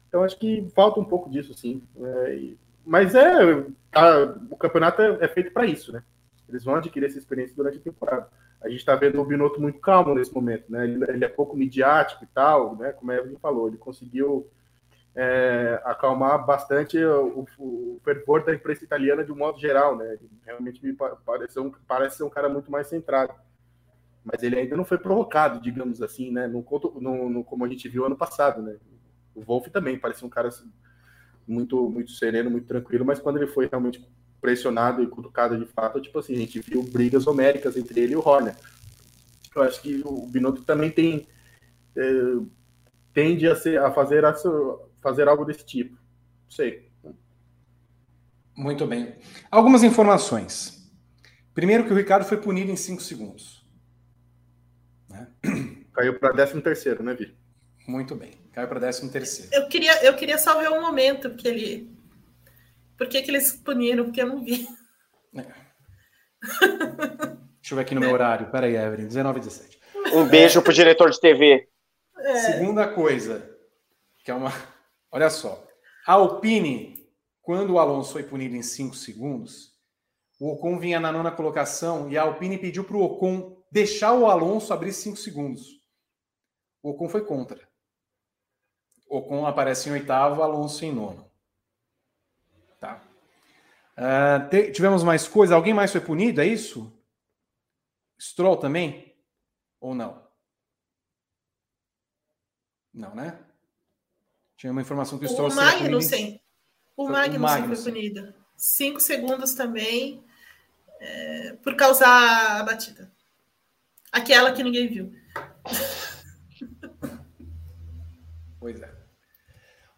Então 0.08 0.24
acho 0.24 0.40
que 0.40 0.68
falta 0.74 1.00
um 1.00 1.06
pouco 1.06 1.30
disso, 1.30 1.54
sim. 1.54 1.84
É, 2.00 2.50
mas 2.86 3.14
é 3.14 3.66
a, 3.94 4.36
o 4.50 4.56
campeonato 4.56 5.02
é, 5.02 5.18
é 5.22 5.28
feito 5.28 5.52
para 5.52 5.66
isso, 5.66 5.92
né? 5.92 6.02
Eles 6.48 6.64
vão 6.64 6.76
adquirir 6.76 7.08
essa 7.08 7.18
experiência 7.18 7.56
durante 7.56 7.78
a 7.78 7.82
temporada. 7.82 8.30
A 8.62 8.70
gente 8.70 8.80
está 8.80 8.96
vendo 8.96 9.20
o 9.20 9.26
Binotto 9.26 9.62
muito 9.62 9.80
calmo 9.80 10.16
nesse 10.16 10.34
momento, 10.34 10.72
né? 10.72 10.86
Ele, 10.86 11.04
ele, 11.10 11.26
é 11.26 11.28
pouco 11.28 11.58
midiático 11.58 12.24
e 12.24 12.28
tal, 12.28 12.76
né? 12.76 12.92
Como 12.94 13.12
a 13.12 13.16
Evelyn 13.16 13.38
falou, 13.38 13.68
ele 13.68 13.78
conseguiu 13.78 14.48
é, 15.16 15.82
acalmar 15.84 16.46
bastante 16.46 16.98
o, 17.04 17.46
o, 17.58 18.00
fervor 18.04 18.44
da 18.44 18.54
imprensa 18.54 18.84
italiana 18.84 19.24
de 19.24 19.32
um 19.32 19.36
modo 19.36 19.60
geral, 19.60 19.98
né? 19.98 20.14
Ele 20.14 20.30
realmente 20.46 20.84
me 20.86 20.96
parece, 21.26 21.60
um, 21.60 21.72
parece 21.88 22.18
ser 22.18 22.24
um 22.24 22.30
cara 22.30 22.48
muito 22.48 22.72
mais 22.72 22.88
centrado 22.88 23.34
mas 24.26 24.42
ele 24.42 24.58
ainda 24.58 24.76
não 24.76 24.84
foi 24.84 24.98
provocado, 24.98 25.62
digamos 25.62 26.02
assim, 26.02 26.32
né? 26.32 26.48
No, 26.48 26.66
no, 27.00 27.30
no, 27.30 27.44
como 27.44 27.64
a 27.64 27.70
gente 27.70 27.88
viu 27.88 28.06
ano 28.06 28.18
passado, 28.18 28.62
né? 28.62 28.76
O 29.36 29.42
Wolff 29.42 29.70
também 29.70 30.00
parecia 30.00 30.26
um 30.26 30.30
cara 30.30 30.48
assim, 30.48 30.70
muito, 31.48 31.90
muito 31.90 32.12
sereno, 32.12 32.50
muito 32.50 32.66
tranquilo, 32.66 33.06
mas 33.06 33.20
quando 33.20 33.38
ele 33.38 33.48
foi 33.48 33.68
realmente 33.68 34.04
pressionado 34.42 35.04
e 35.04 35.08
cutucado 35.08 35.58
de 35.58 35.66
fato, 35.66 36.02
tipo 36.02 36.18
assim, 36.18 36.34
a 36.34 36.40
gente 36.40 36.60
viu 36.60 36.82
brigas 36.82 37.28
homéricas 37.28 37.78
entre 37.78 38.00
ele 38.00 38.14
e 38.14 38.16
o 38.16 38.28
Horner. 38.28 38.56
Eu 39.56 39.62
acho 39.62 39.82
que 39.82 40.02
o 40.04 40.26
Binotto 40.28 40.64
também 40.64 40.90
tem 40.90 41.28
é, 41.96 42.02
tende 43.14 43.48
a, 43.48 43.56
ser, 43.56 43.80
a 43.80 43.92
fazer, 43.92 44.26
a 44.26 44.36
fazer 45.02 45.28
algo 45.28 45.46
desse 45.46 45.66
tipo. 45.66 45.94
Não 45.94 46.52
sei. 46.52 46.90
Muito 48.56 48.86
bem. 48.86 49.16
Algumas 49.50 49.84
informações. 49.84 50.92
Primeiro 51.54 51.86
que 51.86 51.94
o 51.94 51.96
Ricardo 51.96 52.26
foi 52.26 52.38
punido 52.38 52.72
em 52.72 52.76
5 52.76 53.02
segundos. 53.02 53.65
Né? 55.16 55.28
Caiu 55.94 56.20
para 56.20 56.34
13 56.34 56.62
terceiro, 56.62 57.04
né, 57.04 57.14
Vi? 57.14 57.36
Muito 57.88 58.16
bem, 58.16 58.32
caiu 58.52 58.68
para 58.68 58.80
13 58.80 59.10
terceiro. 59.12 59.52
Eu 59.54 59.68
queria, 59.68 60.04
eu 60.04 60.16
queria 60.16 60.38
só 60.38 60.60
ver 60.60 60.70
um 60.70 60.82
momento 60.82 61.36
que 61.36 61.48
ele... 61.48 61.96
Por 62.98 63.08
que, 63.08 63.22
que 63.22 63.32
eles 63.32 63.52
puniram? 63.52 64.06
Porque 64.06 64.22
eu 64.22 64.28
não 64.28 64.44
vi. 64.44 64.68
É. 65.36 65.46
Deixa 67.62 67.74
eu 67.74 67.76
ver 67.76 67.82
aqui 67.82 67.96
no 67.96 68.02
meu 68.02 68.12
horário. 68.12 68.50
Peraí, 68.50 68.76
Evelyn, 68.76 69.08
19 69.08 69.40
17. 69.40 69.80
Um 70.14 70.28
beijo 70.28 70.62
pro 70.62 70.74
diretor 70.74 71.10
de 71.10 71.20
TV. 71.20 71.68
É. 72.18 72.36
Segunda 72.40 72.88
coisa, 72.88 73.50
que 74.24 74.32
é 74.32 74.34
uma... 74.34 74.52
Olha 75.12 75.30
só. 75.30 75.68
A 76.08 76.14
Alpine, 76.14 76.96
quando 77.42 77.74
o 77.74 77.80
Alonso 77.80 78.14
foi 78.14 78.24
punido 78.24 78.56
em 78.56 78.62
5 78.62 78.96
segundos, 78.96 79.74
o 80.40 80.52
Ocon 80.54 80.80
vinha 80.80 81.00
na 81.00 81.12
nona 81.12 81.32
colocação 81.32 82.10
e 82.10 82.18
a 82.18 82.24
Alpine 82.24 82.58
pediu 82.58 82.84
para 82.84 82.98
o 82.98 83.04
Ocon 83.04 83.55
deixar 83.72 84.14
o 84.14 84.28
Alonso 84.28 84.74
abrir 84.74 84.94
cinco 84.94 85.18
segundos. 85.18 85.82
O 86.82 86.92
Ocon 86.92 87.10
foi 87.10 87.26
contra. 87.26 87.68
O 89.08 89.18
Ocon 89.18 89.46
aparece 89.46 89.90
em 89.90 89.94
oitavo, 89.94 90.42
Alonso 90.42 90.84
em 90.86 90.94
nono. 90.94 91.30
Tá. 92.80 93.02
Uh, 93.98 94.50
te, 94.50 94.72
tivemos 94.72 95.04
mais 95.04 95.28
coisa. 95.28 95.56
Alguém 95.56 95.74
mais 95.74 95.92
foi 95.92 96.02
punido? 96.02 96.42
É 96.42 96.46
isso? 96.46 96.92
Stroll 98.20 98.58
também? 98.58 99.16
Ou 99.80 99.94
não? 99.94 100.26
Não, 102.94 103.14
né? 103.14 103.38
Tinha 104.58 104.72
uma 104.72 104.82
informação 104.82 105.20
que 105.20 105.26
o 105.26 105.30
Stroll 105.30 105.50
o 105.50 105.56
Magnussen. 105.56 106.42
O 106.96 107.10
Magnussen 107.10 107.76
foi 107.76 107.92
punido. 107.92 108.34
Cinco 108.56 109.02
segundos 109.02 109.54
também 109.54 110.24
é, 111.00 111.54
por 111.62 111.76
causar 111.76 112.60
a 112.60 112.64
batida. 112.64 113.12
Aquela 114.16 114.54
que 114.54 114.64
ninguém 114.64 114.88
viu. 114.88 115.12
Pois 118.58 118.82
é. 118.82 118.90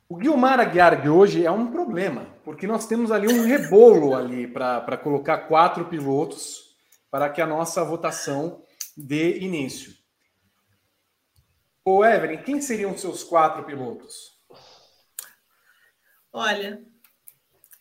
O 0.09 0.15
Guilmar 0.15 0.59
Aguiar 0.59 0.99
de 0.99 1.07
hoje 1.07 1.45
é 1.45 1.51
um 1.51 1.69
problema, 1.69 2.25
porque 2.43 2.65
nós 2.65 2.87
temos 2.87 3.11
ali 3.11 3.27
um 3.27 3.45
rebolo 3.45 4.15
ali 4.15 4.47
para 4.47 4.97
colocar 4.97 5.47
quatro 5.47 5.85
pilotos 5.85 6.75
para 7.11 7.29
que 7.29 7.39
a 7.39 7.45
nossa 7.45 7.85
votação 7.85 8.65
dê 8.97 9.37
início. 9.37 9.93
Ô 11.85 12.03
Evelyn, 12.03 12.41
quem 12.41 12.59
seriam 12.59 12.93
os 12.93 13.01
seus 13.01 13.23
quatro 13.23 13.65
pilotos? 13.65 14.41
Olha, 16.33 16.83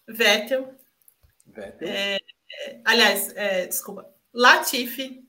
Vettel. 0.06 0.74
Vettel. 1.46 1.88
É, 1.88 2.16
é, 2.16 2.80
aliás, 2.84 3.34
é, 3.34 3.66
desculpa, 3.66 4.06
Latifi. 4.34 5.25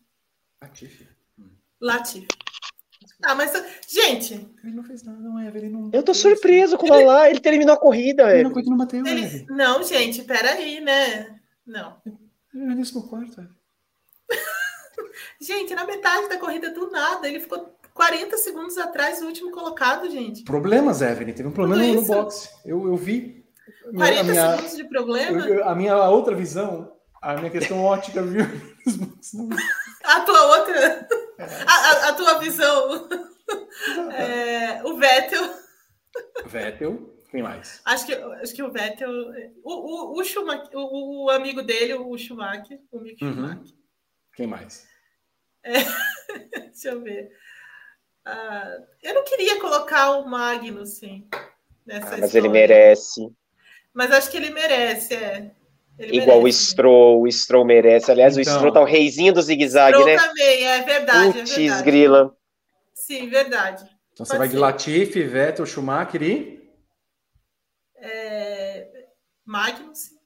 Latifi. 0.61 1.07
Latifi. 1.79 2.27
Ah, 3.23 3.35
mas, 3.35 3.51
gente. 3.87 4.33
Ele 4.63 4.73
não 4.75 4.83
fez 4.83 5.03
nada, 5.03 5.19
não, 5.19 5.41
Evelyn. 5.41 5.69
Não... 5.69 5.89
Eu 5.93 6.03
tô 6.03 6.13
surpreso 6.13 6.77
com 6.77 6.87
o 6.87 6.89
Lala. 6.89 7.29
Ele 7.29 7.39
terminou 7.39 7.73
a 7.73 7.79
corrida. 7.79 8.31
Ele 8.33 8.49
não, 8.49 8.51
não 8.51 8.77
bateu, 8.77 9.05
ele... 9.05 9.45
Não, 9.49 9.83
gente, 9.83 10.23
peraí, 10.23 10.79
né? 10.79 11.39
Não. 11.65 11.97
Ele 12.53 12.73
é 12.73 12.75
décimo 12.75 13.07
quarto, 13.07 13.47
Gente, 15.41 15.75
na 15.75 15.85
metade 15.85 16.29
da 16.29 16.37
corrida 16.37 16.71
do 16.71 16.89
nada, 16.89 17.27
ele 17.27 17.39
ficou 17.39 17.77
40 17.93 18.37
segundos 18.37 18.77
atrás 18.77 19.19
do 19.19 19.27
último 19.27 19.51
colocado, 19.51 20.09
gente. 20.09 20.43
Problemas, 20.43 21.01
Evelyn. 21.01 21.33
Teve 21.33 21.49
um 21.49 21.51
problema 21.51 21.83
no 21.83 22.05
boxe. 22.05 22.49
Eu, 22.65 22.87
eu 22.87 22.95
vi. 22.95 23.45
40 23.95 24.23
minha, 24.23 24.51
segundos 24.51 24.77
de 24.77 24.83
problema? 24.85 25.47
Eu, 25.47 25.67
a 25.67 25.75
minha 25.75 25.95
outra 26.09 26.35
visão, 26.35 26.93
a 27.21 27.35
minha 27.35 27.49
questão 27.49 27.83
ótica, 27.83 28.21
viu? 28.21 28.45
A 30.03 30.21
tua 30.21 30.57
outra. 30.57 31.07
A, 31.65 31.73
a, 31.73 32.09
a 32.09 32.13
tua 32.13 32.39
visão. 32.39 33.09
É, 34.11 34.83
o 34.83 34.97
Vettel. 34.97 35.53
Vettel. 36.45 37.17
Quem 37.29 37.43
mais? 37.43 37.81
Acho 37.83 38.05
que, 38.05 38.13
acho 38.13 38.53
que 38.53 38.63
o 38.63 38.71
Vettel. 38.71 39.11
O, 39.63 39.73
o, 39.73 40.19
o, 40.19 40.23
Schumacher, 40.23 40.69
o, 40.73 41.25
o 41.25 41.29
amigo 41.29 41.61
dele, 41.61 41.93
o 41.93 42.17
Schumacher. 42.17 42.79
O 42.91 42.99
Mick 42.99 43.23
uhum. 43.23 43.33
Schumacher. 43.33 43.75
Quem 44.35 44.47
mais? 44.47 44.87
É, 45.63 45.73
deixa 46.71 46.89
eu 46.89 47.01
ver. 47.01 47.31
Uh, 48.25 48.85
eu 49.01 49.13
não 49.13 49.23
queria 49.23 49.59
colocar 49.59 50.11
o 50.11 50.27
Magnussen 50.27 51.27
nessa 51.85 52.07
ah, 52.07 52.11
Mas 52.11 52.25
história. 52.25 52.37
ele 52.39 52.49
merece. 52.49 53.33
Mas 53.93 54.11
acho 54.11 54.29
que 54.29 54.37
ele 54.37 54.51
merece, 54.51 55.15
é. 55.15 55.51
Ele 55.97 56.17
Igual 56.17 56.37
merece. 56.39 56.59
o 56.59 56.67
Stroll, 56.67 57.21
o 57.23 57.31
Stroll 57.31 57.65
merece. 57.65 58.11
Aliás, 58.11 58.37
então, 58.37 58.53
o 58.53 58.55
Stroll 58.55 58.73
tá 58.73 58.81
o 58.81 58.85
reizinho 58.85 59.33
do 59.33 59.41
zigue-zague, 59.41 60.03
né? 60.05 60.15
também, 60.15 60.67
é 60.67 60.81
verdade. 60.83 61.33
Putz, 61.33 61.51
é 61.51 61.55
verdade. 61.55 61.83
grila. 61.83 62.37
Sim, 62.93 63.29
verdade. 63.29 63.83
Então 64.13 64.25
Pode 64.25 64.29
você 64.29 64.37
vai 64.37 64.47
ser. 64.47 64.53
de 64.53 64.59
Latifi, 64.59 65.23
Vettel, 65.23 65.65
Schumacher 65.65 66.21
e... 66.21 66.57
É... 67.99 68.87
Magnussen. 69.45 70.17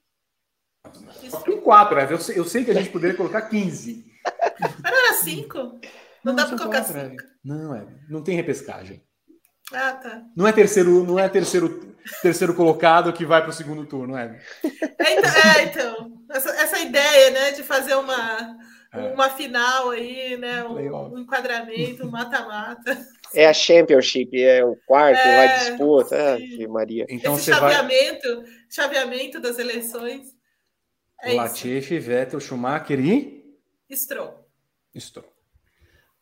Tem 1.46 1.62
quatro, 1.62 1.96
né? 1.96 2.08
Eu 2.10 2.18
sei, 2.18 2.38
eu 2.38 2.46
sei 2.46 2.66
que 2.66 2.72
a 2.72 2.74
gente 2.74 2.90
poderia 2.90 3.16
colocar 3.16 3.44
15. 3.44 4.04
Mas 4.60 4.92
não 4.92 5.00
era 5.00 5.14
cinco? 5.14 5.58
Não, 5.58 5.80
não 6.26 6.36
dá 6.36 6.46
para 6.46 6.58
colocar 6.58 6.84
quatro, 6.84 7.00
cinco. 7.00 7.24
Não, 7.44 7.76
é. 7.76 7.88
Não 8.10 8.24
tem 8.24 8.36
repescagem. 8.36 9.02
Ah, 9.74 9.94
tá. 9.94 10.24
Não 10.36 10.46
é 10.48 10.52
terceiro, 10.52 11.04
não 11.06 11.18
é 11.18 11.30
terceiro, 11.30 11.91
terceiro 12.22 12.54
colocado 12.54 13.14
que 13.14 13.26
vai 13.26 13.42
para 13.42 13.50
o 13.50 13.54
segundo 13.54 13.86
turno, 13.86 14.18
é? 14.18 14.40
É, 14.64 15.20
então, 15.20 15.32
é, 15.36 15.64
então 15.64 16.12
essa, 16.32 16.50
essa, 16.52 16.80
ideia, 16.80 17.32
né, 17.32 17.52
de 17.52 17.64
fazer 17.64 17.96
uma, 17.96 18.58
é. 18.94 19.14
uma 19.14 19.30
final 19.30 19.92
aí, 19.92 20.38
né, 20.38 20.64
um, 20.64 21.14
um 21.14 21.20
enquadramento, 21.20 22.06
um 22.06 22.12
mata-mata. 22.12 22.98
É 23.34 23.48
a 23.48 23.54
Championship, 23.54 24.44
é 24.44 24.62
o 24.66 24.76
quarto, 24.86 25.18
é, 25.18 25.38
vai 25.38 25.60
disputa, 25.60 26.38
que 26.38 26.68
Maria. 26.68 27.06
Então 27.08 27.36
Esse 27.36 27.50
chaveamento, 27.50 28.42
vai... 28.42 28.46
chaveamento 28.70 29.40
das 29.40 29.58
eleições. 29.58 30.36
É 31.24 31.32
Latifi, 31.36 31.98
Vettel, 31.98 32.42
Schumacher 32.42 33.00
e 33.00 33.42
Stroll. 33.96 34.46
Stroll. 35.00 35.32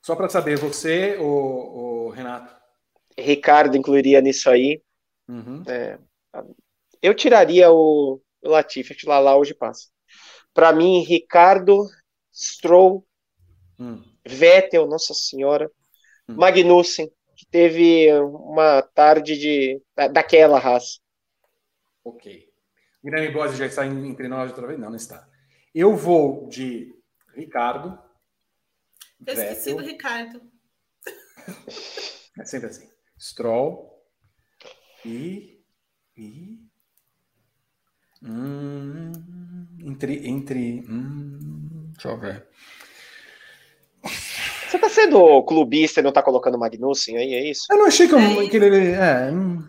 Só 0.01 0.15
para 0.15 0.29
saber, 0.29 0.57
você, 0.57 1.17
o, 1.19 1.23
o, 1.25 2.09
Renato? 2.09 2.53
Ricardo 3.17 3.75
incluiria 3.75 4.21
nisso 4.21 4.49
aí. 4.49 4.81
Uhum. 5.29 5.63
É, 5.67 5.99
eu 7.03 7.13
tiraria 7.13 7.71
o, 7.71 8.19
o 8.41 8.49
Latifi, 8.49 8.93
acho 8.93 9.01
que 9.01 9.07
lá, 9.07 9.19
lá 9.19 9.37
hoje 9.37 9.53
passa. 9.53 9.87
Para 10.53 10.73
mim, 10.73 11.03
Ricardo, 11.03 11.87
Stroll, 12.33 13.05
hum. 13.79 14.03
Vettel, 14.27 14.87
Nossa 14.87 15.13
Senhora, 15.13 15.71
hum. 16.27 16.35
Magnussen, 16.35 17.11
que 17.37 17.45
teve 17.45 18.11
uma 18.21 18.81
tarde 18.81 19.37
de 19.37 19.81
daquela 20.11 20.57
raça. 20.59 20.99
Ok. 22.03 22.49
Guilherme 23.03 23.31
Bose 23.31 23.55
já 23.55 23.67
está 23.67 23.85
entre 23.85 24.27
nós 24.27 24.49
outra 24.49 24.67
vez? 24.67 24.79
Não, 24.79 24.89
não 24.89 24.97
está. 24.97 25.29
Eu 25.73 25.95
vou 25.95 26.47
de 26.49 26.93
Ricardo. 27.35 27.97
Eu 29.25 29.35
Vettel. 29.35 29.51
esqueci 29.51 29.73
do 29.75 29.83
Ricardo. 29.83 30.41
É 32.37 32.45
sempre 32.45 32.69
assim. 32.69 32.89
Stroll 33.17 33.98
e. 35.05 35.61
e 36.17 36.59
hum, 38.23 39.11
entre. 39.79 40.27
entre 40.27 40.85
hum, 40.89 41.91
deixa 41.93 42.09
eu 42.09 42.19
ver. 42.19 42.47
Você 44.69 44.77
tá 44.77 44.89
sendo 44.89 45.43
clubista 45.43 45.99
e 45.99 46.03
não 46.03 46.11
tá 46.11 46.21
colocando 46.21 46.59
Magnussen 46.59 47.17
aí, 47.17 47.33
é 47.33 47.49
isso? 47.49 47.65
Eu 47.71 47.77
não 47.77 47.85
achei 47.87 48.07
que, 48.07 48.13
eu, 48.13 48.19
é 48.19 48.49
que 48.49 48.57
ele. 48.57 48.91
É, 48.91 49.31
hum, 49.31 49.67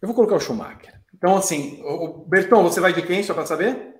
eu 0.00 0.08
vou 0.08 0.14
colocar 0.14 0.36
o 0.36 0.40
Schumacher. 0.40 1.00
Então, 1.14 1.36
assim, 1.36 1.82
o 1.82 2.24
Berton, 2.26 2.62
você 2.62 2.80
vai 2.80 2.92
de 2.92 3.02
quem, 3.02 3.22
só 3.22 3.32
para 3.32 3.46
saber? 3.46 3.96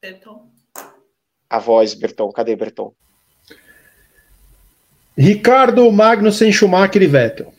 Berton. 0.00 0.52
A 1.48 1.58
voz, 1.58 1.94
Berton. 1.94 2.30
Cadê 2.32 2.54
Berton? 2.56 2.94
Ricardo 5.18 5.90
Magnussen, 5.90 6.52
Schumacher 6.52 7.02
e 7.02 7.08
Vettel. 7.08 7.52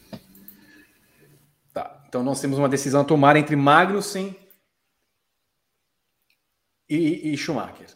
Tá. 1.73 2.01
Então 2.07 2.23
nós 2.23 2.39
temos 2.39 2.57
uma 2.57 2.69
decisão 2.69 3.01
a 3.01 3.03
tomar 3.03 3.35
entre 3.35 3.53
Magnussen 3.57 4.33
e, 6.89 7.33
e 7.33 7.37
Schumacher. 7.37 7.87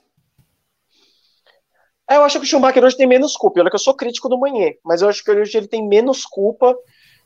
É, 2.10 2.18
eu 2.18 2.24
acho 2.24 2.40
que 2.40 2.46
o 2.46 2.48
Schumacher 2.48 2.84
hoje 2.84 2.98
tem 2.98 3.08
menos 3.08 3.38
culpa. 3.38 3.62
Olha 3.62 3.70
que 3.70 3.76
eu 3.78 3.80
sou 3.80 3.96
crítico 3.96 4.28
do 4.28 4.38
Manhã, 4.38 4.74
mas 4.84 5.02
eu 5.02 5.08
acho 5.08 5.24
que 5.24 5.32
hoje 5.32 5.58
ele 5.58 5.70
tem 5.70 5.88
menos 5.88 6.26
culpa 6.26 6.76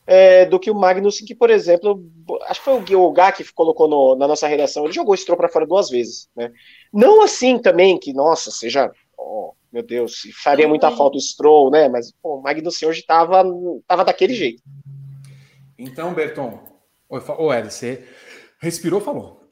é, 0.06 0.46
do 0.46 0.60
que 0.60 0.70
o 0.70 0.76
Magnussen, 0.76 1.26
que, 1.26 1.34
por 1.34 1.50
exemplo, 1.50 2.08
acho 2.42 2.60
que 2.60 2.64
foi 2.64 2.94
o 2.94 3.12
Gá 3.12 3.32
que 3.32 3.52
colocou 3.52 3.88
no, 3.88 4.14
na 4.14 4.28
nossa 4.28 4.46
redação, 4.46 4.84
ele 4.84 4.92
jogou 4.92 5.12
o 5.12 5.16
Stroll 5.16 5.36
para 5.36 5.48
fora 5.48 5.66
duas 5.66 5.90
vezes. 5.90 6.28
Né? 6.36 6.52
Não 6.92 7.20
assim 7.20 7.58
também, 7.58 7.98
que, 7.98 8.12
nossa, 8.12 8.52
seja. 8.52 8.92
Oh, 9.18 9.54
meu 9.72 9.82
Deus, 9.82 10.22
faria 10.42 10.66
muita 10.66 10.90
falta 10.90 11.16
o 11.16 11.20
Stroll, 11.20 11.70
né? 11.70 11.88
Mas 11.88 12.12
pô, 12.22 12.36
o 12.36 12.42
Magnussen 12.42 12.88
hoje 12.88 13.00
estava 13.00 13.44
tava 13.86 14.04
daquele 14.04 14.34
jeito. 14.34 14.62
Então, 15.78 16.14
Berton, 16.14 16.60
ô 17.08 17.52
Ed, 17.52 17.72
você 17.72 18.06
respirou, 18.60 19.00
falou. 19.00 19.48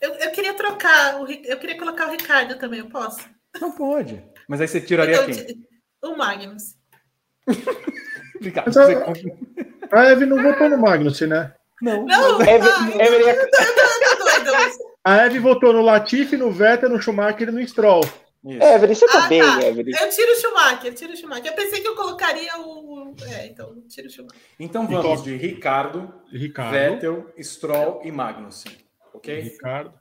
Eu, 0.00 0.14
eu 0.14 0.30
queria 0.30 0.54
trocar, 0.54 1.18
eu 1.44 1.58
queria 1.58 1.76
colocar 1.76 2.06
o 2.08 2.12
Ricardo 2.12 2.56
também, 2.58 2.80
eu 2.80 2.88
posso? 2.88 3.28
Não 3.60 3.72
pode. 3.72 4.22
Mas 4.48 4.60
aí 4.60 4.68
você 4.68 4.80
tiraria 4.80 5.16
então, 5.16 5.26
quem? 5.26 5.66
O 6.02 6.16
Magnus. 6.16 6.76
Obrigado. 8.36 8.70
A, 9.90 10.00
a 10.00 10.04
Eve 10.10 10.26
não 10.26 10.40
votou 10.40 10.68
no 10.68 10.78
Magnussen, 10.78 11.28
né? 11.28 11.52
Não. 11.82 12.04
Não, 12.04 12.40
Eve, 12.42 12.68
ah, 12.68 12.90
Eve, 12.98 13.28
Eve, 13.28 13.50
a 15.04 15.16
Eve 15.24 15.38
votou 15.38 15.72
no 15.72 15.82
Latifi, 15.82 16.36
no 16.36 16.50
Vettel, 16.50 16.90
no 16.90 17.00
Schumacher 17.00 17.48
e 17.48 17.52
no 17.52 17.66
Stroll. 17.66 18.02
Isso. 18.44 18.62
Evelyn, 18.62 18.94
você 18.94 19.06
tá 19.06 19.24
ah, 19.24 19.28
bem, 19.28 19.42
tá. 19.42 19.62
Evelyn. 19.62 19.92
Eu 20.00 20.10
tiro 20.10 20.32
o 20.32 20.36
Schumacher, 20.36 20.94
tiro 20.94 21.12
o 21.12 21.16
Schumacher. 21.16 21.46
Eu 21.46 21.54
pensei 21.54 21.80
que 21.80 21.88
eu 21.88 21.96
colocaria 21.96 22.58
o. 22.60 23.14
É, 23.22 23.46
então, 23.46 23.80
tiro 23.88 24.06
o 24.06 24.10
Schumacher. 24.10 24.40
Então 24.58 24.86
vamos 24.86 25.22
de 25.22 25.36
Ricardo, 25.36 26.14
Ricardo, 26.32 26.72
Vettel, 26.72 27.32
Stroll 27.40 28.00
e 28.04 28.12
Magnussen. 28.12 28.72
Ok? 29.12 29.40
Ricardo. 29.40 29.92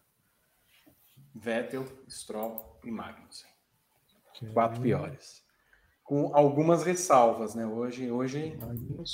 Vettel, 1.34 1.86
Stroll 2.10 2.80
e 2.84 2.92
Magnussen. 2.92 3.50
Okay. 4.34 4.50
Quatro 4.50 4.82
piores 4.82 5.48
com 6.08 6.32
algumas 6.34 6.86
ressalvas, 6.86 7.54
né? 7.54 7.68
Hoje, 7.68 8.10
hoje 8.10 8.58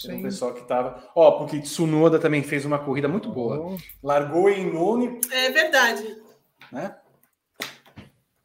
tem 0.06 0.20
o 0.20 0.22
pessoal 0.22 0.54
que 0.54 0.62
estava. 0.62 1.10
Ó, 1.16 1.40
porque 1.40 1.60
Tsunoda 1.60 2.20
também 2.20 2.44
fez 2.44 2.66
uma 2.66 2.78
corrida 2.78 3.08
muito 3.08 3.32
boa. 3.32 3.76
Largou 4.02 4.48
em 4.48 4.72
nono. 4.72 5.20
É 5.32 5.50
verdade. 5.50 6.22
Né? 6.72 6.96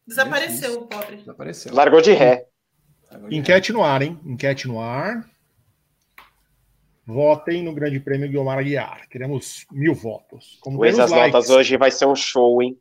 Desapareceu 0.09 0.81
o 0.81 0.87
pobre. 0.87 1.17
Desapareceu. 1.17 1.75
Largou 1.75 2.01
de 2.01 2.13
ré. 2.13 2.47
Enquete 3.31 3.73
no 3.73 3.85
ar, 3.85 4.01
hein? 4.01 4.19
Enquete 4.25 4.67
no 4.67 4.81
ar. 4.81 5.29
Votem 7.07 7.63
no 7.63 7.75
Grande 7.75 8.01
Prêmio 8.01 8.29
Guilmar 8.29 8.59
Aguiar. 8.59 9.07
Queremos 9.09 9.67
mil 9.71 9.95
votos. 9.95 10.59
Como 10.61 10.83
as 10.83 10.97
likes. 10.97 11.13
notas 11.13 11.51
hoje 11.51 11.77
vai 11.77 11.91
ser 11.91 12.07
um 12.07 12.17
show, 12.17 12.63
hein? 12.63 12.79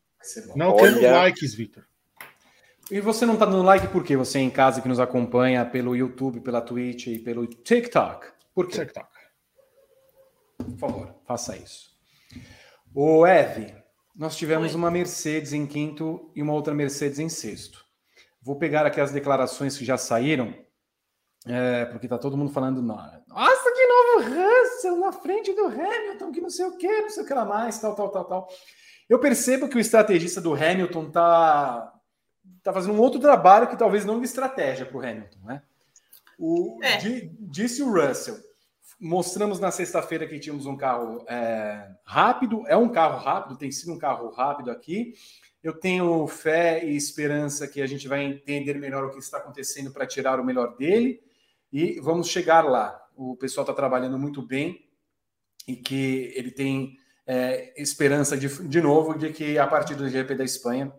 Não 0.56 0.72
Olha... 0.74 0.94
temos 0.94 1.02
likes, 1.02 1.54
Vitor. 1.54 1.84
E 2.90 3.02
você 3.02 3.26
não 3.26 3.34
está 3.34 3.45
dando 3.45 3.64
like 3.64 3.88
por 3.90 4.04
quê? 4.04 4.16
Você 4.16 4.38
é 4.40 4.41
em 4.41 4.49
casa 4.49 4.82
que 4.82 4.88
nos 4.88 4.99
acompanha 4.99 5.66
pelo 5.66 5.95
YouTube, 5.95 6.40
pela 6.40 6.62
Twitch 6.62 7.08
e 7.08 7.20
pelo 7.20 7.45
TikTok. 7.45 8.28
Por 8.56 8.68
quê? 8.68 8.80
TikTok. 8.80 9.10
Por 10.58 10.78
favor, 10.78 11.16
faça 11.26 11.58
isso. 11.58 11.91
O 12.94 13.28
Eve, 13.28 13.76
nós 14.18 14.35
tivemos 14.35 14.73
uma 14.73 14.89
Mercedes 14.89 15.53
em 15.53 15.68
quinto 15.68 16.31
e 16.35 16.41
uma 16.41 16.53
outra 16.53 16.73
Mercedes 16.73 17.19
em 17.19 17.30
sexto. 17.30 17.85
Vou 18.41 18.57
pegar 18.57 18.85
aqui 18.85 18.99
as 18.99 19.11
declarações 19.11 19.77
que 19.77 19.85
já 19.85 19.98
saíram, 19.98 20.56
é, 21.45 21.85
porque 21.85 22.07
tá 22.07 22.18
todo 22.18 22.35
mundo 22.35 22.52
falando, 22.52 22.81
nossa, 22.81 23.72
que 23.72 23.88
novo 23.88 24.30
Russell 24.30 24.98
na 24.98 25.11
frente 25.11 25.53
do 25.53 25.65
Hamilton, 25.65 26.31
que 26.31 26.41
não 26.41 26.49
sei 26.49 26.65
o 26.65 26.77
que, 26.77 27.02
não 27.02 27.10
sei 27.10 27.23
o 27.23 27.27
que 27.27 27.34
lá 27.34 27.45
mais, 27.45 27.80
tal, 27.80 27.95
tal, 27.95 28.10
tal, 28.10 28.26
tal. 28.26 28.49
Eu 29.07 29.19
percebo 29.19 29.69
que 29.69 29.77
o 29.77 29.80
estrategista 29.80 30.41
do 30.41 30.53
Hamilton 30.53 31.11
tá 31.11 31.94
está 32.57 32.73
fazendo 32.73 32.95
um 32.95 32.99
outro 32.99 33.19
trabalho 33.19 33.68
que 33.68 33.77
talvez 33.77 34.03
não 34.03 34.19
de 34.19 34.26
estratégia 34.26 34.85
para 34.85 34.98
o 34.98 35.02
Hamilton, 35.02 35.39
né? 35.44 35.61
O, 36.39 36.80
é. 36.84 36.98
disse 37.39 37.81
o 37.81 37.91
Russell. 37.91 38.38
Mostramos 38.99 39.60
na 39.60 39.69
sexta-feira 39.69 40.28
que 40.28 40.40
tínhamos 40.40 40.65
um 40.65 40.76
carro 40.76 41.24
é, 41.28 41.91
rápido, 42.03 42.64
é 42.68 42.76
um 42.76 42.90
carro 42.90 43.19
rápido, 43.19 43.57
tem 43.57 43.72
sido 43.72 43.94
um 43.94 43.99
carro 43.99 44.30
rápido 44.32 44.72
aqui. 44.72 45.14
Eu 45.61 45.74
tenho 45.74 46.26
fé 46.28 46.84
e 46.84 46.95
esperança 46.95 47.68
que 47.68 47.82
a 47.82 47.86
gente 47.86 48.07
vai 48.07 48.24
entender 48.24 48.76
melhor 48.80 49.06
o 49.06 49.11
que 49.11 49.19
está 49.19 49.38
acontecendo 49.38 49.91
para 49.91 50.07
tirar 50.07 50.40
o 50.40 50.44
melhor 50.44 50.76
dele 50.76 51.22
e 51.72 51.99
vamos 51.99 52.28
chegar 52.28 52.65
lá. 52.65 52.99
O 53.15 53.36
pessoal 53.36 53.64
está 53.64 53.74
trabalhando 53.74 54.18
muito 54.18 54.41
bem 54.41 54.88
e 55.68 55.76
que 55.76 56.32
ele 56.36 56.49
tem 56.49 56.98
é, 57.26 57.80
esperança 57.80 58.38
de, 58.38 58.48
de 58.68 58.82
novo 58.82 59.18
de 59.18 59.32
que 59.32 59.60
a 59.60 59.68
partir 59.68 59.94
do 59.94 60.10
GP 60.10 60.34
da 60.34 60.44
Espanha 60.44 60.91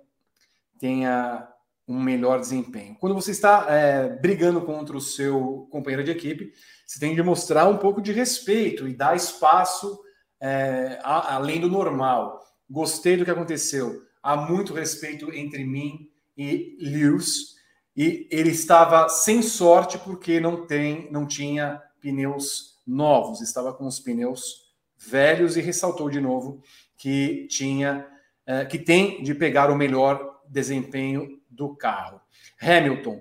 tenha 0.79 1.49
um 1.89 1.99
melhor 1.99 2.39
desempenho. 2.39 2.95
Quando 3.01 3.15
você 3.15 3.31
está 3.31 3.67
é, 3.69 4.09
brigando 4.21 4.61
contra 4.61 4.95
o 4.95 5.01
seu 5.01 5.67
companheiro 5.71 6.05
de 6.05 6.11
equipe, 6.11 6.53
você 6.87 7.01
tem 7.01 7.15
de 7.15 7.23
mostrar 7.23 7.67
um 7.67 7.79
pouco 7.79 8.03
de 8.03 8.13
respeito 8.13 8.87
e 8.87 8.95
dar 8.95 9.17
espaço 9.17 9.99
é, 10.39 10.99
a, 11.03 11.37
além 11.37 11.61
do 11.61 11.71
normal. 11.71 12.41
Gostei 12.69 13.17
do 13.17 13.25
que 13.25 13.31
aconteceu. 13.31 14.03
Há 14.23 14.37
muito 14.37 14.75
respeito 14.75 15.33
entre 15.33 15.65
mim 15.65 16.11
e 16.37 16.77
Lewis 16.81 17.57
e 17.97 18.29
ele 18.31 18.51
estava 18.51 19.09
sem 19.09 19.41
sorte 19.41 19.99
porque 19.99 20.39
não 20.39 20.67
tem, 20.67 21.11
não 21.11 21.27
tinha 21.27 21.83
pneus 22.01 22.79
novos, 22.87 23.41
estava 23.41 23.73
com 23.73 23.87
os 23.87 23.99
pneus 23.99 24.69
velhos 24.99 25.57
e 25.57 25.61
ressaltou 25.61 26.11
de 26.11 26.21
novo 26.21 26.63
que 26.97 27.47
tinha 27.49 28.07
é, 28.47 28.65
que 28.65 28.79
tem 28.79 29.23
de 29.23 29.35
pegar 29.35 29.71
o 29.71 29.77
melhor 29.77 30.28
desempenho 30.49 31.41
do 31.49 31.75
carro. 31.75 32.21
Hamilton, 32.61 33.17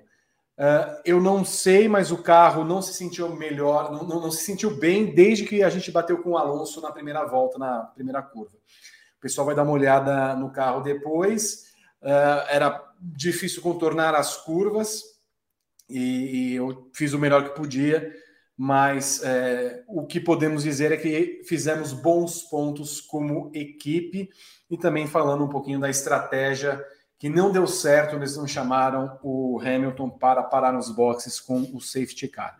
uh, 0.57 1.01
eu 1.05 1.21
não 1.21 1.43
sei, 1.43 1.87
mas 1.87 2.11
o 2.11 2.21
carro 2.21 2.63
não 2.63 2.81
se 2.81 2.93
sentiu 2.93 3.35
melhor, 3.35 3.91
não, 3.91 4.03
não, 4.03 4.21
não, 4.21 4.31
se 4.31 4.43
sentiu 4.43 4.75
bem 4.75 5.13
desde 5.13 5.45
que 5.45 5.63
a 5.63 5.69
gente 5.69 5.91
bateu 5.91 6.21
com 6.21 6.31
o 6.31 6.37
Alonso 6.37 6.81
na 6.81 6.91
primeira 6.91 7.25
volta, 7.25 7.57
na 7.57 7.79
primeira 7.79 8.21
curva. 8.21 8.55
O 9.17 9.19
pessoal 9.19 9.45
vai 9.45 9.55
dar 9.55 9.63
uma 9.63 9.71
olhada 9.71 10.35
no 10.35 10.51
carro 10.51 10.81
depois. 10.81 11.67
Uh, 12.01 12.45
era 12.49 12.83
difícil 12.99 13.61
contornar 13.61 14.15
as 14.15 14.37
curvas 14.37 15.03
e, 15.89 16.51
e, 16.51 16.55
eu 16.55 16.89
fiz 16.93 17.13
o 17.13 17.19
melhor 17.19 17.43
que 17.43 17.55
podia, 17.55 18.13
mas 18.57 19.21
é, 19.23 19.83
o 19.87 20.05
que 20.05 20.19
podemos 20.19 20.63
dizer 20.63 20.91
é 20.91 20.97
que 20.97 21.43
fizemos 21.45 21.93
bons 21.93 22.41
pontos 22.43 22.99
como 22.99 23.51
equipe 23.53 24.29
e 24.69 24.77
também 24.77 25.07
falando 25.07 25.45
um 25.45 25.49
pouquinho 25.49 25.79
da 25.79 25.89
estratégia 25.89 26.83
que 27.19 27.29
não 27.29 27.51
deu 27.51 27.65
certo, 27.65 28.15
eles 28.15 28.37
não 28.37 28.47
chamaram 28.47 29.19
o 29.23 29.59
Hamilton 29.59 30.09
para 30.09 30.43
parar 30.43 30.71
nos 30.71 30.89
boxes 30.89 31.39
com 31.39 31.61
o 31.73 31.81
safety 31.81 32.27
car. 32.27 32.57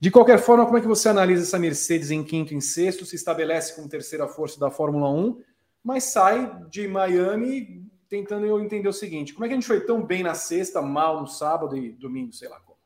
De 0.00 0.10
qualquer 0.10 0.38
forma, 0.38 0.64
como 0.64 0.78
é 0.78 0.80
que 0.80 0.86
você 0.86 1.08
analisa 1.08 1.42
essa 1.42 1.58
Mercedes 1.58 2.10
em 2.10 2.22
quinto 2.22 2.54
e 2.54 2.62
sexto? 2.62 3.04
Se 3.04 3.16
estabelece 3.16 3.74
como 3.74 3.88
terceira 3.88 4.28
força 4.28 4.58
da 4.58 4.70
Fórmula 4.70 5.10
1, 5.10 5.42
mas 5.82 6.04
sai 6.04 6.64
de 6.70 6.86
Miami 6.86 7.84
tentando 8.08 8.46
eu 8.46 8.60
entender 8.60 8.88
o 8.88 8.92
seguinte: 8.92 9.34
como 9.34 9.44
é 9.44 9.48
que 9.48 9.54
a 9.54 9.56
gente 9.56 9.66
foi 9.66 9.80
tão 9.80 10.04
bem 10.04 10.22
na 10.22 10.34
sexta, 10.34 10.80
mal 10.80 11.20
no 11.20 11.26
sábado 11.26 11.76
e 11.76 11.90
domingo, 11.92 12.32
sei 12.32 12.48
lá 12.48 12.60
como? 12.60 12.78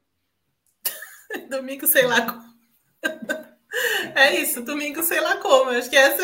domingo, 1.50 1.86
sei 1.86 2.06
lá 2.06 2.22
como. 2.22 2.52
é 4.16 4.40
isso, 4.40 4.62
domingo, 4.62 5.02
sei 5.02 5.20
lá 5.20 5.36
como. 5.36 5.70
Acho 5.70 5.90
que 5.90 5.96
essa 5.96 6.22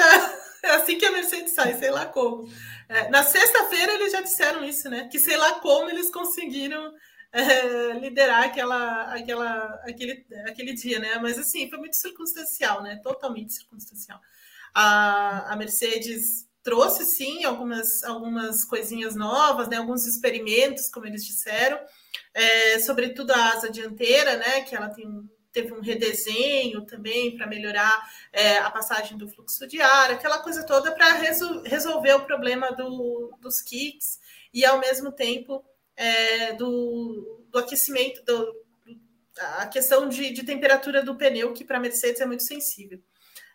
é 0.65 0.71
assim 0.71 0.99
que 0.99 1.05
a 1.05 1.13
Mercedes 1.13 1.53
sai, 1.53 1.75
sei 1.75 1.91
lá 1.91 2.07
como. 2.07 2.49
É, 2.89 3.09
na 3.11 3.23
sexta-feira 3.23 3.95
eles 3.95 4.13
já 4.13 4.21
disseram 4.21 4.65
isso, 4.65 4.89
né? 4.89 5.09
Que 5.09 5.19
sei 5.19 5.37
lá 5.37 5.61
como 5.61 5.91
eles 5.91 6.11
conseguiram 6.11 6.93
é, 7.31 7.93
liderar 7.99 8.45
aquela, 8.45 9.15
aquela, 9.15 9.81
aquele, 9.85 10.27
aquele 10.47 10.73
dia, 10.73 10.99
né? 10.99 11.19
Mas 11.19 11.39
assim, 11.39 11.69
foi 11.69 11.79
muito 11.79 11.97
circunstancial, 11.97 12.83
né? 12.83 12.99
Totalmente 13.03 13.53
circunstancial. 13.53 14.19
A, 14.75 15.53
a 15.53 15.57
Mercedes 15.57 16.49
trouxe 16.63 17.05
sim 17.05 17.45
algumas, 17.45 18.03
algumas 18.05 18.65
coisinhas 18.65 19.15
novas, 19.15 19.69
né? 19.69 19.77
Alguns 19.77 20.07
experimentos, 20.07 20.89
como 20.89 21.07
eles 21.07 21.25
disseram, 21.25 21.79
é, 22.33 22.79
sobretudo 22.79 23.33
a 23.33 23.53
asa 23.53 23.71
dianteira, 23.71 24.37
né? 24.39 24.63
Que 24.63 24.75
ela 24.75 24.89
tem 24.89 25.07
teve 25.53 25.73
um 25.73 25.81
redesenho 25.81 26.85
também 26.85 27.37
para 27.37 27.47
melhorar 27.47 28.01
é, 28.33 28.59
a 28.59 28.71
passagem 28.71 29.17
do 29.17 29.29
fluxo 29.29 29.67
de 29.67 29.81
ar, 29.81 30.11
aquela 30.11 30.39
coisa 30.39 30.65
toda 30.65 30.93
para 30.93 31.15
resol 31.15 31.63
resolver 31.63 32.13
o 32.15 32.25
problema 32.25 32.73
do, 32.73 33.35
dos 33.41 33.61
kits 33.61 34.21
e, 34.53 34.65
ao 34.65 34.79
mesmo 34.79 35.13
tempo, 35.13 35.65
é, 35.97 36.53
do, 36.55 37.47
do, 37.51 37.59
aquecimento, 37.59 38.23
do, 38.25 38.55
a 39.59 39.67
questão 39.67 40.09
de, 40.09 40.31
de 40.31 40.45
temperatura 40.45 41.03
do 41.03 41.17
pneu, 41.17 41.53
que 41.53 41.65
para 41.65 41.81
Mercedes 41.81 42.21
é 42.21 42.27
muito 42.27 42.45
sensível. 42.45 43.03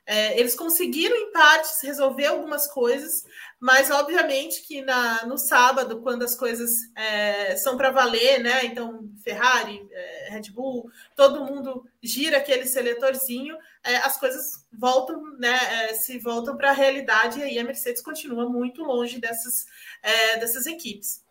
É, 0.05 0.38
eles 0.38 0.53
conseguiram, 0.53 1.15
em 1.15 1.31
partes, 1.31 1.81
resolver 1.81 2.25
algumas 2.25 2.67
coisas, 2.67 3.23
mas 3.57 3.89
obviamente 3.89 4.61
que 4.63 4.81
na, 4.81 5.25
no 5.25 5.38
sábado, 5.38 6.01
quando 6.01 6.23
as 6.23 6.35
coisas 6.35 6.71
é, 6.93 7.55
são 7.55 7.77
para 7.77 7.89
valer, 7.89 8.43
né? 8.43 8.65
Então, 8.65 9.09
Ferrari, 9.23 9.88
é, 9.89 10.30
Red 10.31 10.51
Bull, 10.51 10.91
todo 11.15 11.45
mundo 11.45 11.85
gira 12.01 12.38
aquele 12.38 12.65
seletorzinho, 12.65 13.57
é, 13.81 13.95
as 13.97 14.19
coisas 14.19 14.65
voltam, 14.73 15.23
né? 15.38 15.57
É, 15.85 15.93
se 15.93 16.19
voltam 16.19 16.57
para 16.57 16.71
a 16.71 16.73
realidade, 16.73 17.39
e 17.39 17.43
aí 17.43 17.59
a 17.59 17.63
Mercedes 17.63 18.01
continua 18.01 18.49
muito 18.49 18.84
longe 18.84 19.19
dessas, 19.19 19.65
é, 20.01 20.38
dessas 20.38 20.65
equipes. 20.65 21.23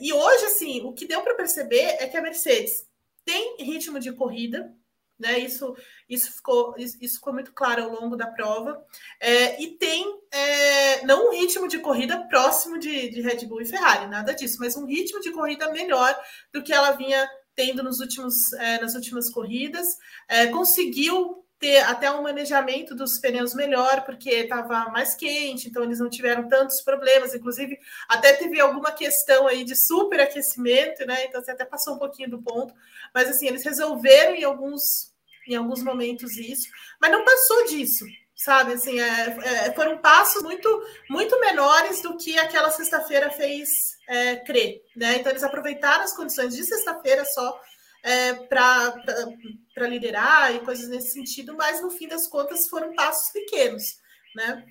e 0.00 0.10
hoje, 0.10 0.44
assim, 0.46 0.80
o 0.82 0.94
que 0.94 1.06
deu 1.06 1.20
para 1.20 1.34
perceber 1.34 1.96
é 2.00 2.06
que 2.06 2.16
a 2.16 2.22
Mercedes 2.22 2.86
tem 3.26 3.56
ritmo 3.58 4.00
de 4.00 4.10
corrida, 4.12 4.74
né? 5.18 5.38
Isso, 5.38 5.74
isso, 6.08 6.32
ficou, 6.32 6.74
isso, 6.78 7.16
ficou 7.16 7.32
muito 7.32 7.52
claro 7.52 7.84
ao 7.84 7.90
longo 7.90 8.16
da 8.16 8.26
prova. 8.26 8.82
É, 9.20 9.60
e 9.62 9.76
tem 9.76 10.06
é, 10.30 11.04
não 11.04 11.28
um 11.28 11.32
ritmo 11.32 11.66
de 11.66 11.78
corrida 11.78 12.26
próximo 12.28 12.78
de, 12.78 13.08
de 13.10 13.20
Red 13.20 13.46
Bull 13.46 13.62
e 13.62 13.66
Ferrari, 13.66 14.06
nada 14.06 14.34
disso, 14.34 14.58
mas 14.60 14.76
um 14.76 14.86
ritmo 14.86 15.20
de 15.20 15.32
corrida 15.32 15.70
melhor 15.72 16.16
do 16.52 16.62
que 16.62 16.72
ela 16.72 16.92
vinha 16.92 17.28
tendo 17.54 17.82
nos 17.82 17.98
últimos, 17.98 18.52
é, 18.52 18.80
nas 18.80 18.94
últimas 18.94 19.30
corridas. 19.30 19.96
É, 20.28 20.46
conseguiu 20.46 21.44
ter 21.58 21.78
até 21.78 22.10
um 22.10 22.22
manejamento 22.22 22.94
dos 22.94 23.18
pneus 23.18 23.52
melhor, 23.54 24.04
porque 24.04 24.30
estava 24.30 24.90
mais 24.90 25.14
quente, 25.14 25.68
então 25.68 25.82
eles 25.82 25.98
não 25.98 26.08
tiveram 26.08 26.48
tantos 26.48 26.80
problemas. 26.82 27.34
Inclusive, 27.34 27.78
até 28.08 28.32
teve 28.34 28.60
alguma 28.60 28.92
questão 28.92 29.46
aí 29.46 29.64
de 29.64 29.74
superaquecimento, 29.74 31.04
né? 31.04 31.24
Então 31.24 31.42
você 31.42 31.50
até 31.50 31.64
passou 31.64 31.94
um 31.94 31.98
pouquinho 31.98 32.30
do 32.30 32.42
ponto. 32.42 32.72
Mas 33.12 33.28
assim, 33.28 33.48
eles 33.48 33.64
resolveram 33.64 34.36
em 34.36 34.44
alguns, 34.44 35.12
em 35.48 35.56
alguns 35.56 35.82
momentos 35.82 36.36
isso, 36.36 36.68
mas 37.00 37.10
não 37.10 37.24
passou 37.24 37.66
disso. 37.66 38.04
Sabe, 38.36 38.74
assim, 38.74 39.00
é, 39.00 39.36
é, 39.66 39.72
foram 39.74 39.98
passos 39.98 40.44
muito, 40.44 40.68
muito 41.10 41.40
menores 41.40 42.00
do 42.02 42.16
que 42.16 42.38
aquela 42.38 42.70
sexta-feira 42.70 43.30
fez 43.30 43.68
é, 44.08 44.36
crer, 44.36 44.80
né? 44.96 45.16
Então 45.16 45.32
eles 45.32 45.42
aproveitaram 45.42 46.04
as 46.04 46.14
condições 46.14 46.54
de 46.54 46.64
sexta-feira 46.64 47.24
só 47.24 47.60
é, 48.02 48.34
para 48.34 49.88
liderar 49.88 50.54
e 50.54 50.60
coisas 50.60 50.88
nesse 50.88 51.12
sentido, 51.12 51.56
mas 51.56 51.82
no 51.82 51.90
fim 51.90 52.08
das 52.08 52.26
contas 52.26 52.68
foram 52.68 52.94
passos 52.94 53.32
pequenos, 53.32 53.98
né? 54.34 54.64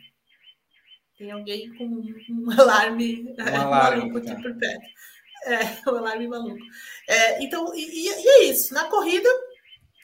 Tem 1.18 1.32
alguém 1.32 1.76
com 1.76 1.86
um 1.86 2.52
alarme, 2.52 3.36
um 3.38 3.42
alarme 3.60 4.02
maluco 4.02 4.18
aqui 4.20 4.28
tá. 4.28 4.42
por 4.42 4.58
perto. 4.58 4.86
É, 5.46 5.90
um 5.90 5.96
alarme 5.96 6.28
maluco. 6.28 6.64
É, 7.08 7.44
então, 7.44 7.74
e, 7.74 8.06
e, 8.06 8.28
é 8.28 8.44
isso. 8.46 8.74
Na 8.74 8.86
corrida, 8.86 9.30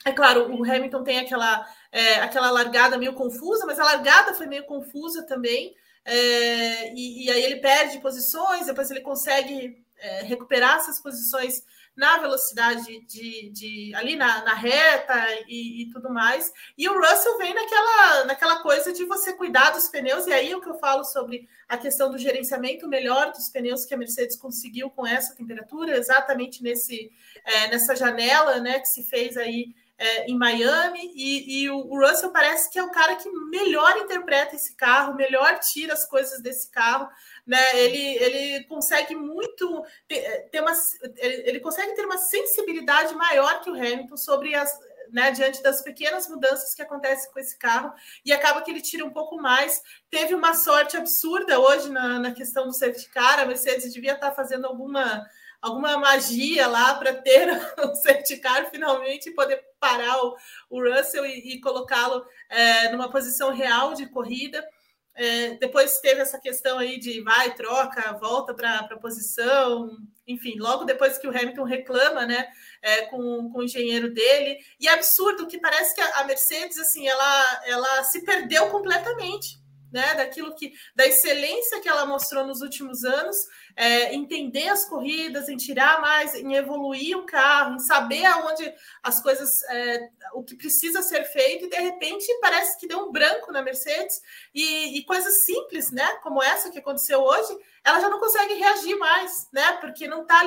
é 0.06 0.12
claro, 0.12 0.52
o 0.54 0.64
Hamilton 0.64 1.04
tem 1.04 1.20
aquela, 1.20 1.66
é, 1.92 2.16
aquela 2.16 2.50
largada 2.50 2.98
meio 2.98 3.14
confusa, 3.14 3.66
mas 3.66 3.80
a 3.80 3.84
largada 3.84 4.34
foi 4.34 4.48
meio 4.48 4.66
confusa 4.66 5.24
também. 5.24 5.76
É, 6.06 6.94
e, 6.94 7.26
e, 7.26 7.32
aí 7.32 7.44
ele 7.44 7.58
perde 7.58 8.00
posições, 8.00 8.66
depois 8.66 8.90
ele 8.90 9.02
consegue 9.02 9.83
é, 10.04 10.24
recuperar 10.24 10.78
essas 10.78 11.00
posições 11.00 11.64
na 11.96 12.18
velocidade 12.18 13.06
de, 13.06 13.50
de 13.52 13.96
ali 13.96 14.16
na, 14.16 14.44
na 14.44 14.54
reta 14.54 15.16
e, 15.48 15.84
e, 15.84 15.90
tudo 15.92 16.10
mais. 16.10 16.52
E 16.78 16.90
o 16.90 17.00
Russell 17.00 17.38
vem 17.38 17.54
naquela, 17.54 18.26
naquela 18.26 18.56
coisa 18.58 18.92
de 18.92 19.06
você 19.06 19.34
cuidar 19.34 19.70
dos 19.70 19.88
pneus, 19.88 20.26
e 20.28 20.34
aí 20.34 20.52
é 20.52 20.58
o 20.58 20.62
que 20.62 20.70
eu 20.70 20.80
falo 20.80 21.04
sobre 21.04 21.48
a 21.70 21.78
questão 21.78 22.12
do 22.12 22.18
gerenciamento 22.18 22.88
melhor 22.88 23.32
dos 23.32 23.48
pneus 23.50 23.86
que 23.86 23.94
a 23.94 23.98
Mercedes 23.98 24.36
conseguiu 24.36 24.90
com 24.90 25.06
essa 25.06 25.36
temperatura, 25.36 25.96
exatamente 25.96 26.64
nesse, 26.64 27.12
é, 27.46 27.68
nessa 27.70 27.96
janela 27.96 28.60
né, 28.60 28.80
que 28.80 28.88
se 28.88 29.04
fez 29.04 29.38
aí 29.38 29.74
é, 30.04 30.26
em 30.26 30.38
Miami, 30.38 31.14
e, 31.16 31.64
e 31.64 31.70
o, 31.70 31.98
Russell 31.98 32.30
parece 32.30 32.70
que 32.70 32.78
é 32.78 32.84
o 32.84 32.92
cara 32.92 33.16
que 33.16 33.30
melhor 33.30 33.98
interpreta 34.00 34.54
esse 34.54 34.76
carro, 34.76 35.16
melhor 35.16 35.60
tira 35.60 35.94
as 35.94 36.06
coisas 36.06 36.42
desse 36.42 36.70
carro, 36.70 37.08
né? 37.48 37.80
Ele, 37.80 38.22
ele 38.22 38.64
consegue 38.66 39.16
muito 39.16 39.82
ter, 40.06 40.50
ter 40.52 40.60
uma, 40.60 40.74
ele 41.14 41.62
consegue 41.62 41.96
ter 41.96 42.06
uma 42.06 42.18
sensibilidade 42.18 43.16
maior 43.16 43.62
que 43.62 43.70
o 43.70 43.76
Hamilton 43.76 44.18
sobre 44.18 44.54
as, 44.54 44.78
né, 45.10 45.32
diante 45.32 45.64
das 45.64 45.82
pequenas 45.82 46.28
mudanças 46.28 46.76
que 46.76 46.82
acontecem 46.82 47.32
com 47.32 47.40
esse 47.40 47.58
carro, 47.58 47.94
e 48.26 48.34
acaba 48.34 48.62
que 48.62 48.72
ele 48.72 48.82
tira 48.82 49.06
um 49.06 49.14
pouco 49.14 49.38
mais. 49.38 49.82
Teve 50.10 50.36
uma 50.36 50.54
sorte 50.54 50.98
absurda 50.98 51.62
hoje 51.62 51.90
na, 51.90 52.20
na 52.20 52.34
questão 52.34 52.68
do 52.68 52.74
safety 52.74 53.10
car, 53.10 53.40
a 53.40 53.46
Mercedes 53.46 53.94
devia 53.94 54.16
estar 54.16 54.34
fazendo 54.34 54.68
alguma 54.68 55.26
alguma 55.64 55.98
magia 55.98 56.68
lá 56.68 56.94
para 56.96 57.14
ter 57.14 57.48
o 57.78 57.96
safety 58.04 58.36
car 58.38 58.70
finalmente 58.70 59.30
e 59.30 59.34
poder 59.34 59.64
parar 59.84 60.24
o, 60.24 60.36
o 60.70 60.82
Russell 60.82 61.26
e, 61.26 61.56
e 61.56 61.60
colocá-lo 61.60 62.26
é, 62.50 62.90
numa 62.90 63.12
posição 63.12 63.52
real 63.52 63.94
de 63.94 64.06
corrida. 64.08 64.66
É, 65.14 65.56
depois 65.58 66.00
teve 66.00 66.22
essa 66.22 66.40
questão 66.40 66.80
aí 66.80 66.98
de 66.98 67.22
vai, 67.22 67.54
troca, 67.54 68.14
volta 68.14 68.54
para 68.54 68.80
a 68.80 68.98
posição, 68.98 69.92
enfim, 70.26 70.56
logo 70.58 70.86
depois 70.86 71.18
que 71.18 71.28
o 71.28 71.30
Hamilton 71.30 71.66
reclama, 71.66 72.26
né, 72.26 72.48
é, 72.82 73.02
com, 73.08 73.52
com 73.52 73.60
o 73.60 73.64
engenheiro 73.64 74.12
dele, 74.12 74.58
e 74.80 74.88
é 74.88 74.94
absurdo 74.94 75.46
que 75.46 75.60
parece 75.60 75.94
que 75.94 76.02
a 76.02 76.24
Mercedes, 76.24 76.80
assim, 76.80 77.08
ela, 77.08 77.62
ela 77.66 78.04
se 78.06 78.24
perdeu 78.24 78.70
completamente, 78.72 79.62
né, 79.92 80.16
daquilo 80.16 80.56
que, 80.56 80.74
da 80.96 81.06
excelência 81.06 81.80
que 81.80 81.88
ela 81.88 82.08
mostrou 82.08 82.48
nos 82.48 82.62
últimos 82.62 83.04
anos, 83.04 83.36
é, 83.76 84.14
entender 84.14 84.70
as 84.70 84.86
corridas, 84.86 85.50
em 85.50 85.58
tirar 85.58 86.02
mais, 86.02 86.36
em 86.36 86.54
evoluir 86.54 87.18
o 87.18 87.26
carro, 87.26 87.76
em 87.76 87.80
saber 87.80 88.26
aonde 88.26 88.72
as 89.02 89.22
coisas, 89.22 89.62
é, 89.64 90.10
o 90.34 90.44
que 90.44 90.56
precisa 90.56 91.02
ser 91.02 91.24
feito, 91.26 91.66
e 91.66 91.70
de 91.70 91.78
repente 91.78 92.26
parece 92.42 92.80
que 92.80 92.88
deu 92.88 93.00
um 93.00 93.12
branco 93.12 93.52
na 93.52 93.62
Mercedes, 93.62 94.22
e, 94.54 94.98
e 94.98 95.04
coisas 95.04 95.46
simples, 95.46 95.92
né, 95.92 96.08
como 96.22 96.42
essa 96.42 96.70
que 96.70 96.80
aconteceu 96.80 97.22
hoje, 97.22 97.58
ela 97.84 98.00
já 98.00 98.10
não 98.10 98.20
consegue 98.20 98.54
reagir 98.54 98.98
mais, 98.98 99.50
né? 99.52 99.74
Porque 99.74 100.08
não 100.08 100.22
está 100.22 100.44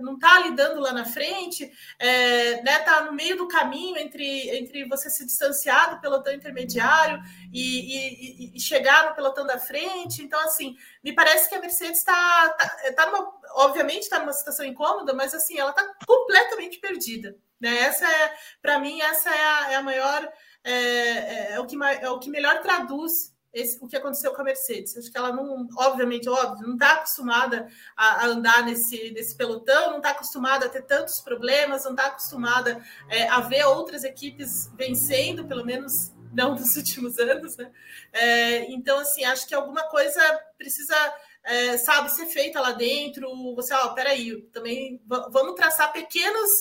não 0.00 0.18
tá 0.18 0.40
lidando 0.40 0.80
lá 0.80 0.92
na 0.92 1.04
frente, 1.04 1.70
é, 1.98 2.60
né? 2.62 2.80
Tá 2.80 3.02
no 3.02 3.12
meio 3.12 3.36
do 3.36 3.46
caminho 3.46 3.96
entre, 3.96 4.50
entre 4.50 4.84
você 4.88 5.08
se 5.08 5.24
distanciar 5.24 5.94
do 5.94 6.00
pelotão 6.00 6.32
intermediário 6.32 7.22
e, 7.52 8.50
e, 8.50 8.56
e 8.56 8.60
chegar 8.60 9.08
no 9.08 9.14
pelotão 9.14 9.46
da 9.46 9.58
frente. 9.58 10.22
Então, 10.22 10.40
assim, 10.40 10.76
me 11.04 11.12
parece 11.12 11.48
que 11.48 11.54
a 11.54 11.60
Mercedes 11.60 11.98
está, 11.98 12.48
tá, 12.50 12.92
tá 12.96 13.06
numa, 13.06 13.32
obviamente 13.54 14.02
está 14.02 14.18
numa 14.18 14.32
situação 14.32 14.66
incômoda, 14.66 15.14
mas 15.14 15.34
assim, 15.34 15.56
ela 15.58 15.70
está 15.70 15.84
completamente 16.04 16.78
perdida. 16.78 17.36
Né? 17.60 17.78
Essa 17.78 18.10
é, 18.10 18.34
para 18.60 18.78
mim, 18.78 19.00
essa 19.00 19.30
é 19.30 19.44
a, 19.44 19.72
é 19.72 19.74
a 19.76 19.82
maior, 19.82 20.32
é, 20.64 20.72
é, 20.72 21.52
é, 21.52 21.60
o 21.60 21.66
que, 21.66 21.76
é 22.00 22.10
o 22.10 22.18
que 22.18 22.28
melhor 22.28 22.60
traduz 22.60 23.35
esse, 23.56 23.78
o 23.82 23.88
que 23.88 23.96
aconteceu 23.96 24.34
com 24.34 24.42
a 24.42 24.44
Mercedes. 24.44 24.96
Acho 24.98 25.10
que 25.10 25.16
ela 25.16 25.32
não, 25.32 25.66
obviamente, 25.78 26.28
óbvio, 26.28 26.66
não 26.66 26.74
está 26.74 26.92
acostumada 26.92 27.66
a, 27.96 28.24
a, 28.24 28.26
andar 28.26 28.62
nesse, 28.62 29.10
nesse 29.12 29.34
pelotão, 29.34 29.92
não 29.92 29.96
está 29.96 30.10
acostumada 30.10 30.66
a 30.66 30.68
ter 30.68 30.82
tantos 30.82 31.20
problemas, 31.20 31.84
não 31.84 31.92
está 31.92 32.08
acostumada 32.08 32.84
é, 33.08 33.26
a 33.28 33.40
ver 33.40 33.64
outras 33.64 34.04
equipes 34.04 34.70
vencendo, 34.76 35.46
pelo 35.46 35.64
menos 35.64 36.12
não 36.34 36.52
nos 36.54 36.76
últimos 36.76 37.18
anos, 37.18 37.56
né? 37.56 37.72
É, 38.12 38.70
então, 38.70 38.98
assim, 38.98 39.24
acho 39.24 39.48
que 39.48 39.54
alguma 39.54 39.84
coisa 39.84 40.20
precisa, 40.58 40.94
é, 41.42 41.78
sabe, 41.78 42.10
ser 42.10 42.26
feita 42.26 42.60
lá 42.60 42.72
dentro. 42.72 43.26
Você, 43.54 43.72
ó, 43.72 43.88
peraí, 43.94 44.42
também 44.52 45.00
vamos 45.06 45.54
traçar 45.54 45.90
pequenas, 45.94 46.60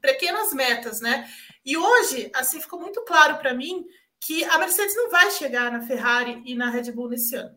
pequenas 0.00 0.52
metas, 0.52 1.00
né? 1.00 1.28
E 1.64 1.76
hoje, 1.76 2.30
assim, 2.32 2.60
ficou 2.60 2.78
muito 2.78 3.02
claro 3.02 3.38
para 3.38 3.52
mim 3.52 3.84
que 4.20 4.44
a 4.44 4.58
Mercedes 4.58 4.96
não 4.96 5.10
vai 5.10 5.30
chegar 5.30 5.70
na 5.70 5.86
Ferrari 5.86 6.42
e 6.44 6.54
na 6.54 6.70
Red 6.70 6.92
Bull 6.92 7.08
nesse 7.08 7.34
ano. 7.34 7.56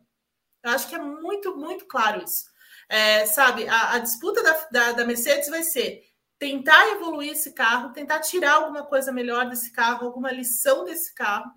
Eu 0.64 0.72
acho 0.72 0.88
que 0.88 0.95
é 0.95 0.99
muito, 0.99 1.56
muito 1.57 1.86
claro 1.86 2.23
isso. 2.23 2.45
É, 2.88 3.26
sabe, 3.26 3.68
a, 3.68 3.94
a 3.94 3.99
disputa 3.99 4.41
da, 4.41 4.68
da, 4.72 4.91
da, 4.94 5.06
Mercedes 5.06 5.49
vai 5.49 5.64
ser 5.64 6.03
tentar 6.38 6.90
evoluir 6.90 7.34
esse 7.34 7.53
carro, 7.53 7.94
tentar 7.94 8.19
tirar 8.19 8.53
alguma 8.53 8.84
coisa 8.86 9.11
melhor 9.11 9.48
desse 9.48 9.72
carro, 9.72 10.07
alguma 10.07 10.31
lição 10.31 10.86
desse 10.86 11.14
carro 11.14 11.52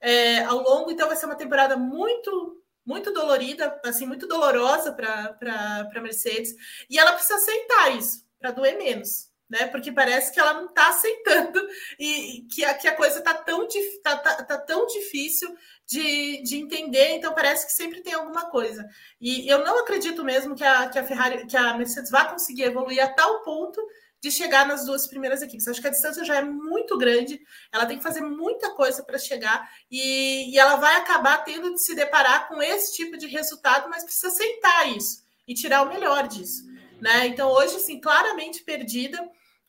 é, 0.00 0.42
ao 0.44 0.58
longo. 0.58 0.90
Então, 0.90 1.08
vai 1.08 1.16
ser 1.16 1.26
uma 1.26 1.36
temporada 1.36 1.76
muito, 1.76 2.62
muito 2.84 3.12
dolorida, 3.12 3.78
assim, 3.84 4.06
muito 4.06 4.26
dolorosa 4.26 4.92
para 4.92 5.90
a 5.94 6.00
Mercedes. 6.00 6.54
E 6.88 6.98
ela 6.98 7.12
precisa 7.12 7.36
aceitar 7.36 7.96
isso, 7.96 8.26
para 8.38 8.50
doer 8.50 8.78
menos 8.78 9.29
né? 9.50 9.66
Porque 9.66 9.90
parece 9.90 10.32
que 10.32 10.38
ela 10.38 10.54
não 10.54 10.66
está 10.66 10.88
aceitando 10.88 11.60
e, 11.98 12.46
que, 12.50 12.64
a, 12.64 12.72
que 12.72 12.86
a 12.86 12.94
coisa 12.94 13.18
está 13.18 13.34
tão, 13.34 13.66
tá, 14.02 14.16
tá, 14.16 14.44
tá, 14.44 14.58
tão 14.58 14.86
difícil 14.86 15.52
de, 15.84 16.42
de 16.44 16.56
entender, 16.56 17.16
então 17.16 17.34
parece 17.34 17.66
que 17.66 17.72
sempre 17.72 18.00
tem 18.00 18.14
alguma 18.14 18.48
coisa. 18.48 18.88
E 19.20 19.50
eu 19.50 19.64
não 19.64 19.80
acredito 19.80 20.22
mesmo 20.22 20.54
que 20.54 20.62
a, 20.62 20.88
que 20.88 20.98
a 20.98 21.04
Ferrari, 21.04 21.46
que 21.46 21.56
a 21.56 21.76
Mercedes 21.76 22.10
vá 22.10 22.26
conseguir 22.26 22.62
evoluir 22.62 23.02
a 23.02 23.08
tal 23.08 23.42
ponto 23.42 23.84
de 24.22 24.30
chegar 24.30 24.68
nas 24.68 24.84
duas 24.84 25.06
primeiras 25.08 25.42
equipes. 25.42 25.66
Acho 25.66 25.80
que 25.80 25.88
a 25.88 25.90
distância 25.90 26.24
já 26.24 26.36
é 26.36 26.42
muito 26.42 26.96
grande, 26.96 27.40
ela 27.72 27.86
tem 27.86 27.96
que 27.96 28.02
fazer 28.02 28.20
muita 28.20 28.70
coisa 28.74 29.02
para 29.02 29.18
chegar 29.18 29.68
e, 29.90 30.52
e 30.54 30.58
ela 30.58 30.76
vai 30.76 30.96
acabar 30.96 31.38
tendo 31.38 31.72
de 31.72 31.82
se 31.82 31.94
deparar 31.94 32.46
com 32.46 32.62
esse 32.62 32.94
tipo 32.94 33.16
de 33.16 33.26
resultado, 33.26 33.88
mas 33.88 34.04
precisa 34.04 34.28
aceitar 34.28 34.88
isso 34.94 35.24
e 35.48 35.54
tirar 35.54 35.82
o 35.82 35.88
melhor 35.88 36.28
disso. 36.28 36.70
Né? 37.00 37.28
Então, 37.28 37.50
hoje, 37.50 37.76
assim, 37.76 37.98
claramente 37.98 38.62
perdida 38.62 39.18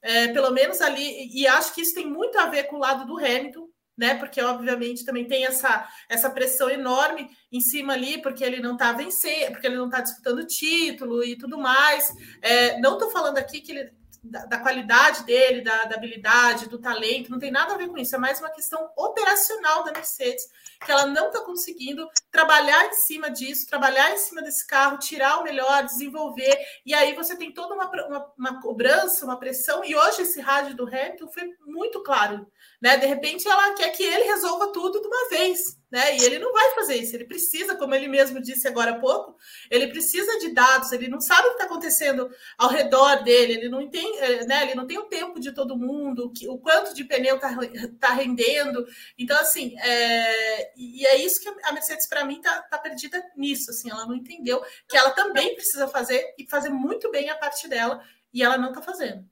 é, 0.01 0.27
pelo 0.29 0.51
menos 0.51 0.81
ali, 0.81 1.29
e 1.31 1.47
acho 1.47 1.73
que 1.73 1.81
isso 1.81 1.93
tem 1.95 2.07
muito 2.07 2.37
a 2.39 2.47
ver 2.47 2.63
com 2.63 2.77
o 2.77 2.79
lado 2.79 3.05
do 3.05 3.17
Hamilton, 3.17 3.67
né? 3.97 4.15
Porque, 4.15 4.41
obviamente, 4.41 5.05
também 5.05 5.27
tem 5.27 5.45
essa, 5.45 5.87
essa 6.09 6.29
pressão 6.29 6.69
enorme 6.69 7.29
em 7.51 7.61
cima 7.61 7.93
ali, 7.93 8.21
porque 8.21 8.43
ele 8.43 8.59
não 8.59 8.73
está 8.73 8.91
vencendo, 8.93 9.51
porque 9.51 9.67
ele 9.67 9.75
não 9.77 9.85
está 9.85 10.01
disputando 10.01 10.47
título 10.47 11.23
e 11.23 11.37
tudo 11.37 11.57
mais. 11.57 12.11
É, 12.41 12.79
não 12.79 12.93
estou 12.93 13.11
falando 13.11 13.37
aqui 13.37 13.61
que 13.61 13.71
ele 13.71 13.91
da, 14.23 14.45
da, 14.45 14.59
qualidade 14.59 15.23
dele, 15.23 15.61
da, 15.61 15.85
da, 15.85 15.95
habilidade, 15.95 16.69
do 16.69 16.77
talento, 16.77 17.31
não 17.31 17.39
tem 17.39 17.51
nada 17.51 17.73
a 17.73 17.77
ver 17.77 17.87
com 17.87 17.97
isso, 17.97 18.15
é 18.15 18.19
mais 18.19 18.39
uma 18.39 18.51
questão 18.51 18.91
operacional 18.95 19.83
da 19.83 19.91
Mercedes, 19.91 20.47
que 20.85 20.91
ela 20.91 21.07
não 21.07 21.27
está 21.27 21.41
conseguindo 21.41 22.07
trabalhar 22.29 22.85
em 22.85 22.93
cima 22.93 23.31
disso, 23.31 23.67
trabalhar 23.67 24.11
em 24.11 24.17
cima 24.17 24.41
desse 24.41 24.65
carro, 24.67 24.99
tirar 24.99 25.39
o 25.39 25.43
melhor, 25.43 25.83
desenvolver, 25.83 26.55
e 26.85 26.93
aí 26.93 27.15
você 27.15 27.35
tem 27.35 27.51
toda 27.51 27.73
uma, 27.73 27.89
uma, 27.89 28.33
uma 28.37 28.61
cobrança, 28.61 29.25
uma 29.25 29.39
pressão, 29.39 29.83
e 29.83 29.95
hoje 29.95 30.21
esse 30.21 30.39
rádio 30.39 30.75
do 30.75 30.87
Hamilton 30.87 31.27
foi 31.27 31.55
muito 31.65 32.03
claro, 32.03 32.47
né? 32.81 32.97
De 32.97 33.05
repente 33.05 33.47
ela 33.47 33.73
quer 33.73 33.89
que 33.89 34.03
ele 34.03 34.23
resolva 34.25 34.71
tudo 34.71 35.01
de 35.01 35.07
uma 35.07 35.29
vez 35.29 35.81
né? 35.91 36.17
E 36.17 36.23
ele 36.23 36.39
não 36.39 36.53
vai 36.53 36.73
fazer 36.73 36.95
isso, 36.95 37.13
ele 37.13 37.25
precisa, 37.25 37.75
como 37.75 37.93
ele 37.93 38.07
mesmo 38.07 38.41
disse 38.41 38.65
agora 38.65 38.91
há 38.91 38.99
pouco, 38.99 39.35
ele 39.69 39.87
precisa 39.87 40.39
de 40.39 40.53
dados, 40.53 40.93
ele 40.93 41.09
não 41.09 41.19
sabe 41.19 41.41
o 41.41 41.49
que 41.49 41.55
está 41.55 41.65
acontecendo 41.65 42.31
ao 42.57 42.69
redor 42.69 43.21
dele, 43.23 43.53
ele 43.53 43.69
não 43.69 43.89
tem, 43.89 44.17
eh, 44.19 44.45
né? 44.45 44.63
Ele 44.63 44.75
não 44.75 44.87
tem 44.87 44.97
o 44.97 45.09
tempo 45.09 45.37
de 45.37 45.51
todo 45.51 45.77
mundo, 45.77 46.31
o 46.47 46.57
quanto 46.57 46.95
de 46.95 47.03
pneu 47.03 47.35
está 47.35 47.57
tá 47.99 48.13
rendendo. 48.13 48.85
Então, 49.17 49.37
assim, 49.37 49.77
é, 49.79 50.71
e 50.77 51.05
é 51.05 51.17
isso 51.17 51.41
que 51.41 51.49
a 51.49 51.73
Mercedes, 51.73 52.07
para 52.07 52.23
mim, 52.23 52.37
está 52.37 52.61
tá 52.61 52.77
perdida 52.77 53.21
nisso. 53.35 53.69
Assim, 53.69 53.91
ela 53.91 54.05
não 54.05 54.15
entendeu 54.15 54.63
que 54.87 54.95
ela 54.95 55.11
também 55.11 55.53
precisa 55.55 55.89
fazer 55.89 56.33
e 56.37 56.47
fazer 56.49 56.69
muito 56.69 57.11
bem 57.11 57.29
a 57.29 57.35
parte 57.35 57.67
dela, 57.67 58.01
e 58.33 58.41
ela 58.41 58.57
não 58.57 58.69
está 58.69 58.81
fazendo. 58.81 59.29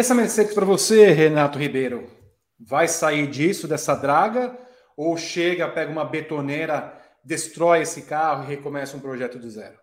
Essa 0.00 0.14
Mercedes 0.14 0.54
para 0.54 0.64
você, 0.64 1.06
Renato 1.06 1.58
Ribeiro, 1.58 2.08
vai 2.56 2.86
sair 2.86 3.26
disso, 3.26 3.66
dessa 3.66 3.96
draga? 3.96 4.56
Ou 4.96 5.16
chega, 5.16 5.68
pega 5.68 5.90
uma 5.90 6.04
betoneira, 6.04 6.96
destrói 7.24 7.82
esse 7.82 8.02
carro 8.02 8.44
e 8.44 8.46
recomeça 8.46 8.96
um 8.96 9.00
projeto 9.00 9.40
do 9.40 9.50
zero? 9.50 9.76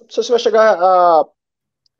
Não 0.00 0.10
sei 0.10 0.24
se 0.24 0.30
vai 0.30 0.40
chegar 0.40 0.76
a, 0.82 1.24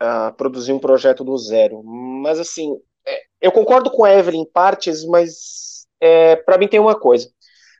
a 0.01 0.33
produzir 0.33 0.73
um 0.73 0.81
projeto 0.81 1.23
do 1.23 1.39
zero, 1.39 1.85
mas 1.85 2.41
assim, 2.41 2.77
é, 3.07 3.23
eu 3.43 3.53
concordo 3.53 3.93
com 3.93 4.05
a 4.05 4.12
Evelyn 4.12 4.41
em 4.41 4.51
partes, 4.51 5.05
mas 5.05 5.87
é, 6.01 6.35
para 6.35 6.59
mim 6.59 6.66
tem 6.66 6.81
uma 6.81 6.99
coisa. 6.99 7.31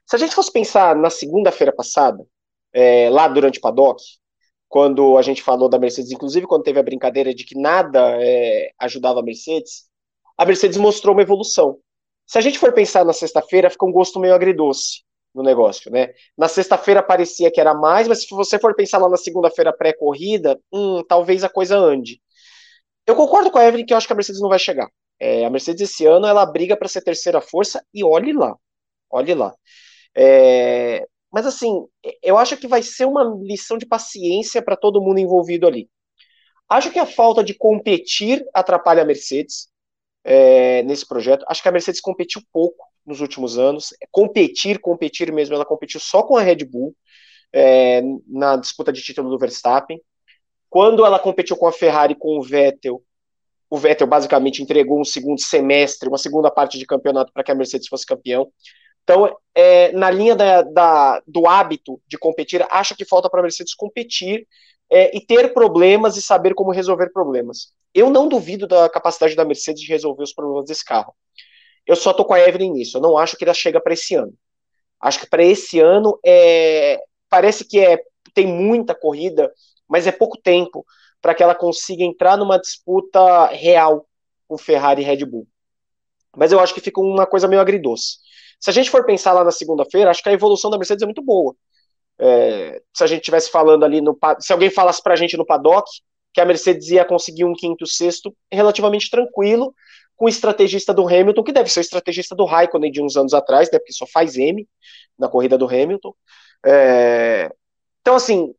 Se 0.07 0.15
a 0.15 0.19
gente 0.21 0.33
fosse 0.33 0.53
pensar 0.53 0.95
na 0.95 1.11
segunda-feira 1.11 1.73
passada, 1.73 2.25
é, 2.73 3.11
lá 3.11 3.27
durante 3.27 3.59
o 3.59 3.63
paddock, 3.63 4.01
quando 4.69 5.17
a 5.17 5.23
gente 5.23 5.43
falou 5.43 5.69
da 5.69 5.79
Mercedes, 5.79 6.13
inclusive 6.13 6.47
quando 6.47 6.63
teve 6.63 6.79
a 6.79 6.83
brincadeira 6.83 7.35
de 7.35 7.45
que 7.45 7.59
nada 7.59 8.17
é, 8.21 8.71
ajudava 8.79 9.21
a 9.21 9.23
Mercedes, 9.23 9.89
a 10.37 10.45
Mercedes 10.45 10.77
mostrou 10.77 11.15
uma 11.15 11.23
evolução. 11.23 11.79
Se 12.27 12.39
a 12.39 12.41
gente 12.41 12.59
for 12.59 12.73
pensar 12.73 13.05
na 13.05 13.13
sexta-feira, 13.13 13.71
fica 13.71 13.87
um 13.87 13.93
gosto 13.93 14.21
meio 14.21 14.35
agridoce 14.35 15.03
no 15.35 15.43
negócio, 15.43 15.91
né? 15.91 16.09
Na 16.37 16.49
sexta-feira 16.49 17.03
parecia 17.03 17.51
que 17.51 17.61
era 17.61 17.75
mais, 17.75 18.07
mas 18.07 18.23
se 18.23 18.31
você 18.31 18.59
for 18.59 18.75
pensar 18.75 18.99
lá 18.99 19.09
na 19.09 19.17
segunda-feira 19.17 19.73
pré-corrida, 19.73 20.61
hum, 20.73 21.03
talvez 21.09 21.43
a 21.45 21.49
coisa 21.49 21.77
ande. 21.79 22.21
Eu 23.07 23.17
concordo 23.17 23.51
com 23.51 23.59
a 23.59 23.65
Evelyn 23.65 23.87
que 23.87 23.95
eu 23.95 23.97
acho 23.97 24.07
que 24.07 24.13
a 24.13 24.17
Mercedes 24.17 24.41
não 24.43 24.51
vai 24.51 24.59
chegar. 24.59 24.89
É, 25.19 25.45
a 25.45 25.51
Mercedes 25.51 25.91
esse 25.91 26.07
ano 26.07 26.27
ela 26.27 26.45
briga 26.47 26.77
para 26.77 26.89
ser 26.89 27.03
terceira 27.03 27.41
força 27.41 27.83
e 27.93 28.05
olhe 28.05 28.33
lá, 28.33 28.55
olhe 29.11 29.35
lá. 29.35 29.55
É, 30.15 31.07
mas 31.33 31.47
assim, 31.47 31.87
eu 32.23 32.39
acho 32.39 32.57
que 32.57 32.67
vai 32.67 32.83
ser 32.83 33.05
uma 33.05 33.25
lição 33.43 33.77
de 33.77 33.87
paciência 33.87 34.63
para 34.63 34.77
todo 34.77 35.01
mundo 35.01 35.19
envolvido 35.19 35.67
ali. 35.67 35.89
Acho 36.69 36.91
que 36.91 36.99
a 36.99 37.07
falta 37.07 37.43
de 37.43 37.55
competir 37.55 38.45
atrapalha 38.55 39.03
a 39.03 39.07
Mercedes 39.07 39.69
é, 40.25 40.83
nesse 40.83 41.07
projeto. 41.07 41.45
Acho 41.49 41.63
que 41.63 41.69
a 41.69 41.73
Mercedes 41.73 42.01
competiu 42.01 42.43
pouco 42.53 42.87
nos 43.07 43.21
últimos 43.21 43.59
anos. 43.59 43.95
Competir, 44.11 44.79
competir 44.79 45.33
mesmo, 45.33 45.55
ela 45.55 45.65
competiu 45.65 45.99
só 45.99 46.23
com 46.23 46.37
a 46.37 46.43
Red 46.43 46.65
Bull 46.65 46.95
é, 47.53 48.03
na 48.27 48.57
disputa 48.57 48.93
de 48.93 49.03
título 49.03 49.31
do 49.31 49.39
Verstappen. 49.39 50.01
Quando 50.69 51.05
ela 51.05 51.19
competiu 51.19 51.57
com 51.57 51.67
a 51.67 51.73
Ferrari 51.73 52.15
com 52.15 52.39
o 52.39 52.43
Vettel, 52.43 53.03
o 53.71 53.77
Vettel 53.77 54.07
basicamente 54.07 54.63
entregou 54.63 55.01
um 55.01 55.05
segundo 55.05 55.41
semestre, 55.41 56.09
uma 56.09 56.19
segunda 56.19 56.51
parte 56.51 56.79
de 56.79 56.87
campeonato 56.87 57.33
para 57.33 57.43
que 57.43 57.51
a 57.51 57.55
Mercedes 57.55 57.89
fosse 57.89 58.05
campeão. 58.05 58.51
Então, 59.09 59.35
é, 59.55 59.91
na 59.93 60.11
linha 60.11 60.37
da, 60.37 60.61
da, 60.61 61.23
do 61.27 61.49
hábito 61.49 61.99
de 62.07 62.19
competir, 62.19 62.63
acho 62.71 62.95
que 62.95 63.07
falta 63.07 63.31
para 63.31 63.41
a 63.41 63.43
Mercedes 63.43 63.73
competir 63.75 64.47
é, 64.93 65.17
e 65.17 65.21
ter 65.25 65.55
problemas 65.55 66.19
e 66.19 66.23
saber 66.23 66.53
como 66.53 66.73
resolver 66.73 67.11
problemas. 67.11 67.73
Eu 67.95 68.11
não 68.11 68.29
duvido 68.29 68.67
da 68.67 68.87
capacidade 68.91 69.35
da 69.35 69.47
Mercedes 69.47 69.81
de 69.81 69.89
resolver 69.89 70.23
os 70.23 70.35
problemas 70.35 70.67
desse 70.67 70.85
carro. 70.85 71.15
Eu 71.87 71.97
só 71.97 72.13
tô 72.13 72.23
com 72.23 72.35
a 72.35 72.41
Evelyn 72.41 72.71
nisso. 72.71 72.99
Eu 72.99 73.01
não 73.01 73.17
acho 73.17 73.35
que 73.35 73.45
ela 73.45 73.55
chega 73.55 73.81
para 73.81 73.95
esse 73.95 74.15
ano. 74.15 74.35
Acho 75.01 75.21
que 75.21 75.27
para 75.27 75.43
esse 75.43 75.81
ano 75.81 76.21
é 76.23 77.01
parece 77.31 77.65
que 77.65 77.81
é 77.81 77.99
tem 78.35 78.47
muita 78.47 78.95
corrida, 78.95 79.51
mas 79.89 80.07
é 80.07 80.13
pouco 80.13 80.37
tempo 80.37 80.85
para 81.23 81.35
que 81.35 81.43
ela 81.43 81.55
consiga 81.55 82.05
entrar 82.05 82.37
numa 82.37 82.59
disputa 82.59 83.47
real 83.47 84.07
com 84.47 84.59
Ferrari 84.59 85.01
e 85.01 85.05
Red 85.07 85.25
Bull. 85.25 85.49
Mas 86.37 86.53
eu 86.53 86.61
acho 86.61 86.75
que 86.75 86.81
fica 86.81 87.01
uma 87.01 87.27
coisa 87.27 87.49
meio 87.49 87.63
agridoce. 87.63 88.19
Se 88.61 88.71
a 88.71 88.73
gente 88.73 88.91
for 88.91 89.05
pensar 89.05 89.33
lá 89.33 89.45
na 89.45 89.51
segunda-feira, 89.51 90.11
acho 90.11 90.23
que 90.23 90.29
a 90.29 90.33
evolução 90.33 90.71
da 90.71 90.79
Mercedes 90.79 91.03
é 91.03 91.07
muito 91.07 91.23
boa. 91.23 91.55
É, 92.19 92.83
se 92.93 93.05
a 93.05 93.07
gente 93.07 93.21
estivesse 93.21 93.51
falando 93.51 93.85
ali 93.85 94.01
no. 94.01 94.19
Se 94.41 94.53
alguém 94.53 94.71
falasse 94.71 95.03
para 95.03 95.15
a 95.15 95.17
gente 95.17 95.37
no 95.37 95.47
paddock 95.47 95.89
que 96.33 96.41
a 96.41 96.45
Mercedes 96.45 96.89
ia 96.89 97.05
conseguir 97.05 97.45
um 97.45 97.55
quinto, 97.55 97.87
sexto 97.87 98.35
relativamente 98.51 99.09
tranquilo, 99.11 99.75
com 100.17 100.27
o 100.27 100.29
estrategista 100.29 100.93
do 100.93 101.07
Hamilton, 101.07 101.43
que 101.43 101.53
deve 101.53 101.71
ser 101.71 101.81
o 101.81 101.83
estrategista 101.83 102.35
do 102.35 102.45
Raikkonen 102.45 102.91
de 102.91 103.01
uns 103.01 103.17
anos 103.17 103.33
atrás, 103.33 103.71
né, 103.73 103.79
porque 103.79 103.93
só 103.93 104.07
faz 104.07 104.37
M 104.37 104.69
na 105.19 105.29
corrida 105.29 105.57
do 105.57 105.67
Hamilton. 105.67 106.13
É, 106.67 107.51
então, 108.01 108.17
assim, 108.17 108.53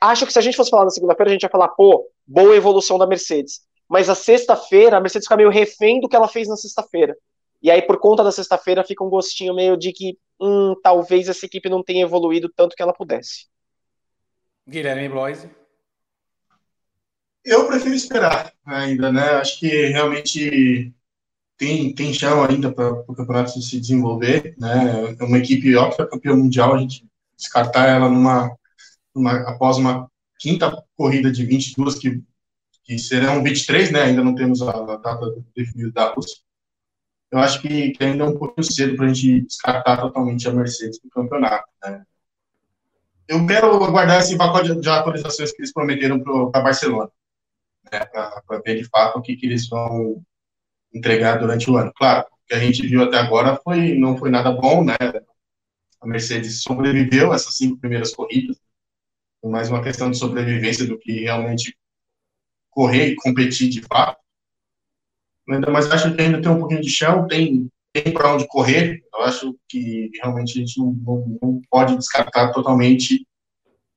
acho 0.00 0.26
que 0.26 0.32
se 0.32 0.38
a 0.38 0.42
gente 0.42 0.56
fosse 0.56 0.70
falar 0.70 0.84
na 0.84 0.90
segunda-feira, 0.90 1.30
a 1.30 1.32
gente 1.32 1.42
ia 1.42 1.50
falar, 1.50 1.68
pô, 1.68 2.08
boa 2.26 2.56
evolução 2.56 2.98
da 2.98 3.06
Mercedes. 3.06 3.60
Mas 3.88 4.08
a 4.08 4.14
sexta-feira, 4.14 4.96
a 4.96 5.00
Mercedes 5.00 5.26
fica 5.26 5.36
meio 5.36 5.50
refém 5.50 6.00
do 6.00 6.08
que 6.08 6.16
ela 6.16 6.28
fez 6.28 6.48
na 6.48 6.56
sexta-feira. 6.56 7.16
E 7.60 7.70
aí, 7.70 7.82
por 7.82 7.98
conta 7.98 8.22
da 8.22 8.30
sexta-feira, 8.30 8.84
fica 8.84 9.02
um 9.02 9.10
gostinho 9.10 9.54
meio 9.54 9.76
de 9.76 9.92
que 9.92 10.16
hum, 10.40 10.74
talvez 10.82 11.28
essa 11.28 11.44
equipe 11.44 11.68
não 11.68 11.82
tenha 11.82 12.04
evoluído 12.04 12.48
tanto 12.54 12.76
que 12.76 12.82
ela 12.82 12.92
pudesse. 12.92 13.46
Guilherme 14.66 15.08
Bloise. 15.08 15.50
Eu 17.44 17.66
prefiro 17.66 17.94
esperar 17.94 18.52
ainda, 18.64 19.10
né? 19.10 19.22
Acho 19.36 19.58
que 19.58 19.86
realmente 19.86 20.92
tem, 21.56 21.94
tem 21.94 22.12
chão 22.12 22.44
ainda 22.44 22.72
para 22.72 22.92
o 22.92 23.14
campeonato 23.14 23.60
se 23.60 23.80
desenvolver, 23.80 24.54
né? 24.58 25.16
É 25.18 25.24
uma 25.24 25.38
equipe 25.38 25.74
óbvia 25.74 26.06
campeã 26.06 26.36
mundial, 26.36 26.74
a 26.74 26.78
gente 26.78 27.06
descartar 27.36 27.88
ela 27.88 28.08
numa, 28.08 28.54
numa 29.14 29.32
após 29.48 29.78
uma 29.78 30.10
quinta 30.38 30.84
corrida 30.96 31.32
de 31.32 31.44
22 31.44 31.94
que, 31.96 32.22
que 32.84 32.98
serão 32.98 33.42
23, 33.42 33.90
né? 33.90 34.02
Ainda 34.02 34.22
não 34.22 34.34
temos 34.34 34.60
a, 34.60 34.70
a 34.70 34.96
data 34.96 35.34
definida 35.56 35.90
da 35.90 36.12
Rússia 36.12 36.36
eu 37.30 37.38
acho 37.38 37.60
que, 37.60 37.92
ainda 38.00 38.24
é 38.24 38.26
um 38.26 38.38
pouco 38.38 38.62
cedo 38.62 38.96
para 38.96 39.06
a 39.06 39.08
gente 39.12 39.42
descartar 39.42 39.98
totalmente 39.98 40.48
a 40.48 40.52
Mercedes 40.52 40.98
do 40.98 41.10
campeonato. 41.10 41.68
Né? 41.82 42.04
Eu 43.26 43.46
quero 43.46 43.84
aguardar 43.84 44.20
esse 44.20 44.36
pacote 44.36 44.74
de 44.74 44.88
atualizações 44.88 45.52
que 45.52 45.60
eles 45.60 45.72
prometeram 45.72 46.20
para 46.20 46.62
Barcelona, 46.62 47.10
né? 47.92 48.06
para 48.06 48.62
ver 48.64 48.76
de 48.76 48.84
fato 48.84 49.18
o 49.18 49.22
que, 49.22 49.36
que 49.36 49.46
eles 49.46 49.68
vão 49.68 50.22
entregar 50.92 51.38
durante 51.38 51.70
o 51.70 51.76
ano. 51.76 51.92
Claro, 51.94 52.26
o 52.26 52.46
que 52.48 52.54
a 52.54 52.58
gente 52.58 52.86
viu 52.86 53.02
até 53.02 53.18
agora 53.18 53.60
foi 53.62 53.94
não 53.94 54.16
foi 54.16 54.30
nada 54.30 54.50
bom, 54.50 54.82
né? 54.82 54.96
A 56.00 56.06
Mercedes 56.06 56.62
sobreviveu 56.62 57.34
essas 57.34 57.56
cinco 57.56 57.76
primeiras 57.76 58.14
corridas, 58.14 58.56
mais 59.44 59.68
uma 59.68 59.82
questão 59.82 60.10
de 60.10 60.16
sobrevivência 60.16 60.86
do 60.86 60.98
que 60.98 61.24
realmente 61.24 61.76
correr 62.70 63.08
e 63.08 63.16
competir 63.16 63.68
de 63.68 63.82
fato 63.82 64.18
mais 65.48 65.90
acho 65.90 66.14
que 66.14 66.20
ainda 66.20 66.42
tem 66.42 66.50
um 66.50 66.58
pouquinho 66.58 66.82
de 66.82 66.90
chão, 66.90 67.26
tem, 67.26 67.70
tem 67.92 68.12
para 68.12 68.34
onde 68.34 68.46
correr. 68.46 69.02
Eu 69.12 69.22
acho 69.22 69.56
que 69.68 70.10
realmente 70.20 70.58
a 70.58 70.60
gente 70.60 70.78
não, 70.78 70.92
não, 70.92 71.38
não 71.42 71.62
pode 71.70 71.96
descartar 71.96 72.52
totalmente 72.52 73.26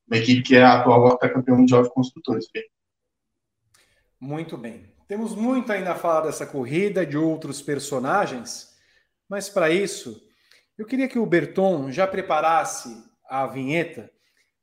uma 0.07 0.17
equipe 0.17 0.43
que 0.43 0.55
é 0.55 0.63
a 0.63 0.79
atual 0.79 1.17
campeã 1.17 1.55
mundial 1.55 1.83
de 1.83 1.93
construtores. 1.93 2.45
Muito 4.19 4.57
bem. 4.57 4.89
Temos 5.07 5.35
muito 5.35 5.71
ainda 5.71 5.91
a 5.91 5.95
falar 5.95 6.21
dessa 6.21 6.45
corrida, 6.45 7.05
de 7.05 7.17
outros 7.17 7.61
personagens, 7.61 8.77
mas 9.27 9.49
para 9.49 9.69
isso, 9.69 10.21
eu 10.77 10.85
queria 10.85 11.07
que 11.07 11.19
o 11.19 11.25
Berton 11.25 11.91
já 11.91 12.07
preparasse 12.07 13.03
a 13.29 13.45
vinheta, 13.45 14.09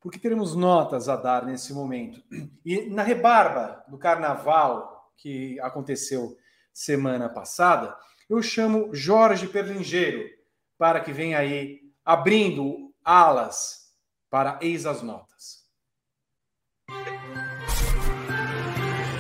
porque 0.01 0.19
teremos 0.19 0.55
notas 0.55 1.09
a 1.09 1.17
dar 1.17 1.45
nesse 1.45 1.75
momento. 1.75 2.23
E 2.65 2.89
na 2.89 3.03
rebarba 3.03 3.85
do 3.89 3.99
carnaval 3.99 5.13
que 5.19 5.61
aconteceu 5.61 6.37
semana 6.79 7.29
passada, 7.29 7.97
eu 8.31 8.41
chamo 8.41 8.95
Jorge 8.95 9.49
Perlingeiro 9.49 10.31
para 10.79 11.01
que 11.01 11.13
venha 11.13 11.37
aí 11.37 11.81
abrindo 12.05 12.93
alas 13.05 13.89
para 14.31 14.61
Eis 14.63 14.87
as 14.87 15.03
Notas. 15.03 15.65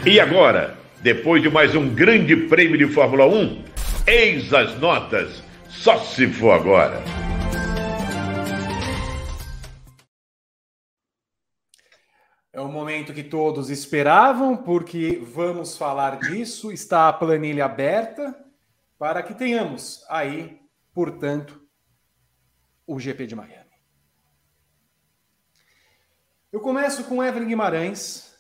E 0.07 0.21
agora, 0.21 0.79
depois 1.01 1.43
de 1.43 1.51
mais 1.51 1.75
um 1.75 1.93
grande 1.93 2.37
prêmio 2.49 2.79
de 2.79 2.87
Fórmula 2.87 3.27
1, 3.27 3.65
Eis 4.07 4.55
as 4.55 4.79
Notas, 4.79 5.43
só 5.69 5.99
se 5.99 6.29
for 6.29 6.53
agora. 6.53 7.03
É 12.59 12.61
o 12.61 12.67
momento 12.67 13.15
que 13.15 13.23
todos 13.23 13.71
esperavam, 13.71 14.57
porque 14.57 15.23
vamos 15.33 15.77
falar 15.79 16.19
disso. 16.19 16.73
Está 16.73 17.09
a 17.09 17.13
planilha 17.13 17.65
aberta 17.65 18.37
para 18.99 19.23
que 19.23 19.33
tenhamos 19.33 20.05
aí, 20.09 20.61
portanto, 20.93 21.63
o 22.85 22.99
GP 22.99 23.29
de 23.29 23.37
Miami. 23.37 23.71
Eu 26.51 26.59
começo 26.59 27.05
com 27.05 27.23
Evelyn 27.23 27.47
Guimarães, 27.47 28.37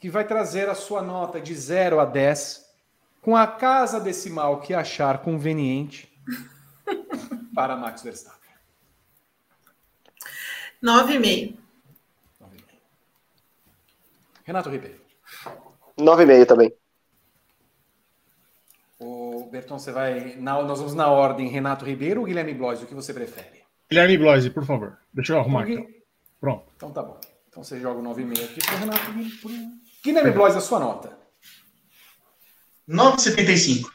que 0.00 0.10
vai 0.10 0.26
trazer 0.26 0.68
a 0.68 0.74
sua 0.74 1.00
nota 1.00 1.40
de 1.40 1.54
0 1.54 2.00
a 2.00 2.04
10, 2.04 2.74
com 3.20 3.36
a 3.36 3.46
casa 3.46 4.00
decimal 4.00 4.60
que 4.60 4.74
achar 4.74 5.18
conveniente 5.18 6.12
para 7.54 7.76
Max 7.76 8.02
Verstappen. 8.02 8.50
9,5. 10.82 11.61
Renato 14.52 14.68
Ribeiro. 14.68 15.00
9,5 15.98 16.46
também. 16.46 16.74
O 19.00 19.48
Berton, 19.50 19.78
você 19.78 19.90
vai. 19.90 20.36
Na, 20.36 20.62
nós 20.62 20.78
vamos 20.78 20.94
na 20.94 21.08
ordem 21.08 21.48
Renato 21.48 21.86
Ribeiro 21.86 22.20
ou 22.20 22.26
Guilherme 22.26 22.52
Blois? 22.52 22.82
O 22.82 22.86
que 22.86 22.94
você 22.94 23.14
prefere? 23.14 23.62
Guilherme 23.88 24.18
Blois, 24.18 24.46
por 24.50 24.66
favor. 24.66 24.98
Deixa 25.12 25.32
eu 25.32 25.40
arrumar 25.40 25.68
então, 25.68 25.84
aqui. 25.84 26.02
Pronto. 26.38 26.70
Então 26.76 26.92
tá 26.92 27.02
bom. 27.02 27.18
Então 27.48 27.64
você 27.64 27.80
joga 27.80 28.00
o 28.00 28.02
9,5 28.02 28.44
aqui 28.44 28.60
para 28.60 28.74
o 28.74 28.78
Renato 28.78 29.10
Ribeiro. 29.10 29.70
Guilherme 30.04 30.30
é. 30.30 30.32
Blois, 30.32 30.54
a 30.56 30.60
sua 30.60 30.78
nota? 30.78 31.18
9,75. 32.86 33.90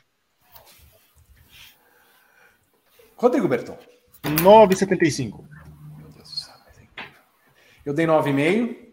Rodrigo 3.16 3.48
Berton. 3.48 3.78
9,75. 4.24 5.46
Meu 5.98 6.10
Deus 6.10 6.30
do 6.30 6.36
céu, 6.36 6.56
mas 6.66 6.80
é 6.80 6.84
incrível. 6.84 7.22
Eu 7.86 7.94
dei 7.94 8.08
9,5. 8.08 8.87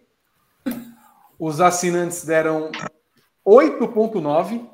Os 1.39 1.61
assinantes 1.61 2.25
deram 2.25 2.71
8,9. 3.45 4.69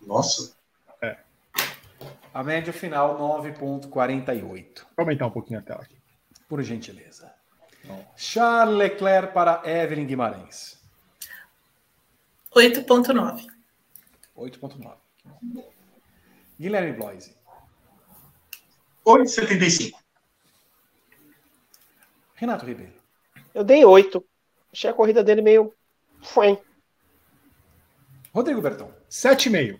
Nossa. 0.00 0.56
É. 1.00 1.18
A 2.32 2.42
média 2.42 2.72
final, 2.72 3.18
9,48. 3.42 4.80
Vou 4.80 4.86
aumentar 4.98 5.26
um 5.26 5.30
pouquinho 5.30 5.60
a 5.60 5.62
tela 5.62 5.82
aqui. 5.82 5.96
Por 6.48 6.62
gentileza. 6.62 7.32
Bom. 7.84 8.12
Charles 8.16 8.76
Leclerc 8.76 9.32
para 9.32 9.62
Evelyn 9.64 10.06
Guimarães. 10.06 10.80
8,9. 12.54 13.46
8,9. 14.36 14.96
Guilherme 16.58 16.92
Bloise. 16.92 17.34
8,75. 19.04 19.92
Renato 22.34 22.64
Ribeiro. 22.64 22.94
Eu 23.54 23.64
dei 23.64 23.84
8. 23.84 24.24
Achei 24.72 24.90
a 24.90 24.94
corrida 24.94 25.22
dele 25.22 25.42
meio 25.42 25.74
foi. 26.22 26.60
Rodrigo 28.32 28.62
Berton. 28.62 28.90
7,5. 29.10 29.78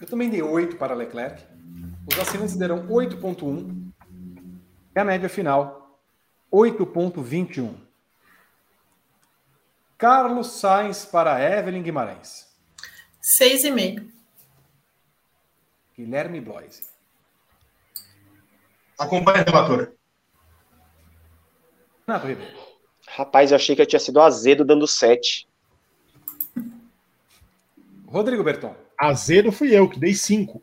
Eu 0.00 0.06
também 0.06 0.28
dei 0.28 0.42
8 0.42 0.76
para 0.76 0.94
Leclerc. 0.94 1.44
Os 2.10 2.18
assinantes 2.18 2.56
deram 2.56 2.88
8,1. 2.88 3.92
E 4.94 4.98
a 4.98 5.04
média 5.04 5.28
final, 5.28 6.00
8,21. 6.52 7.74
Carlos 9.96 10.58
Sainz 10.58 11.04
para 11.04 11.40
Evelyn 11.40 11.82
Guimarães. 11.82 12.52
6,5. 13.40 14.10
Guilherme 15.96 16.40
Bloise. 16.40 16.82
Acompanha 18.98 19.42
a 19.42 19.44
relatora. 19.44 19.94
Renato 22.06 22.26
Ribeiro. 22.26 22.71
Rapaz, 23.14 23.50
eu 23.50 23.56
achei 23.56 23.76
que 23.76 23.82
eu 23.82 23.86
tinha 23.86 24.00
sido 24.00 24.20
azedo 24.22 24.64
dando 24.64 24.86
7. 24.86 25.46
Rodrigo 28.06 28.42
Berton. 28.42 28.74
Azedo 28.98 29.52
fui 29.52 29.76
eu, 29.76 29.88
que 29.88 30.00
dei 30.00 30.14
5. 30.14 30.62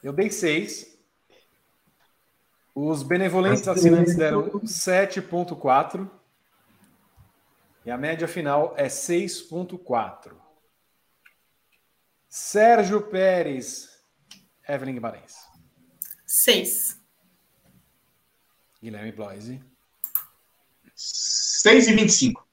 Eu 0.00 0.12
dei 0.12 0.30
6. 0.30 0.96
Os 2.72 3.02
benevolentes 3.02 3.66
assinantes 3.66 4.14
deram 4.14 4.48
7,4 4.60 6.08
e 7.84 7.90
a 7.90 7.98
média 7.98 8.28
final 8.28 8.74
é 8.76 8.86
6,4. 8.86 10.36
Sérgio 12.28 13.02
Pérez, 13.02 14.00
Evelyn 14.68 14.94
Guimarães. 14.94 15.34
6. 16.26 17.00
Guilherme 18.80 19.10
Bloise. 19.10 19.73
6 21.64 21.88
e 21.88 21.94
25. 21.94 22.46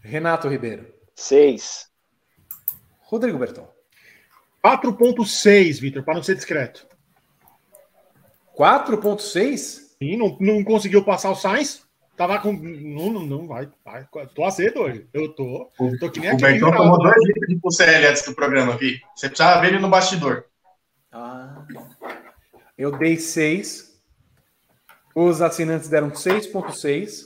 Renato 0.00 0.48
Ribeiro. 0.48 0.86
6. 1.16 1.88
Rodrigo 3.00 3.36
Berton. 3.38 3.68
4.6, 4.64 5.80
Vitor, 5.80 6.04
para 6.04 6.14
não 6.14 6.22
ser 6.22 6.36
discreto. 6.36 6.86
4.6? 8.56 9.96
Sim, 9.98 10.16
não, 10.16 10.36
não 10.38 10.62
conseguiu 10.62 11.02
passar 11.04 11.32
o 11.32 11.34
Sainz. 11.34 11.82
Tava 12.16 12.38
com. 12.38 12.52
Não, 12.52 13.12
não, 13.12 13.26
não 13.26 13.46
vai, 13.48 13.68
vai. 13.84 14.06
Tô 14.32 14.44
azedo 14.44 14.78
hoje. 14.82 15.08
Eu 15.12 15.34
tô. 15.34 15.72
tô 15.98 16.10
que 16.12 16.20
nem 16.20 16.34
o 16.34 16.36
Bertão 16.36 16.70
tomou 16.70 17.02
dois 17.02 17.24
litros 17.24 17.48
de 17.48 17.56
Pulsel 17.56 18.10
antes 18.10 18.24
do 18.24 18.34
programa 18.34 18.74
aqui. 18.74 19.00
Você 19.16 19.28
precisava 19.28 19.60
ver 19.60 19.68
ele 19.68 19.80
no 19.80 19.90
bastidor. 19.90 20.44
Ah, 21.10 21.66
eu 22.76 22.96
dei 22.96 23.16
6. 23.16 23.87
Os 25.20 25.42
assinantes 25.42 25.88
deram 25.88 26.12
6,6. 26.12 27.24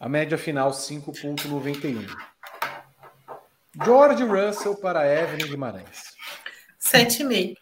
A 0.00 0.08
média 0.08 0.38
final 0.38 0.70
5,91. 0.70 2.06
George 3.84 4.24
Russell 4.24 4.74
para 4.76 5.06
Evelyn 5.06 5.50
Guimarães. 5.50 6.16
7,5. 6.80 7.58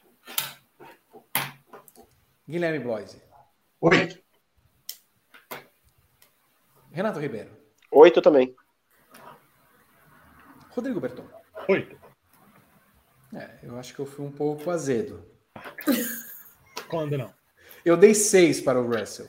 Guilherme 2.48 2.78
Bloise. 2.78 3.20
8. 3.80 4.22
Renato 6.92 7.18
Ribeiro. 7.18 7.51
8 7.90 8.22
também. 8.22 8.55
Rodrigo 10.68 11.01
Berton. 11.01 11.28
8. 11.68 12.01
É, 13.34 13.59
eu 13.64 13.76
acho 13.76 13.92
que 13.92 13.98
eu 13.98 14.06
fui 14.06 14.24
um 14.24 14.30
pouco 14.30 14.70
azedo. 14.70 15.28
Quando 16.88 17.18
não? 17.18 17.40
Eu 17.85 17.97
dei 17.97 18.15
6 18.15 18.61
para 18.61 18.81
o 18.81 18.86
Russell. 18.86 19.27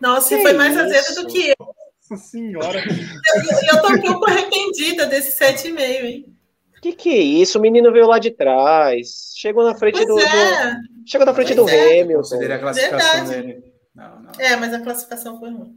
Nossa, 0.00 0.28
você 0.28 0.42
foi 0.42 0.52
mais 0.52 0.76
azedo 0.76 1.22
do 1.22 1.28
que 1.28 1.48
eu. 1.48 1.74
Nossa 2.10 2.24
senhora. 2.28 2.80
Eu, 2.80 3.76
eu 3.76 3.82
tô 3.82 3.88
um 3.92 4.00
pouco 4.00 4.30
arrependida 4.30 5.06
desse 5.06 5.38
7,5, 5.38 5.78
hein? 5.80 6.34
Que 6.80 6.92
que 6.92 7.08
é 7.10 7.16
isso? 7.18 7.58
O 7.58 7.60
menino 7.60 7.92
veio 7.92 8.06
lá 8.06 8.18
de 8.20 8.30
trás. 8.30 9.32
Chegou 9.36 9.64
na 9.64 9.74
frente 9.74 9.94
Pois 9.96 10.06
do, 10.06 10.18
é. 10.20 10.74
do- 10.74 10.80
Chegou 11.10 11.26
na 11.26 11.34
frente 11.34 11.54
Pois 11.54 11.66
do 11.66 11.68
é. 11.76 12.00
Hamilton. 12.02 12.22
Considerei 12.22 12.56
a 12.56 12.58
classificação 12.60 13.26
Verdade. 13.26 13.46
dele. 13.46 13.72
Não, 13.94 14.20
não. 14.22 14.32
É, 14.38 14.54
mas 14.56 14.72
a 14.72 14.80
classificação 14.80 15.38
foi 15.40 15.50
ruim. 15.50 15.74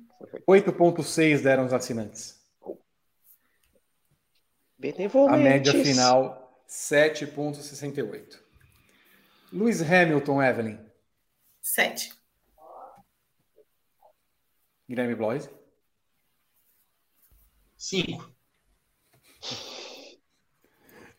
8,6 0.47 1.41
deram 1.41 1.65
os 1.65 1.73
assinantes. 1.73 2.39
A 5.29 5.37
média 5.37 5.73
final, 5.83 6.63
7,68. 6.67 8.39
Lewis 9.53 9.81
Hamilton, 9.81 10.41
Evelyn. 10.41 10.79
7. 11.71 12.13
Guilherme 14.89 15.15
Bloise. 15.15 15.49
5. 17.77 18.29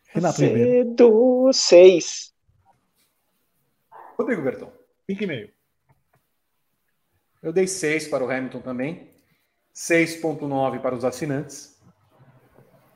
Renato 0.08 0.42
Ribeiro. 0.42 0.90
Cedo. 0.90 1.52
6. 1.54 2.34
Rodrigo 4.18 4.42
Berton. 4.42 4.70
5,5. 5.08 5.50
Eu 7.42 7.50
dei 7.50 7.66
6 7.66 8.08
para 8.08 8.22
o 8.22 8.30
Hamilton 8.30 8.60
também. 8.60 9.10
6,9 9.74 10.82
para 10.82 10.94
os 10.94 11.02
assinantes. 11.02 11.80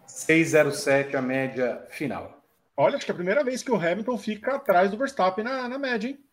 6,07 0.07 1.15
a 1.15 1.23
média 1.23 1.87
final. 1.89 2.39
Olha, 2.77 2.97
acho 2.97 3.07
que 3.07 3.13
é 3.13 3.15
a 3.15 3.17
primeira 3.17 3.43
vez 3.43 3.63
que 3.63 3.71
o 3.71 3.77
Hamilton 3.77 4.19
fica 4.19 4.57
atrás 4.57 4.91
do 4.91 4.99
Verstappen 4.99 5.43
na, 5.43 5.67
na 5.67 5.79
média, 5.79 6.11
hein? 6.11 6.26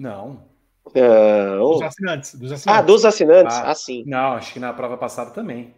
Não. 0.00 0.48
Dos 0.84 0.94
Não. 1.80 1.86
assinantes. 1.86 2.34
Dos 2.34 2.50
Ah, 2.50 2.54
assinantes. 2.54 2.86
dos 2.86 3.04
assinantes? 3.04 3.54
Ah. 3.56 3.70
Ah, 3.70 3.74
sim. 3.74 4.02
Não, 4.06 4.32
acho 4.32 4.52
que 4.52 4.58
na 4.58 4.72
prova 4.72 4.96
passada 4.96 5.30
também. 5.30 5.74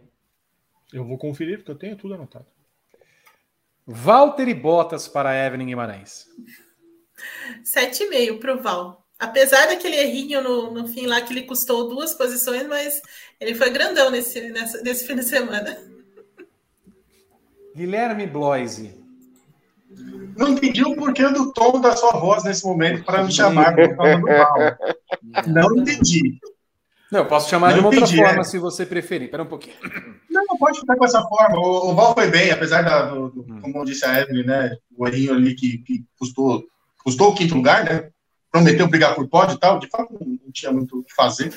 Eu 0.93 1.05
vou 1.05 1.19
conferir, 1.19 1.59
porque 1.59 1.71
eu 1.73 1.79
tenho 1.79 1.97
tudo 1.97 2.15
anotado. 2.15 2.47
Valtteri 3.87 4.55
Bottas 4.55 5.09
para 5.09 5.35
Evelyn 5.35 5.67
Guimarães. 5.67 6.29
7,5 7.65 8.39
pro 8.39 8.63
Val. 8.63 9.05
Apesar 9.19 9.67
daquele 9.67 9.97
errinho 9.97 10.43
no, 10.43 10.71
no 10.73 10.87
fim 10.89 11.07
lá 11.07 11.21
que 11.21 11.33
ele 11.33 11.43
custou 11.43 11.89
duas 11.89 12.15
posições, 12.15 12.67
mas 12.67 13.01
ele 13.41 13.55
foi 13.55 13.71
grandão 13.71 14.11
nesse, 14.11 14.51
nessa- 14.51 14.83
nesse 14.83 15.07
fim 15.07 15.17
de 15.17 15.25
semana. 15.25 15.77
Guilherme 17.75 18.27
Bloise. 18.27 19.02
Não 20.37 20.49
entendi 20.49 20.83
o 20.83 20.97
porquê 20.97 21.29
do 21.29 21.53
tom 21.53 21.81
da 21.81 21.95
sua 21.97 22.13
voz 22.13 22.43
nesse 22.45 22.65
momento 22.65 23.05
para 23.05 23.23
me 23.23 23.31
chamar 23.33 23.75
por 23.75 23.97
causa 23.97 24.17
do 24.19 24.27
mal. 24.27 24.57
Não 25.47 25.77
entendi. 25.77 26.39
Não, 27.11 27.21
eu 27.21 27.27
posso 27.27 27.51
chamar 27.51 27.69
Não 27.69 27.75
de 27.75 27.81
uma 27.81 27.89
outra 27.89 28.01
entendi, 28.05 28.17
forma 28.23 28.41
é. 28.41 28.45
se 28.45 28.59
você 28.59 28.87
preferir. 28.87 29.27
Espera 29.27 29.43
um 29.43 29.47
pouquinho. 29.47 29.77
Não, 30.31 30.43
não 30.49 30.57
pode 30.57 30.81
ficar 30.81 30.97
com 30.97 31.05
essa 31.05 31.21
forma. 31.21 31.59
O, 31.59 31.91
o 31.91 31.95
Val 31.95 32.15
foi 32.15 32.31
bem, 32.31 32.51
apesar 32.51 32.81
da, 32.81 33.03
do, 33.11 33.29
do- 33.29 33.61
como 33.61 33.85
disse 33.85 34.07
a 34.07 34.19
Evelyn, 34.21 34.47
né? 34.47 34.75
O 34.97 35.07
errinho 35.07 35.35
ali 35.35 35.55
que, 35.55 35.79
que 35.79 36.03
custou, 36.19 36.65
custou 37.05 37.29
o 37.31 37.35
quinto 37.35 37.55
lugar, 37.55 37.85
né? 37.85 38.09
Prometeu 38.51 38.89
brigar 38.89 39.15
por 39.15 39.29
pódio 39.29 39.57
e 39.57 39.61
tal. 39.61 39.79
De 39.79 39.89
fato, 39.89 40.15
não, 40.19 40.27
não 40.27 40.51
tinha 40.53 40.73
muito 40.73 41.01
o 41.01 41.05
que 41.05 41.15
fazer. 41.15 41.55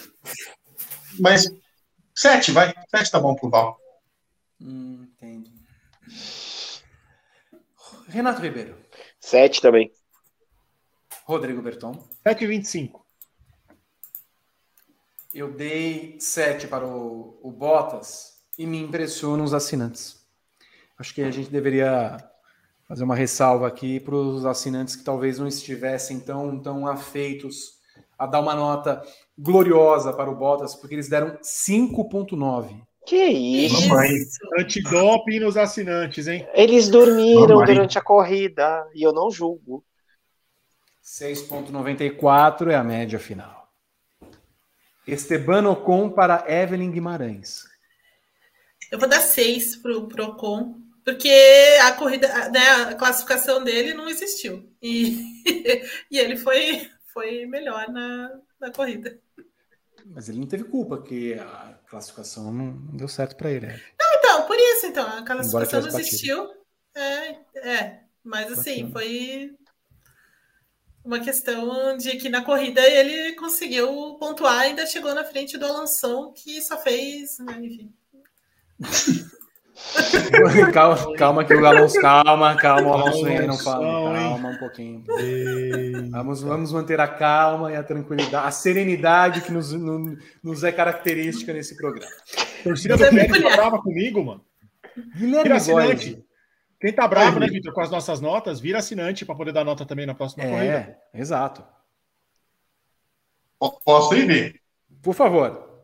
Mas 1.18 1.50
sete, 2.14 2.52
vai. 2.52 2.74
Sete 2.94 3.10
tá 3.12 3.20
bom 3.22 3.34
pro 3.34 3.50
Val. 3.50 3.78
Hum, 4.60 5.08
entendi. 5.14 5.52
Renato 8.16 8.42
Ribeiro. 8.42 8.78
7 9.20 9.62
também. 9.62 9.92
Rodrigo 11.26 11.62
Berton. 11.62 12.02
7,25. 12.26 13.02
Eu 15.34 15.52
dei 15.52 16.16
7 16.18 16.66
para 16.68 16.88
o, 16.88 17.38
o 17.44 17.52
Bottas 17.52 18.42
e 18.58 18.66
me 18.66 18.80
impressionam 18.80 19.44
os 19.44 19.54
assinantes. 19.54 20.26
Acho 20.98 21.14
que 21.14 21.24
a 21.24 21.30
gente 21.30 21.50
deveria 21.50 22.16
fazer 22.88 23.04
uma 23.04 23.18
ressalva 23.18 23.68
aqui 23.68 24.00
para 24.00 24.16
os 24.16 24.46
assinantes 24.46 24.96
que 24.96 25.04
talvez 25.04 25.38
não 25.38 25.46
estivessem 25.48 26.22
tão, 26.22 26.58
tão 26.58 26.88
afeitos 26.88 27.82
a 28.18 28.26
dar 28.26 28.40
uma 28.40 28.56
nota 28.56 29.04
gloriosa 29.38 30.14
para 30.14 30.32
o 30.32 30.36
Bottas, 30.38 30.74
porque 30.74 30.96
eles 30.96 31.10
deram 31.10 31.38
5,9. 31.44 32.82
Que 33.06 33.24
isso? 33.24 33.96
Aí. 33.96 34.26
Antidoping 34.60 35.40
nos 35.40 35.56
assinantes, 35.56 36.28
hein? 36.28 36.48
Eles 36.54 36.90
dormiram 36.90 37.60
aí. 37.60 37.68
durante 37.68 37.98
a 37.98 38.02
corrida 38.02 38.88
e 38.96 39.04
eu 39.04 39.14
não 39.14 39.30
julgo. 39.30 39.86
6,94 41.04 42.72
é 42.72 42.76
a 42.76 42.84
média 42.84 43.20
final. 43.20 43.72
Esteban 45.08 45.70
Ocon 45.70 46.10
para 46.10 46.46
Evelyn 46.48 46.92
Guimarães. 46.92 47.64
Eu 48.92 48.98
vou 48.98 49.08
dar 49.08 49.22
6 49.22 49.76
pro, 49.78 50.08
pro 50.08 50.26
Ocon, 50.26 50.80
porque 51.04 51.30
a 51.84 51.92
corrida, 51.92 52.50
né, 52.50 52.68
a 52.90 52.96
classificação 52.96 53.64
dele 53.64 53.94
não 53.94 54.10
existiu. 54.10 54.68
E, 54.82 55.24
e 56.10 56.18
ele 56.18 56.38
foi, 56.38 56.90
foi 57.14 57.46
melhor 57.46 57.88
na, 57.90 58.40
na 58.60 58.72
corrida. 58.72 59.20
Mas 60.08 60.28
ele 60.28 60.40
não 60.40 60.48
teve 60.48 60.64
culpa, 60.64 61.02
que 61.02 61.34
a 61.36 61.80
classificação 61.96 62.52
não 62.52 62.66
não 62.74 62.98
deu 62.98 63.08
certo 63.08 63.36
para 63.36 63.52
ele. 63.52 63.68
né? 63.68 63.80
Então, 64.18 64.46
por 64.48 64.58
isso, 64.58 64.86
então, 64.88 65.08
a 65.08 65.24
classificação 65.24 65.82
não 65.82 65.92
batido. 65.92 66.00
existiu. 66.00 66.50
É, 66.94 67.30
é, 67.56 68.00
mas 68.24 68.52
assim, 68.52 68.86
Bacana. 68.88 68.92
foi 68.94 69.56
uma 71.04 71.20
questão 71.20 71.96
de 71.98 72.18
que 72.18 72.30
na 72.30 72.44
corrida 72.44 72.82
ele 72.82 73.34
conseguiu 73.36 74.16
pontuar 74.20 74.66
e 74.66 74.70
ainda 74.70 74.86
chegou 74.86 75.14
na 75.14 75.24
frente 75.24 75.58
do 75.58 75.66
Alonso, 75.66 76.34
que 76.34 76.62
só 76.62 76.78
fez, 76.82 77.38
né, 77.40 77.60
enfim. 77.62 77.94
calma, 80.74 81.16
calma 81.18 81.44
que 81.46 81.54
o 81.54 81.66
Alonso, 81.66 82.00
calma, 82.02 82.56
calma, 82.56 82.88
o 82.90 82.94
Alonso 82.94 83.26
ainda 83.26 83.48
não 83.48 83.58
fala. 83.58 84.14
Calma 84.14 84.50
um 84.50 84.58
pouquinho. 84.58 85.04
Vamos, 86.12 86.42
vamos 86.42 86.72
manter 86.72 87.00
a 87.00 87.08
calma 87.08 87.72
e 87.72 87.76
a 87.76 87.84
tranquilidade, 87.84 88.48
a 88.48 88.52
serenidade 88.52 89.42
que 89.42 89.52
nos, 89.52 89.72
no- 89.74 90.18
nos 90.42 90.64
é 90.64 90.72
característica 90.72 91.52
nesse 91.54 91.76
programa. 91.76 92.10
Torcida 92.64 92.96
do 92.98 93.04
é 93.04 93.12
mulher. 93.12 93.30
tá 93.42 93.56
brava 93.56 93.82
comigo, 93.82 94.24
mano. 94.24 94.42
Guilherme 95.18 95.44
Vira 95.44 95.56
assinante. 95.58 96.26
Quem 96.80 96.94
tá 96.94 97.08
bravo, 97.08 97.40
né, 97.40 97.48
Vitor, 97.48 97.74
com 97.74 97.82
as 97.82 97.90
nossas 97.92 98.22
notas, 98.22 98.60
vira 98.60 98.80
assinante 98.80 99.26
para 99.26 99.36
poder 99.36 99.52
dar 99.52 99.64
nota 99.66 99.86
também 99.86 100.06
na 100.06 100.14
próxima 100.14 100.44
corrida. 100.46 100.98
É, 101.14 101.20
exato. 101.20 101.64
Po- 103.60 103.80
Posso 103.84 104.14
ir, 104.16 104.26
ver? 104.28 104.56
Por 105.02 105.14
favor, 105.14 105.84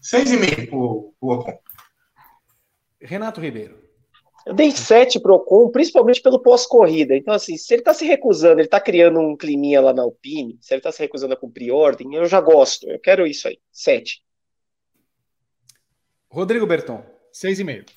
Seis 0.00 0.32
e 0.32 0.36
meio 0.36 0.68
pro, 0.68 1.14
pro 1.20 1.28
Ocon. 1.30 1.58
Renato 3.02 3.40
Ribeiro. 3.40 3.82
Eu 4.44 4.54
dei 4.54 4.70
7 4.72 5.20
pro 5.20 5.34
Ocon, 5.34 5.70
principalmente 5.70 6.20
pelo 6.20 6.40
pós-corrida. 6.40 7.16
Então, 7.16 7.32
assim, 7.32 7.56
se 7.56 7.72
ele 7.72 7.82
tá 7.82 7.94
se 7.94 8.04
recusando, 8.04 8.60
ele 8.60 8.68
tá 8.68 8.80
criando 8.80 9.20
um 9.20 9.36
climinha 9.36 9.80
lá 9.80 9.92
na 9.92 10.02
Alpine, 10.02 10.58
se 10.60 10.74
ele 10.74 10.80
tá 10.80 10.90
se 10.90 10.98
recusando 10.98 11.34
a 11.34 11.36
cumprir 11.36 11.70
ordem, 11.70 12.14
eu 12.14 12.26
já 12.26 12.40
gosto. 12.40 12.88
Eu 12.88 12.98
quero 12.98 13.26
isso 13.26 13.46
aí. 13.46 13.58
7. 13.70 14.22
Rodrigo 16.28 16.66
Berton. 16.66 17.04
6,5. 17.32 17.90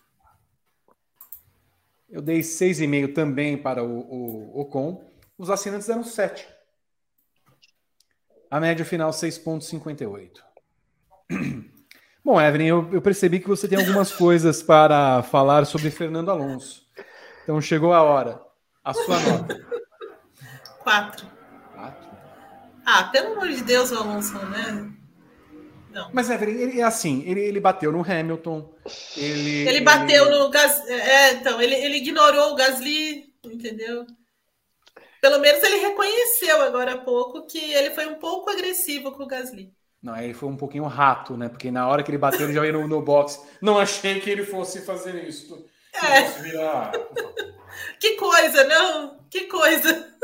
Eu 2.10 2.22
dei 2.22 2.40
6,5 2.42 3.14
também 3.14 3.58
para 3.58 3.84
o, 3.84 4.00
o 4.00 4.62
Ocon. 4.62 5.04
Os 5.38 5.50
assinantes 5.50 5.88
deram 5.88 6.04
7. 6.04 6.48
A 8.50 8.60
média 8.60 8.86
final 8.86 9.10
6,58. 9.10 10.42
Bom, 12.26 12.42
Evelyn, 12.42 12.66
eu, 12.66 12.90
eu, 12.92 13.02
percebi 13.04 13.40
que 13.40 13.48
você 13.48 13.68
tem 13.68 13.78
algumas 13.78 14.12
coisas 14.12 14.64
para 14.64 15.22
falar 15.22 15.64
sobre 15.64 15.92
Fernando 15.92 16.32
Alonso. 16.32 16.82
Então 17.44 17.62
chegou 17.62 17.94
a 17.94 18.02
hora. 18.02 18.42
A 18.84 18.96
sua 18.96 19.20
nota. 19.20 19.56
Quatro. 20.82 21.28
Quatro? 21.76 22.10
Ah, 22.84 23.04
pelo 23.04 23.34
amor 23.34 23.50
de 23.50 23.64
Deus, 23.64 23.92
o 23.92 23.98
Alonso, 23.98 24.34
né? 24.48 24.92
Não. 25.92 26.10
Mas 26.12 26.32
Evelyn, 26.32 26.58
ele 26.58 26.82
é 26.82 26.84
assim, 26.84 27.24
ele, 27.28 27.42
ele 27.42 27.60
bateu 27.60 27.92
no 27.92 28.02
Hamilton. 28.02 28.74
Ele, 29.16 29.68
ele 29.68 29.82
bateu 29.82 30.26
ele... 30.26 30.40
no 30.40 30.50
Gasly. 30.50 30.92
É, 30.92 31.34
então, 31.34 31.62
ele, 31.62 31.76
ele 31.76 31.98
ignorou 31.98 32.54
o 32.54 32.56
Gasly, 32.56 33.36
entendeu? 33.44 34.04
Pelo 35.22 35.40
menos 35.40 35.62
ele 35.62 35.78
reconheceu 35.78 36.60
agora 36.64 36.94
há 36.94 36.98
pouco 36.98 37.46
que 37.46 37.60
ele 37.60 37.92
foi 37.92 38.08
um 38.08 38.16
pouco 38.16 38.50
agressivo 38.50 39.12
com 39.12 39.24
o 39.24 39.28
Gasly. 39.28 39.72
Não, 40.06 40.16
ele 40.16 40.36
foi 40.36 40.48
um 40.48 40.56
pouquinho 40.56 40.84
rato, 40.84 41.36
né? 41.36 41.50
Porque 41.50 41.72
na 41.72 41.88
hora 41.88 42.04
que 42.04 42.12
ele 42.12 42.20
bateu, 42.20 42.42
ele 42.42 42.54
já 42.54 42.64
ia 42.64 42.72
no, 42.72 42.88
no 42.88 43.02
box. 43.02 43.44
Não 43.60 43.80
achei 43.80 44.20
que 44.20 44.30
ele 44.30 44.46
fosse 44.46 44.86
fazer 44.86 45.28
isso. 45.28 45.66
É. 45.96 46.22
Virar... 46.44 46.92
que 48.00 48.12
coisa, 48.16 48.64
não? 48.66 49.26
Que 49.32 49.48
coisa. 49.48 50.16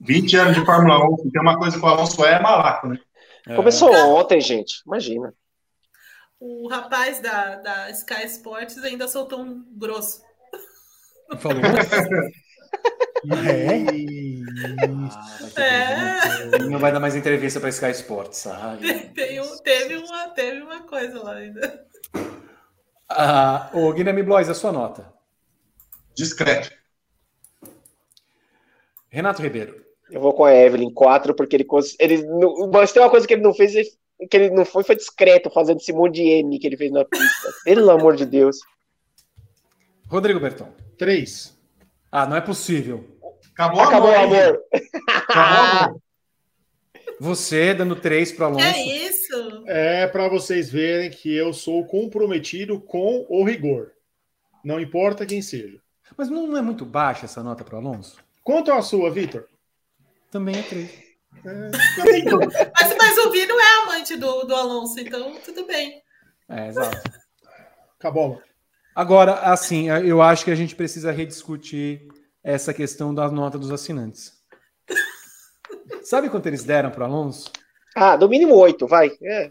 20 0.00 0.36
anos 0.36 0.56
de 0.56 0.64
Fórmula 0.64 0.98
1, 1.04 1.30
tem 1.30 1.40
uma 1.40 1.56
coisa 1.56 1.78
que 1.78 1.84
o 1.84 1.88
Alonso 1.88 2.24
é, 2.24 2.32
é 2.32 2.42
malaco, 2.42 2.88
né? 2.88 2.98
É. 3.46 3.54
Começou 3.54 3.94
ontem, 3.94 4.40
gente. 4.40 4.82
Imagina. 4.84 5.32
O 6.40 6.66
rapaz 6.66 7.20
da, 7.20 7.54
da 7.54 7.90
Sky 7.90 8.26
Sports 8.26 8.76
ainda 8.78 9.06
soltou 9.06 9.38
um 9.38 9.64
grosso. 9.78 10.20
Falou? 11.38 11.62
É? 13.24 13.76
é. 15.60 16.56
Ele 16.56 16.68
não 16.68 16.78
vai 16.78 16.90
dar 16.90 16.98
mais 16.98 17.14
entrevista 17.14 17.60
para 17.60 17.68
Sky 17.68 17.90
Sports. 17.90 18.46
Ah, 18.48 18.76
Tem 19.14 19.40
um, 19.40 19.58
teve, 19.58 19.96
uma, 19.96 20.28
teve 20.30 20.60
uma 20.62 20.82
coisa 20.82 21.22
lá 21.22 21.34
ainda. 21.34 21.86
Ah, 23.08 23.70
o 23.72 23.92
Guilherme 23.92 24.22
Blois, 24.22 24.48
a 24.48 24.54
sua 24.54 24.72
nota? 24.72 25.12
Discreto. 26.14 26.72
Renato 29.08 29.42
Ribeiro. 29.42 29.84
Eu 30.10 30.20
vou 30.20 30.32
com 30.32 30.44
a 30.44 30.54
Evelyn 30.54 30.92
4, 30.92 31.34
porque 31.34 31.56
ele, 31.56 31.66
ele 31.98 32.26
mas 32.72 32.92
tem 32.92 33.02
uma 33.02 33.10
coisa 33.10 33.26
que 33.26 33.34
ele 33.34 33.42
não 33.42 33.54
fez, 33.54 33.72
que 34.30 34.36
ele 34.36 34.50
não 34.50 34.64
foi, 34.64 34.84
foi 34.84 34.96
discreto 34.96 35.50
fazendo 35.50 35.80
esse 35.80 35.92
monte 35.92 36.16
de 36.16 36.22
M 36.22 36.58
que 36.58 36.66
ele 36.66 36.76
fez 36.76 36.90
na 36.90 37.04
pista. 37.04 37.52
Pelo 37.64 37.90
amor 37.90 38.16
de 38.16 38.26
Deus. 38.26 38.58
Rodrigo 40.08 40.40
Berton. 40.40 40.68
3. 40.98 41.51
Ah, 42.12 42.26
não 42.26 42.36
é 42.36 42.42
possível. 42.42 43.18
Acabou, 43.54 43.80
Acabou 43.80 44.10
o 44.10 44.14
amor. 44.14 44.62
Acabou 45.08 46.02
Você 47.18 47.72
dando 47.72 47.96
três 47.96 48.30
para 48.30 48.46
Alonso. 48.46 48.66
É 48.66 48.82
isso. 48.82 49.64
É 49.66 50.06
para 50.06 50.28
vocês 50.28 50.70
verem 50.70 51.10
que 51.10 51.34
eu 51.34 51.54
sou 51.54 51.86
comprometido 51.86 52.78
com 52.78 53.24
o 53.30 53.42
rigor. 53.42 53.92
Não 54.62 54.78
importa 54.78 55.24
quem 55.24 55.40
seja. 55.40 55.80
Mas 56.14 56.28
não 56.28 56.54
é 56.54 56.60
muito 56.60 56.84
baixa 56.84 57.24
essa 57.24 57.42
nota 57.42 57.64
para 57.64 57.78
Alonso? 57.78 58.18
Quanto 58.44 58.70
a 58.70 58.82
sua, 58.82 59.10
Vitor? 59.10 59.48
Também 60.30 60.58
é 60.58 60.62
três. 60.62 60.90
É, 61.44 61.70
mas, 62.78 62.96
mas 62.98 63.18
o 63.18 63.30
Vi 63.30 63.46
não 63.46 63.58
é 63.58 63.82
amante 63.84 64.16
do, 64.16 64.44
do 64.44 64.54
Alonso, 64.54 65.00
então 65.00 65.34
tudo 65.44 65.66
bem. 65.66 66.02
É, 66.46 66.68
exato. 66.68 67.10
Acabou. 67.98 68.42
Agora, 68.94 69.34
assim, 69.40 69.88
eu 69.88 70.20
acho 70.20 70.44
que 70.44 70.50
a 70.50 70.54
gente 70.54 70.76
precisa 70.76 71.10
rediscutir 71.10 72.06
essa 72.42 72.74
questão 72.74 73.14
da 73.14 73.30
nota 73.30 73.58
dos 73.58 73.70
assinantes. 73.70 74.42
Sabe 76.02 76.28
quanto 76.28 76.46
eles 76.46 76.64
deram 76.64 76.90
para 76.90 77.06
Alonso? 77.06 77.50
Ah, 77.94 78.16
do 78.16 78.28
mínimo 78.28 78.54
8, 78.54 78.86
vai. 78.86 79.10
É. 79.22 79.50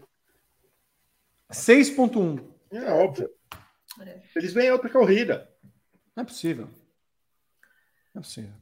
6.1. 1.50 2.44
É 2.70 2.92
óbvio. 2.92 3.30
Eles 4.36 4.52
vêm 4.52 4.70
outra 4.70 4.88
corrida. 4.88 5.48
Não 6.14 6.22
é 6.22 6.26
possível. 6.26 6.68
Não 8.14 8.20
é 8.20 8.22
possível. 8.22 8.52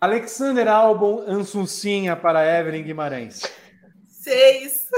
Alexander 0.00 0.68
Albon 0.68 1.22
Ansuncinha 1.26 2.16
para 2.16 2.58
Evelyn 2.58 2.82
Guimarães. 2.82 3.42
Seis. 4.08 4.88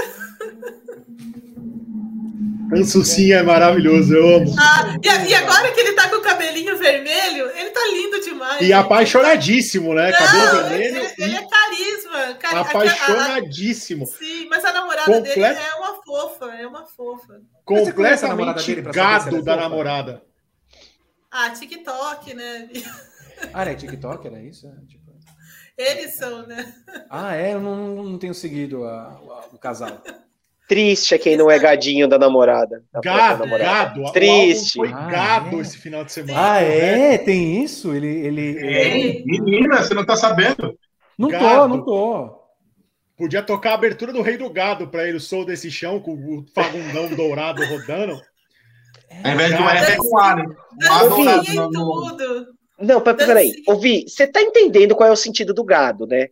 Ansucinha 2.73 3.37
é 3.37 3.43
maravilhoso, 3.43 4.13
eu 4.13 4.37
amo. 4.37 4.55
Ah, 4.57 4.95
e, 5.01 5.29
e, 5.29 5.35
agora 5.35 5.71
que 5.71 5.79
ele 5.79 5.93
tá 5.93 6.09
com 6.09 6.15
o 6.15 6.21
cabelinho 6.21 6.77
vermelho, 6.77 7.49
ele 7.55 7.69
tá 7.69 7.81
lindo 7.91 8.19
demais. 8.21 8.61
E 8.61 8.73
apaixonadíssimo, 8.73 9.93
né? 9.93 10.11
Não, 10.11 10.17
Cabelo 10.17 10.69
vermelho. 10.69 10.97
Ele, 10.97 11.13
ele 11.17 11.35
é 11.35 11.47
carisma. 11.47 12.33
Cari 12.39 12.57
apaixonadíssimo. 12.57 14.05
A, 14.05 14.07
a, 14.07 14.17
sim, 14.17 14.47
mas 14.49 14.65
a 14.65 14.73
namorada 14.73 15.11
Comple... 15.11 15.35
dele 15.35 15.45
é 15.45 15.75
uma 15.75 16.03
fofa, 16.03 16.45
é 16.55 16.67
uma 16.67 16.85
fofa. 16.85 17.41
Completamente 17.63 18.81
gado 18.81 19.43
da 19.43 19.55
namorada. 19.55 20.23
Ah, 21.29 21.49
TikTok, 21.49 22.33
né? 22.33 22.69
Ah, 23.53 23.65
é 23.65 23.75
TikTok, 23.75 24.25
era 24.25 24.41
isso? 24.41 24.65
É, 24.65 24.71
tipo... 24.87 25.13
Eles 25.77 26.15
são, 26.15 26.47
né? 26.47 26.73
Ah, 27.09 27.35
é? 27.35 27.53
Eu 27.53 27.59
não, 27.59 28.01
não 28.01 28.17
tenho 28.17 28.33
seguido 28.33 28.85
a, 28.85 29.11
a, 29.11 29.47
o 29.51 29.57
casal. 29.59 30.01
Triste 30.67 31.13
é 31.13 31.17
quem 31.17 31.37
não 31.37 31.49
é 31.49 31.59
gadinho 31.59 32.07
da 32.07 32.17
namorada. 32.17 32.83
Da 32.91 32.99
gado, 32.99 33.45
namorada. 33.45 33.99
gado. 33.99 34.11
Triste. 34.11 34.79
Foi 34.79 34.91
ah, 34.91 35.07
gado 35.07 35.57
é? 35.57 35.61
esse 35.61 35.77
final 35.77 36.03
de 36.03 36.11
semana. 36.11 36.53
Ah, 36.53 36.61
é? 36.61 37.17
Tem 37.19 37.63
isso? 37.63 37.93
Ele. 37.93 38.07
ele, 38.07 38.57
é. 38.57 39.23
Menina, 39.25 39.83
você 39.83 39.93
não 39.93 40.05
tá 40.05 40.15
sabendo? 40.15 40.75
Não 41.17 41.29
gado. 41.29 41.45
tô, 41.45 41.67
não 41.67 41.85
tô. 41.85 42.45
Podia 43.17 43.41
tocar 43.41 43.71
a 43.71 43.75
abertura 43.75 44.11
do 44.11 44.21
Rei 44.21 44.37
do 44.37 44.49
Gado 44.49 44.87
para 44.87 45.07
ele, 45.07 45.17
o 45.17 45.21
Sou 45.21 45.45
desse 45.45 45.71
chão, 45.71 46.01
com 46.01 46.13
o 46.13 46.45
fagundão 46.53 47.07
dourado 47.15 47.63
rodando. 47.65 48.19
Ao 49.23 49.31
invés 49.31 49.55
de 49.55 49.61
uma 49.61 49.71
é 49.71 49.95
com 49.95 50.19
ar, 50.19 50.35
né? 50.35 50.45
Não, 52.77 52.99
peraí. 52.99 53.53
Ouvi, 53.67 54.05
você 54.07 54.27
tá 54.27 54.41
entendendo 54.41 54.95
qual 54.95 55.07
é 55.07 55.11
o 55.11 55.15
sentido 55.15 55.53
do 55.53 55.63
gado, 55.63 56.05
né? 56.05 56.29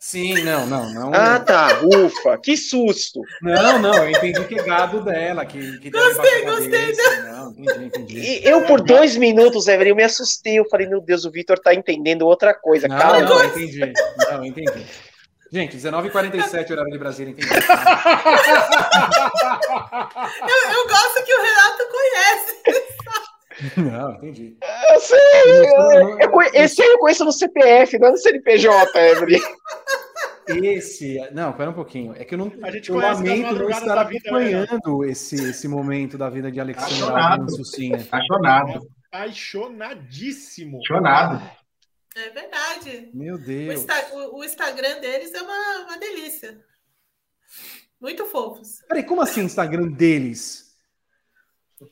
Sim, 0.00 0.42
não, 0.44 0.64
não, 0.64 0.92
não. 0.94 1.10
Ah, 1.12 1.40
tá. 1.40 1.80
Ufa, 1.82 2.38
que 2.38 2.56
susto. 2.56 3.20
Não, 3.42 3.80
não, 3.80 3.94
eu 3.94 4.10
entendi 4.10 4.44
que 4.44 4.60
é 4.60 4.62
gado 4.62 5.02
dela. 5.02 5.44
Que, 5.44 5.78
que 5.78 5.90
gostei, 5.90 6.44
gostei. 6.44 6.92
Não, 7.24 7.50
entendi, 7.50 7.84
entendi. 7.86 8.20
E 8.20 8.44
eu, 8.44 8.64
por 8.64 8.80
dois 8.80 9.16
minutos, 9.16 9.66
Evelyn, 9.66 9.90
eu 9.90 9.96
me 9.96 10.04
assustei. 10.04 10.56
Eu 10.58 10.68
falei, 10.68 10.86
meu 10.86 11.00
Deus, 11.00 11.24
o 11.24 11.32
Vitor 11.32 11.58
tá 11.58 11.74
entendendo 11.74 12.22
outra 12.22 12.54
coisa. 12.54 12.86
Não, 12.86 12.96
Calma. 12.96 13.22
não, 13.22 13.44
entendi. 13.44 13.92
Não, 14.30 14.44
entendi. 14.44 14.86
Gente, 15.50 15.76
19h47, 15.76 16.70
horário 16.70 16.92
de 16.92 16.98
Brasília, 16.98 17.32
entendi. 17.32 17.48
eu, 17.50 17.58
eu 20.74 20.88
gosto 20.88 21.24
que 21.24 21.34
o 21.34 21.42
Renato 21.42 21.88
conhece. 21.90 22.87
Não, 23.76 24.14
entendi. 24.14 24.56
Eu 24.92 25.00
sei, 25.00 25.18
eu, 25.46 26.18
eu, 26.18 26.42
esse 26.54 26.80
aí 26.80 26.88
eu 26.88 26.98
conheço 26.98 27.24
no 27.24 27.32
CPF, 27.32 27.98
não 27.98 28.12
no 28.12 28.16
CNPJ, 28.16 28.98
Evelyn. 28.98 29.40
Esse, 30.48 31.18
não, 31.32 31.52
pera 31.52 31.70
um 31.70 31.74
pouquinho. 31.74 32.14
É 32.16 32.24
que 32.24 32.34
eu 32.34 32.38
não. 32.38 32.52
A 32.62 32.70
gente 32.70 32.88
eu 32.88 32.96
lamento 32.96 33.54
não 33.54 33.68
estar 33.68 33.98
acompanhando 33.98 35.00
né? 35.00 35.10
esse, 35.10 35.50
esse 35.50 35.68
momento 35.68 36.16
da 36.16 36.30
vida 36.30 36.50
de 36.50 36.58
Alexandre 36.58 37.02
Alonso, 37.02 37.64
sim. 37.64 37.94
Apaixonado. 37.94 38.88
Apaixonadíssimo. 39.12 40.78
Apaixonado. 40.78 41.50
É 42.16 42.30
verdade. 42.30 43.10
Meu 43.12 43.36
Deus. 43.36 43.84
O, 44.12 44.16
o, 44.16 44.38
o 44.38 44.44
Instagram 44.44 45.00
deles 45.00 45.34
é 45.34 45.42
uma, 45.42 45.84
uma 45.84 45.98
delícia. 45.98 46.58
Muito 48.00 48.24
fofos. 48.26 48.80
Peraí, 48.88 49.04
como 49.04 49.20
assim 49.20 49.42
o 49.42 49.44
Instagram 49.44 49.88
deles? 49.88 50.67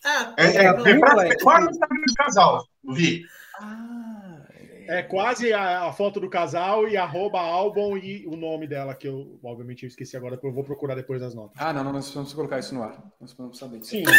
Ah, 0.04 0.34
é, 0.36 0.44
é, 0.44 0.64
é, 0.64 1.28
é 1.28 1.36
quase 1.38 1.66
o 1.66 1.70
Instagram 1.70 2.02
do 2.06 2.14
casal, 2.14 2.66
vi. 2.84 3.24
Ah, 3.60 4.42
é 4.88 5.02
quase 5.02 5.52
a, 5.52 5.86
a, 5.86 5.92
foto 5.92 6.20
do 6.20 6.30
casal 6.30 6.88
e 6.88 6.96
arroba 6.96 7.40
álbum 7.40 7.96
e 7.96 8.24
o 8.26 8.36
nome 8.36 8.66
dela, 8.66 8.94
que 8.94 9.08
eu, 9.08 9.38
obviamente, 9.42 9.84
eu 9.84 9.88
esqueci 9.88 10.16
agora, 10.16 10.38
eu 10.42 10.52
vou 10.52 10.64
procurar 10.64 10.94
depois 10.94 11.20
nas 11.20 11.34
notas. 11.34 11.56
Ah, 11.58 11.72
não, 11.72 11.82
não, 11.82 11.92
nós 11.92 12.04
precisamos 12.04 12.32
colocar 12.32 12.58
isso 12.58 12.74
no 12.74 12.82
ar. 12.82 13.02
Nós 13.20 13.32
precisamos 13.32 13.58
saber. 13.58 13.82
Sim. 13.82 14.04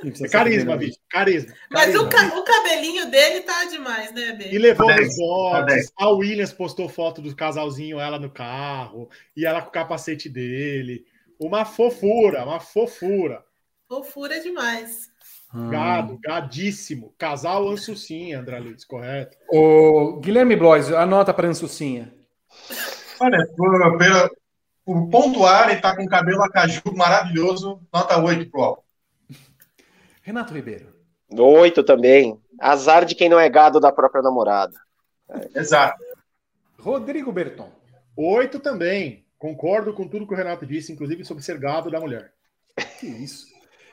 É 0.00 0.28
carisma, 0.28 0.76
Vitor. 0.76 1.00
Carisma. 1.10 1.52
Mas 1.72 1.92
O, 1.96 2.08
ca 2.08 2.38
o, 2.38 2.44
cabelinho 2.44 3.10
dele 3.10 3.40
tá 3.40 3.64
demais, 3.64 4.12
né, 4.12 4.32
Bê? 4.32 4.48
E 4.52 4.56
levou 4.56 4.88
nos 4.94 5.16
boxes. 5.16 5.92
A 5.96 6.08
Williams 6.10 6.52
postou 6.52 6.88
foto 6.88 7.20
do 7.20 7.34
casalzinho, 7.34 7.98
ela 7.98 8.16
no 8.16 8.30
carro, 8.30 9.10
e 9.36 9.44
ela 9.44 9.60
com 9.60 9.70
o 9.70 9.72
capacete 9.72 10.28
dele. 10.28 11.04
Uma 11.36 11.64
fofura, 11.64 12.44
uma 12.44 12.60
fofura. 12.60 13.44
Fofura 13.88 14.38
demais. 14.40 15.10
Hum. 15.54 15.70
Gado, 15.70 16.18
gadíssimo. 16.22 17.14
Casal 17.16 17.66
Ansucinha, 17.68 18.38
André 18.38 18.58
Luiz, 18.58 18.84
correto. 18.84 19.36
O 19.48 20.20
Guilherme 20.20 20.54
Blois, 20.54 20.92
anota 20.92 21.32
para 21.32 21.48
Ansucinha. 21.48 22.12
Olha, 23.18 23.48
por, 23.56 23.98
pela, 23.98 24.30
por 24.84 25.08
pontuar 25.08 25.72
e 25.72 25.80
tá 25.80 25.96
com 25.96 26.06
cabelo 26.06 26.42
acaju 26.42 26.82
maravilhoso, 26.94 27.80
nota 27.92 28.22
8 28.22 28.50
pro 28.50 28.62
álbum. 28.62 28.82
Renato 30.22 30.52
Ribeiro. 30.52 30.94
Oito 31.32 31.82
também. 31.82 32.38
Azar 32.60 33.06
de 33.06 33.14
quem 33.14 33.30
não 33.30 33.40
é 33.40 33.48
gado 33.48 33.80
da 33.80 33.90
própria 33.90 34.22
namorada. 34.22 34.74
Exato. 35.54 36.02
Rodrigo 36.78 37.32
Berton. 37.32 37.70
Oito 38.14 38.60
também. 38.60 39.24
Concordo 39.38 39.94
com 39.94 40.06
tudo 40.06 40.26
que 40.26 40.34
o 40.34 40.36
Renato 40.36 40.66
disse, 40.66 40.92
inclusive 40.92 41.24
sobre 41.24 41.42
ser 41.42 41.58
gado 41.58 41.90
da 41.90 42.00
mulher. 42.00 42.32
Que 43.00 43.06
isso? 43.06 43.46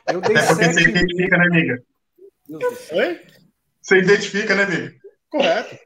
Eu 0.08 0.22
dei 0.22 0.38
Até 0.38 0.48
porque 0.48 0.74
você 0.74 0.90
identifica, 0.90 1.38
né, 1.38 1.46
amiga? 1.46 1.84
Oi? 2.94 3.22
Você 3.82 3.98
identifica, 3.98 4.56
né, 4.56 4.64
amiga? 4.64 4.96
Correto. 5.30 5.78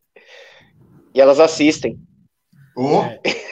E 1.14 1.22
elas 1.22 1.40
assistem. 1.40 2.00
Oh. 2.76 3.04
É. 3.04 3.22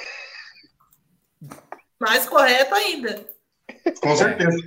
Mais 1.99 2.27
correto 2.27 2.75
ainda. 2.75 3.27
Com 4.01 4.15
certeza. 4.15 4.57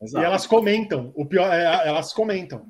E 0.00 0.16
elas 0.16 0.46
comentam. 0.46 1.12
O 1.14 1.26
pior 1.26 1.52
é, 1.52 1.88
elas 1.88 2.12
comentam. 2.12 2.66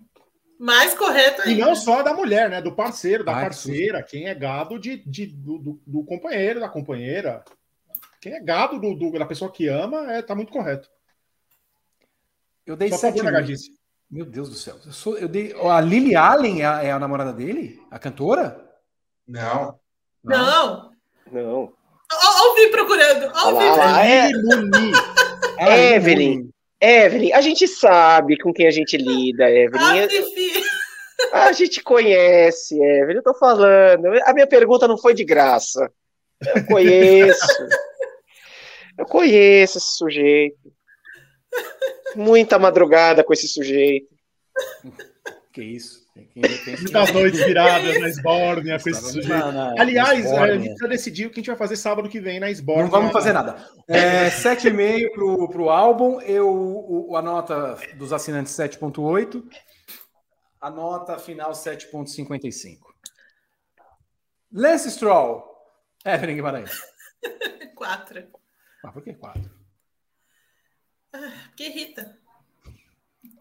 Mais 0.59 0.93
correto 0.95 1.43
ainda. 1.43 1.53
E 1.53 1.65
não 1.65 1.75
só 1.77 2.03
da 2.03 2.13
mulher, 2.13 2.51
né? 2.51 2.61
Do 2.61 2.75
parceiro, 2.75 3.23
da 3.23 3.37
Ai, 3.37 3.45
parceira. 3.45 4.03
Quem 4.03 4.27
é 4.27 4.35
gado 4.35 4.79
de, 4.79 4.97
de 5.07 5.27
do, 5.27 5.59
do, 5.59 5.83
do, 5.87 6.05
companheiro, 6.05 6.59
da 6.59 6.69
companheira. 6.69 7.45
Quem 8.21 8.33
é 8.33 8.41
gado 8.41 8.81
do, 8.81 8.95
do, 8.95 9.13
da 9.13 9.27
pessoa 9.27 9.53
que 9.53 9.69
ama, 9.69 10.13
é, 10.13 10.21
tá 10.21 10.35
muito 10.35 10.53
correto. 10.53 10.91
Eu 12.69 12.77
dei 12.77 12.91
Só 12.91 12.99
sete. 12.99 13.23
Meu 14.11 14.27
Deus 14.27 14.51
do 14.51 14.55
céu. 14.55 14.77
Eu, 14.85 14.93
sou, 14.93 15.17
eu 15.17 15.27
dei. 15.27 15.55
A 15.55 15.81
Lily 15.81 16.15
Allen 16.15 16.61
é 16.61 16.67
a, 16.67 16.83
é 16.83 16.91
a 16.91 16.99
namorada 16.99 17.33
dele? 17.33 17.81
A 17.91 17.99
cantora? 17.99 18.63
Não. 19.27 19.81
Não. 20.23 20.91
Não. 21.33 21.73
Olha 22.13 22.53
o 22.53 22.55
Vi 22.55 22.69
procurando. 22.71 23.33
Olha 23.35 23.55
o 23.55 23.59
Vi 24.69 24.93
é... 25.59 25.95
Evelyn. 25.95 26.51
Evelyn, 26.79 27.33
a 27.33 27.41
gente 27.41 27.67
sabe 27.67 28.39
com 28.39 28.53
quem 28.53 28.67
a 28.67 28.71
gente 28.71 28.99
lida, 28.99 29.51
Evelyn. 29.51 30.07
Ah, 31.33 31.47
a 31.47 31.53
gente 31.53 31.83
conhece, 31.83 32.79
Evelyn, 32.79 33.17
eu 33.17 33.23
tô 33.23 33.35
falando. 33.35 34.07
A 34.27 34.33
minha 34.35 34.47
pergunta 34.47 34.87
não 34.87 34.99
foi 34.99 35.15
de 35.15 35.25
graça. 35.25 35.91
Eu 36.55 36.67
conheço. 36.67 37.47
eu 38.99 39.07
conheço 39.07 39.79
esse 39.79 39.97
sujeito. 39.97 40.71
Muita 42.17 42.59
madrugada 42.59 43.23
com 43.23 43.33
esse 43.33 43.49
sujeito. 43.49 44.09
Que 45.53 45.63
isso? 45.63 46.07
Muitas 46.35 47.13
noites 47.13 47.45
viradas 47.45 48.01
na 48.01 48.09
Esbórnia 48.09 48.79
com 48.81 48.91
esse 48.91 49.13
sujeito. 49.13 49.33
Aliás, 49.79 50.27
é, 50.27 50.39
a 50.39 50.57
gente 50.57 50.79
já 50.79 50.87
decidiu 50.87 51.31
que 51.31 51.37
a 51.37 51.41
gente 51.41 51.49
vai 51.49 51.57
fazer 51.57 51.77
sábado 51.77 52.09
que 52.09 52.21
vem 52.21 52.41
na 52.41 52.51
Esbórnia. 52.51 52.85
Não 52.85 52.91
vamos 52.91 53.13
fazer 53.13 53.33
nada. 53.33 53.69
É, 53.89 54.29
7,5 54.29 55.13
pro, 55.13 55.49
pro 55.49 55.71
álbum. 55.71 56.21
Eu, 56.21 56.49
o, 56.49 57.17
a 57.17 57.23
nota 57.23 57.79
dos 57.97 58.13
assinantes 58.13 58.53
7,8. 58.53 59.43
A 60.61 60.71
nota 60.71 61.19
final 61.19 61.53
7,55. 61.53 62.79
Lance 64.53 64.91
Stroll. 64.91 65.45
Evelyn 66.05 66.37
Guimarães. 66.37 66.71
4. 67.77 68.27
Ah, 68.85 68.93
por 68.93 69.03
que 69.03 69.15
4? 69.15 69.58
Ah, 71.19 71.33
porque 71.49 71.65
irrita. 71.65 72.17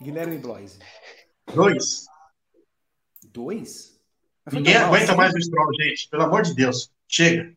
Guilherme 0.02 0.38
Bloise. 0.40 0.80
Dois. 1.54 2.06
Dois? 3.32 4.00
Ninguém 4.52 4.76
aguenta 4.76 5.06
assim. 5.06 5.16
mais 5.16 5.34
o 5.34 5.42
Stroll, 5.42 5.74
gente. 5.74 6.10
Pelo 6.10 6.24
amor 6.24 6.42
de 6.42 6.56
Deus. 6.56 6.92
Chega. 7.08 7.54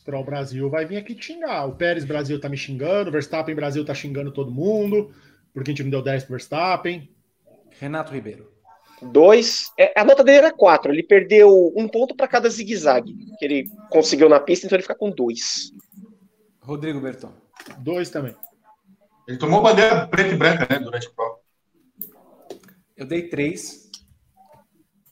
Stroll 0.00 0.24
Brasil 0.24 0.68
vai 0.68 0.84
vir 0.84 0.96
aqui 0.96 1.14
te 1.14 1.26
xingar. 1.26 1.66
O 1.66 1.76
Pérez 1.76 2.04
Brasil 2.04 2.40
tá 2.40 2.48
me 2.48 2.56
xingando, 2.56 3.08
o 3.08 3.12
Verstappen 3.12 3.54
Brasil 3.54 3.84
tá 3.84 3.94
xingando 3.94 4.32
todo 4.32 4.50
mundo, 4.50 5.14
porque 5.52 5.70
a 5.70 5.72
gente 5.72 5.82
não 5.82 5.90
deu 5.90 6.02
10 6.02 6.24
pro 6.24 6.32
Verstappen. 6.32 7.10
Renato 7.78 8.12
Ribeiro. 8.12 8.52
Dois. 9.02 9.72
É, 9.78 9.98
a 9.98 10.04
nota 10.04 10.22
dele 10.22 10.38
era 10.38 10.52
quatro. 10.52 10.92
Ele 10.92 11.02
perdeu 11.02 11.72
um 11.76 11.88
ponto 11.88 12.14
para 12.14 12.28
cada 12.28 12.48
zigue-zague 12.48 13.14
que 13.38 13.44
ele 13.44 13.70
conseguiu 13.90 14.28
na 14.28 14.40
pista, 14.40 14.66
então 14.66 14.76
ele 14.76 14.82
fica 14.82 14.94
com 14.94 15.10
dois. 15.10 15.72
Rodrigo 16.60 17.00
Berton. 17.00 17.32
Dois 17.78 18.10
também. 18.10 18.34
Ele 19.26 19.38
tomou 19.38 19.62
bandeira 19.62 20.06
preta 20.06 20.34
e 20.34 20.36
branca, 20.36 20.66
né, 20.68 20.78
durante 20.78 21.06
a 21.06 21.10
prova. 21.10 21.38
Eu 22.96 23.06
dei 23.06 23.28
três. 23.28 23.90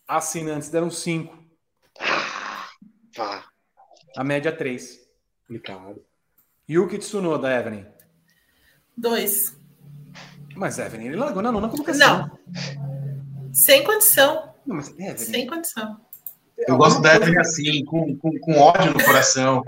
Assinantes 0.06 0.68
deram 0.68 0.90
cinco. 0.90 1.36
Ah, 3.18 3.44
A 4.16 4.22
média 4.22 4.52
três. 4.55 5.01
Complicado. 5.47 6.05
Yuki 6.68 6.98
Tsunoda, 6.98 7.51
Evelyn. 7.52 7.86
Dois. 8.97 9.56
Mas 10.55 10.78
Evelyn, 10.78 11.06
ele 11.06 11.16
largou 11.16 11.43
na 11.43 11.51
nona 11.51 11.68
colocação. 11.68 12.28
Não. 12.28 13.52
Sem 13.52 13.82
condição. 13.84 14.55
Não, 14.66 14.76
mas 14.76 14.90
Evelyn... 14.90 15.16
Sem 15.16 15.47
condição. 15.47 16.01
Eu 16.59 16.76
gosto 16.76 17.01
da 17.01 17.16
Evelyn 17.16 17.39
assim, 17.39 17.84
com, 17.84 18.16
com, 18.18 18.39
com 18.39 18.59
ódio 18.59 18.93
no 18.93 19.02
coração. 19.02 19.62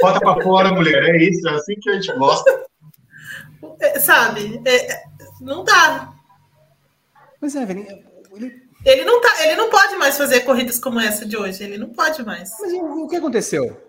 Bota 0.00 0.20
pra 0.20 0.42
fora, 0.42 0.72
mulher. 0.72 1.02
É 1.02 1.16
isso, 1.24 1.48
é 1.48 1.54
assim 1.54 1.74
que 1.80 1.88
a 1.90 1.94
gente 1.94 2.12
gosta. 2.16 2.65
É, 3.80 3.98
sabe? 3.98 4.60
É, 4.66 5.04
não 5.40 5.64
dá. 5.64 6.12
Mas, 7.40 7.54
Evelyn, 7.54 7.86
ele... 8.34 8.62
ele 8.84 9.04
não 9.04 9.20
tá, 9.20 9.44
ele 9.44 9.56
não 9.56 9.70
pode 9.70 9.96
mais 9.96 10.16
fazer 10.16 10.40
corridas 10.40 10.78
como 10.78 11.00
essa 11.00 11.26
de 11.26 11.36
hoje. 11.36 11.62
Ele 11.62 11.78
não 11.78 11.90
pode 11.90 12.24
mais. 12.24 12.50
Mas 12.60 12.72
o, 12.72 13.04
o 13.04 13.08
que 13.08 13.16
aconteceu? 13.16 13.80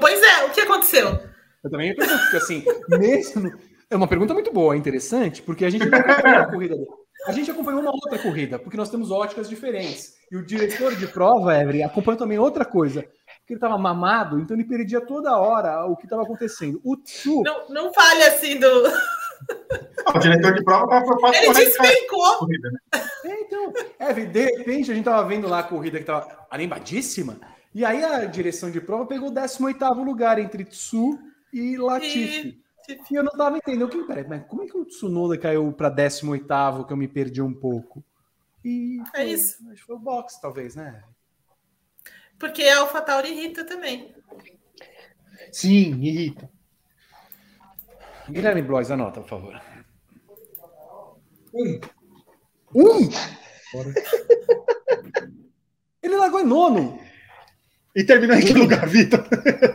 Pois 0.00 0.22
é, 0.22 0.44
o 0.44 0.50
que 0.50 0.60
aconteceu? 0.60 1.18
Eu 1.62 1.70
também 1.70 1.90
me 1.90 1.96
pergunto, 1.96 2.20
porque 2.22 2.36
assim, 2.36 2.64
mesmo. 2.88 3.52
É 3.90 3.96
uma 3.96 4.08
pergunta 4.08 4.32
muito 4.32 4.52
boa, 4.52 4.76
interessante, 4.76 5.42
porque 5.42 5.64
a 5.64 5.70
gente 5.70 5.86
não 5.86 5.98
acompanhou 5.98 6.40
a 6.40 6.46
corrida 6.46 6.74
dele. 6.74 6.90
A 7.26 7.32
gente 7.32 7.50
acompanhou 7.50 7.80
uma 7.80 7.92
outra 7.92 8.18
corrida, 8.18 8.58
porque 8.58 8.76
nós 8.76 8.90
temos 8.90 9.10
óticas 9.10 9.48
diferentes. 9.48 10.14
E 10.30 10.36
o 10.36 10.44
diretor 10.44 10.94
de 10.94 11.06
prova, 11.06 11.58
Evelyn, 11.58 11.84
acompanhou 11.84 12.18
também 12.18 12.38
outra 12.38 12.64
coisa. 12.64 13.06
Que 13.46 13.52
ele 13.52 13.58
estava 13.58 13.76
mamado, 13.76 14.40
então 14.40 14.56
ele 14.56 14.64
perdia 14.64 15.00
toda 15.00 15.36
hora 15.36 15.84
o 15.84 15.96
que 15.96 16.04
estava 16.04 16.22
acontecendo. 16.22 16.80
O 16.82 16.96
Tsu. 16.96 17.42
Não, 17.42 17.68
não 17.68 17.92
fale 17.92 18.22
assim 18.24 18.58
do. 18.58 18.68
O 20.14 20.18
diretor 20.18 20.54
de 20.54 20.64
prova 20.64 20.84
estava 20.84 21.04
preocupado 21.04 21.36
Ele 21.36 21.54
despencou. 21.54 22.48
Né? 22.48 22.70
É, 23.24 23.40
então, 23.40 23.72
Evelyn, 24.00 24.30
de 24.30 24.44
repente 24.44 24.90
a 24.90 24.94
gente 24.94 25.06
estava 25.06 25.26
vendo 25.26 25.48
lá 25.48 25.58
a 25.60 25.62
corrida 25.64 25.98
que 25.98 26.02
estava 26.02 26.46
animadíssima. 26.50 27.38
E 27.74 27.84
aí 27.84 28.04
a 28.04 28.24
direção 28.26 28.70
de 28.70 28.80
prova 28.80 29.06
pegou 29.06 29.28
o 29.28 29.34
18 29.34 29.92
lugar 30.04 30.38
entre 30.38 30.64
Tsu 30.64 31.18
e 31.52 31.76
Latifi. 31.76 32.60
E... 32.88 32.92
e 33.10 33.14
eu 33.14 33.22
não 33.22 33.32
estava 33.32 33.56
entendendo. 33.56 33.88
Que, 33.88 34.02
peraí, 34.04 34.26
mas 34.28 34.46
como 34.46 34.62
é 34.62 34.66
que 34.66 34.76
o 34.76 34.84
Tsunoda 34.84 35.36
caiu 35.36 35.72
para 35.72 35.88
18 35.88 36.84
que 36.86 36.92
eu 36.92 36.96
me 36.96 37.08
perdi 37.08 37.42
um 37.42 37.52
pouco? 37.52 38.04
E 38.64 39.00
é 39.00 39.04
foi, 39.10 39.24
isso. 39.24 39.56
Acho 39.70 39.80
que 39.80 39.86
foi 39.86 39.96
o 39.96 39.98
box, 39.98 40.40
talvez, 40.40 40.76
né? 40.76 41.02
Porque 42.44 42.62
a 42.64 42.80
AlphaTauri 42.80 43.30
irrita 43.30 43.64
também. 43.64 44.14
Sim, 45.50 45.98
irrita. 46.02 46.50
Guilherme 48.28 48.60
Blois, 48.60 48.90
anota, 48.90 49.22
por 49.22 49.28
favor. 49.30 49.58
Um. 51.54 51.80
Um? 52.74 53.08
Ele 56.02 56.16
largou 56.16 56.40
em 56.40 56.44
nono. 56.44 57.00
E 57.96 58.04
terminou 58.04 58.36
em 58.36 58.44
que 58.44 58.52
lugar, 58.52 58.86
Vitor? 58.86 59.26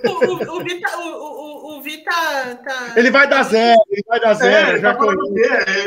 O, 0.06 0.58
o, 0.58 0.64
Vita, 0.64 0.96
o, 1.00 1.08
o, 1.08 1.78
o 1.78 1.82
Vita 1.82 2.12
tá. 2.12 2.94
Ele 2.96 3.10
vai 3.10 3.28
dar 3.28 3.42
zero, 3.42 3.82
ele 3.90 4.04
vai 4.08 4.20
dar 4.20 4.36
zero. 4.36 4.78
É, 4.78 4.80
já 4.80 4.94
tá 4.94 5.06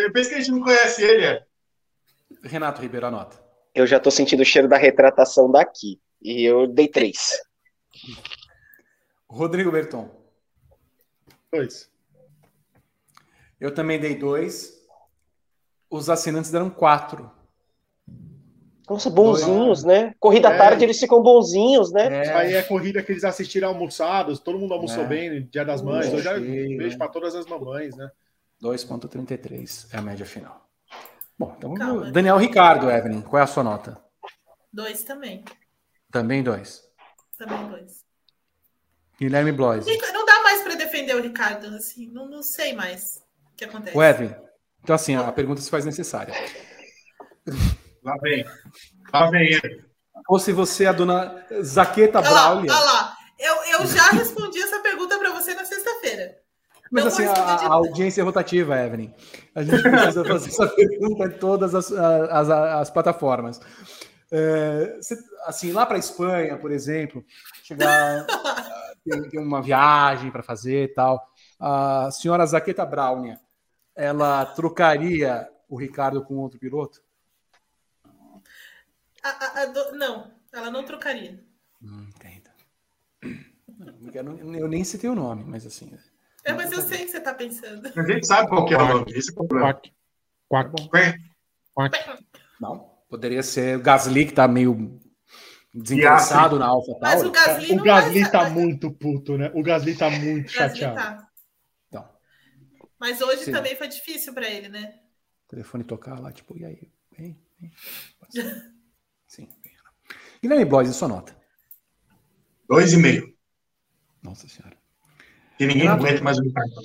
eu 0.01 0.13
penso 0.13 0.31
que 0.31 0.35
a 0.35 0.39
gente 0.39 0.51
não 0.51 0.63
conhece 0.63 1.05
ele. 1.05 1.27
É. 1.27 1.45
Renato 2.43 2.83
Ribeiro, 2.83 3.07
anota. 3.07 3.41
Eu 3.73 3.87
já 3.87 4.01
tô 4.01 4.11
sentindo 4.11 4.41
o 4.41 4.45
cheiro 4.45 4.67
da 4.67 4.77
retratação 4.77 5.49
daqui. 5.49 6.01
E 6.23 6.45
eu 6.45 6.67
dei 6.67 6.89
três. 6.89 7.41
Rodrigo 9.29 9.73
Berton. 9.73 10.09
Dois. 11.53 11.91
Eu 13.61 13.75
também 13.75 13.99
dei 13.99 14.15
dois. 14.15 14.81
Os 15.91 16.09
assinantes 16.09 16.51
deram 16.51 16.71
quatro. 16.71 17.31
Nossa, 18.89 19.09
bonzinhos, 19.09 19.83
dois. 19.83 19.85
né? 19.85 20.15
Corrida 20.19 20.49
é. 20.49 20.59
tarde, 20.59 20.85
eles 20.85 20.99
ficam 20.99 21.23
bonzinhos, 21.23 21.93
né? 21.93 22.27
É. 22.27 22.35
Aí 22.35 22.55
é 22.55 22.63
corrida 22.63 23.03
que 23.03 23.13
eles 23.13 23.25
assistiram 23.25 23.69
almoçados, 23.69 24.39
todo 24.39 24.59
mundo 24.59 24.75
almoçou 24.75 25.05
é. 25.05 25.07
bem, 25.07 25.49
Dia 25.51 25.65
das 25.65 25.81
Mães. 25.81 26.13
Hoje 26.13 26.29
é 26.29 26.39
beijo 26.39 26.99
para 26.99 27.09
todas 27.09 27.35
as 27.35 27.47
mamães, 27.47 27.97
né? 27.97 28.11
2,33 28.63 29.89
é 29.93 29.99
a 29.99 30.03
média 30.03 30.27
final. 30.27 30.69
Bom, 31.39 31.55
então 31.57 31.75
Calma. 31.75 32.11
Daniel 32.11 32.37
Ricardo, 32.37 32.91
Evelyn, 32.91 33.23
qual 33.23 33.41
é 33.41 33.45
a 33.45 33.47
sua 33.47 33.65
nota? 33.65 33.99
Dois 34.73 35.03
também. 35.03 35.45
Também 36.13 36.43
dois. 36.43 36.85
Também 37.39 37.69
dois. 37.69 38.05
Guilherme 39.19 39.53
Blois. 39.53 39.87
Não 39.87 40.27
dá 40.27 40.43
mais 40.43 40.63
para 40.63 40.75
defender 40.75 41.15
o 41.17 41.23
Ricardo, 41.23 41.67
assim, 41.75 42.09
não, 42.09 42.29
não 42.29 42.43
sei 42.43 42.75
mais 42.75 43.23
o 43.53 43.57
que 43.57 43.65
acontece. 43.65 43.97
O 43.97 44.03
Evelyn. 44.03 44.35
Então, 44.83 44.95
assim, 44.95 45.15
a 45.17 45.31
pergunta 45.33 45.61
se 45.61 45.71
faz 45.71 45.85
necessária. 45.85 46.35
Lá 48.03 48.17
vem. 48.21 48.45
Lá 49.13 49.31
vem 49.31 49.53
ele. 49.53 49.85
Ou 50.29 50.39
se 50.39 50.53
você 50.53 50.85
é 50.85 50.89
a 50.89 50.93
dona 50.93 51.47
Zaqueta 51.63 52.19
Olha 52.19 52.31
Braulio. 52.31 52.71
lá, 52.71 52.81
olha 52.81 52.93
lá. 52.93 53.17
Eu, 53.39 53.81
eu 53.81 53.87
já 53.87 54.11
respondi 54.11 54.61
essa 54.61 54.81
pergunta 54.81 55.19
para 55.19 55.33
você 55.33 55.55
na 55.55 55.65
sexta-feira. 55.65 56.39
Mas 56.91 57.05
Não 57.05 57.09
assim, 57.09 57.25
a, 57.25 57.33
a 57.33 57.73
audiência 57.73 58.21
é 58.21 58.25
rotativa, 58.25 58.79
Evelyn. 58.79 59.13
A 59.55 59.63
gente 59.63 59.83
precisa 59.83 60.25
fazer 60.25 60.51
essa 60.51 60.67
pergunta 60.77 61.25
em 61.25 61.39
todas 61.39 61.75
as, 61.75 61.91
as, 61.91 62.51
as 62.51 62.91
plataformas. 62.91 63.61
É, 64.35 64.99
assim, 65.45 65.73
lá 65.73 65.85
para 65.85 65.99
Espanha, 65.99 66.57
por 66.57 66.71
exemplo, 66.71 67.23
chegar, 67.63 68.27
tem, 69.05 69.29
tem 69.29 69.41
uma 69.41 69.61
viagem 69.61 70.31
para 70.31 70.43
fazer 70.43 70.85
e 70.85 70.95
tal. 70.95 71.23
A 71.61 72.11
senhora 72.11 72.47
Zaqueta 72.47 72.85
Brownia, 72.87 73.39
ela 73.95 74.47
trocaria 74.47 75.47
o 75.69 75.77
Ricardo 75.77 76.25
com 76.25 76.37
outro 76.39 76.59
piloto? 76.59 77.03
A- 79.23 79.29
a- 79.29 79.63
a 79.63 79.67
do- 79.67 79.93
Não, 79.97 80.33
ela 80.53 80.71
não 80.71 80.83
trocaria. 80.85 81.39
Hum, 81.83 82.09
entendo. 82.09 82.51
Eu, 84.15 84.25
não- 84.25 84.55
eu 84.55 84.69
nem 84.69 84.83
citei 84.85 85.09
o 85.11 85.15
nome, 85.15 85.45
mas 85.45 85.67
assim. 85.67 85.93
É, 86.45 86.53
mas 86.53 86.73
eu 86.73 86.81
sei 86.83 87.03
o 87.03 87.05
que 87.07 87.11
você 87.13 87.19
está 87.19 87.35
pensando. 87.35 87.87
A 87.95 88.03
gente 88.03 88.27
sabe 88.27 88.49
qual 88.49 88.65
que 88.67 88.75
é 88.75 88.79
o 88.79 88.87
nome. 88.89 89.13
Esse 89.13 89.31
é 89.31 89.33
o 89.33 89.37
problema. 89.37 89.75
Quack. 89.75 89.93
Quack. 90.91 91.33
Quack. 91.75 92.21
Não, 92.61 92.92
poderia 93.13 93.43
ser 93.43 93.77
o 93.77 93.83
Gasly, 93.83 94.25
que 94.25 94.33
tá 94.33 94.49
meio 94.49 94.99
desinteressado 95.75 96.59
na 96.59 96.65
Alpha 96.67 96.93
Mas 96.99 97.23
o 97.23 97.31
Tauri. 97.31 97.67
Gasly 97.67 97.79
O 97.79 97.83
Gasly 97.83 98.31
tá 98.31 98.49
muito 98.49 98.91
puto, 98.91 99.37
né? 99.37 99.53
O 99.55 99.63
Gasly 99.63 99.95
tá 99.95 100.09
muito 100.19 100.51
O 100.51 100.55
Gasly 100.55 100.81
chateado. 100.81 100.97
tá. 100.97 101.29
Então, 101.89 102.09
Mas 102.99 103.21
hoje 103.21 103.45
Sim. 103.45 103.53
também 103.53 103.77
foi 103.77 103.87
difícil 103.87 104.33
para 104.33 104.49
ele, 104.51 104.71
né? 104.71 104.95
o 105.45 105.49
telefone 105.51 105.85
tocar 105.85 106.19
lá, 106.19 106.33
tipo, 106.33 106.57
e 106.57 106.65
aí? 106.65 106.91
Vem, 107.19 107.39
vem. 107.61 107.71
Sim, 109.29 109.47
vem. 109.63 109.73
Guilherme 110.43 110.65
Blois, 110.65 110.89
e 110.89 110.95
sua 110.95 111.09
nota? 111.09 111.37
Dois 112.67 112.95
e 112.95 112.97
meio. 112.97 113.37
Nossa 114.23 114.49
senhora. 114.49 114.75
Que 115.59 115.67
ninguém 115.67 115.83
Renato. 115.83 116.07
aguenta 116.07 116.25
mais 116.25 116.39
um 116.39 116.51
cartão. 116.51 116.83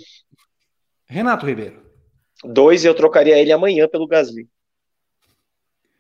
Renato 1.06 1.46
Ribeiro. 1.46 1.90
Dois 2.44 2.84
e 2.84 2.88
eu 2.88 2.94
trocaria 2.94 3.40
ele 3.40 3.54
amanhã 3.54 3.88
pelo 3.88 4.06
Gasly. 4.06 4.50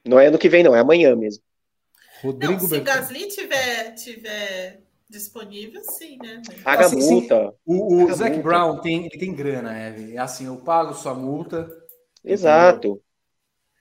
Não 0.07 0.19
é 0.19 0.27
ano 0.27 0.37
que 0.37 0.49
vem, 0.49 0.63
não, 0.63 0.75
é 0.75 0.79
amanhã 0.79 1.15
mesmo. 1.15 1.43
Rodrigo 2.23 2.53
Não, 2.53 2.59
se 2.59 2.65
o 2.65 2.69
Berton. 2.69 2.85
Gasly 2.85 3.27
tiver, 3.27 3.91
tiver 3.93 4.81
disponível, 5.09 5.81
sim, 5.83 6.17
né? 6.21 6.41
Paga 6.63 6.85
Assim, 6.85 6.99
sim. 7.01 7.11
multa. 7.13 7.53
O, 7.65 7.95
o 7.95 7.99
Paga 8.07 8.13
Zac. 8.15 8.39
Brown 8.39 8.79
tem, 8.81 9.05
ele 9.05 9.17
tem 9.19 9.33
grana, 9.33 9.77
Eve. 9.77 10.15
É 10.15 10.17
assim, 10.19 10.47
eu 10.47 10.57
pago 10.57 10.93
sua 10.93 11.13
multa. 11.13 11.69
Exato. 12.25 13.01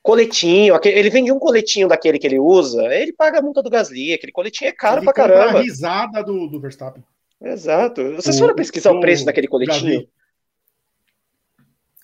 Coletinho, 0.03 0.75
aquele- 0.75 0.99
ele 0.99 1.11
vende 1.11 1.33
um 1.33 1.39
coletinho 1.39 1.89
daquele 1.89 2.19
que 2.19 2.27
ele 2.27 2.39
usa, 2.39 2.83
ele 2.95 3.13
paga 3.13 3.39
a 3.41 3.43
multa 3.43 3.63
do 3.63 3.71
Gasly. 3.71 4.13
Aquele 4.13 4.31
coletinho 4.33 4.69
é 4.69 4.73
caro 4.73 4.99
Ele 4.99 5.05
pra 5.05 5.13
caramba. 5.15 5.59
a 5.59 5.63
risada 5.63 6.23
do, 6.23 6.47
do 6.47 6.61
Verstappen. 6.61 7.03
Exato. 7.43 8.13
Vocês 8.15 8.37
O- 8.37 8.39
foram 8.39 8.55
pesquisar 8.55 8.93
o 8.93 8.99
o 8.99 9.01
preço 9.01 9.25
daquele 9.25 9.49
coletinho? 9.49 10.01
Gasly. 10.03 10.11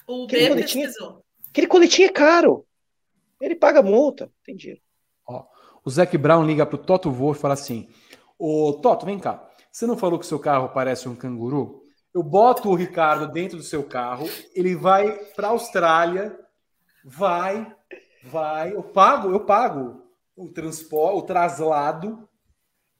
O 0.08 0.24
Aquele 0.24 0.42
B 0.42 0.48
boletim- 0.48 0.80
pesquisou. 0.82 1.22
Aquele 1.50 1.66
coletinho 1.66 2.06
é 2.06 2.12
caro. 2.12 2.66
Ele 3.42 3.56
paga 3.56 3.82
multa. 3.82 4.30
Tem 4.44 4.56
dinheiro. 4.56 4.80
O 5.84 5.90
Zac 5.90 6.16
Brown 6.16 6.44
liga 6.44 6.64
pro 6.64 6.78
Toto 6.78 7.10
Wolff 7.10 7.38
e 7.38 7.42
fala 7.42 7.54
assim: 7.54 7.88
Ô 8.38 8.72
Toto, 8.74 9.04
vem 9.04 9.18
cá. 9.18 9.48
Você 9.70 9.86
não 9.86 9.96
falou 9.96 10.18
que 10.18 10.26
seu 10.26 10.38
carro 10.38 10.68
parece 10.68 11.08
um 11.08 11.16
canguru? 11.16 11.82
Eu 12.14 12.22
boto 12.22 12.68
o 12.68 12.74
Ricardo 12.74 13.32
dentro 13.32 13.56
do 13.56 13.62
seu 13.62 13.82
carro, 13.82 14.28
ele 14.54 14.76
vai 14.76 15.10
pra 15.34 15.48
Austrália, 15.48 16.38
vai, 17.02 17.74
vai, 18.24 18.74
eu 18.74 18.82
pago, 18.82 19.30
eu 19.30 19.40
pago 19.40 20.02
o 20.36 20.50
transporte, 20.50 21.18
o 21.18 21.22
traslado, 21.22 22.28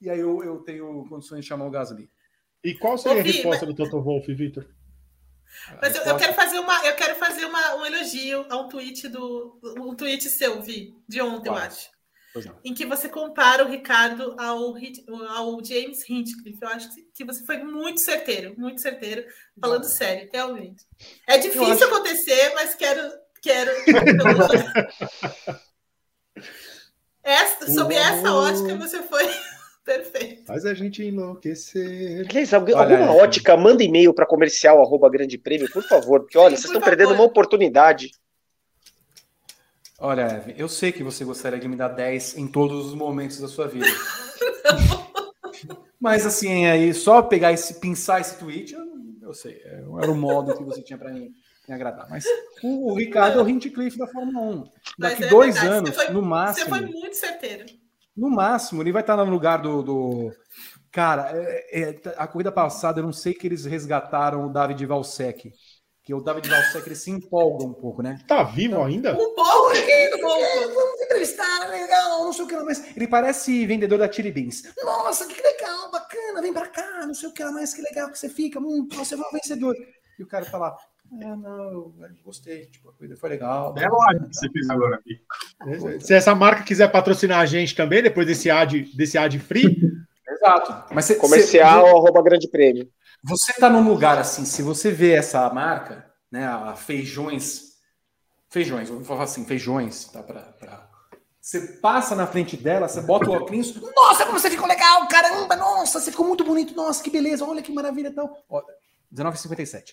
e 0.01 0.09
aí 0.09 0.19
eu, 0.19 0.43
eu 0.43 0.61
tenho 0.61 1.07
condições 1.11 1.43
de 1.43 1.47
chamar 1.47 1.67
o 1.67 1.71
Gasly. 1.71 2.09
E 2.65 2.75
qual 2.75 2.97
seria 2.97 3.19
a 3.19 3.21
Ô, 3.21 3.25
Vi, 3.25 3.33
resposta 3.33 3.67
do 3.67 3.75
Toto 3.75 4.01
Wolff, 4.01 4.33
Vitor? 4.35 4.67
Mas 5.81 5.95
eu, 5.95 6.03
eu 6.03 6.17
quero 6.17 6.35
fazer, 6.35 6.59
uma, 6.59 6.87
eu 6.87 6.95
quero 6.97 7.15
fazer 7.17 7.45
uma, 7.45 7.75
um 7.77 7.87
elogio 7.87 8.47
a 8.51 8.57
um 8.57 8.69
tweet 8.69 9.09
do. 9.09 9.59
Um 9.79 9.95
tweet 9.95 10.29
seu, 10.29 10.61
Vi, 10.63 10.95
de 11.09 11.21
ontem, 11.21 11.49
eu 11.49 11.55
Qual? 11.55 11.65
acho. 11.65 11.91
Em 12.65 12.73
que 12.73 12.87
você 12.87 13.11
compara 13.11 13.63
o 13.63 13.69
Ricardo 13.69 14.35
ao, 14.39 14.75
ao 15.37 15.63
James 15.63 16.09
Hinchcliffe. 16.09 16.59
Eu 16.63 16.69
acho 16.69 16.95
que- 16.95 17.03
que 17.15 17.25
você 17.27 17.45
foi 17.45 17.59
muito 17.59 18.01
certeiro, 18.01 18.55
muito 18.57 18.81
certeiro, 18.81 19.23
falando 19.61 19.85
sério, 19.85 20.31
realmente. 20.33 20.83
É 21.27 21.37
difícil 21.37 21.73
acho- 21.75 21.85
acontecer, 21.85 22.55
mas 22.55 22.75
quero. 22.75 23.03
quero 23.43 23.71
essa, 27.23 27.71
sob 27.73 27.95
essa 27.95 28.33
ótica, 28.35 28.77
você 28.77 29.03
foi 29.03 29.25
perfeito. 29.85 30.47
Faz 30.47 30.65
a 30.65 30.75
gente 30.75 31.05
enlouquecer. 31.05 32.27
Aliás, 32.29 32.55
algu- 32.55 32.75
Olha, 32.75 32.97
alguma 32.99 33.19
é. 33.19 33.23
ótica, 33.23 33.57
manda 33.57 33.83
e-mail 33.83 34.15
para 34.15 34.27
comercial 34.27 34.81
arroba 34.81 35.11
grande 35.11 35.37
prêmio, 35.39 35.71
por 35.71 35.83
favor, 35.83 36.21
porque 36.21 36.39
olha, 36.39 36.57
Sim, 36.57 36.63
vocês 36.63 36.73
por 36.73 36.79
estão 36.79 36.89
perdendo 36.89 37.09
favor. 37.11 37.21
uma 37.23 37.27
oportunidade. 37.29 38.11
Olha, 39.99 40.23
Eve, 40.23 40.55
eu 40.59 40.69
sei 40.69 40.91
que 40.91 41.03
você 41.03 41.25
gostaria 41.25 41.61
de 41.61 41.69
me 41.69 41.77
dar 41.77 41.89
10 41.89 42.37
em 42.37 42.49
todos 42.49 42.87
os 42.87 42.95
momentos 42.95 43.39
da 43.41 43.49
sua 43.49 43.69
vida. 43.69 43.87
Mas 46.01 46.27
assim, 46.27 46.67
aí 46.67 46.93
só 46.93 47.23
pegar 47.23 47.53
esse, 47.53 47.79
pinçar 47.79 48.21
esse 48.21 48.37
tweet, 48.39 48.75
eu, 48.75 48.81
eu 49.23 49.33
sei, 49.35 49.61
é, 49.65 49.85
era 50.03 50.11
o 50.11 50.17
modo 50.17 50.57
que 50.57 50.65
você 50.65 50.83
tinha 50.83 50.99
para 50.99 51.13
me, 51.13 51.31
me 51.69 51.75
agradar. 51.75 52.09
Mas 52.11 52.25
o, 52.63 52.91
o 52.91 52.95
Ricardo 52.97 53.39
é 53.39 53.43
o 53.43 53.49
Hinchcliffe 53.49 53.97
da 53.97 54.09
Fórmula 54.09 54.41
1. 54.41 54.65
Mas 54.99 55.11
Daqui 55.13 55.25
é 55.25 55.29
dois 55.29 55.55
verdade, 55.55 55.75
anos, 55.77 55.91
você 55.91 56.05
foi- 56.07 56.15
no 56.15 56.21
Você 56.21 56.27
máximo, 56.29 56.69
foi 56.69 56.81
muito 56.81 57.17
certeiro. 57.17 57.65
No 58.17 58.31
máximo, 58.31 58.83
ele 58.83 58.93
vai 58.93 59.03
estar 59.03 59.17
no 59.17 59.25
lugar 59.31 59.59
do. 59.63 59.83
do- 59.83 60.33
Cara, 60.91 61.31
é- 61.35 61.83
é, 61.91 62.01
a 62.19 62.27
corrida 62.27 62.53
passada, 62.53 63.01
eu 63.01 63.05
não 63.05 63.13
sei 63.13 63.33
que 63.35 63.47
eles 63.47 63.65
resgataram 63.65 64.47
o 64.47 64.53
David 64.53 64.85
Valsec. 64.87 65.51
Que 66.05 66.13
o 66.13 66.21
David 66.21 66.49
Valsec 66.51 66.87
ele 66.87 66.97
se 66.97 67.11
empolga 67.11 67.65
um 67.65 67.73
pouco, 67.73 68.03
né? 68.03 68.19
Tá 68.29 68.43
vivo 68.43 68.83
ainda? 68.83 69.13
Um 69.15 69.35
pouco, 69.35 69.71
um 69.71 70.21
pouco. 70.21 70.75
Vamos 70.75 71.01
entrevistar, 71.03 71.69
legal, 71.71 72.25
não 72.25 72.33
sei 72.33 72.45
o 72.45 72.49
que 72.49 72.57
lá 72.57 72.65
mais. 72.65 72.97
Ele 72.97 73.07
parece 73.09 73.65
vendedor 73.67 73.99
da 73.99 74.11
Chili 74.11 74.33
Beans. 74.33 74.63
Nossa, 74.85 75.27
que 75.27 75.41
legal, 75.41 75.91
bacana, 75.91 76.43
vem 76.43 76.53
pra 76.53 76.67
cá, 76.69 77.07
não 77.07 77.15
sei 77.15 77.29
o 77.29 77.33
que 77.33 77.43
lá 77.45 77.53
mais, 77.53 77.73
que 77.73 77.81
legal 77.83 78.11
que 78.11 78.19
você 78.19 78.29
fica, 78.29 78.59
hum, 78.61 78.87
você 78.93 79.17
vai 79.17 79.27
o 79.29 79.33
vencedor. 79.33 79.75
E 80.19 80.23
o 80.23 80.27
cara 80.27 80.45
tá 80.45 80.59
lá, 80.59 80.77
é, 81.21 81.37
não, 81.37 81.65
eu 81.73 81.95
gostei, 82.25 82.67
tipo, 82.67 82.89
a 82.89 82.93
corrida 82.93 83.17
foi 83.17 83.31
legal. 83.31 83.75
É 83.79 83.89
lógico 83.89 84.29
que 84.29 84.35
você 84.37 84.51
fez 84.51 84.71
agora 84.71 84.97
aqui. 84.97 85.21
Se 86.01 86.15
essa 86.15 86.35
marca 86.35 86.63
quiser 86.63 86.91
patrocinar 86.91 87.41
a 87.41 87.47
gente 87.47 87.75
também, 87.75 88.03
depois 88.03 88.27
desse 88.27 88.51
ad, 88.51 88.83
desse 88.95 89.19
ad 89.19 89.39
free, 89.39 89.81
Exato. 90.29 90.95
Mas 90.95 91.05
você, 91.05 91.17
Comercial 91.17 91.87
arroba 91.87 92.23
grande 92.23 92.49
prêmio. 92.49 92.89
Você 93.23 93.53
tá 93.53 93.69
num 93.71 93.87
lugar 93.87 94.19
assim, 94.19 94.45
se 94.45 94.63
você 94.63 94.91
vê 94.91 95.13
essa 95.13 95.49
marca, 95.53 96.11
né, 96.31 96.45
a 96.47 96.75
feijões, 96.75 97.75
feijões, 98.49 98.89
vou 98.89 99.05
falar 99.05 99.25
assim, 99.25 99.45
feijões, 99.45 100.07
tá 100.07 100.23
pra, 100.23 100.41
pra- 100.41 100.89
Você 101.41 101.61
passa 101.81 102.17
na 102.17 102.27
frente 102.27 102.57
dela, 102.57 102.89
você 102.89 103.01
bota 103.03 103.29
o 103.31 103.33
óculos, 103.33 103.75
nossa, 103.95 104.25
como 104.27 104.39
você 104.41 104.51
ficou 104.51 104.67
legal, 104.67 105.07
caramba, 105.07 105.55
nossa, 105.55 106.01
você 106.01 106.11
ficou 106.11 106.27
muito 106.27 106.43
bonito, 106.45 106.75
nossa, 106.75 107.03
que 107.03 107.11
beleza, 107.11 107.45
olha 107.45 107.63
que 107.63 107.73
maravilha 107.73 108.09
e 108.09 108.13
tal. 108.13 108.37
Ó, 109.13 109.31
19,57. 109.31 109.93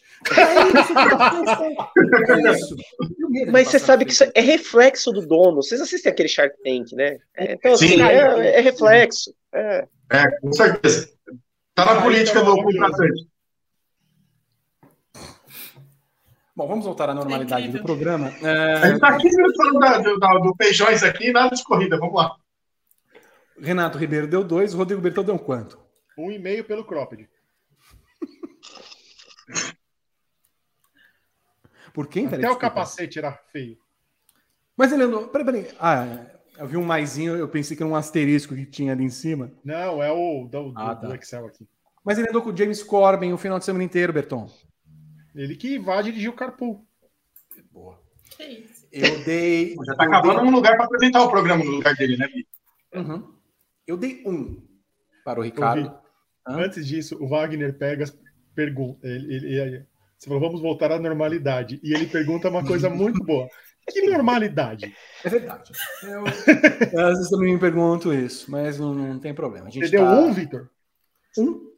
É 2.37 2.51
isso. 2.51 2.75
Mas 3.51 3.67
você 3.67 3.79
sabe 3.79 4.05
que 4.05 4.11
isso 4.11 4.23
é 4.33 4.41
reflexo 4.41 5.11
do 5.11 5.25
dono. 5.25 5.57
Vocês 5.61 5.81
assistem 5.81 6.11
aquele 6.11 6.29
Shark 6.29 6.55
Tank, 6.63 6.93
né? 6.93 7.17
É, 7.35 7.53
então, 7.53 7.73
assim, 7.73 7.87
Sim. 7.89 8.01
é, 8.01 8.57
é 8.57 8.61
reflexo. 8.61 9.33
É. 9.53 9.87
É, 10.11 10.39
com 10.39 10.51
certeza. 10.53 11.09
Tá 11.75 11.85
na 11.95 12.01
política 12.01 12.43
do 12.43 12.55
contratante. 12.63 13.27
Bom, 16.55 16.67
vamos 16.67 16.83
voltar 16.85 17.09
à 17.09 17.13
normalidade 17.13 17.69
do 17.69 17.81
programa. 17.81 18.33
A 18.43 18.47
É, 18.47 18.89
gente 18.91 18.99
tá 18.99 19.09
aqui 19.09 19.29
falando 19.55 19.79
da- 19.79 19.97
do, 19.99 20.17
do 20.41 20.55
Feijões 20.61 21.03
aqui, 21.03 21.31
nada 21.31 21.55
de 21.55 21.63
corrida, 21.63 21.97
vamos 21.97 22.15
lá. 22.15 22.35
Renato 23.61 23.97
Ribeiro 23.97 24.27
deu 24.27 24.43
dois, 24.43 24.73
Rodrigo 24.73 25.01
Bertão 25.01 25.23
deu 25.23 25.37
quanto? 25.39 25.79
um 26.17 26.29
e-mail 26.29 26.65
pelo 26.65 26.83
Cropped. 26.83 27.29
Por 31.93 32.07
quem? 32.07 32.29
Peraí, 32.29 32.45
Até 32.45 32.53
o 32.53 32.57
capacete 32.57 33.17
era 33.19 33.31
feio. 33.31 33.77
Mas 34.77 34.91
ele 34.91 35.03
andou. 35.03 35.27
Peraí, 35.27 35.45
peraí. 35.45 35.67
Ah, 35.79 36.25
eu 36.57 36.67
vi 36.67 36.77
um 36.77 36.83
maisinho, 36.85 37.35
eu 37.35 37.47
pensei 37.47 37.75
que 37.75 37.83
era 37.83 37.91
um 37.91 37.95
asterisco 37.95 38.55
que 38.55 38.65
tinha 38.65 38.93
ali 38.93 39.03
em 39.03 39.09
cima. 39.09 39.51
Não, 39.63 40.01
é 40.01 40.11
o 40.11 40.47
do, 40.47 40.71
do- 40.71 40.79
Ah, 40.79 40.93
do 40.93 41.09
tá. 41.09 41.15
Excel 41.15 41.45
aqui. 41.47 41.67
Mas 42.03 42.17
ele 42.17 42.29
andou 42.29 42.41
com 42.41 42.49
o 42.51 42.55
James 42.57 42.81
Corbin 42.83 43.33
o 43.33 43.37
final 43.37 43.59
de 43.59 43.65
semana 43.65 43.83
inteiro, 43.83 44.13
Berton. 44.13 44.49
Ele 45.35 45.55
que 45.55 45.77
vai 45.79 46.01
dirigir 46.03 46.29
o 46.29 46.33
carpool. 46.35 46.85
Boa. 47.71 47.99
Que 48.37 48.43
isso. 48.43 48.87
Eu 48.91 49.23
dei. 49.23 49.75
Já 49.85 49.95
tá 49.95 50.03
acabando 50.05 50.39
dei- 50.41 50.47
um 50.49 50.51
lugar 50.51 50.75
para 50.75 50.85
apresentar 50.85 51.23
o 51.23 51.29
programa 51.29 51.63
no 51.63 51.71
lugar 51.71 51.95
dele, 51.95 52.17
né, 52.17 52.27
Bi? 52.27 52.47
Uhum. 52.95 53.35
Eu 53.85 53.97
dei 53.97 54.23
um 54.25 54.61
para 55.25 55.39
o 55.39 55.43
Ricardo. 55.43 55.99
Antes 56.47 56.87
disso, 56.87 57.17
o 57.21 57.27
Wagner 57.27 57.77
Pegas 57.77 58.17
pergunta. 58.55 59.07
Ele, 59.07 59.33
ele- 59.35 59.59
ele- 59.59 59.85
Você 60.17 60.27
falou, 60.27 60.41
vamos 60.41 60.61
voltar 60.61 60.91
à 60.91 60.99
normalidade. 60.99 61.79
E 61.83 61.93
ele 61.93 62.05
pergunta 62.07 62.49
uma 62.49 62.65
coisa 62.65 62.89
muito 62.89 63.23
boa. 63.23 63.47
Que 63.89 64.01
normalidade? 64.03 64.93
É 65.23 65.29
verdade. 65.29 65.71
Eu, 66.03 66.25
às 66.27 67.13
vezes 67.17 67.29
também 67.29 67.53
me 67.53 67.59
pergunto 67.59 68.13
isso, 68.13 68.51
mas 68.51 68.77
não, 68.77 68.93
não 68.93 69.17
tem 69.19 69.33
problema. 69.33 69.71
Você 69.71 69.87
deu 69.89 70.03
tá... 70.03 70.19
um, 70.19 70.31
Vitor? 70.31 70.69
Um. 71.37 71.69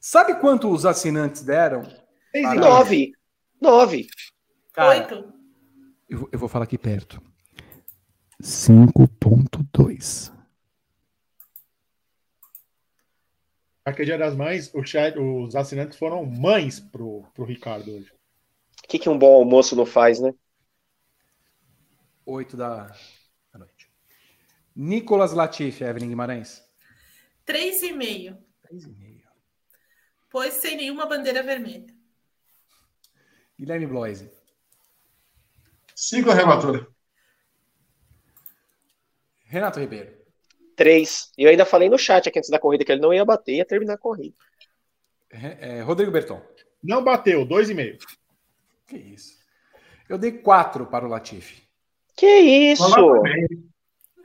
Sabe 0.00 0.34
quanto 0.40 0.70
os 0.70 0.86
assinantes 0.86 1.42
deram? 1.42 1.82
Nove. 2.56 3.12
Nove. 3.60 4.06
Oito. 4.78 5.34
Eu, 6.08 6.28
eu 6.32 6.38
vou 6.38 6.48
falar 6.48 6.64
aqui 6.64 6.78
perto. 6.78 7.20
5.2. 8.42 10.32
Aqui 13.90 14.02
é 14.02 14.04
Dia 14.04 14.18
das 14.18 14.36
Mães, 14.36 14.72
o 14.72 14.84
chat, 14.84 15.18
os 15.18 15.56
assinantes 15.56 15.98
foram 15.98 16.24
mães 16.24 16.78
pro, 16.78 17.24
pro 17.34 17.44
Ricardo 17.44 17.92
hoje. 17.92 18.12
O 18.84 18.88
que, 18.88 19.00
que 19.00 19.08
um 19.08 19.18
bom 19.18 19.34
almoço 19.34 19.74
não 19.74 19.84
faz, 19.84 20.20
né? 20.20 20.32
8 22.24 22.56
da, 22.56 22.86
da 23.52 23.58
noite. 23.58 23.90
Nicolas 24.76 25.32
Latifi, 25.32 25.82
Evelyn 25.82 26.08
Guimarães. 26.08 26.62
3,5. 27.44 28.38
3,5. 28.72 29.22
Pois 30.30 30.54
sem 30.54 30.76
nenhuma 30.76 31.06
bandeira 31.06 31.42
vermelha. 31.42 31.92
Guilherme 33.58 33.88
Bloise. 33.88 34.30
Cinco 35.96 36.30
relatora. 36.30 36.86
Renato 39.46 39.80
Ribeiro. 39.80 40.19
Três. 40.80 41.30
E 41.36 41.42
eu 41.42 41.50
ainda 41.50 41.66
falei 41.66 41.90
no 41.90 41.98
chat 41.98 42.26
aqui 42.26 42.38
antes 42.38 42.48
da 42.48 42.58
corrida 42.58 42.86
que 42.86 42.90
ele 42.90 43.02
não 43.02 43.12
ia 43.12 43.22
bater, 43.22 43.56
ia 43.56 43.66
terminar 43.66 43.92
a 43.92 43.98
corrida. 43.98 44.34
É, 45.30 45.82
Rodrigo 45.82 46.10
Berton. 46.10 46.40
Não 46.82 47.04
bateu, 47.04 47.44
dois 47.44 47.68
e 47.68 47.74
meio. 47.74 47.98
Que 48.86 48.96
isso. 48.96 49.36
Eu 50.08 50.16
dei 50.16 50.32
quatro 50.32 50.86
para 50.86 51.04
o 51.04 51.08
Latifi. 51.10 51.62
Que 52.16 52.26
isso? 52.26 52.82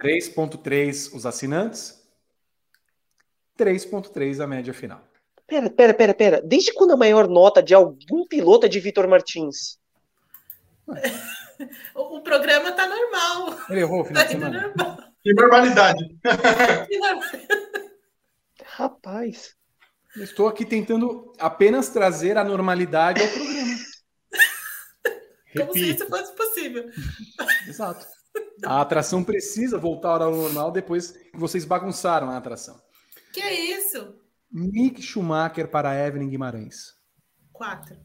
3.3 0.02 1.14
os 1.14 1.26
assinantes. 1.26 2.02
3.3 3.60 4.42
a 4.42 4.48
média 4.48 4.74
final. 4.74 5.06
Pera, 5.46 5.70
pera, 5.70 5.94
pera, 5.94 6.14
pera. 6.14 6.42
Desde 6.42 6.74
quando 6.74 6.94
a 6.94 6.98
maior 6.98 7.28
nota 7.28 7.62
de 7.62 7.74
algum 7.74 8.26
piloto 8.30 8.66
é 8.66 8.70
de 8.70 8.80
Vitor 8.80 9.10
Martins? 9.10 9.78
o, 11.94 12.22
programa 12.22 12.72
tá 12.72 12.88
normal. 12.88 13.60
Ele 13.70 13.82
errou 13.82 14.04
o 14.04 14.06
final 14.06 14.24
tá 14.24 14.28
de 14.28 14.32
semana. 14.32 14.74
Normal. 14.74 15.15
Que 15.26 15.34
normalidade. 15.34 16.06
Rapaz. 18.64 19.56
estou 20.18 20.48
aqui 20.48 20.64
tentando 20.64 21.34
apenas 21.40 21.90
trazer 21.90 22.38
a 22.38 22.44
normalidade 22.44 23.24
ao 23.24 23.28
programa. 23.30 23.76
Como 25.58 25.74
se 25.74 25.90
isso 25.90 26.08
fosse 26.08 26.36
possível. 26.36 26.86
Exato. 27.68 28.06
A 28.64 28.82
atração 28.82 29.24
precisa 29.24 29.80
voltar 29.80 30.22
ao 30.22 30.32
normal 30.36 30.72
depois 30.72 31.14
que 31.14 31.38
vocês 31.40 31.66
bagunçaram 31.66 32.30
a 32.30 32.38
atração. 32.38 32.80
Que 33.34 33.42
é 33.42 33.80
isso? 33.80 34.20
Mick 34.52 35.02
Schumacher 35.02 35.72
para 35.72 36.06
Evelyn 36.06 36.30
Guimarães. 36.30 36.94
Quatro. 37.52 37.98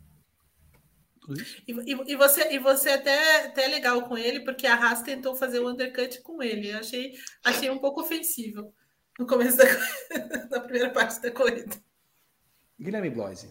E, 1.67 1.73
e, 1.73 2.13
e, 2.13 2.17
você, 2.17 2.53
e 2.53 2.59
você 2.59 2.91
até, 2.91 3.47
até 3.47 3.67
é 3.67 3.69
legal 3.69 4.09
com 4.09 4.17
ele, 4.17 4.41
porque 4.41 4.67
a 4.67 4.75
Haas 4.75 5.03
tentou 5.03 5.37
fazer 5.37 5.61
o 5.61 5.71
undercut 5.71 6.21
com 6.23 6.43
ele. 6.43 6.73
Eu 6.73 6.79
achei, 6.79 7.13
achei 7.45 7.71
um 7.71 7.79
pouco 7.79 8.01
ofensivo 8.01 8.73
no 9.19 9.27
começo 9.27 9.57
da, 9.57 9.65
da 10.49 10.61
primeira 10.65 10.91
parte 10.91 11.21
da 11.21 11.31
corrida. 11.31 11.77
Guilherme 12.79 13.11
Bloise. 13.11 13.49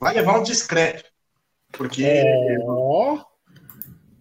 Vai 0.00 0.14
levar 0.14 0.40
um 0.40 0.42
discreto. 0.42 1.04
Porque. 1.72 2.22
Oh. 2.66 3.18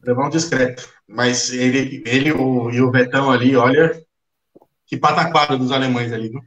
Levar 0.03 0.27
um 0.27 0.29
discreto. 0.29 0.91
Mas 1.07 1.51
ele, 1.51 2.03
ele 2.05 2.31
o, 2.33 2.69
e 2.69 2.81
o 2.81 2.91
Betão 2.91 3.31
ali, 3.31 3.55
olha. 3.55 4.05
Que 4.85 4.97
pataquada 4.97 5.57
dos 5.57 5.71
alemães 5.71 6.11
ali, 6.11 6.29
viu? 6.29 6.41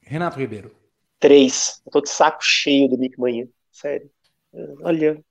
Renato 0.00 0.38
Ribeiro. 0.38 0.74
Três. 1.18 1.82
Eu 1.84 1.92
tô 1.92 2.00
de 2.00 2.10
saco 2.10 2.38
cheio 2.42 2.88
do 2.88 2.98
Mick 2.98 3.18
Manhã. 3.18 3.46
Sério. 3.74 4.08
Olha. 4.82 5.22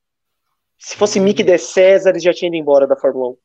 Se 0.77 0.97
fosse 0.97 1.17
Mick 1.17 1.41
de 1.41 1.57
César, 1.57 2.09
ele 2.09 2.19
já 2.19 2.33
tinha 2.33 2.49
ido 2.49 2.57
embora 2.57 2.85
da 2.85 2.97
Fórmula 2.97 3.29
1. 3.29 3.37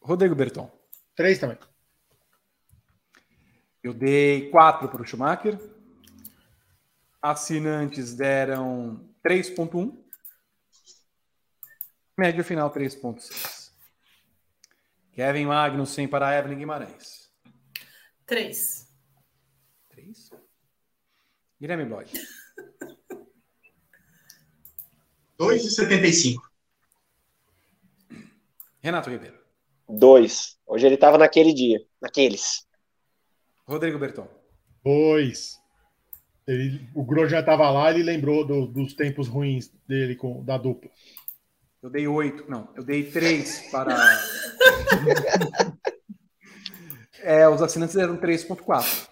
Rodrigo 0.00 0.34
Berton. 0.34 0.70
Três 1.14 1.38
também. 1.38 1.58
Eu 3.82 3.92
dei 3.92 4.50
quatro 4.50 4.88
para 4.88 5.02
o 5.02 5.04
Schumacher. 5.04 5.58
Assinantes 7.20 8.14
deram 8.14 9.14
3.1. 9.22 9.94
Média 12.16 12.42
final 12.42 12.72
3.6. 12.72 13.72
Kevin 15.12 15.46
Magnussen 15.46 16.08
para 16.08 16.38
Evelyn 16.38 16.58
Guimarães. 16.58 17.30
3. 18.24 18.88
3. 19.90 20.30
Guilherme 21.60 21.84
Bloch. 21.84 22.10
2,75. 25.38 26.40
Renato 28.80 29.10
Ribeiro. 29.10 29.36
2. 29.88 30.58
Hoje 30.66 30.86
ele 30.86 30.94
estava 30.94 31.18
naquele 31.18 31.52
dia. 31.52 31.80
Naqueles. 32.00 32.66
Rodrigo 33.66 33.98
Berton. 33.98 34.28
2. 34.84 35.58
o 36.94 37.04
Gro 37.04 37.28
já 37.28 37.40
estava 37.40 37.68
lá, 37.70 37.90
ele 37.90 38.02
lembrou 38.02 38.46
do, 38.46 38.66
dos 38.66 38.94
tempos 38.94 39.28
ruins 39.28 39.70
dele 39.86 40.14
com 40.14 40.44
da 40.44 40.56
dupla. 40.56 40.90
Eu 41.82 41.90
dei 41.90 42.06
8. 42.06 42.50
Não, 42.50 42.72
eu 42.74 42.84
dei 42.84 43.10
3 43.10 43.70
para. 43.70 43.96
é, 47.20 47.48
os 47.48 47.60
assinantes 47.60 47.94
deram 47.94 48.16
3,4. 48.16 49.08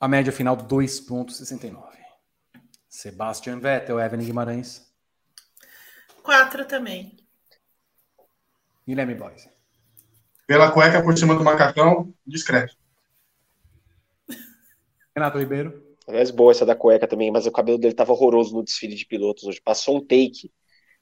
A 0.00 0.08
média 0.08 0.32
final 0.32 0.56
2,69. 0.56 2.03
Sebastian 2.94 3.58
Vettel, 3.58 3.98
Evelyn 3.98 4.24
Guimarães. 4.24 4.88
Quatro 6.22 6.64
também. 6.64 7.16
Guilherme 8.86 9.16
Boys. 9.16 9.48
Pela 10.46 10.70
cueca 10.70 11.02
por 11.02 11.18
cima 11.18 11.34
do 11.34 11.42
macacão, 11.42 12.14
discreto. 12.24 12.76
Renato 15.12 15.38
Ribeiro. 15.38 15.96
Aliás, 16.06 16.30
boa 16.30 16.52
essa 16.52 16.64
da 16.64 16.76
cueca 16.76 17.08
também, 17.08 17.32
mas 17.32 17.46
o 17.46 17.52
cabelo 17.52 17.78
dele 17.78 17.94
tava 17.94 18.12
horroroso 18.12 18.54
no 18.54 18.62
desfile 18.62 18.94
de 18.94 19.06
pilotos 19.06 19.42
hoje. 19.42 19.60
Passou 19.60 19.96
um 19.96 20.00
take 20.00 20.52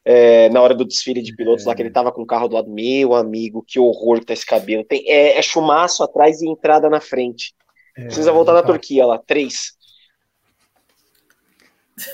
é, 0.02 0.48
na 0.48 0.62
hora 0.62 0.74
do 0.74 0.86
desfile 0.86 1.20
de 1.20 1.36
pilotos 1.36 1.66
é. 1.66 1.68
lá, 1.68 1.74
que 1.74 1.82
ele 1.82 1.90
tava 1.90 2.10
com 2.10 2.22
o 2.22 2.26
carro 2.26 2.48
do 2.48 2.54
lado. 2.54 2.70
Meu 2.70 3.14
amigo, 3.14 3.62
que 3.62 3.78
horror 3.78 4.20
que 4.20 4.26
tá 4.26 4.32
esse 4.32 4.46
cabelo. 4.46 4.82
Tem, 4.82 5.06
é, 5.06 5.36
é 5.36 5.42
chumaço 5.42 6.02
atrás 6.02 6.40
e 6.40 6.48
entrada 6.48 6.88
na 6.88 7.02
frente. 7.02 7.54
É, 7.94 8.06
Precisa 8.06 8.32
voltar 8.32 8.54
da 8.54 8.62
Turquia 8.62 9.04
lá. 9.04 9.18
Três. 9.18 9.76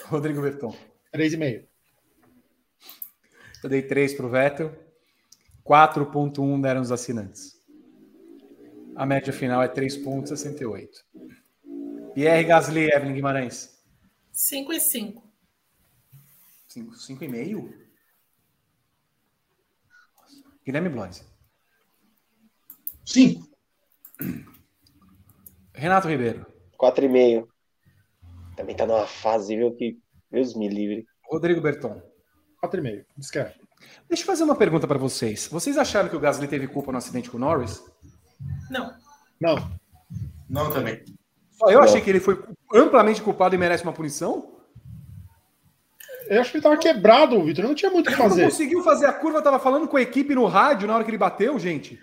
Rodrigo 0.07 0.43
Berton. 0.43 0.77
3,5. 1.15 1.67
Eu 3.63 3.71
dei 3.71 3.83
3 3.83 4.15
para 4.15 4.27
o 4.27 4.31
Vettel. 4.31 4.89
4,1 5.65 6.61
deram 6.61 6.81
os 6.81 6.91
assinantes. 6.91 7.59
A 8.97 9.05
média 9.05 9.33
final 9.33 9.63
é 9.63 9.69
3,68. 9.69 10.89
Pierre 12.15 12.45
Gasly, 12.45 12.91
Evelyn 12.91 13.15
Guimarães. 13.15 13.79
5 14.33 14.73
e 14.73 14.81
5. 14.81 15.29
5 16.67 17.25
e 17.25 17.29
meio? 17.29 17.89
Guilherme 20.65 20.89
Blois. 20.89 21.25
5. 23.05 23.49
Renato 25.73 26.09
Ribeiro. 26.09 26.47
4,5. 26.79 27.49
Também 28.59 28.75
tá 28.75 28.85
numa 28.85 29.07
fase, 29.07 29.55
viu, 29.55 29.73
que 29.73 29.97
Deus 30.33 30.53
me 30.57 30.69
livre. 30.69 31.07
Rodrigo 31.31 31.61
Berton. 31.61 32.03
4,5. 32.61 33.05
Descreve. 33.17 33.55
Deixa 34.09 34.25
eu 34.25 34.27
fazer 34.27 34.43
uma 34.43 34.57
pergunta 34.57 34.85
para 34.85 34.99
vocês. 34.99 35.47
Vocês 35.47 35.79
acharam 35.79 36.09
que 36.09 36.17
o 36.17 36.21
Gasly 36.21 36.49
teve 36.49 36.67
culpa 36.67 36.91
no 36.91 36.99
acidente 36.99 37.31
com 37.31 37.37
o 37.37 37.41
Norris? 37.41 37.81
Não. 38.69 38.93
Não. 39.41 39.71
Não 40.51 40.73
também. 40.73 41.05
Só 41.53 41.71
eu 41.71 41.79
Não. 41.79 41.85
achei 41.85 42.01
que 42.01 42.11
ele 42.11 42.19
foi 42.19 42.43
amplamente 42.75 43.23
culpado 43.23 43.55
e 43.55 43.59
merece 43.59 43.85
uma 43.85 43.93
punição? 43.93 44.59
Eu 46.27 46.41
acho 46.41 46.51
que 46.51 46.57
ele 46.57 46.65
tava 46.65 46.77
quebrado, 46.77 47.41
Vitor. 47.45 47.65
Não 47.65 47.77
tinha 47.77 47.93
muito 47.93 48.09
o 48.09 48.11
que 48.11 48.17
fazer. 48.17 48.43
Não 48.43 48.51
conseguiu 48.51 48.83
fazer 48.83 49.07
a 49.07 49.13
curva, 49.13 49.41
tava 49.41 49.61
falando 49.61 49.87
com 49.87 49.97
a 49.97 50.03
equipe 50.03 50.35
no 50.35 50.47
rádio 50.47 50.89
na 50.89 50.97
hora 50.97 51.05
que 51.05 51.11
ele 51.11 51.17
bateu, 51.17 51.57
gente. 51.61 51.97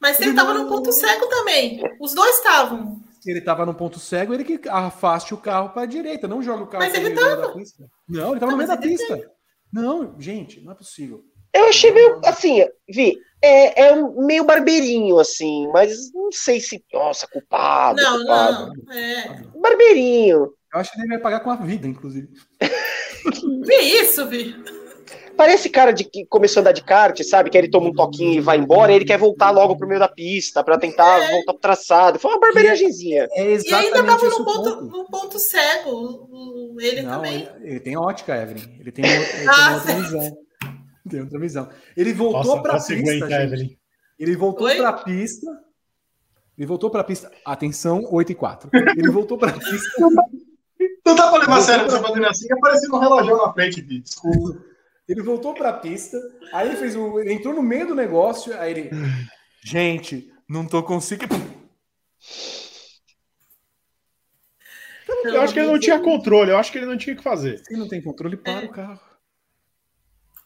Mas 0.00 0.18
ele, 0.20 0.30
ele 0.30 0.36
tava 0.36 0.54
não... 0.54 0.64
no 0.64 0.70
ponto 0.70 0.90
cego 0.90 1.26
também. 1.26 1.82
Os 2.00 2.14
dois 2.14 2.36
estavam. 2.36 3.04
Se 3.26 3.30
ele 3.32 3.40
estava 3.40 3.66
no 3.66 3.74
ponto 3.74 3.98
cego, 3.98 4.32
ele 4.32 4.44
que 4.44 4.68
afaste 4.68 5.34
o 5.34 5.36
carro 5.36 5.70
para 5.70 5.82
a 5.82 5.86
direita, 5.86 6.28
não 6.28 6.40
joga 6.40 6.62
o 6.62 6.66
carro 6.68 6.84
Mas 6.84 6.94
ele 6.94 7.12
tava... 7.12 7.48
da 7.48 7.52
pista. 7.54 7.90
Não, 8.08 8.28
ele 8.28 8.34
estava 8.36 8.52
no 8.52 8.56
meio 8.56 8.68
da 8.68 8.76
pista. 8.76 9.16
Tem... 9.16 9.26
Não, 9.72 10.14
gente, 10.20 10.60
não 10.60 10.70
é 10.70 10.74
possível. 10.76 11.24
Eu 11.52 11.64
achei 11.64 11.90
meio 11.90 12.20
assim, 12.24 12.64
Vi, 12.88 13.18
É, 13.42 13.86
é 13.86 13.92
um 13.94 14.24
meio 14.24 14.44
barbeirinho, 14.44 15.18
assim, 15.18 15.66
mas 15.72 16.12
não 16.12 16.30
sei 16.30 16.60
se, 16.60 16.84
nossa, 16.94 17.26
culpado. 17.26 18.00
Não, 18.00 18.16
culpado. 18.18 18.72
não. 18.84 18.92
É. 18.94 19.42
Barbeirinho. 19.60 20.54
Eu 20.72 20.80
acho 20.80 20.92
que 20.92 21.00
ele 21.00 21.08
vai 21.08 21.18
pagar 21.18 21.40
com 21.40 21.50
a 21.50 21.56
vida, 21.56 21.88
inclusive. 21.88 22.28
Vê 23.66 23.80
isso, 23.80 24.24
Vi. 24.28 24.54
Parece 25.36 25.68
cara 25.68 25.92
de 25.92 26.04
que 26.04 26.24
começou 26.26 26.60
a 26.60 26.62
andar 26.62 26.72
de 26.72 26.82
kart, 26.82 27.20
sabe? 27.22 27.50
Que 27.50 27.58
ele 27.58 27.68
toma 27.68 27.88
um 27.88 27.92
toquinho 27.92 28.34
e 28.34 28.40
vai 28.40 28.56
embora, 28.56 28.90
e 28.92 28.96
ele 28.96 29.04
quer 29.04 29.18
voltar 29.18 29.50
logo 29.50 29.76
pro 29.76 29.86
meio 29.86 30.00
da 30.00 30.08
pista 30.08 30.64
pra 30.64 30.78
tentar 30.78 31.22
É. 31.22 31.30
voltar 31.32 31.52
pro 31.52 31.60
traçado. 31.60 32.18
Foi 32.18 32.30
uma 32.30 32.40
barbeiragemzinha. 32.40 33.28
É 33.32 33.40
E 33.40 33.42
ainda 33.42 33.54
exatamente 33.54 34.06
tava 34.06 34.24
no 34.26 34.44
ponto, 34.44 34.62
ponto. 34.62 34.84
no 34.86 35.04
ponto 35.06 35.38
cego. 35.38 36.76
Ele 36.80 37.02
Não, 37.02 37.16
também. 37.16 37.34
ele, 37.60 37.70
ele 37.70 37.80
tem 37.80 37.96
ótica, 37.96 38.34
Evelyn. 38.36 38.76
Ele 38.80 38.92
tem, 38.92 39.04
ele 39.06 39.24
tem 39.26 39.48
Ah, 39.48 39.74
outra 39.74 39.80
certo. 39.86 40.02
visão. 40.02 40.38
Tem 41.10 41.20
outra 41.20 41.38
visão. 41.38 41.68
Ele 41.96 42.12
voltou 42.12 42.44
Nossa, 42.44 42.62
para 42.62 42.70
a 42.70 42.74
nossa, 42.74 42.92
pista, 42.94 43.10
aguenta, 43.10 43.28
gente. 43.28 43.42
Evelyn. 43.42 43.76
Ele 44.18 44.36
voltou 44.36 44.66
Oi? 44.66 44.76
para 44.76 44.88
a 44.88 44.92
pista. 44.94 45.46
Ele 46.58 46.66
voltou 46.66 46.90
para 46.90 47.00
a 47.02 47.04
pista. 47.04 47.30
Atenção, 47.44 48.02
8 48.10 48.32
e 48.32 48.34
4. 48.34 48.70
Ele 48.96 49.10
voltou 49.10 49.36
para 49.36 49.50
a 49.50 49.52
pista. 49.52 49.90
Não 51.06 51.14
dá 51.14 51.28
pra 51.30 51.38
levar 51.38 51.58
a 51.58 51.60
sério 51.62 51.88
você 51.88 52.00
fazendo 52.00 52.26
assim, 52.26 52.52
aparecendo 52.52 52.96
um 52.96 52.98
relógio 52.98 53.36
na 53.36 53.52
frente. 53.52 53.80
Desculpa. 53.82 54.58
Ele 55.08 55.22
voltou 55.22 55.54
para 55.54 55.68
a 55.70 55.72
pista. 55.72 56.18
Aí 56.52 56.68
ele 56.68 56.76
fez 56.76 56.96
o. 56.96 57.18
Ele 57.20 57.32
entrou 57.34 57.54
no 57.54 57.62
meio 57.62 57.86
do 57.86 57.94
negócio. 57.94 58.58
Aí 58.58 58.72
ele. 58.72 58.90
Gente, 59.64 60.32
não 60.48 60.66
tô 60.66 60.82
conseguindo. 60.82 61.34
Eu 65.24 65.40
acho 65.40 65.52
que 65.52 65.60
ele 65.60 65.70
não 65.70 65.78
tinha 65.78 65.98
controle, 66.00 66.50
eu 66.50 66.58
acho 66.58 66.70
que 66.72 66.78
ele 66.78 66.86
não 66.86 66.96
tinha 66.96 67.14
o 67.14 67.16
que 67.16 67.22
fazer. 67.22 67.58
Se 67.64 67.76
não 67.76 67.88
tem 67.88 68.02
controle, 68.02 68.36
para 68.36 68.64
o 68.64 68.68
carro. 68.68 69.00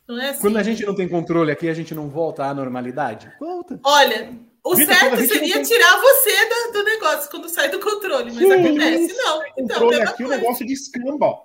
Não 0.09 0.21
é 0.21 0.31
assim. 0.31 0.41
Quando 0.41 0.57
a 0.59 0.63
gente 0.63 0.85
não 0.85 0.95
tem 0.95 1.09
controle 1.09 1.51
aqui, 1.53 1.69
a 1.69 1.75
gente 1.75 1.95
não 1.95 2.09
volta 2.09 2.45
à 2.45 2.53
normalidade? 2.55 3.33
Volta. 3.39 3.79
Olha, 3.85 4.33
o 4.65 4.75
Vitor, 4.75 4.97
quando 4.99 5.15
a 5.15 5.17
certo 5.19 5.33
seria 5.33 5.55
tem- 5.55 5.63
tirar 5.63 6.01
você 6.01 6.49
do, 6.49 6.73
do 6.73 6.85
negócio 6.85 7.31
quando 7.31 7.49
sai 7.49 7.71
do 7.71 7.79
controle, 7.81 8.33
mas 8.33 8.39
Sim, 8.39 8.53
acontece. 8.53 9.15
Não, 9.17 9.43
então, 9.57 9.81
Controle 9.81 10.03
aqui, 10.03 10.25
o 10.25 10.27
coisa. 10.27 10.37
negócio 10.43 10.67
de 10.67 10.73
escamba. 10.73 11.39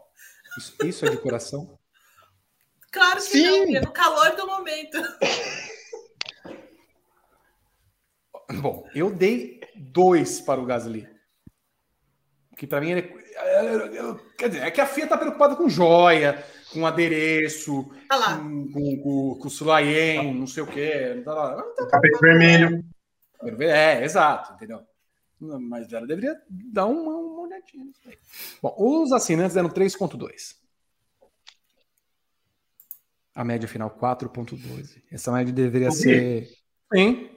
Isso, 0.57 0.75
isso 0.85 1.05
é 1.05 1.09
de 1.09 1.17
coração? 1.17 1.77
Claro 2.95 3.17
que 3.17 3.21
Sim. 3.23 3.65
não, 3.73 3.75
é 3.77 3.81
no 3.81 3.91
calor 3.91 4.35
do 4.37 4.47
momento. 4.47 4.97
Bom, 8.61 8.87
eu 8.95 9.11
dei 9.11 9.59
dois 9.75 10.39
para 10.39 10.61
o 10.61 10.65
Gasly. 10.65 11.05
Que 12.57 12.65
para 12.65 12.79
mim 12.79 12.91
ele. 12.91 13.01
Quer 14.37 14.47
dizer, 14.49 14.63
é 14.63 14.71
que 14.71 14.79
a 14.79 14.87
FIA 14.87 15.07
tá 15.07 15.17
preocupada 15.17 15.57
com 15.57 15.67
joia, 15.67 16.41
com 16.71 16.85
adereço, 16.87 17.91
Tá 18.07 18.15
lá. 18.15 18.37
com, 18.37 18.71
com, 18.71 18.97
com, 19.01 19.39
com 19.41 19.49
Sulayen, 19.49 20.33
não 20.33 20.47
sei 20.47 20.63
o 20.63 20.67
quê. 20.67 21.21
Tá 21.25 21.33
lá. 21.33 21.61
Tapete 21.91 22.17
vermelho. 22.21 22.81
É, 23.59 24.05
exato, 24.05 24.53
entendeu? 24.53 24.79
Mas 25.37 25.91
ela 25.91 26.07
deveria 26.07 26.39
dar 26.49 26.85
uma, 26.85 27.13
uma 27.13 27.41
olhadinha 27.41 27.83
nisso 27.83 27.99
aí. 28.07 28.17
Bom, 28.61 28.73
os 28.77 29.11
assinantes 29.11 29.53
deram 29.53 29.69
3,2. 29.69 30.55
A 33.35 33.43
média 33.43 33.67
final 33.67 33.89
4,12. 33.91 35.03
Essa 35.11 35.31
média 35.31 35.53
deveria 35.53 35.89
Ok. 35.89 35.99
ser. 35.99 36.49
Sim. 36.93 37.29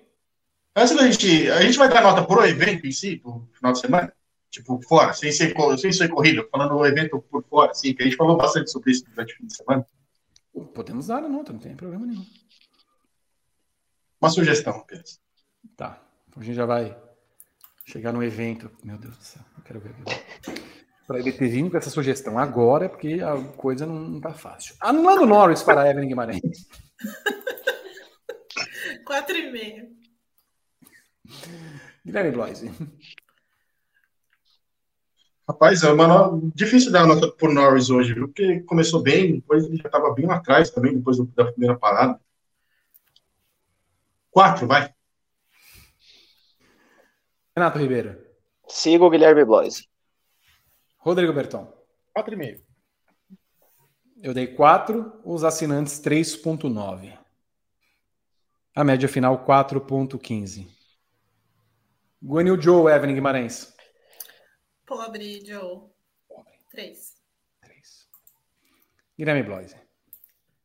Antes 0.77 0.95
da 0.97 1.11
gente. 1.11 1.51
A 1.51 1.61
gente 1.61 1.77
vai 1.77 1.89
dar 1.89 2.03
nota 2.03 2.25
pro 2.25 2.47
evento 2.47 2.87
em 2.87 2.93
si, 2.93 3.17
pro 3.17 3.49
final 3.53 3.73
de 3.73 3.81
semana? 3.81 4.13
Tipo, 4.49 4.81
fora, 4.89 5.13
sem 5.13 5.31
ser, 5.31 5.55
sem 5.77 5.93
ser 5.93 6.09
corrida, 6.09 6.47
falando 6.51 6.75
o 6.75 6.87
evento 6.87 7.21
por 7.21 7.45
fora, 7.45 7.73
assim, 7.73 7.93
que 7.93 8.03
a 8.03 8.07
gente 8.07 8.17
falou 8.17 8.37
bastante 8.37 8.71
sobre 8.71 8.93
isso 8.93 9.05
durante 9.11 9.35
o 9.35 9.37
fim 9.37 9.47
de 9.47 9.57
semana. 9.57 9.87
Podemos 10.73 11.09
dar 11.09 11.23
a 11.23 11.29
nota, 11.29 11.53
não 11.53 11.61
tem 11.61 11.77
problema 11.77 12.07
nenhum. 12.07 12.25
Uma 14.21 14.31
sugestão 14.31 14.75
apenas. 14.77 15.21
Tá. 15.77 16.03
Então 16.29 16.43
a 16.43 16.45
gente 16.45 16.57
já 16.57 16.65
vai 16.65 16.97
chegar 17.85 18.13
no 18.13 18.23
evento. 18.23 18.71
Meu 18.83 18.97
Deus 18.97 19.17
do 19.17 19.25
céu, 19.25 19.43
eu 19.57 19.63
quero 19.65 19.81
ver. 19.81 19.95
Para 21.09 21.21
ele 21.21 21.33
ter 21.33 21.49
vindo 21.49 21.71
com 21.71 21.79
essa 21.79 21.89
sugestão 21.89 22.39
agora, 22.39 22.85
é 22.85 22.89
porque 22.89 23.15
a 23.23 23.35
coisa 23.57 23.87
não, 23.87 23.95
não 23.95 24.21
tá 24.21 24.35
fácil. 24.35 24.77
Anulando 24.79 25.25
Norris 25.25 25.63
para 25.63 25.81
a 25.81 25.91
Evelyn 25.91 26.09
Guimarães. 26.09 26.43
Quatro 29.07 29.35
e 29.35 29.51
meio. 29.51 29.89
Guilherme 32.05 32.31
Bloise. 32.31 32.71
Rapaz, 35.49 35.83
é 35.83 35.91
uma 35.91 36.07
no- 36.07 36.53
difícil 36.55 36.93
dar 36.93 37.07
nota 37.07 37.33
pro 37.33 37.55
Norris 37.55 37.89
hoje, 37.89 38.13
viu? 38.13 38.27
Porque 38.29 38.61
começou 38.61 39.03
bem, 39.03 39.37
depois 39.37 39.65
ele 39.65 39.79
já 39.79 39.85
estava 39.89 40.13
bem 40.13 40.27
lá 40.27 40.37
atrás 40.37 40.69
também, 40.71 40.95
depois 40.95 41.17
da 41.35 41.51
primeira 41.51 41.79
parada. 41.79 42.21
Quatro, 44.31 44.67
vai. 44.67 44.93
Renato 47.57 47.79
Ribeiro. 47.79 48.23
Siga 48.69 49.05
o 49.05 49.11
Guilherme 49.11 49.43
Bloise. 49.47 49.89
Rodrigo 50.99 51.33
Berton. 51.33 51.73
4,5. 52.17 52.61
Eu 54.21 54.35
dei 54.35 54.49
4, 54.49 55.21
os 55.25 55.45
assinantes 55.45 56.01
3.9. 56.01 57.17
A 58.75 58.85
média 58.85 59.09
final 59.09 59.45
4.15. 59.45 60.69
Guanil 62.23 62.61
Joe, 62.61 62.93
Evelyn 62.93 63.15
Guimarães. 63.15 63.75
Pobre 64.85 65.45
Joe. 65.47 65.83
Três. 66.71 67.17
3. 67.63 68.09
Guilherme 69.17 69.43
Bloise. 69.45 69.77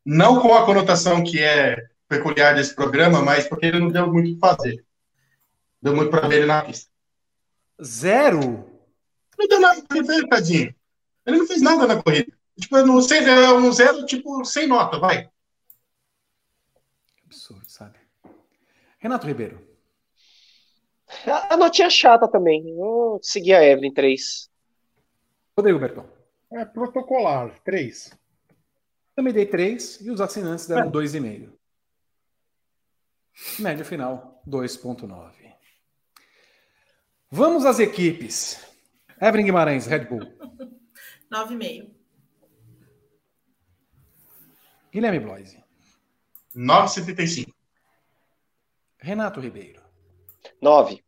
Não 0.05 0.41
com 0.41 0.53
a 0.55 0.65
conotação 0.65 1.23
que 1.23 1.39
é 1.41 1.77
peculiar 2.07 2.55
desse 2.55 2.75
programa, 2.75 3.21
mas 3.21 3.47
porque 3.47 3.67
ele 3.67 3.79
não 3.79 3.89
deu 3.89 4.11
muito 4.11 4.31
o 4.31 4.33
que 4.33 4.39
fazer. 4.39 4.85
Deu 5.81 5.95
muito 5.95 6.09
para 6.09 6.27
ver 6.27 6.37
ele 6.37 6.45
na 6.47 6.63
pista. 6.63 6.91
Zero? 7.81 8.72
Não 9.37 9.47
deu 9.47 9.59
nada 9.59 9.81
pra 9.83 9.97
ele 9.97 10.27
tadinho. 10.27 10.75
Ele 11.25 11.37
não 11.37 11.47
fez 11.47 11.61
nada 11.61 11.87
na 11.87 12.01
corrida. 12.01 12.31
Tipo, 12.59 12.77
no 12.83 13.01
seis, 13.01 13.27
é 13.27 13.51
um 13.53 13.71
zero, 13.71 14.05
tipo, 14.05 14.45
sem 14.45 14.67
nota, 14.67 14.99
vai. 14.99 15.29
Absurdo, 17.25 17.67
sabe? 17.67 17.97
Renato 18.99 19.25
Ribeiro. 19.25 19.73
A, 21.25 21.53
a 21.53 21.57
notinha 21.57 21.89
chata 21.89 22.27
também. 22.27 22.69
Eu 22.69 23.19
segui 23.21 23.53
a 23.53 23.63
Evelyn 23.63 23.93
3. 23.93 24.49
Rodrigo 25.57 25.79
Berton. 25.79 26.05
É 26.51 26.65
protocolar. 26.65 27.59
3. 27.63 28.17
Também 29.15 29.33
dei 29.33 29.45
3 29.45 30.01
e 30.01 30.11
os 30.11 30.21
assinantes 30.21 30.67
deram 30.67 30.91
2,5. 30.91 31.49
Média 33.59 33.83
final 33.83 34.41
2,9. 34.47 35.31
Vamos 37.29 37.65
às 37.65 37.79
equipes. 37.79 38.72
Evelyn 39.23 39.45
Guimarães, 39.45 39.85
Red 39.85 40.05
Bull. 40.05 40.19
Nove 41.31 41.53
e 41.53 41.57
meio. 41.57 41.95
Guilherme 44.91 45.21
Bloise. 45.21 45.63
9,75. 46.53 47.53
Renato 48.99 49.39
Ribeiro. 49.39 49.81
9. 50.61 51.01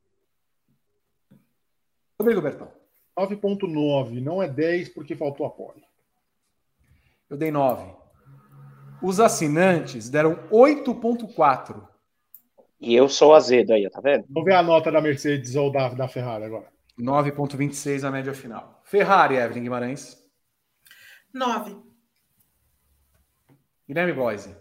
Rodrigo 2.17 2.41
Berton. 2.41 2.71
9,9. 3.19 4.21
Não 4.21 4.41
é 4.41 4.47
10 4.47 4.89
porque 4.89 5.17
faltou 5.17 5.45
a 5.45 5.49
pole. 5.49 5.83
Eu 7.29 7.35
dei 7.35 7.51
9. 7.51 7.93
Os 9.03 9.19
assinantes 9.19 10.09
deram 10.09 10.35
8,4. 10.49 11.85
E 12.79 12.95
eu 12.95 13.09
sou 13.09 13.35
azedo 13.35 13.73
aí, 13.73 13.89
tá 13.89 13.99
vendo? 13.99 14.25
Vamos 14.29 14.45
ver 14.45 14.55
a 14.55 14.63
nota 14.63 14.89
da 14.89 15.01
Mercedes 15.01 15.55
ou 15.55 15.69
da, 15.69 15.89
da 15.89 16.07
Ferrari 16.07 16.45
agora. 16.45 16.74
9,26 16.99 18.03
a 18.03 18.11
média 18.11 18.33
final. 18.33 18.81
Ferrari, 18.85 19.35
Evelyn 19.35 19.63
Guimarães. 19.63 20.17
Nove. 21.33 21.75
Guilherme 23.87 24.13
Bloise. 24.13 24.55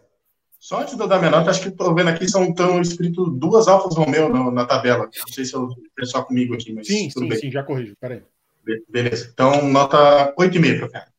Só 0.58 0.80
antes 0.80 0.96
de 0.96 1.02
eu 1.02 1.06
dar 1.06 1.18
minha 1.18 1.30
nota, 1.30 1.50
acho 1.50 1.62
que 1.62 1.68
estou 1.68 1.94
vendo 1.94 2.08
aqui, 2.08 2.28
são 2.28 2.52
tão 2.54 2.80
escrito 2.80 3.26
duas 3.30 3.68
Alfas 3.68 3.94
Romeo 3.96 4.28
na, 4.30 4.50
na 4.50 4.66
tabela. 4.66 5.04
Não 5.04 5.28
sei 5.28 5.44
se 5.44 5.54
eu 5.54 5.68
é 6.00 6.04
só 6.06 6.22
comigo 6.24 6.54
aqui, 6.54 6.72
mas 6.72 6.86
Sim, 6.86 7.08
tudo 7.08 7.24
sim, 7.24 7.28
bem. 7.28 7.38
sim, 7.38 7.50
já 7.50 7.62
corrijo. 7.62 7.94
Peraí. 8.00 8.22
Be- 8.64 8.82
Beleza. 8.88 9.30
Então, 9.32 9.68
nota 9.68 10.34
8,5 10.38 10.78
para 10.80 10.88
cá. 10.88 11.12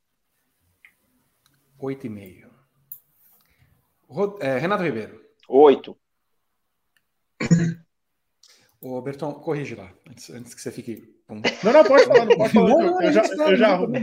8,5. 1.80 2.46
Ro- 4.08 4.38
é, 4.42 4.58
Renato 4.58 4.84
Ribeiro. 4.84 5.22
8. 5.48 5.96
Ô, 8.86 9.02
Berton, 9.02 9.34
corrige 9.34 9.74
lá, 9.74 9.92
antes, 10.08 10.30
antes 10.30 10.54
que 10.54 10.62
você 10.62 10.72
fique. 10.72 10.98
Pum. 11.26 11.42
Não, 11.64 11.74
não, 11.74 11.84
pode 11.84 12.06
falar, 12.06 12.26
não 12.26 12.38
pode 12.38 12.54
falar. 12.54 12.70
Não, 12.70 12.82
Eu, 12.82 12.92
não, 12.92 13.02
eu 13.02 13.12
já, 13.12 13.22
espera, 13.24 13.50
eu 13.50 13.58
já 13.58 13.70
arrumo. 13.70 13.94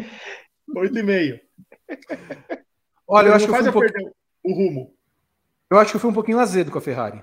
8,5. 0.70 1.40
Olha, 3.06 3.28
eu 3.28 3.34
acho, 3.34 3.46
que 3.46 3.52
eu, 3.52 3.56
fui 3.56 3.68
um 3.68 3.72
pouquinho, 3.72 4.12
o 4.42 4.52
rumo. 4.52 4.96
eu 5.70 5.78
acho 5.78 5.92
que 5.92 5.96
eu 5.96 6.00
fui 6.00 6.10
um 6.10 6.14
pouquinho 6.14 6.40
azedo 6.40 6.72
com 6.72 6.78
a 6.78 6.80
Ferrari. 6.80 7.22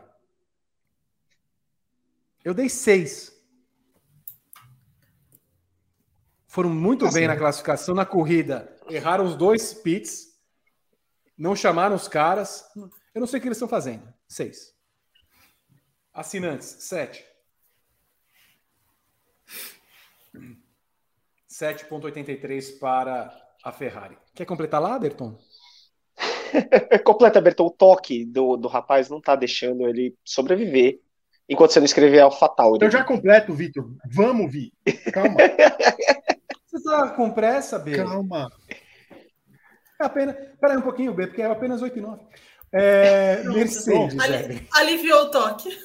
Eu 2.46 2.54
dei 2.54 2.70
6. 2.70 3.38
Foram 6.48 6.70
muito 6.70 7.06
Assim, 7.08 7.16
bem 7.20 7.28
na 7.28 7.36
classificação, 7.36 7.94
na 7.94 8.06
corrida. 8.06 8.74
Erraram 8.90 9.26
os 9.26 9.36
dois 9.36 9.74
pits. 9.74 10.34
Não 11.38 11.58
chamaram 11.58 11.98
os 11.98 12.08
caras. 12.08 12.64
Eu 13.14 13.20
não 13.20 13.28
sei 13.28 13.40
o 13.40 13.42
que 13.42 13.50
eles 13.50 13.58
estão 13.58 13.68
fazendo. 13.68 14.08
6. 14.30 14.74
Assinantes, 16.14 16.78
7. 16.80 17.29
7,83 21.50 22.80
para 22.80 23.36
a 23.64 23.72
Ferrari. 23.72 24.18
Quer 24.34 24.46
completar 24.46 24.82
lá, 24.82 24.98
Berton? 24.98 25.38
Completa, 27.04 27.42
Berton. 27.42 27.66
O 27.66 27.72
toque 27.72 28.26
do, 28.26 28.56
do 28.56 28.68
rapaz 28.68 29.10
não 29.10 29.20
tá 29.20 29.36
deixando 29.36 29.88
ele 29.88 30.16
sobreviver 30.24 31.00
enquanto 31.48 31.72
você 31.72 31.80
não 31.80 31.86
escrever 31.86 32.20
AlphaTauri. 32.20 32.86
Eu 32.86 32.92
já 32.92 33.04
completo, 33.04 33.54
Vitor. 33.54 33.90
Vamos, 34.06 34.52
Vi. 34.52 34.72
Calma. 35.12 35.36
você 36.66 36.84
tá 36.84 37.10
com 37.10 37.32
pressa, 37.32 37.80
B? 37.80 37.96
Calma. 37.96 38.50
É 40.00 40.06
apenas... 40.06 40.36
Peraí 40.62 40.78
um 40.78 40.82
pouquinho, 40.82 41.14
B, 41.14 41.28
porque 41.28 41.42
é 41.42 41.46
apenas 41.46 41.82
8 41.82 41.98
e 41.98 42.02
9. 42.02 42.24
É... 42.72 43.44
Mercedes. 43.50 44.20
Ali... 44.20 44.68
Aliviou 44.74 45.24
o 45.24 45.32
toque. 45.32 45.78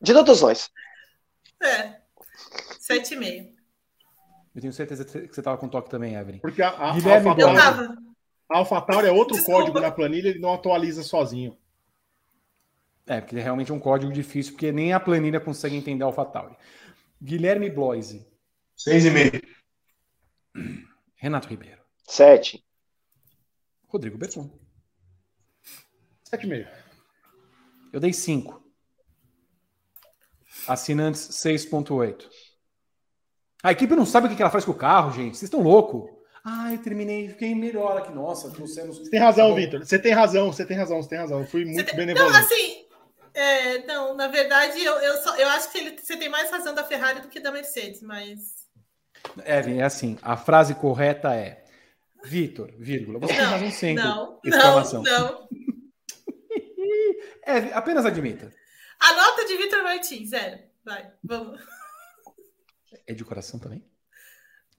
De 0.00 0.12
todos 0.12 0.40
nós. 0.42 0.70
É. 1.62 2.05
7,5. 2.80 3.54
Eu 4.54 4.60
tenho 4.60 4.72
certeza 4.72 5.04
que 5.04 5.12
você 5.12 5.40
estava 5.40 5.58
com 5.58 5.68
toque 5.68 5.90
também, 5.90 6.14
Evelyn. 6.14 6.38
Porque 6.38 6.62
a, 6.62 6.70
a 6.70 6.92
Guilherme 6.94 7.28
AlphaTauri, 7.28 7.98
a 8.48 8.58
AlphaTauri 8.58 9.06
é 9.08 9.12
outro 9.12 9.36
Desculpa. 9.36 9.60
código 9.60 9.80
na 9.80 9.90
planilha, 9.90 10.28
ele 10.28 10.38
não 10.38 10.54
atualiza 10.54 11.02
sozinho. 11.02 11.58
É, 13.06 13.20
porque 13.20 13.36
é 13.36 13.42
realmente 13.42 13.72
um 13.72 13.78
código 13.78 14.12
difícil, 14.12 14.52
porque 14.52 14.72
nem 14.72 14.92
a 14.92 14.98
planilha 15.00 15.38
consegue 15.40 15.76
entender 15.76 16.04
a 16.04 16.06
AlphaTauri. 16.06 16.56
Guilherme 17.22 17.68
Bloise. 17.70 18.26
6,5. 18.78 19.42
Renato 21.16 21.48
Ribeiro. 21.48 21.82
7. 22.04 22.64
Rodrigo 23.88 24.18
Berton. 24.18 24.50
7,5. 26.30 26.66
Eu 27.92 28.00
dei 28.00 28.12
5. 28.12 28.65
Assinantes 30.66 31.28
6,8. 31.28 32.24
A 33.62 33.72
equipe 33.72 33.96
não 33.96 34.06
sabe 34.06 34.26
o 34.26 34.36
que 34.36 34.40
ela 34.40 34.50
faz 34.50 34.64
com 34.64 34.72
o 34.72 34.74
carro, 34.74 35.12
gente. 35.12 35.36
Vocês 35.36 35.44
estão 35.44 35.62
loucos. 35.62 36.10
Ah, 36.44 36.72
eu 36.72 36.78
terminei, 36.78 37.28
fiquei 37.28 37.54
melhor 37.54 37.98
aqui. 37.98 38.12
Nossa, 38.12 38.50
trouxemos. 38.50 38.98
Você 38.98 39.10
tem 39.10 39.18
razão, 39.18 39.48
tá 39.50 39.54
Vitor. 39.56 39.84
Você 39.84 39.98
tem 39.98 40.12
razão, 40.12 40.52
você 40.52 40.64
tem 40.64 40.76
razão, 40.76 41.02
você 41.02 41.08
tem 41.08 41.18
razão. 41.18 41.40
Eu 41.40 41.46
fui 41.46 41.64
muito 41.64 41.84
tem... 41.84 41.96
benevolente. 41.96 42.32
Não, 42.32 42.40
assim, 42.40 42.84
é, 43.34 43.86
não, 43.86 44.14
na 44.14 44.28
verdade, 44.28 44.82
eu, 44.82 44.94
eu, 44.94 45.16
só, 45.16 45.36
eu 45.36 45.48
acho 45.48 45.72
que 45.72 45.78
ele, 45.78 45.98
você 45.98 46.16
tem 46.16 46.28
mais 46.28 46.50
razão 46.50 46.74
da 46.74 46.84
Ferrari 46.84 47.20
do 47.20 47.28
que 47.28 47.40
da 47.40 47.50
Mercedes, 47.50 48.00
mas. 48.00 48.66
Evan, 49.44 49.80
é 49.80 49.82
assim, 49.82 50.16
a 50.22 50.36
frase 50.36 50.74
correta 50.74 51.34
é 51.34 51.64
Vitor, 52.24 52.72
vírgula. 52.78 53.18
Você 53.18 53.32
não, 53.32 53.40
tem 53.40 53.48
razão 53.48 53.70
sempre. 53.70 54.04
Não, 54.04 54.40
exclamação. 54.44 55.02
não, 55.02 55.20
não. 55.20 55.48
é, 57.46 57.56
apenas 57.72 58.04
admita. 58.06 58.52
A 59.00 59.14
nota 59.14 59.44
de 59.44 59.56
Vitor 59.56 59.82
Martins, 59.82 60.30
zero. 60.30 60.60
Vai, 60.84 61.12
vamos. 61.22 61.60
É 63.06 63.12
de 63.12 63.24
coração 63.24 63.58
também? 63.58 63.84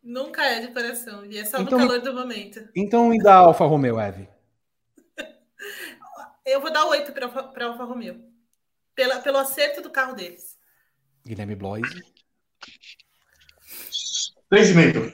Nunca 0.02 0.44
é 0.46 0.62
de 0.62 0.74
coração, 0.74 1.26
e 1.26 1.38
é 1.38 1.46
só 1.46 1.60
então, 1.60 1.80
no 1.80 1.88
calor 1.88 2.02
do 2.02 2.14
momento. 2.14 2.68
Então 2.76 3.10
me 3.10 3.18
dá 3.20 3.36
Alfa 3.36 3.66
Romeo, 3.66 4.00
Eve. 4.00 4.28
Eu 6.46 6.62
vou 6.62 6.72
dar 6.72 6.86
oito 6.86 7.12
para 7.12 7.66
Alfa 7.66 7.84
Romeo. 7.84 8.24
Pela, 8.96 9.20
pelo 9.20 9.38
acerto 9.38 9.82
do 9.82 9.90
carro 9.90 10.16
deles. 10.16 10.58
Guilherme 11.26 11.56
Bloise. 11.56 12.02
Três 14.50 14.70
e 14.70 14.74
meio. 14.74 15.14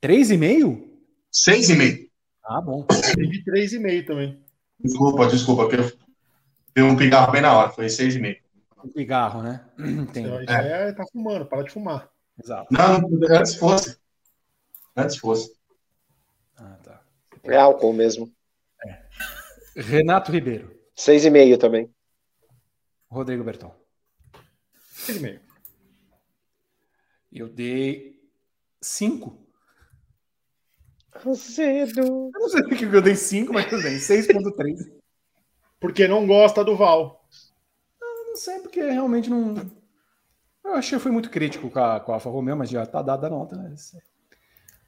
Três 0.00 0.30
e 0.30 0.36
meio? 0.36 1.00
Seis 1.30 1.70
e 1.70 1.74
meio. 1.74 2.10
Ah, 2.44 2.60
bom. 2.60 2.84
Eu 2.90 3.44
três 3.44 3.72
e 3.72 3.78
meio 3.78 4.04
também. 4.04 4.44
Desculpa, 4.80 5.28
desculpa, 5.28 5.68
deu 6.74 6.86
um 6.86 6.96
pigarro 6.96 7.32
bem 7.32 7.42
na 7.42 7.56
hora, 7.56 7.70
foi 7.70 7.88
seis 7.88 8.14
e 8.14 8.20
meio. 8.20 8.40
Um 8.84 8.88
pigarro, 8.88 9.42
né? 9.42 9.64
Entendi. 9.78 10.28
Então, 10.28 10.56
é. 10.56 10.88
é, 10.88 10.92
tá 10.92 11.04
fumando, 11.12 11.46
para 11.46 11.62
de 11.62 11.70
fumar. 11.70 12.10
Exato. 12.42 12.66
Não, 12.72 13.08
antes 13.30 13.54
fosse. 13.54 13.96
Antes 14.96 15.16
fosse. 15.16 15.54
Ah, 16.56 16.76
tá. 16.82 17.02
É 17.44 17.56
álcool 17.56 17.92
mesmo. 17.92 18.32
É. 18.84 19.02
Renato 19.76 20.32
Ribeiro. 20.32 20.76
Seis 20.94 21.24
e 21.24 21.30
meio 21.30 21.56
também. 21.58 21.88
Rodrigo 23.08 23.44
Berton. 23.44 23.74
Seis 24.90 25.18
e 25.18 25.20
meio. 25.20 25.40
Eu 27.30 27.48
dei 27.48 28.20
cinco. 28.80 29.38
Cedo. 31.34 32.30
Eu 32.34 32.40
não 32.40 32.48
sei 32.48 32.62
porque 32.62 32.84
eu 32.84 33.02
dei 33.02 33.14
cinco, 33.14 33.52
mas 33.52 33.66
tudo 33.68 33.82
bem. 33.82 33.96
6.3. 33.96 35.01
Porque 35.82 36.06
não 36.06 36.26
gosta 36.28 36.64
do 36.64 36.76
Val. 36.76 37.26
Eu 38.00 38.28
não 38.28 38.36
sei, 38.36 38.60
porque 38.60 38.80
realmente 38.80 39.28
não. 39.28 39.56
Eu 40.64 40.74
achei 40.74 40.96
que 40.96 41.02
fui 41.02 41.10
muito 41.10 41.28
crítico 41.28 41.68
com 41.68 41.80
a, 41.80 41.98
com 41.98 42.12
a 42.12 42.14
Alfa 42.14 42.30
Romeo, 42.30 42.56
mas 42.56 42.70
já 42.70 42.86
tá 42.86 43.02
dada 43.02 43.26
a 43.26 43.30
nota, 43.30 43.56
né? 43.56 43.74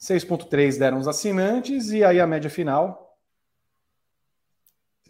6.3 0.00 0.78
deram 0.78 0.98
os 0.98 1.08
assinantes 1.08 1.90
e 1.90 2.04
aí 2.04 2.20
a 2.20 2.28
média 2.28 2.48
final. 2.48 3.18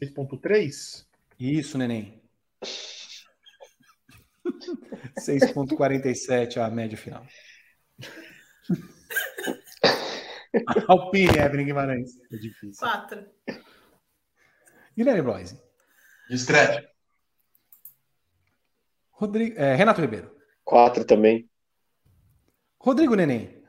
6.3? 0.02 1.04
Isso, 1.38 1.76
neném. 1.76 2.22
6.47 5.20 6.56
a 6.56 6.70
média 6.70 6.96
final. 6.96 7.26
Alpine, 10.88 11.36
Evelyn 11.36 11.66
Guimarães. 11.66 12.12
É 12.32 12.38
difícil. 12.38 12.80
4. 12.80 13.22
Guilherme 14.96 15.20
Bloise. 15.20 15.63
Discreto. 16.28 16.86
Rodrigo, 19.10 19.58
é, 19.58 19.74
Renato 19.74 20.00
Ribeiro. 20.00 20.34
Quatro 20.64 21.04
também. 21.04 21.48
Rodrigo 22.78 23.14
Neném. 23.14 23.62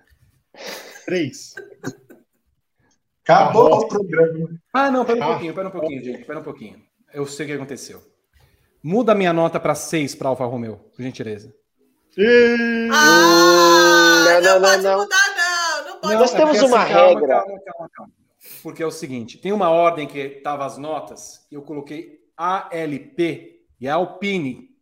Três. 1.05 1.53
Acabou 3.23 3.79
o 3.79 3.87
programa. 3.87 4.49
Ah, 4.73 4.91
não, 4.91 5.05
pera 5.05 5.25
um 5.25 5.29
pouquinho, 5.31 5.53
pera 5.53 5.67
um 5.67 5.71
pouquinho, 5.71 6.03
gente. 6.03 6.25
Pera 6.25 6.39
um 6.39 6.43
pouquinho. 6.43 6.83
Eu 7.13 7.25
sei 7.25 7.45
o 7.45 7.49
que 7.49 7.55
aconteceu. 7.55 8.01
Muda 8.83 9.13
a 9.13 9.15
minha 9.15 9.33
nota 9.33 9.59
para 9.59 9.73
seis 9.73 10.13
para 10.13 10.29
Alfa 10.29 10.45
Romeo, 10.45 10.77
por 10.95 11.01
gentileza. 11.01 11.53
Ah, 12.91 14.39
não, 14.41 14.41
não, 14.41 14.59
não, 14.59 14.59
não, 14.59 14.81
não. 14.81 14.99
Mudar, 14.99 15.35
não. 15.35 15.87
não 15.87 15.99
pode. 16.01 16.13
Nós 16.13 16.33
é 16.33 16.37
temos 16.37 16.61
uma 16.61 16.83
assim, 16.83 16.93
regra. 16.93 17.27
Calma, 17.27 17.59
calma, 17.65 17.89
calma, 17.93 18.13
Porque 18.61 18.83
é 18.83 18.85
o 18.85 18.91
seguinte: 18.91 19.37
tem 19.37 19.51
uma 19.51 19.69
ordem 19.69 20.07
que 20.07 20.29
tava 20.41 20.65
as 20.65 20.77
notas, 20.77 21.47
e 21.51 21.55
eu 21.55 21.61
coloquei 21.61 22.24
ALP 22.37 23.61
e 23.79 23.87
a 23.87 23.95
Alpine 23.95 24.75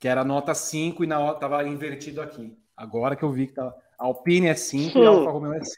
que 0.00 0.08
era 0.08 0.24
nota 0.24 0.54
5 0.54 1.04
e 1.04 1.06
na 1.06 1.20
hora 1.20 1.38
tava 1.38 1.62
invertido 1.68 2.22
aqui. 2.22 2.56
Agora 2.74 3.14
que 3.14 3.22
eu 3.22 3.30
vi 3.30 3.46
que 3.46 3.52
tá, 3.52 3.72
a 3.98 4.06
Alpine 4.06 4.46
é 4.48 4.54
5 4.54 4.98
hum. 4.98 5.02
e 5.02 5.06
a 5.06 5.10
Alfa 5.10 5.30
Romeo 5.30 5.52
é 5.52 5.62
6. 5.62 5.76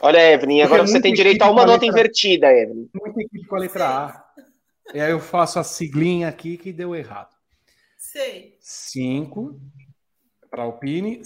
Olha, 0.00 0.32
Evelyn, 0.32 0.62
agora 0.62 0.86
você 0.86 0.98
tem 0.98 1.12
direito 1.12 1.42
a 1.42 1.50
uma 1.50 1.66
nota 1.66 1.84
letra, 1.84 1.86
invertida, 1.86 2.50
Evelyn. 2.50 2.88
Muita 2.94 3.20
equipe 3.20 3.46
com 3.46 3.54
a 3.54 3.58
letra 3.58 3.86
A. 3.86 4.24
E 4.94 5.00
aí 5.00 5.10
eu 5.10 5.20
faço 5.20 5.58
a 5.58 5.62
siglinha 5.62 6.26
aqui 6.26 6.56
que 6.56 6.72
deu 6.72 6.96
errado. 6.96 7.36
Sei. 7.98 8.56
5 8.60 9.60
para 10.50 10.62
Alpine. 10.62 11.20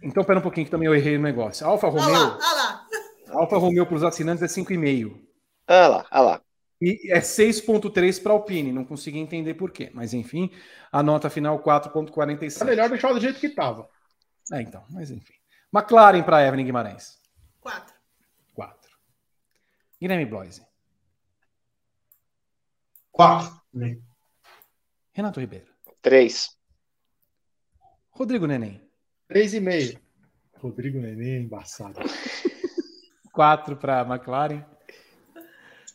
Então, 0.00 0.22
pera 0.22 0.38
um 0.38 0.42
pouquinho 0.42 0.66
que 0.66 0.70
também 0.70 0.86
eu 0.86 0.94
errei 0.94 1.18
no 1.18 1.24
negócio. 1.24 1.66
Alfa 1.66 1.88
Romeo. 1.88 2.08
Olha 2.08 2.18
lá, 2.18 2.38
olha 2.40 2.54
lá. 2.54 2.86
Alfa 3.40 3.58
Romeo 3.58 3.84
para 3.84 3.96
os 3.96 4.04
assinantes 4.04 4.44
é 4.44 4.46
5,5. 4.46 5.20
Olha 5.68 5.88
lá, 5.88 6.06
olha 6.12 6.20
lá. 6.20 6.42
E 6.80 7.12
é 7.12 7.20
6,3 7.20 8.22
para 8.22 8.32
Alpine, 8.32 8.72
não 8.72 8.84
consegui 8.84 9.18
entender 9.18 9.54
por 9.54 9.70
quê. 9.70 9.90
Mas 9.92 10.14
enfim, 10.14 10.50
a 10.90 11.02
nota 11.02 11.28
final 11.28 11.62
4,47. 11.62 12.62
É 12.62 12.64
melhor 12.64 12.88
deixar 12.88 13.12
do 13.12 13.20
jeito 13.20 13.38
que 13.38 13.48
estava. 13.48 13.88
É, 14.52 14.62
então, 14.62 14.84
mas 14.88 15.10
enfim. 15.10 15.34
McLaren 15.72 16.22
para 16.22 16.46
Evelyn 16.46 16.64
Guimarães. 16.64 17.18
4. 17.60 17.94
4. 18.54 18.90
Guilherme 20.00 20.24
Bloise. 20.24 20.66
4. 23.12 23.60
Renato 25.12 25.38
Ribeiro. 25.38 25.66
3. 26.00 26.58
Rodrigo 28.10 28.46
Neném. 28.46 28.80
3,5. 29.30 30.00
Rodrigo 30.56 30.98
Neném, 30.98 31.34
é 31.34 31.38
embaçado. 31.38 32.00
4 33.32 33.76
para 33.76 34.00
McLaren. 34.02 34.64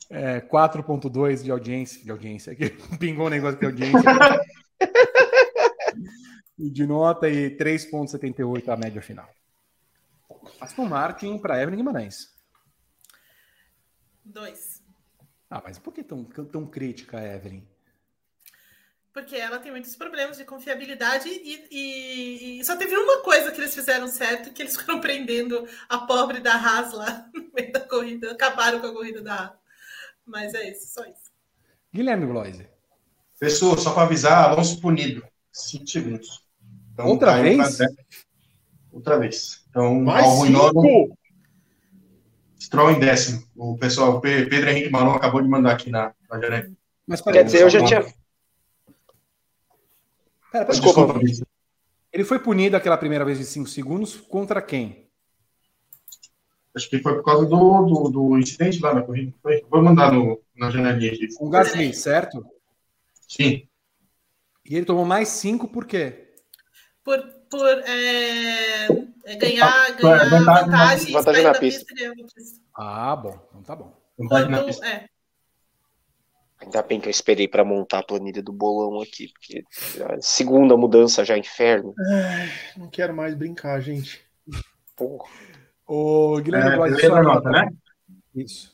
É, 0.10 0.40
4.2 0.41 1.44
de 1.44 1.52
audiência, 1.52 2.03
de 2.03 2.11
audiência, 2.11 2.53
aqui 2.53 2.69
pingou 2.99 3.26
um 3.27 3.30
negócio 3.30 3.60
de 3.60 3.65
audiência. 3.65 3.99
de 6.57 6.86
nota 6.86 7.27
e 7.27 7.56
3.78 7.57 8.69
a 8.69 8.77
média 8.77 9.02
final. 9.02 9.30
Aston 10.60 10.86
Martin 10.86 11.38
para 11.38 11.61
Evelyn 11.61 11.77
Guimarães. 11.77 12.34
2. 14.23 14.84
Ah, 15.49 15.61
mas 15.64 15.77
por 15.77 15.94
que 15.94 16.03
tão, 16.03 16.23
tão 16.23 16.65
crítica, 16.65 17.22
Evelyn? 17.22 17.64
Porque 19.14 19.36
ela 19.38 19.60
tem 19.60 19.72
muitos 19.72 19.95
problemas 19.95 20.38
de 20.38 20.44
confiabilidade 20.44 21.30
e, 21.30 21.68
e, 21.72 22.60
e, 22.60 22.65
só 22.65 22.76
teve 22.76 22.98
uma 22.98 23.22
coisa 23.22 23.49
que 23.49 23.61
eles 23.61 23.73
fizeram 23.73 24.07
certo, 24.07 24.52
que 24.52 24.61
eles 24.61 24.76
foram 24.76 24.99
prendendo 24.99 25.65
a 25.88 25.99
pobre 25.99 26.41
da 26.41 26.53
Haas 26.53 26.91
lá 26.91 27.30
no 27.34 27.49
meio 27.53 27.72
da 27.72 27.80
corrida, 27.80 28.32
acabaram 28.32 28.82
com 28.82 28.88
a 28.88 28.94
corrida 28.94 29.22
da 29.22 29.36
Haas. 29.36 29.65
Mas 30.26 30.53
é 30.53 30.72
isso, 30.72 30.93
só 30.93 31.06
isso. 31.06 31.31
Guilherme 31.93 32.26
Bloise. 32.26 32.68
Pessoa, 33.39 33.77
só 33.77 33.93
para 33.93 34.03
avisar, 34.03 34.49
Alonso 34.49 34.80
punido. 34.81 35.23
5 35.52 35.88
segundos. 35.88 36.45
Então, 36.93 37.07
Outra 37.07 37.41
vez? 37.41 37.77
Outra 38.91 39.19
vez. 39.19 39.65
Então, 39.69 39.95
Mais 40.02 40.26
Albon 40.26 40.45
em 40.45 40.49
nono. 40.49 41.18
Stroll 42.60 42.91
em 42.91 42.99
décimo. 42.99 43.43
O 43.56 43.77
pessoal, 43.77 44.15
o 44.15 44.22
Pedro 44.22 44.69
Henrique 44.69 44.89
Malon 44.89 45.11
acabou 45.11 45.41
de 45.41 45.47
mandar 45.47 45.73
aqui 45.73 45.89
na, 45.89 46.14
na 46.30 46.69
Mas 47.06 47.22
Quer 47.22 47.43
dizer, 47.43 47.61
eu 47.61 47.69
já 47.69 47.85
tinha. 47.85 48.02
Pera, 50.52 50.65
Desculpa. 50.65 51.19
Desculpa. 51.19 51.47
Ele 52.11 52.23
foi 52.23 52.39
punido 52.39 52.77
aquela 52.77 52.97
primeira 52.97 53.26
vez 53.26 53.38
de 53.38 53.45
5 53.45 53.68
segundos 53.68 54.15
contra 54.15 54.61
quem? 54.61 55.05
Acho 56.76 56.89
que 56.89 56.99
foi 56.99 57.15
por 57.15 57.23
causa 57.23 57.45
do, 57.45 57.85
do, 57.85 58.10
do 58.10 58.38
incidente 58.38 58.81
lá 58.81 58.93
na 58.93 59.02
corrida. 59.02 59.34
Foi. 59.41 59.65
Vou 59.69 59.81
mandar 59.81 60.11
no, 60.11 60.41
na 60.56 60.69
janelinha 60.69 61.14
aqui. 61.14 61.34
Com 61.35 61.47
o 61.47 61.49
Gasly, 61.49 61.93
certo? 61.93 62.45
Sim. 63.27 63.68
E 64.65 64.76
ele 64.76 64.85
tomou 64.85 65.06
mais 65.06 65.30
5 65.30 65.68
por 65.69 65.85
quê? 65.85 66.34
Por, 67.03 67.22
por 67.49 67.65
é, 67.65 68.88
é 69.26 69.35
ganhar, 69.35 69.91
ganhar 69.95 70.30
vantagem, 70.30 70.45
vantagem, 70.45 71.14
vantagem 71.14 71.43
na 71.43 71.53
pista. 71.53 71.85
pista. 71.85 72.61
Ah, 72.76 73.15
bom. 73.15 73.39
Então 73.49 73.64
tá 73.64 73.76
bom. 73.76 73.93
Quando, 74.27 74.84
é. 74.84 75.07
Ainda 76.60 76.81
bem 76.81 76.99
que 76.99 77.07
eu 77.07 77.11
esperei 77.11 77.47
para 77.47 77.64
montar 77.64 77.99
a 77.99 78.03
planilha 78.03 78.41
do 78.41 78.52
bolão 78.52 79.02
aqui, 79.02 79.27
porque 79.27 79.64
segunda 80.19 80.76
mudança 80.76 81.23
já 81.23 81.35
é 81.35 81.39
inferno. 81.39 81.93
Ai, 81.97 82.49
não 82.77 82.89
quero 82.89 83.15
mais 83.15 83.35
brincar, 83.35 83.80
gente. 83.81 84.26
Porra. 84.95 85.30
O 85.88 86.40
Guilherme 86.41 86.94
é, 86.94 86.99
sua 86.99 87.22
nota, 87.22 87.49
né? 87.49 87.70
Isso. 88.34 88.74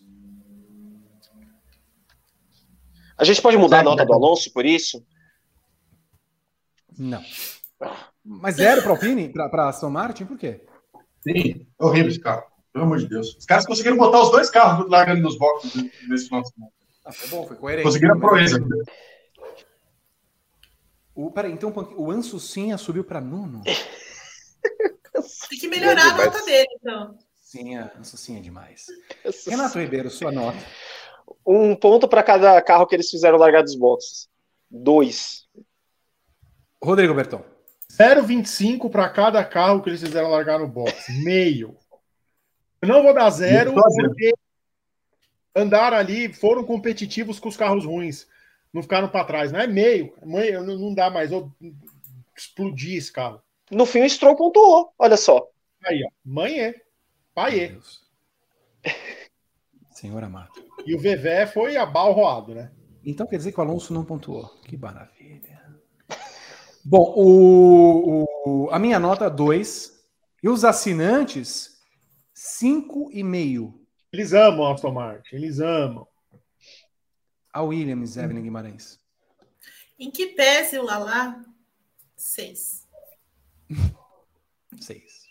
A 3.18 3.24
gente 3.24 3.42
pode 3.42 3.58
mudar 3.58 3.80
a 3.80 3.84
nota 3.84 4.06
do 4.06 4.14
Alonso 4.14 4.52
por 4.52 4.66
isso? 4.66 5.06
Não. 6.98 7.22
Mas 8.24 8.56
zero 8.56 8.82
para 8.82 8.92
Alpine? 8.92 9.30
Para 9.30 9.70
Aston 9.70 9.90
Martin? 9.90 10.26
Por 10.26 10.38
quê? 10.38 10.66
Sim, 11.22 11.68
horrível 11.78 12.10
esse 12.10 12.20
carro. 12.20 12.44
Pelo 12.72 12.86
amor 12.86 13.00
de 13.00 13.08
Deus. 13.08 13.36
Os 13.36 13.46
caras 13.46 13.66
conseguiram 13.66 13.98
botar 13.98 14.22
os 14.22 14.32
dois 14.32 14.50
carros 14.50 14.90
largando 14.90 15.22
nos 15.22 15.38
boxes 15.38 15.76
nesse 16.08 16.26
final 16.26 16.42
de 16.42 16.50
semana. 16.50 16.72
Ah, 17.04 17.12
foi 17.12 17.30
bom, 17.30 17.48
foi 17.48 17.58
coerente. 17.58 17.84
Conseguiram 17.84 18.16
a 18.16 18.20
proeza. 18.20 18.60
O, 21.14 21.30
peraí, 21.30 21.52
então 21.52 21.74
o 21.98 22.10
Anso 22.10 22.40
Sinha 22.40 22.78
subiu 22.78 23.04
para 23.04 23.20
nono? 23.20 23.62
Tem 25.50 25.60
que 25.60 25.68
melhorar 25.68 26.14
a 26.14 26.18
nota 26.18 26.44
dele, 26.44 26.68
então. 26.80 27.18
Sinha, 27.36 27.92
Anso 28.00 28.18
Sinha 28.18 28.40
é 28.40 28.42
demais. 28.42 28.86
Renato 29.48 29.80
Ribeiro, 29.80 30.10
sua 30.10 30.32
nota. 30.32 30.58
Um 31.46 31.76
ponto 31.76 32.08
para 32.08 32.24
cada 32.24 32.62
carro 32.62 32.88
que 32.88 32.96
eles 32.96 33.10
fizeram 33.10 33.38
largar 33.38 33.64
dos 33.64 33.76
boxes. 33.76 34.30
Dois. 34.70 35.48
Rodrigo 36.82 37.14
Berton. 37.14 37.44
0,25 37.92 38.90
para 38.90 39.10
cada 39.10 39.44
carro 39.44 39.82
que 39.82 39.90
eles 39.90 40.00
fizeram 40.00 40.30
largar 40.30 40.60
no 40.60 40.68
box. 40.68 41.12
Meio. 41.24 41.76
Eu 42.82 42.88
não 42.88 43.04
vou 43.04 43.14
dar 43.14 43.30
zero 43.30 43.74
porque 43.74 44.34
andaram 45.54 45.98
ali, 45.98 46.34
foram 46.34 46.64
competitivos 46.64 47.38
com 47.38 47.50
os 47.50 47.58
carros 47.58 47.84
ruins. 47.86 48.28
Não 48.74 48.82
ficaram 48.82 49.10
para 49.10 49.26
trás. 49.26 49.52
Não 49.52 49.60
é 49.60 49.68
meio. 49.68 50.14
Não 50.24 50.94
dá 50.94 51.10
mais. 51.10 51.32
Eu 51.34 51.52
explodir 52.36 52.98
esse 52.98 53.12
carro. 53.12 53.42
No 53.72 53.86
fim, 53.86 54.04
o 54.04 54.10
Stroll 54.10 54.36
pontuou. 54.36 54.94
Olha 55.00 55.16
só. 55.16 55.48
Aí, 55.86 56.04
ó. 56.04 56.10
Manhã. 56.24 56.74
Paiê. 57.34 57.78
Senhor 59.92 60.24
amado. 60.24 60.52
E 60.86 60.94
o 60.94 61.00
VV 61.00 61.48
foi 61.54 61.78
abalroado, 61.78 62.54
né? 62.54 62.72
Então 63.06 63.26
quer 63.26 63.38
dizer 63.38 63.52
que 63.52 63.60
o 63.60 63.64
Alonso 63.64 63.94
não 63.94 64.04
pontuou. 64.04 64.48
Que 64.68 64.78
maravilha. 64.78 65.62
Bom, 66.84 67.14
o, 67.16 68.26
o 68.46 68.70
a 68.72 68.78
minha 68.78 69.00
nota 69.00 69.30
2. 69.30 70.00
E 70.44 70.50
os 70.50 70.66
assinantes, 70.66 71.80
5,5. 72.36 73.80
Eles 74.12 74.34
amam 74.34 74.66
a 74.66 74.74
Aston 74.74 74.92
Martin, 74.92 75.36
eles 75.36 75.60
amam. 75.60 76.08
A 77.54 77.62
Williams, 77.62 78.18
Evelyn 78.18 78.42
Guimarães. 78.42 79.00
Em 80.00 80.10
que 80.10 80.28
pese 80.28 80.80
o 80.80 80.84
Lala? 80.84 81.46
Seis. 82.16 82.81
Seis. 84.80 85.30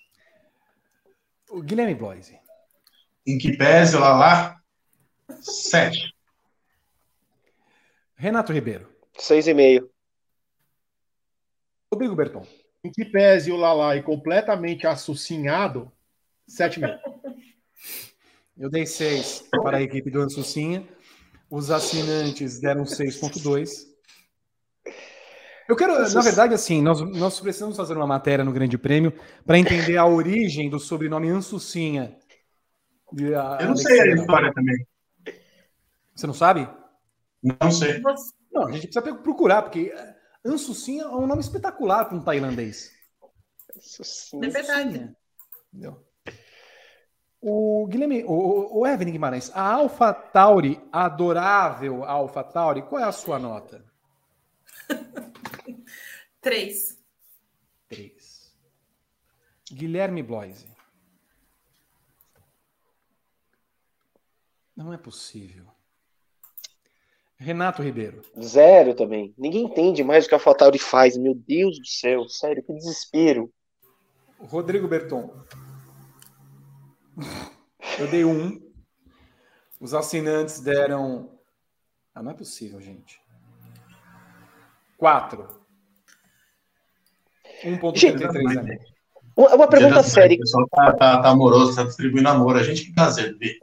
O 1.50 1.62
Guilherme 1.62 1.94
Bloise. 1.94 2.38
Em 3.26 3.38
que 3.38 3.56
pese 3.56 3.96
o 3.96 4.00
Lala? 4.00 4.56
Sete. 5.40 6.14
Renato 8.16 8.52
Ribeiro. 8.52 8.92
Seis 9.18 9.46
e 9.46 9.54
meio. 9.54 9.90
Rodrigo 11.92 12.14
Berton. 12.14 12.46
Em 12.84 12.90
que 12.90 13.04
pese 13.04 13.50
o 13.50 13.56
Lalai 13.56 14.02
completamente 14.02 14.86
assucinhado, 14.86 15.92
sete 16.46 16.78
e 16.78 16.82
meio. 16.82 16.98
Eu 18.56 18.68
dei 18.68 18.84
6 18.84 19.48
para 19.62 19.78
a 19.78 19.82
equipe 19.82 20.10
do 20.10 20.20
Ansucinha. 20.20 20.86
Os 21.48 21.70
assinantes 21.70 22.60
deram 22.60 22.84
6.2. 22.84 23.89
Eu 25.70 25.76
quero, 25.76 25.96
na 26.12 26.20
verdade, 26.20 26.52
assim, 26.52 26.82
nós, 26.82 27.00
nós 27.00 27.38
precisamos 27.38 27.76
fazer 27.76 27.96
uma 27.96 28.04
matéria 28.06 28.44
no 28.44 28.50
Grande 28.50 28.76
Prêmio 28.76 29.12
para 29.46 29.56
entender 29.56 29.96
a 29.96 30.04
origem 30.04 30.68
do 30.68 30.80
sobrenome 30.80 31.28
Ansucinha. 31.28 32.18
Eu 33.16 33.68
não 33.68 33.76
sei 33.76 34.00
a 34.00 34.14
história 34.16 34.52
também. 34.52 34.84
Você 36.12 36.26
não 36.26 36.34
sabe? 36.34 36.68
Não 37.40 37.70
sei. 37.70 38.02
Não, 38.52 38.66
a 38.66 38.72
gente 38.72 38.88
precisa 38.88 39.14
procurar, 39.14 39.62
porque 39.62 39.94
Ansucinha 40.44 41.04
é 41.04 41.06
um 41.06 41.28
nome 41.28 41.40
espetacular 41.40 42.06
para 42.06 42.16
um 42.16 42.20
tailandês. 42.20 42.90
Ansucinha. 43.76 44.48
É 44.48 44.50
verdade. 44.50 45.14
Entendeu? 45.72 46.04
O 47.40 47.86
Guilherme, 47.86 48.24
o, 48.24 48.80
o 48.80 48.86
Evelyn 48.88 49.12
Guimarães, 49.12 49.52
a 49.54 49.62
Alpha 49.72 50.12
Tauri, 50.12 50.82
adorável 50.90 52.02
Alpha 52.02 52.42
Tauri, 52.42 52.82
qual 52.82 53.00
é 53.00 53.04
a 53.04 53.12
sua 53.12 53.38
nota? 53.38 53.88
Três. 56.40 56.98
Três. 57.88 58.54
Guilherme 59.70 60.22
Bloise. 60.22 60.68
Não 64.76 64.92
é 64.92 64.96
possível. 64.96 65.66
Renato 67.36 67.82
Ribeiro. 67.82 68.22
Zero 68.40 68.94
também. 68.94 69.34
Ninguém 69.36 69.64
entende 69.64 70.04
mais 70.04 70.24
o 70.24 70.28
que 70.28 70.34
a 70.34 70.36
AlphaTauri 70.38 70.78
faz. 70.78 71.16
Meu 71.16 71.34
Deus 71.34 71.78
do 71.78 71.86
céu, 71.86 72.28
sério, 72.28 72.62
que 72.62 72.72
desespero. 72.72 73.52
Rodrigo 74.38 74.88
Berton. 74.88 75.44
Eu 77.98 78.10
dei 78.10 78.24
um. 78.24 78.60
Os 79.78 79.94
assinantes 79.94 80.60
deram. 80.60 81.38
Ah, 82.14 82.22
não 82.22 82.30
é 82.30 82.34
possível, 82.34 82.80
gente. 82.80 83.20
Quatro. 85.00 85.48
1,33 87.64 88.62
né? 88.62 88.78
Uma 89.34 89.66
pergunta 89.66 90.02
séria. 90.02 90.36
O 90.36 90.40
pessoal 90.40 90.68
tá, 90.68 90.92
tá, 90.92 91.22
tá 91.22 91.28
amoroso, 91.30 91.74
tá 91.74 91.84
distribuindo 91.84 92.28
amor. 92.28 92.56
A 92.56 92.62
gente 92.62 92.84
que 92.84 92.92
dá 92.92 93.08
ver. 93.08 93.58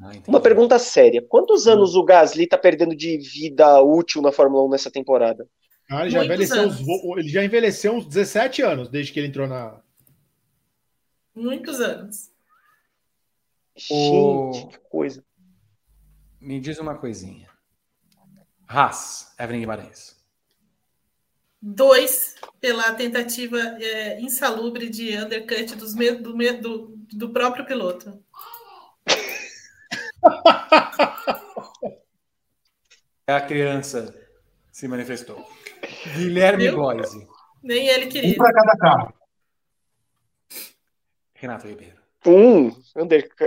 Ah, 0.00 0.12
uma 0.26 0.40
pergunta 0.40 0.78
séria. 0.78 1.20
Quantos 1.20 1.66
anos 1.68 1.94
o 1.94 2.02
Gasly 2.02 2.46
tá 2.46 2.56
perdendo 2.56 2.96
de 2.96 3.18
vida 3.18 3.82
útil 3.82 4.22
na 4.22 4.32
Fórmula 4.32 4.64
1 4.64 4.70
nessa 4.70 4.90
temporada? 4.90 5.46
Ah, 5.90 6.02
ele, 6.02 6.10
já 6.10 6.24
envelheceu 6.24 6.62
uns, 6.62 6.80
ele 7.18 7.28
já 7.28 7.44
envelheceu 7.44 7.92
uns 7.92 8.06
17 8.06 8.62
anos 8.62 8.88
desde 8.88 9.12
que 9.12 9.20
ele 9.20 9.28
entrou 9.28 9.46
na. 9.46 9.82
Muitos 11.34 11.78
anos. 11.78 12.30
Gente, 13.76 14.66
que 14.68 14.78
coisa. 14.88 15.22
Me 16.40 16.58
diz 16.58 16.78
uma 16.78 16.94
coisinha. 16.94 17.50
Haas, 18.66 19.34
Evelyn 19.38 19.60
Guimarães. 19.60 20.19
Dois, 21.62 22.36
pela 22.58 22.94
tentativa 22.94 23.58
é, 23.58 24.18
insalubre 24.20 24.88
de 24.88 25.14
undercut 25.16 25.76
dos 25.76 25.94
me, 25.94 26.12
do, 26.12 26.32
do, 26.32 26.96
do 27.12 27.30
próprio 27.30 27.66
piloto. 27.66 28.18
a 33.26 33.40
criança 33.42 34.14
se 34.72 34.88
manifestou. 34.88 35.44
Guilherme 36.16 36.70
Bloise. 36.70 37.28
Nem 37.62 37.88
ele 37.88 38.06
queria. 38.06 38.32
Um 38.32 38.36
para 38.36 38.52
cada 38.54 38.76
carro. 38.78 39.14
Renato 41.34 41.68
Ribeiro. 41.68 42.00
Um, 42.26 42.70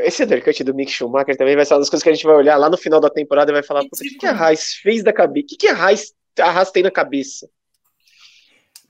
esse 0.02 0.24
undercut 0.24 0.64
do 0.64 0.74
Mick 0.74 0.92
Schumacher 0.92 1.38
também 1.38 1.56
vai 1.56 1.64
ser 1.64 1.76
uma 1.76 1.80
das 1.80 1.90
coisas 1.90 2.04
que 2.04 2.10
a 2.10 2.14
gente 2.14 2.26
vai 2.26 2.36
olhar 2.36 2.58
lá 2.58 2.70
no 2.70 2.78
final 2.78 3.00
da 3.00 3.10
temporada 3.10 3.52
e 3.52 3.54
vai 3.54 3.64
falar: 3.64 3.82
o 3.82 3.90
que, 3.90 4.18
que 4.18 4.26
a 4.26 4.32
Haas 4.32 4.74
fez 4.76 5.04
da 5.04 5.14
cabeça? 5.14 5.46
O 5.46 5.48
que, 5.50 5.58
que 5.58 5.68
a 5.68 5.76
Haas, 5.76 6.14
a 6.40 6.50
Haas 6.50 6.72
tem 6.72 6.82
na 6.82 6.92
cabeça? 6.92 7.48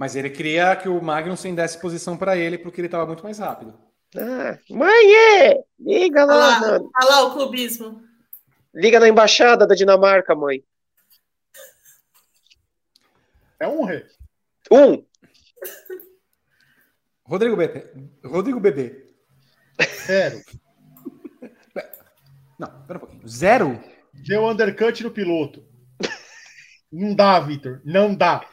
Mas 0.03 0.17
ele 0.17 0.29
queria 0.29 0.75
que 0.75 0.89
o 0.89 1.01
Magnussen 1.01 1.55
desse 1.55 1.79
posição 1.79 2.17
para 2.17 2.35
ele 2.35 2.57
porque 2.57 2.81
ele 2.81 2.89
estava 2.89 3.05
muito 3.05 3.23
mais 3.23 3.39
rápido. 3.39 3.73
Ah, 4.17 4.59
mãe! 4.69 5.63
Liga 5.79 6.25
lá, 6.25 6.57
olha 6.57 6.71
lá, 6.71 6.77
olha 6.77 7.09
lá 7.09 7.23
o 7.23 7.31
clubismo. 7.31 8.03
Liga 8.75 8.99
na 8.99 9.07
embaixada 9.07 9.65
da 9.65 9.73
Dinamarca, 9.73 10.35
mãe. 10.35 10.61
É 13.61 13.65
um 13.65 13.85
rei. 13.85 14.05
Um. 14.69 15.05
Rodrigo 17.23 17.55
Bebê. 17.55 17.89
Rodrigo 18.25 18.59
Bebê. 18.59 19.09
Zero. 20.05 20.41
Não, 22.59 22.67
pera 22.85 22.97
um 22.97 22.99
pouquinho. 22.99 23.25
Zero? 23.25 23.81
Deu 24.13 24.45
undercut 24.45 25.01
no 25.01 25.11
piloto. 25.11 25.65
Não 26.91 27.15
dá, 27.15 27.39
Vitor. 27.39 27.81
Não 27.85 28.13
dá. 28.13 28.45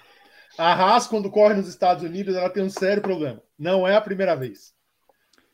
A 0.60 0.74
Haas, 0.74 1.06
quando 1.06 1.30
corre 1.30 1.54
nos 1.54 1.66
Estados 1.66 2.04
Unidos, 2.04 2.36
ela 2.36 2.50
tem 2.50 2.62
um 2.62 2.68
sério 2.68 3.02
problema. 3.02 3.42
Não 3.58 3.88
é 3.88 3.96
a 3.96 4.00
primeira 4.00 4.36
vez. 4.36 4.74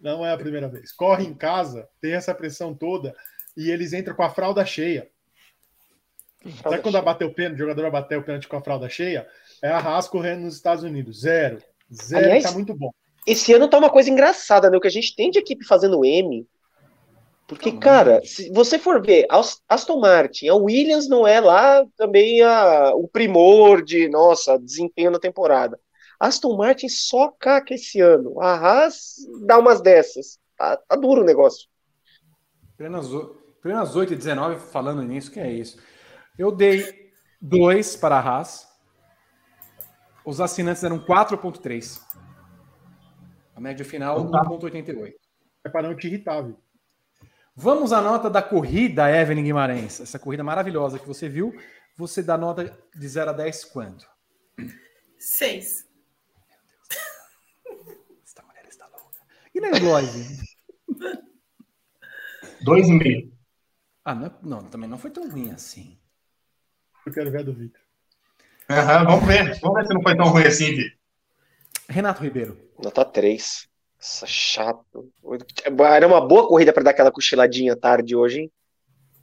Não 0.00 0.26
é 0.26 0.32
a 0.32 0.36
primeira 0.36 0.68
vez. 0.68 0.90
Corre 0.90 1.24
em 1.24 1.32
casa, 1.32 1.88
tem 2.00 2.14
essa 2.14 2.34
pressão 2.34 2.74
toda 2.74 3.14
e 3.56 3.70
eles 3.70 3.92
entram 3.92 4.16
com 4.16 4.24
a 4.24 4.30
fralda 4.30 4.66
cheia. 4.66 5.08
Sabe 6.60 6.78
quando 6.78 7.00
bater 7.02 7.24
o 7.24 7.32
pênalti, 7.32 7.54
o 7.54 7.58
jogador 7.58 7.82
vai 7.82 7.90
bater 7.92 8.18
o 8.18 8.22
pênalti 8.24 8.48
com 8.48 8.56
a 8.56 8.60
fralda 8.60 8.88
cheia? 8.88 9.28
É 9.62 9.68
a 9.68 9.78
Haas 9.78 10.08
correndo 10.08 10.40
nos 10.40 10.56
Estados 10.56 10.82
Unidos. 10.82 11.20
Zero. 11.20 11.62
Zero 11.92 12.24
Aliás, 12.24 12.42
tá 12.42 12.50
muito 12.50 12.74
bom. 12.74 12.90
Esse 13.24 13.52
ano 13.52 13.68
tá 13.68 13.78
uma 13.78 13.90
coisa 13.90 14.10
engraçada, 14.10 14.68
né? 14.68 14.76
O 14.76 14.80
que 14.80 14.88
a 14.88 14.90
gente 14.90 15.14
tem 15.14 15.30
de 15.30 15.38
equipe 15.38 15.64
fazendo 15.64 16.04
M. 16.04 16.48
Porque, 17.46 17.78
cara, 17.78 18.20
se 18.24 18.50
você 18.50 18.76
for 18.76 19.00
ver, 19.00 19.24
Aston 19.68 20.00
Martin, 20.00 20.48
a 20.48 20.54
Williams 20.56 21.08
não 21.08 21.24
é 21.24 21.40
lá 21.40 21.86
também 21.96 22.42
a, 22.42 22.90
o 22.92 23.06
primor 23.06 23.82
de, 23.82 24.08
nossa, 24.08 24.58
desempenho 24.58 25.12
na 25.12 25.18
temporada. 25.20 25.78
Aston 26.18 26.56
Martin 26.56 26.88
só 26.88 27.28
caca 27.38 27.74
esse 27.74 28.00
ano. 28.00 28.40
A 28.40 28.54
Haas 28.54 29.14
dá 29.42 29.58
umas 29.58 29.80
dessas. 29.80 30.40
Tá, 30.56 30.76
tá 30.76 30.96
duro 30.96 31.22
o 31.22 31.24
negócio. 31.24 31.68
Apenas, 32.74 33.06
apenas 33.60 33.94
8 33.94 34.14
e 34.14 34.16
19 34.16 34.58
falando 34.72 35.02
nisso, 35.02 35.30
que 35.30 35.38
é 35.38 35.50
isso. 35.50 35.80
Eu 36.36 36.50
dei 36.50 37.12
2 37.40 37.96
para 37.96 38.16
a 38.16 38.20
Haas. 38.20 38.66
Os 40.24 40.40
assinantes 40.40 40.82
eram 40.82 40.98
4,3. 40.98 42.00
A 43.54 43.60
média 43.60 43.84
final, 43.84 44.28
1,88. 44.28 45.14
É 45.64 45.68
para 45.68 45.88
não 45.88 45.94
te 45.94 46.08
irritar, 46.08 46.42
viu? 46.42 46.58
Vamos 47.58 47.90
à 47.90 48.02
nota 48.02 48.28
da 48.28 48.42
corrida, 48.42 49.10
Evelyn 49.10 49.42
Guimarães. 49.42 49.98
Essa 49.98 50.18
corrida 50.18 50.44
maravilhosa 50.44 50.98
que 50.98 51.06
você 51.06 51.26
viu. 51.26 51.58
Você 51.96 52.22
dá 52.22 52.36
nota 52.36 52.78
de 52.94 53.08
0 53.08 53.30
a 53.30 53.32
10 53.32 53.64
quanto? 53.64 54.06
6. 55.18 55.86
Esta 58.22 58.42
mulher 58.42 58.66
está 58.68 58.86
louca. 58.86 59.18
E 59.54 59.60
na 59.60 59.68
Eloise? 59.68 60.44
Dois 62.60 62.88
e 62.88 62.92
meio. 62.92 63.32
Ah, 64.04 64.14
não, 64.14 64.38
não, 64.42 64.64
também 64.68 64.88
não 64.88 64.98
foi 64.98 65.10
tão 65.10 65.26
ruim 65.30 65.50
assim. 65.50 65.98
Eu 67.06 67.12
quero 67.14 67.30
ver 67.30 67.40
a 67.40 67.42
do 67.42 67.54
Vitor. 67.54 67.80
Uhum, 68.68 69.04
vamos 69.06 69.26
ver. 69.26 69.58
Vamos 69.60 69.78
ver 69.78 69.86
se 69.86 69.94
não 69.94 70.02
foi 70.02 70.14
tão 70.14 70.26
ruim 70.26 70.44
assim, 70.44 70.74
Vitor. 70.74 70.98
Renato 71.88 72.22
Ribeiro. 72.22 72.70
Nota 72.78 73.02
3. 73.02 73.66
Nossa, 74.06 74.24
chato. 74.24 75.12
Era 75.92 76.06
uma 76.06 76.20
boa 76.20 76.46
corrida 76.46 76.72
para 76.72 76.84
dar 76.84 76.90
aquela 76.92 77.10
cochiladinha 77.10 77.74
tarde 77.74 78.14
hoje, 78.14 78.42
hein? 78.42 78.52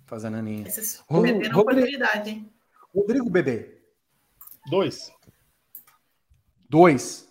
Fazendo 0.05 0.35
aninha. 0.35 0.67
Rodrigo, 1.07 1.59
oportunidade, 1.61 2.29
hein? 2.29 2.53
Rodrigo 2.93 3.29
Bebê. 3.29 3.77
Dois. 4.69 5.09
Dois. 6.69 7.29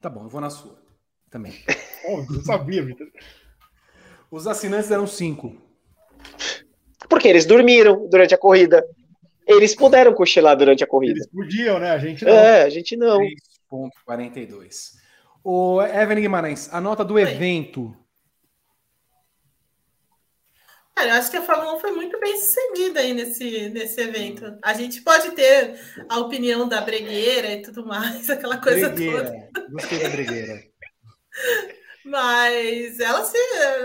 Tá 0.00 0.08
bom, 0.08 0.24
eu 0.24 0.28
vou 0.30 0.40
na 0.40 0.48
sua. 0.48 0.80
Também. 1.30 1.52
Oh, 2.10 2.24
eu 2.32 2.40
sabia, 2.42 2.82
Vitor. 2.82 3.06
Os 4.30 4.46
assinantes 4.46 4.90
eram 4.90 5.06
cinco. 5.06 5.60
Porque 7.06 7.28
eles 7.28 7.44
dormiram 7.44 8.08
durante 8.08 8.34
a 8.34 8.38
corrida. 8.38 8.82
Eles 9.46 9.74
puderam 9.74 10.14
cochilar 10.14 10.56
durante 10.56 10.82
a 10.82 10.86
corrida. 10.86 11.18
Eles 11.18 11.26
podiam, 11.26 11.78
né? 11.78 11.90
A 11.90 11.98
gente 11.98 12.24
não. 12.24 12.32
É, 12.32 12.62
a 12.62 12.70
gente 12.70 12.96
não. 12.96 13.18
3.42. 14.08 14.98
O 15.42 15.82
Evelyn 15.82 16.22
Guimarães, 16.22 16.72
a 16.72 16.80
nota 16.80 17.04
do 17.04 17.14
Oi. 17.14 17.22
evento. 17.22 17.96
Cara, 20.98 21.10
eu 21.10 21.14
acho 21.14 21.30
que 21.30 21.36
a 21.36 21.42
Fórmula 21.42 21.76
1 21.76 21.78
foi 21.78 21.92
muito 21.92 22.18
bem 22.18 22.36
sucedida 22.36 22.98
aí 22.98 23.14
nesse, 23.14 23.68
nesse 23.68 24.00
evento. 24.00 24.58
A 24.60 24.74
gente 24.74 25.00
pode 25.02 25.30
ter 25.30 25.78
a 26.08 26.18
opinião 26.18 26.66
da 26.66 26.80
bregueira 26.80 27.52
e 27.52 27.62
tudo 27.62 27.86
mais, 27.86 28.28
aquela 28.30 28.58
coisa 28.58 28.88
bregueira. 28.88 29.50
toda. 29.52 29.68
Gostei 29.70 30.00
da 30.00 30.08
bregueira. 30.08 30.60
Mas 32.04 32.98
ela, 32.98 33.24
se, 33.24 33.38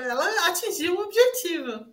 ela 0.09 0.47
atingiu 0.47 0.95
o 0.95 1.03
objetivo. 1.03 1.85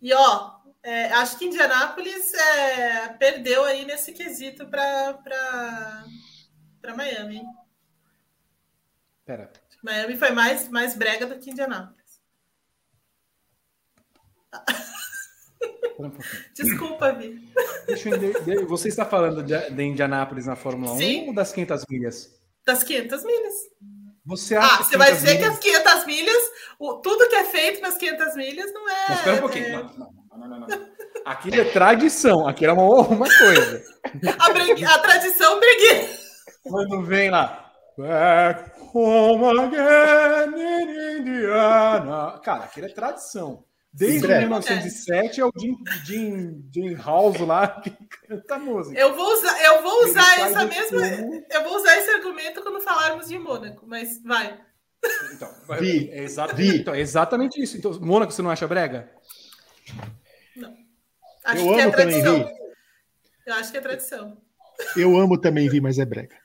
E, 0.00 0.14
ó, 0.14 0.52
é, 0.84 1.06
acho 1.14 1.36
que 1.36 1.46
Indianápolis 1.46 2.32
é, 2.32 3.08
perdeu 3.18 3.64
aí 3.64 3.84
nesse 3.84 4.12
quesito 4.12 4.68
para 4.68 6.04
Miami. 6.96 7.42
Pera. 9.28 9.52
Miami 9.84 10.16
foi 10.16 10.30
mais, 10.30 10.70
mais 10.70 10.96
brega 10.96 11.26
do 11.26 11.38
que 11.38 11.50
Indianápolis. 11.50 12.18
Um 15.98 16.10
Desculpa, 16.54 17.12
Vi. 17.12 17.38
Você 18.66 18.88
está 18.88 19.04
falando 19.04 19.42
de, 19.42 19.70
de 19.70 19.82
Indianápolis 19.82 20.46
na 20.46 20.56
Fórmula 20.56 20.96
Sim. 20.96 21.24
1 21.24 21.26
ou 21.26 21.34
das 21.34 21.52
500 21.52 21.84
milhas? 21.90 22.40
Das 22.64 22.82
500 22.82 23.22
milhas. 23.24 23.54
Você 24.24 24.56
acha 24.56 24.74
ah, 24.74 24.84
você 24.84 24.96
vai 24.96 25.12
dizer 25.12 25.34
milhas... 25.34 25.58
que 25.58 25.76
as 25.76 25.82
500 25.84 26.06
milhas, 26.06 26.42
o, 26.78 26.94
tudo 26.94 27.28
que 27.28 27.34
é 27.34 27.44
feito 27.44 27.82
nas 27.82 27.98
500 27.98 28.34
milhas 28.34 28.72
não 28.72 28.88
é. 28.88 29.06
Mas 29.10 29.18
espera 29.18 29.36
um 29.36 29.40
pouquinho. 29.40 29.66
É... 29.66 29.82
Não, 29.82 30.12
não, 30.38 30.48
não, 30.48 30.60
não, 30.60 30.90
Aquilo 31.26 31.60
é 31.60 31.64
tradição, 31.64 32.48
aquilo 32.48 32.70
é 32.70 32.74
uma, 32.74 33.00
uma 33.08 33.28
coisa. 33.28 33.84
a, 34.38 34.50
bregue... 34.54 34.86
a 34.86 34.98
tradição 35.00 35.60
bregueira. 35.60 36.08
Quando 36.62 37.02
vem 37.02 37.28
lá. 37.28 37.67
Back 37.98 38.70
home 38.94 39.58
again 39.58 40.54
in 40.54 41.18
Indiana. 41.18 42.38
Cara, 42.44 42.64
aquilo 42.64 42.86
é 42.86 42.90
tradição. 42.90 43.64
Desde 43.92 44.20
Sim, 44.20 44.38
1907 44.38 45.40
é. 45.40 45.42
é 45.42 45.44
o 45.44 45.52
Jim, 45.58 45.76
Jim, 46.04 46.70
Jim 46.72 46.94
House 46.94 47.40
lá 47.40 47.66
que 47.80 47.90
canta 47.90 48.54
a 48.54 48.58
música. 48.60 48.96
Eu 48.96 49.16
vou 49.16 49.32
usar, 49.32 49.64
eu 49.64 49.82
vou 49.82 50.04
usar 50.04 50.38
essa 50.38 50.64
mesma. 50.64 51.06
Eu 51.50 51.64
vou 51.64 51.76
usar 51.76 51.96
esse 51.96 52.08
argumento 52.10 52.62
quando 52.62 52.80
falarmos 52.80 53.26
de 53.26 53.36
Mônaco, 53.36 53.84
mas 53.84 54.22
vai. 54.22 54.60
Então, 55.34 55.52
Vi, 55.80 56.08
é 56.12 56.22
exatamente, 56.22 56.76
então, 56.76 56.94
é 56.94 57.00
exatamente 57.00 57.60
isso. 57.60 57.76
Então, 57.76 57.98
Mônaco, 57.98 58.30
você 58.30 58.42
não 58.42 58.50
acha 58.50 58.68
brega? 58.68 59.10
Não. 60.54 60.72
Acho 61.44 61.66
eu 61.66 61.74
que 61.74 61.80
é 61.80 61.90
tradição. 61.90 62.40
Também, 62.44 62.58
eu 63.44 63.54
acho 63.54 63.72
que 63.72 63.76
é 63.76 63.80
tradição. 63.80 64.40
Eu 64.96 65.18
amo 65.18 65.36
também, 65.36 65.68
Vi, 65.68 65.80
mas 65.80 65.98
é 65.98 66.04
brega. 66.04 66.36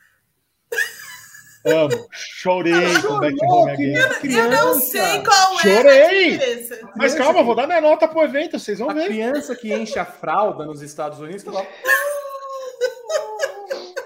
Amo. 1.65 2.07
Chorei 2.11 3.02
com 3.02 3.19
Back 3.19 3.38
Home 3.45 3.72
Again. 3.72 3.94
Eu, 3.95 4.31
eu 4.31 4.52
não 4.52 4.81
sei 4.81 5.23
qual 5.23 5.60
Chorei. 5.60 6.35
é 6.35 6.38
Chorei! 6.38 6.81
Mas 6.95 7.15
calma, 7.15 7.41
vou 7.41 7.56
dar 7.56 7.68
minha 7.68 7.80
nota 7.80 8.07
pro 8.07 8.23
evento, 8.23 8.60
vocês 8.60 8.80
vão 8.80 8.90
a 8.90 8.94
ver. 8.94 9.03
A 9.03 9.07
criança 9.07 9.56
que 9.56 9.73
enche 9.73 9.98
a 9.98 10.06
fralda 10.06 10.65
nos 10.65 10.81
Estados 10.81 11.19
Unidos 11.19 11.44
tá 11.44 11.52
lá... 11.52 11.65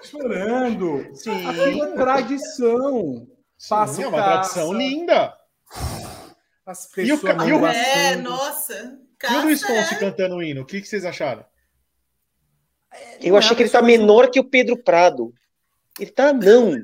chorando. 0.03 1.15
Sim. 1.15 1.47
Aquilo 1.47 1.83
é 1.83 1.91
tradição. 1.93 3.27
Passa 3.69 4.03
é 4.03 4.07
uma 4.07 4.23
tradição 4.23 4.73
linda. 4.73 5.33
As 6.65 6.85
pessoas 6.87 7.23
e 7.47 7.53
o, 7.53 7.65
É, 7.65 8.15
nossa. 8.17 8.99
E 9.29 9.35
o 9.35 9.41
Luiz 9.43 9.61
Fonsi 9.61 9.95
é. 9.95 9.99
cantando 9.99 10.35
o 10.35 10.43
hino, 10.43 10.61
o 10.61 10.65
que, 10.65 10.81
que 10.81 10.87
vocês 10.87 11.05
acharam? 11.05 11.45
Eu 13.21 13.37
achei 13.37 13.55
que 13.55 13.63
ele 13.63 13.69
tá 13.69 13.81
menor 13.81 14.29
que 14.29 14.39
o 14.39 14.43
Pedro 14.43 14.77
Prado. 14.77 15.33
Ele 15.99 16.11
tá 16.11 16.33
não. 16.33 16.75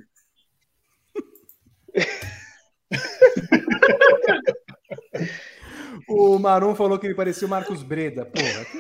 O 6.08 6.38
Marum 6.40 6.76
falou 6.76 7.00
que 7.00 7.08
ele 7.08 7.16
parecia 7.16 7.48
o 7.48 7.50
Marcos 7.50 7.84
Breda. 7.84 8.26
Porra, 8.26 8.66
que 8.66 8.78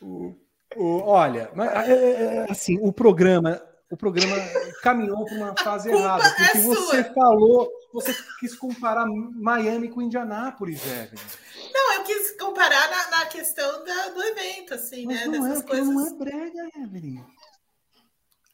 o, 0.00 0.34
o, 0.76 1.00
olha, 1.02 1.50
é, 1.86 1.92
é, 1.92 1.94
é, 1.94 2.46
assim, 2.50 2.78
o 2.80 2.92
programa, 2.92 3.60
o 3.90 3.96
programa 3.96 4.36
caminhou 4.82 5.24
para 5.24 5.34
uma 5.34 5.56
fase 5.56 5.90
errada, 5.90 6.28
porque 6.30 6.58
é 6.58 6.62
você 6.62 7.04
sua. 7.04 7.14
falou, 7.14 7.70
você 7.92 8.14
quis 8.40 8.54
comparar 8.54 9.06
Miami 9.06 9.88
com 9.88 10.02
Indianápolis, 10.02 10.84
Evelyn. 10.84 11.24
Não, 11.72 11.94
eu 11.94 12.04
quis 12.04 12.36
comparar 12.38 12.90
na, 12.90 13.18
na 13.18 13.26
questão 13.26 13.84
da, 13.84 14.08
do 14.08 14.22
evento, 14.22 14.74
assim, 14.74 15.06
Mas 15.06 15.20
né? 15.20 15.26
Não 15.26 15.32
Dessas 15.32 15.62
é, 15.62 15.66
coisas. 15.66 15.88
Não 15.88 16.06
é 16.06 16.14
brega, 16.14 16.68
Evelyn. 16.76 17.24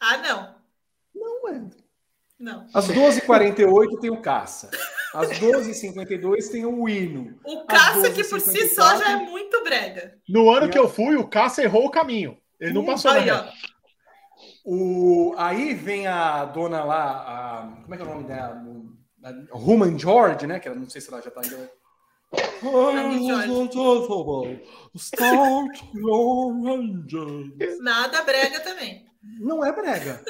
Ah, 0.01 0.17
não. 0.19 0.64
Não 1.15 1.49
é. 1.49 1.63
Não. 2.39 2.67
Às 2.75 2.89
12h48 2.89 4.01
tem 4.01 4.11
o 4.11 4.21
caça. 4.21 4.71
Às 5.15 5.31
12h52 5.39 6.51
tem 6.51 6.67
o 6.67 6.89
hino. 6.89 7.39
O 7.45 7.65
caça, 7.65 8.11
que 8.11 8.25
por 8.25 8.41
si 8.41 8.69
só 8.69 8.97
já 8.97 9.13
é 9.13 9.17
muito 9.17 9.63
brega. 9.63 10.19
No 10.29 10.51
ano 10.51 10.69
que 10.69 10.79
eu 10.79 10.89
fui, 10.89 11.17
o 11.17 11.29
caça 11.29 11.63
errou 11.63 11.87
o 11.87 11.91
caminho. 11.91 12.37
Ele 12.59 12.73
não 12.73 12.85
passou 12.85 13.13
aí, 13.13 13.31
ó. 13.31 13.45
O... 14.65 15.35
Aí 15.37 15.75
vem 15.75 16.07
a 16.07 16.45
dona 16.45 16.83
lá, 16.85 17.03
a... 17.03 17.83
como 17.83 17.95
é 17.95 17.97
que 17.97 18.03
é 18.03 18.07
o 18.07 18.09
nome 18.09 18.25
dela? 18.25 18.63
A 19.23 19.57
Roman 19.57 19.99
George, 19.99 20.47
né? 20.47 20.59
Que 20.59 20.69
eu 20.69 20.75
não 20.75 20.89
sei 20.89 21.01
se 21.01 21.09
ela 21.09 21.23
já 21.23 21.31
tá 21.31 21.41
ainda. 21.43 21.71
Nada 27.81 28.23
brega 28.23 28.61
também. 28.61 29.07
Não 29.39 29.65
é 29.65 29.73
brega. 29.73 30.23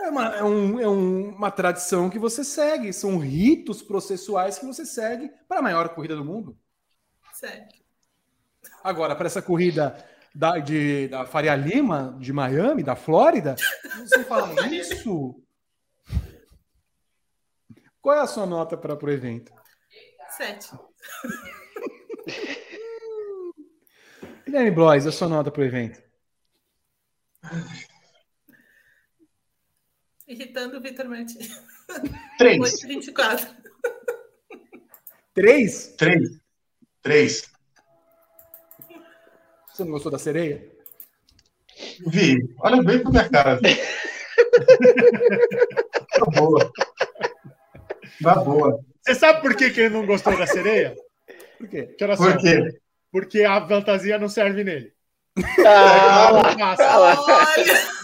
É, 0.00 0.08
uma, 0.08 0.36
é, 0.36 0.42
um, 0.42 0.80
é 0.80 0.88
um, 0.88 1.34
uma 1.34 1.50
tradição 1.50 2.08
que 2.08 2.18
você 2.18 2.42
segue, 2.42 2.92
são 2.92 3.18
ritos 3.18 3.82
processuais 3.82 4.58
que 4.58 4.66
você 4.66 4.86
segue 4.86 5.30
para 5.46 5.58
a 5.58 5.62
maior 5.62 5.90
corrida 5.90 6.16
do 6.16 6.24
mundo. 6.24 6.58
Certo. 7.32 7.76
Agora, 8.82 9.14
para 9.14 9.26
essa 9.26 9.42
corrida 9.42 10.02
da, 10.34 10.58
de, 10.58 11.08
da 11.08 11.26
Faria 11.26 11.54
Lima, 11.54 12.16
de 12.18 12.32
Miami, 12.32 12.82
da 12.82 12.96
Flórida, 12.96 13.56
você 13.98 14.24
fala 14.24 14.54
isso? 14.68 15.42
Qual 18.00 18.16
é 18.16 18.20
a 18.20 18.26
sua 18.26 18.46
nota 18.46 18.76
para 18.76 18.94
o 18.94 19.10
evento? 19.10 19.52
Sete. 20.30 20.70
Guilherme 24.46 24.70
Blois, 24.70 25.06
a 25.06 25.12
sua 25.12 25.28
nota 25.28 25.50
para 25.50 25.60
o 25.60 25.64
evento? 25.64 26.02
Irritando 30.30 30.78
o 30.78 30.80
Vitor 30.80 31.06
Martins. 31.08 31.60
Três. 32.38 32.56
8,24. 32.84 33.48
Três? 35.34 35.88
Três. 35.98 36.40
Três. 37.02 37.50
Você 39.66 39.82
não 39.82 39.90
gostou 39.90 40.12
da 40.12 40.20
sereia? 40.20 40.70
Vi. 42.06 42.38
Olha 42.60 42.80
bem 42.80 43.02
pra 43.02 43.10
minha 43.10 43.28
cara. 43.28 43.58
tá 46.14 46.26
boa. 46.26 46.72
Tá 48.22 48.34
boa. 48.36 48.78
Você 49.02 49.16
sabe 49.16 49.40
por 49.40 49.56
que, 49.56 49.70
que 49.70 49.80
ele 49.80 49.94
não 49.94 50.06
gostou 50.06 50.38
da 50.38 50.46
sereia? 50.46 50.94
Por 51.58 51.68
quê? 51.68 51.96
Por 52.16 52.36
quê? 52.38 52.80
Porque 53.10 53.42
a 53.42 53.66
fantasia 53.66 54.16
não 54.16 54.28
serve 54.28 54.62
nele. 54.62 54.92
Ah, 55.66 56.30
Olha! 56.32 57.99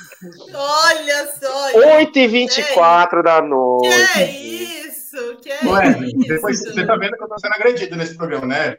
Olha 0.55 1.27
só! 1.41 1.79
8 1.99 2.19
e 2.19 2.27
24 2.29 3.23
da 3.23 3.41
noite. 3.43 3.89
Que 4.13 4.21
é 4.21 4.31
isso? 4.31 5.37
Que 5.43 5.51
é 5.51 5.65
Ué, 5.65 5.99
isso? 6.07 6.19
depois 6.29 6.59
você 6.61 6.87
tá 6.87 6.97
vendo 6.97 7.17
que 7.17 7.23
eu 7.25 7.29
tô 7.29 7.39
sendo 7.39 7.53
agredido 7.53 7.97
nesse 7.97 8.17
programa, 8.17 8.47
né? 8.47 8.79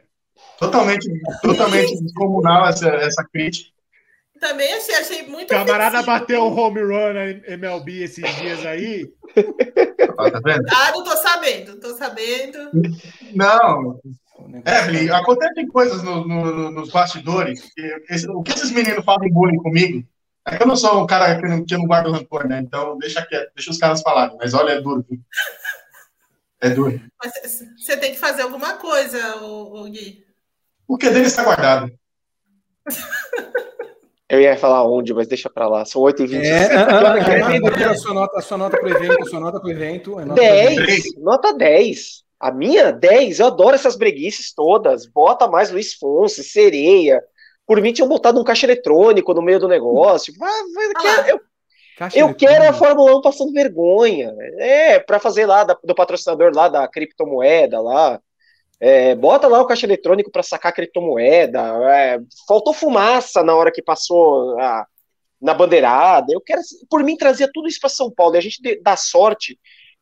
Totalmente, 0.58 1.08
totalmente 1.42 2.00
descomunal 2.02 2.66
essa, 2.68 2.88
essa 2.88 3.24
crítica. 3.32 3.70
Também 4.40 4.72
achei, 4.72 4.94
achei 4.94 5.22
muito 5.26 5.48
Camarada 5.48 5.98
ofensivo. 6.00 6.06
bateu 6.06 6.42
um 6.44 6.56
home 6.58 6.80
run 6.80 7.12
na 7.12 7.24
MLB 7.54 8.04
esses 8.04 8.36
dias 8.36 8.64
aí. 8.66 9.08
Ó, 10.16 10.30
Tá 10.30 10.40
vendo? 10.44 10.64
Ah, 10.72 10.92
não 10.92 11.02
tô 11.02 11.16
sabendo, 11.16 11.80
tô 11.80 11.96
sabendo. 11.96 12.70
Não. 13.34 14.00
Evelyn, 14.64 15.10
acontecem 15.10 15.66
coisas 15.66 16.02
no- 16.04 16.24
no- 16.26 16.44
no- 16.54 16.70
nos 16.70 16.90
bastidores. 16.90 17.60
que 17.74 17.82
esse- 18.10 18.28
o 18.28 18.40
que 18.42 18.52
esses 18.52 18.70
meninos 18.70 19.04
fazem 19.04 19.32
bullying 19.32 19.58
comigo? 19.58 20.06
É 20.50 20.56
que 20.56 20.62
eu 20.62 20.66
não 20.66 20.76
sou 20.76 21.02
um 21.02 21.06
cara 21.06 21.38
que 21.38 21.46
não, 21.46 21.64
que 21.64 21.76
não 21.76 21.86
guarda 21.86 22.10
rancor, 22.10 22.48
né? 22.48 22.60
Então 22.60 22.96
deixa 22.98 23.24
quieto, 23.24 23.52
deixa 23.54 23.70
os 23.70 23.78
caras 23.78 24.00
falarem. 24.00 24.36
Mas 24.38 24.54
olha, 24.54 24.72
é 24.72 24.80
duro. 24.80 25.04
viu? 25.08 25.20
É 26.60 26.70
duro. 26.70 27.00
Mas 27.22 27.32
você 27.76 27.96
tem 27.96 28.12
que 28.12 28.18
fazer 28.18 28.42
alguma 28.42 28.74
coisa, 28.74 29.36
o, 29.42 29.84
Gui. 29.90 30.24
O 30.86 30.96
que 30.96 31.10
dele 31.10 31.26
está 31.26 31.44
guardado. 31.44 31.92
Eu 34.30 34.42
ia 34.42 34.58
falar 34.58 34.84
onde, 34.84 35.14
mas 35.14 35.26
deixa 35.26 35.48
pra 35.48 35.66
lá. 35.66 35.86
São 35.86 36.02
8 36.02 36.22
e 36.22 36.26
20 36.26 36.44
É, 36.44 36.76
ah, 36.76 36.82
ah, 36.82 37.86
ah, 37.86 37.90
a 37.90 37.94
sua 37.96 38.12
nota, 38.12 38.38
a 38.38 38.42
sua 38.42 38.58
nota 38.58 38.78
pro 38.78 38.90
evento, 38.90 39.22
a 39.22 39.24
sua 39.24 39.40
nota 39.40 39.58
pro 39.58 39.70
evento. 39.70 40.20
é 40.20 40.24
nota 40.26 40.34
pro 40.34 40.44
evento. 40.44 40.86
10, 40.86 41.16
nota 41.16 41.54
10. 41.54 42.24
A 42.38 42.52
minha, 42.52 42.92
10. 42.92 43.40
Eu 43.40 43.46
adoro 43.46 43.74
essas 43.74 43.96
breguices 43.96 44.52
todas. 44.52 45.06
Bota 45.06 45.48
mais 45.48 45.70
Luiz 45.70 45.94
Fonse, 45.94 46.44
sereia. 46.44 47.22
Por 47.68 47.80
mim, 47.82 47.92
tinham 47.92 48.08
botado 48.08 48.40
um 48.40 48.44
caixa 48.44 48.64
eletrônico 48.66 49.34
no 49.34 49.42
meio 49.42 49.60
do 49.60 49.68
negócio. 49.68 50.32
Vai- 50.38 50.50
vai- 50.74 50.92
Ah 50.96 51.28
eu 51.28 51.40
eu 52.14 52.28
quero 52.34 52.64
a. 52.64 52.72
Fórmula 52.72 53.14
1 53.16 53.20
passando 53.20 53.52
vergonha. 53.52 54.32
É, 54.58 54.98
pra 54.98 55.18
fazer 55.20 55.44
lá 55.46 55.64
da- 55.64 55.76
do 55.84 55.94
patrocinador 55.94 56.50
lá 56.54 56.68
da 56.68 56.88
criptomoeda 56.88 57.80
lá. 57.80 58.18
É, 58.80 59.14
bota 59.14 59.48
lá 59.48 59.60
o 59.60 59.66
caixa 59.66 59.84
eletrônico 59.84 60.30
para 60.30 60.42
sacar 60.42 60.72
criptomoeda. 60.72 61.60
É, 61.92 62.18
faltou 62.46 62.72
fumaça 62.72 63.42
na 63.42 63.54
hora 63.54 63.70
que 63.72 63.82
passou 63.82 64.58
a- 64.58 64.86
na 65.42 65.52
bandeirada. 65.52 66.32
Eu 66.32 66.40
quero, 66.40 66.62
por 66.88 67.02
mim, 67.04 67.16
trazia 67.16 67.50
tudo 67.52 67.68
isso 67.68 67.80
para 67.80 67.90
São 67.90 68.10
Paulo. 68.10 68.36
E 68.36 68.38
a 68.38 68.40
gente 68.40 68.80
dá 68.80 68.96
sorte 68.96 69.58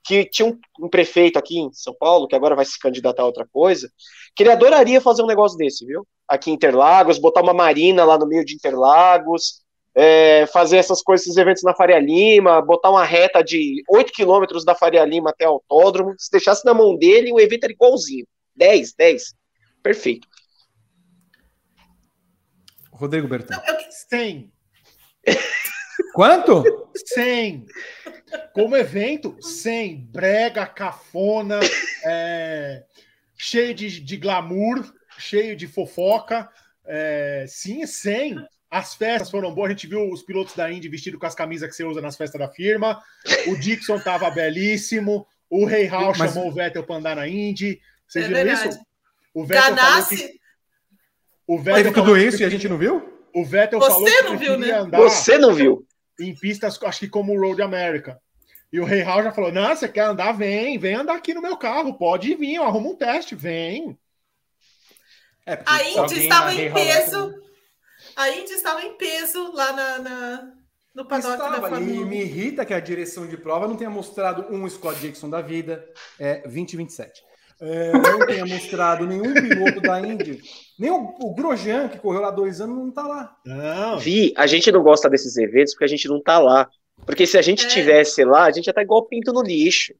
que 0.06 0.24
tinha 0.24 0.46
um, 0.46 0.58
um 0.80 0.88
prefeito 0.88 1.36
aqui 1.36 1.58
em 1.58 1.72
São 1.72 1.92
Paulo, 1.92 2.28
que 2.28 2.36
agora 2.36 2.54
vai 2.54 2.64
se 2.64 2.78
candidatar 2.78 3.22
a 3.22 3.26
outra 3.26 3.44
coisa, 3.52 3.90
que 4.34 4.42
ele 4.44 4.52
adoraria 4.52 5.00
fazer 5.00 5.22
um 5.22 5.26
negócio 5.26 5.58
desse, 5.58 5.84
viu? 5.84 6.06
Aqui 6.28 6.50
em 6.50 6.54
Interlagos, 6.54 7.18
botar 7.18 7.42
uma 7.42 7.52
marina 7.52 8.04
lá 8.04 8.16
no 8.16 8.26
meio 8.26 8.44
de 8.44 8.54
Interlagos, 8.54 9.62
é, 9.96 10.46
fazer 10.46 10.76
essas 10.76 11.02
coisas, 11.02 11.26
esses 11.26 11.36
eventos 11.36 11.64
na 11.64 11.74
Faria 11.74 11.98
Lima, 11.98 12.62
botar 12.62 12.90
uma 12.90 13.04
reta 13.04 13.42
de 13.42 13.82
8 13.88 14.12
quilômetros 14.12 14.64
da 14.64 14.74
Faria 14.74 15.04
Lima 15.04 15.30
até 15.30 15.48
o 15.48 15.52
autódromo. 15.52 16.14
Se 16.18 16.30
deixasse 16.30 16.64
na 16.64 16.72
mão 16.72 16.96
dele, 16.96 17.32
o 17.32 17.40
evento 17.40 17.64
era 17.64 17.72
igualzinho. 17.72 18.26
10, 18.54 18.94
10. 18.94 19.34
Perfeito. 19.82 20.28
Rodrigo 22.92 23.26
Bertão. 23.26 23.60
Eu, 23.66 23.76
100. 24.08 24.52
Quanto? 26.14 26.62
100. 26.94 27.66
Como 28.52 28.76
evento, 28.76 29.36
100. 29.40 29.96
Brega, 30.10 30.66
cafona, 30.66 31.60
é, 32.04 32.82
cheio 33.36 33.74
de, 33.74 34.00
de 34.00 34.16
glamour, 34.16 34.84
cheio 35.18 35.56
de 35.56 35.66
fofoca. 35.66 36.48
É, 36.86 37.44
sim, 37.48 37.86
100. 37.86 38.36
As 38.70 38.94
festas 38.94 39.30
foram 39.30 39.54
boas. 39.54 39.68
A 39.68 39.72
gente 39.72 39.86
viu 39.86 40.10
os 40.10 40.22
pilotos 40.22 40.54
da 40.54 40.70
Indy 40.70 40.88
vestidos 40.88 41.18
com 41.20 41.26
as 41.26 41.34
camisas 41.34 41.68
que 41.68 41.74
você 41.76 41.84
usa 41.84 42.00
nas 42.00 42.16
festas 42.16 42.38
da 42.40 42.48
firma. 42.48 43.00
O 43.46 43.56
Dixon 43.56 43.98
tava 44.00 44.28
belíssimo. 44.30 45.26
O 45.48 45.64
Rei 45.64 45.86
Hall 45.86 46.12
Mas- 46.18 46.32
chamou 46.32 46.48
o 46.48 46.52
Vettel 46.52 46.82
para 46.84 46.96
andar 46.96 47.16
na 47.16 47.28
Indy. 47.28 47.80
Vocês 48.08 48.24
É 48.24 48.28
viram 48.28 48.44
verdade. 48.44 48.68
isso? 48.70 48.78
O 49.32 49.44
Vettel 49.44 49.76
falou 49.76 50.06
que, 50.06 50.40
o 51.46 51.56
Teve 51.58 51.62
Vettel 51.72 51.92
tudo 51.92 52.02
falou 52.04 52.16
isso 52.18 52.36
que- 52.38 52.42
e 52.42 52.46
a 52.46 52.50
gente 52.50 52.68
não 52.68 52.76
viu? 52.78 53.12
o 53.34 53.44
Vettel 53.44 53.78
Você 53.78 53.90
falou 53.92 54.04
que 54.06 54.22
não 54.22 54.38
viu, 54.38 54.58
né? 54.58 54.70
andar 54.72 54.98
Você 54.98 55.38
não 55.38 55.54
viu? 55.54 55.85
Em 56.20 56.34
pistas, 56.34 56.78
acho 56.82 57.00
que 57.00 57.08
como 57.08 57.32
o 57.34 57.40
Road 57.40 57.60
America. 57.62 58.20
E 58.72 58.80
o 58.80 58.84
Rei 58.84 59.02
Hall 59.02 59.22
já 59.22 59.32
falou: 59.32 59.52
Não, 59.52 59.74
você 59.74 59.88
quer 59.88 60.04
andar? 60.04 60.32
Vem, 60.32 60.78
vem 60.78 60.94
andar 60.96 61.14
aqui 61.16 61.32
no 61.34 61.42
meu 61.42 61.56
carro, 61.56 61.94
pode 61.96 62.34
vir, 62.34 62.56
eu 62.56 62.64
arrumo 62.64 62.92
um 62.92 62.96
teste, 62.96 63.34
vem. 63.34 63.98
É, 65.46 65.62
a 65.64 65.82
Indy 65.88 66.20
estava 66.20 66.52
em 66.54 66.72
peso. 66.72 67.34
A 68.16 68.30
Indy 68.30 68.52
estava 68.52 68.82
em 68.82 68.96
peso 68.96 69.52
lá 69.52 69.72
na, 69.72 69.98
na- 69.98 70.52
no 70.94 71.04
paddock 71.06 71.36
da 71.38 71.44
Estava, 71.46 71.68
Fórmula 71.68 71.92
e 71.92 72.04
1. 72.04 72.06
me 72.06 72.20
irrita 72.22 72.64
que 72.64 72.72
a 72.74 72.80
direção 72.80 73.26
de 73.26 73.36
prova 73.36 73.68
não 73.68 73.76
tenha 73.76 73.90
mostrado 73.90 74.46
um 74.52 74.68
Scott 74.68 74.98
Dixon 74.98 75.28
da 75.28 75.42
vida, 75.42 75.86
é 76.18 76.40
2027. 76.40 77.22
É, 77.60 77.92
não 77.92 78.26
tenha 78.26 78.44
mostrado 78.44 79.06
nenhum 79.06 79.32
piloto 79.32 79.80
da 79.80 80.00
Indy. 80.00 80.40
Nem 80.78 80.90
o, 80.90 81.14
o 81.20 81.34
Grosjean, 81.34 81.88
que 81.88 81.98
correu 81.98 82.20
lá 82.20 82.30
dois 82.30 82.60
anos, 82.60 82.76
não 82.76 82.90
tá 82.90 83.02
lá. 83.06 83.34
Não. 83.46 83.98
Vi, 83.98 84.34
a 84.36 84.46
gente 84.46 84.70
não 84.70 84.82
gosta 84.82 85.08
desses 85.08 85.36
eventos 85.36 85.72
porque 85.72 85.84
a 85.84 85.88
gente 85.88 86.06
não 86.08 86.22
tá 86.22 86.38
lá. 86.38 86.68
Porque 87.04 87.26
se 87.26 87.36
a 87.38 87.42
gente 87.42 87.64
É. 87.64 87.68
tivesse 87.68 88.24
lá, 88.24 88.44
a 88.44 88.50
gente 88.50 88.66
ia 88.66 88.70
estar 88.70 88.82
igual 88.82 89.06
pinto 89.06 89.32
no 89.32 89.42
lixo. 89.42 89.94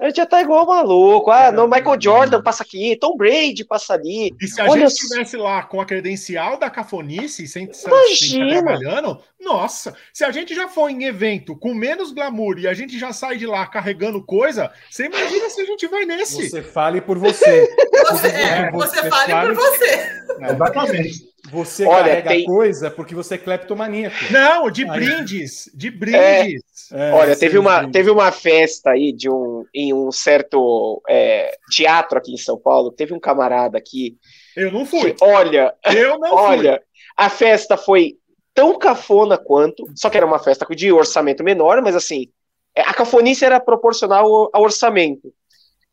A 0.00 0.06
gente 0.06 0.18
ia 0.18 0.24
estar 0.24 0.40
igual 0.40 0.64
maluco. 0.64 1.28
Ah, 1.30 1.50
não, 1.50 1.66
Michael 1.66 2.00
Jordan 2.00 2.40
passa 2.40 2.62
aqui, 2.62 2.96
Tom 3.00 3.16
Brady 3.16 3.64
passa 3.64 3.94
ali. 3.94 4.32
E 4.40 4.46
se 4.46 4.60
a 4.60 4.66
Olha 4.66 4.82
gente 4.88 4.92
estivesse 5.00 5.36
lá 5.36 5.64
com 5.64 5.80
a 5.80 5.84
credencial 5.84 6.56
da 6.56 6.70
cafonice, 6.70 7.48
sem, 7.48 7.72
sem 7.72 8.48
trabalhando, 8.48 9.20
nossa, 9.40 9.96
se 10.12 10.24
a 10.24 10.30
gente 10.30 10.54
já 10.54 10.68
foi 10.68 10.92
em 10.92 11.04
evento 11.04 11.56
com 11.56 11.74
menos 11.74 12.12
glamour 12.12 12.58
e 12.60 12.68
a 12.68 12.74
gente 12.74 12.96
já 12.96 13.12
sai 13.12 13.36
de 13.38 13.46
lá 13.46 13.66
carregando 13.66 14.22
coisa, 14.24 14.70
você 14.88 15.06
imagina 15.06 15.50
se 15.50 15.60
a 15.60 15.64
gente 15.64 15.86
vai 15.88 16.04
nesse. 16.04 16.48
Você 16.48 16.62
fale 16.62 17.00
por 17.00 17.18
você. 17.18 17.68
Você, 18.10 18.26
é, 18.28 18.70
você 18.70 19.00
Você 19.00 19.10
fale 19.10 19.32
fale- 19.32 19.48
por 19.48 19.56
você. 19.56 19.84
É, 19.84 20.52
Exatamente. 20.52 21.28
Você 21.50 21.84
Olha, 21.86 22.04
carrega 22.08 22.28
tem- 22.30 22.44
coisa 22.44 22.90
porque 22.90 23.14
você 23.14 23.34
é 23.34 23.38
cleptomaníaco. 23.38 24.16
Não, 24.30 24.70
de 24.70 24.84
Aí. 24.88 24.90
brindes, 24.90 25.70
de 25.74 25.90
brindes. 25.90 26.62
É, 26.92 27.12
Olha, 27.12 27.34
você- 27.34 27.40
teve 27.40 27.58
uma, 27.58 27.90
teve 27.90 28.10
uma 28.10 28.30
festa 28.32 28.90
aí 28.90 29.12
de 29.12 29.28
um, 29.30 29.64
em 29.74 29.92
um 29.92 30.10
certo 30.12 31.02
é, 31.08 31.56
teatro 31.70 32.18
aqui 32.18 32.32
em 32.32 32.36
São 32.38 32.58
Paulo. 32.58 32.90
Teve 32.92 33.12
um 33.14 33.20
camarada 33.20 33.76
aqui. 33.78 34.16
Eu 34.56 34.70
não 34.72 34.84
fui. 34.86 35.12
Que, 35.14 35.24
olha, 35.24 35.74
Eu 35.94 36.18
não 36.18 36.28
fui. 36.30 36.38
olha, 36.38 36.82
a 37.16 37.28
festa 37.28 37.76
foi 37.76 38.16
tão 38.54 38.78
cafona 38.78 39.38
quanto, 39.38 39.84
só 39.94 40.10
que 40.10 40.16
era 40.16 40.26
uma 40.26 40.38
festa 40.38 40.66
de 40.74 40.90
orçamento 40.92 41.44
menor, 41.44 41.80
mas 41.80 41.94
assim, 41.94 42.26
é, 42.74 42.82
a 42.82 42.92
cafonice 42.92 43.44
era 43.44 43.60
proporcional 43.60 44.26
ao, 44.26 44.50
ao 44.52 44.62
orçamento. 44.62 45.32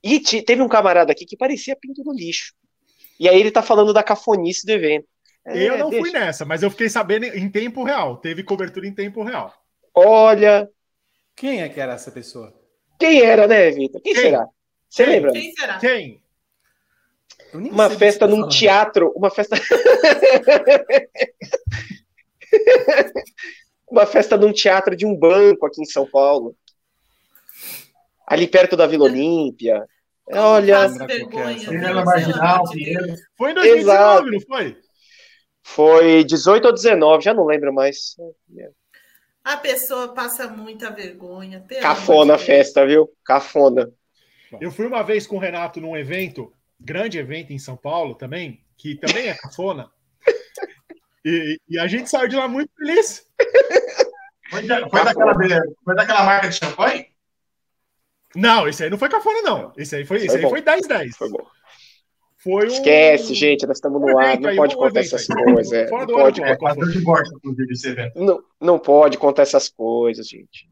E 0.03 0.19
te- 0.19 0.41
teve 0.41 0.61
um 0.61 0.67
camarada 0.67 1.11
aqui 1.11 1.25
que 1.25 1.37
parecia 1.37 1.75
pinto 1.75 2.03
no 2.03 2.13
lixo. 2.13 2.53
E 3.19 3.29
aí 3.29 3.39
ele 3.39 3.49
tá 3.51 3.61
falando 3.61 3.93
da 3.93 4.03
cafonice 4.03 4.65
do 4.65 4.71
evento. 4.71 5.05
É, 5.45 5.69
Eu 5.69 5.77
não 5.77 5.91
fui 5.91 6.11
deixa. 6.11 6.19
nessa, 6.19 6.45
mas 6.45 6.63
eu 6.63 6.71
fiquei 6.71 6.89
sabendo 6.89 7.25
em 7.25 7.49
tempo 7.49 7.83
real. 7.83 8.17
Teve 8.17 8.43
cobertura 8.43 8.87
em 8.87 8.93
tempo 8.93 9.23
real. 9.23 9.53
Olha, 9.93 10.69
Quem 11.35 11.61
é 11.61 11.69
que 11.69 11.79
era 11.79 11.93
essa 11.93 12.11
pessoa? 12.11 12.53
quem 12.99 13.21
era, 13.21 13.45
né, 13.47 13.69
Vitor? 13.71 14.01
Quem, 14.01 14.13
Quem? 14.13 14.23
será? 14.23 14.47
Você 14.89 15.03
Quem? 15.03 15.13
lembra? 15.13 15.31
Quem 15.33 15.51
será? 15.53 15.77
Quem? 15.79 16.23
Uma 17.53 17.89
festa 17.89 18.25
num 18.27 18.47
teatro, 18.47 19.11
uma 19.15 19.29
festa. 19.29 19.55
uma 23.89 24.05
festa 24.05 24.37
num 24.37 24.51
teatro 24.51 24.95
de 24.95 25.05
um 25.05 25.15
banco 25.15 25.65
aqui 25.65 25.81
em 25.81 25.85
São 25.85 26.05
Paulo. 26.05 26.55
Ali 28.27 28.47
perto 28.47 28.75
da 28.75 28.87
Vila 28.87 29.05
Olímpia. 29.05 29.85
Olha. 30.31 30.89
Foi 33.37 33.51
em 33.51 33.53
2019, 33.53 33.79
Exato. 33.79 34.31
não 34.31 34.39
foi? 34.41 34.77
Foi 35.67 36.23
18 36.23 36.65
ou 36.65 36.73
19, 36.73 37.23
já 37.23 37.33
não 37.33 37.43
lembro 37.43 37.73
mais. 37.73 38.15
A 39.43 39.57
pessoa 39.57 40.13
passa 40.13 40.47
muita 40.47 40.91
vergonha. 40.91 41.65
Cafona 41.81 42.35
a 42.35 42.37
festa, 42.37 42.85
viu? 42.85 43.11
Cafona. 43.25 43.91
Eu 44.61 44.71
fui 44.71 44.85
uma 44.85 45.01
vez 45.01 45.25
com 45.25 45.37
o 45.37 45.39
Renato 45.39 45.81
num 45.81 45.97
evento, 45.97 46.53
grande 46.79 47.17
evento 47.17 47.51
em 47.51 47.57
São 47.57 47.75
Paulo 47.75 48.13
também, 48.13 48.63
que 48.77 48.95
também 48.95 49.27
é 49.27 49.33
cafona. 49.33 49.91
e, 51.25 51.59
e, 51.67 51.79
a 51.79 51.87
gente 51.87 52.11
saiu 52.11 52.27
de 52.29 52.35
lá 52.35 52.47
muito 52.47 52.71
feliz. 52.77 53.27
Foi, 54.51 54.61
da, 54.67 54.87
foi, 54.87 55.03
daquela, 55.03 55.33
foi 55.83 55.95
daquela 55.95 56.23
marca 56.23 56.47
de 56.47 56.55
champanhe? 56.55 57.07
Não, 58.35 58.67
esse 58.67 58.83
aí 58.83 58.89
não 58.91 58.99
foi 58.99 59.09
cafona, 59.09 59.41
não. 59.41 59.73
Esse 59.75 59.95
aí 59.95 60.05
foi, 60.05 60.19
foi 60.19 60.27
esse 60.27 60.37
aí 60.37 60.43
foi 60.43 60.61
10-10. 60.61 61.13
Foi 61.17 61.29
bom. 61.29 61.45
Foi 62.45 62.65
um... 62.65 62.67
Esquece, 62.67 63.33
gente, 63.33 63.65
nós 63.65 63.77
estamos 63.77 63.99
no 63.99 64.19
ar, 64.19 64.39
não 64.39 64.55
pode 64.55 64.75
contar 64.75 64.99
essas 64.99 65.25
coisas. 65.25 65.73
É, 65.73 65.89
não, 65.89 66.05
pode, 66.05 66.43
é, 66.43 68.13
não, 68.15 68.43
não 68.61 68.77
pode 68.77 69.17
contar 69.17 69.41
essas 69.41 69.67
coisas, 69.67 70.27
gente. 70.27 70.69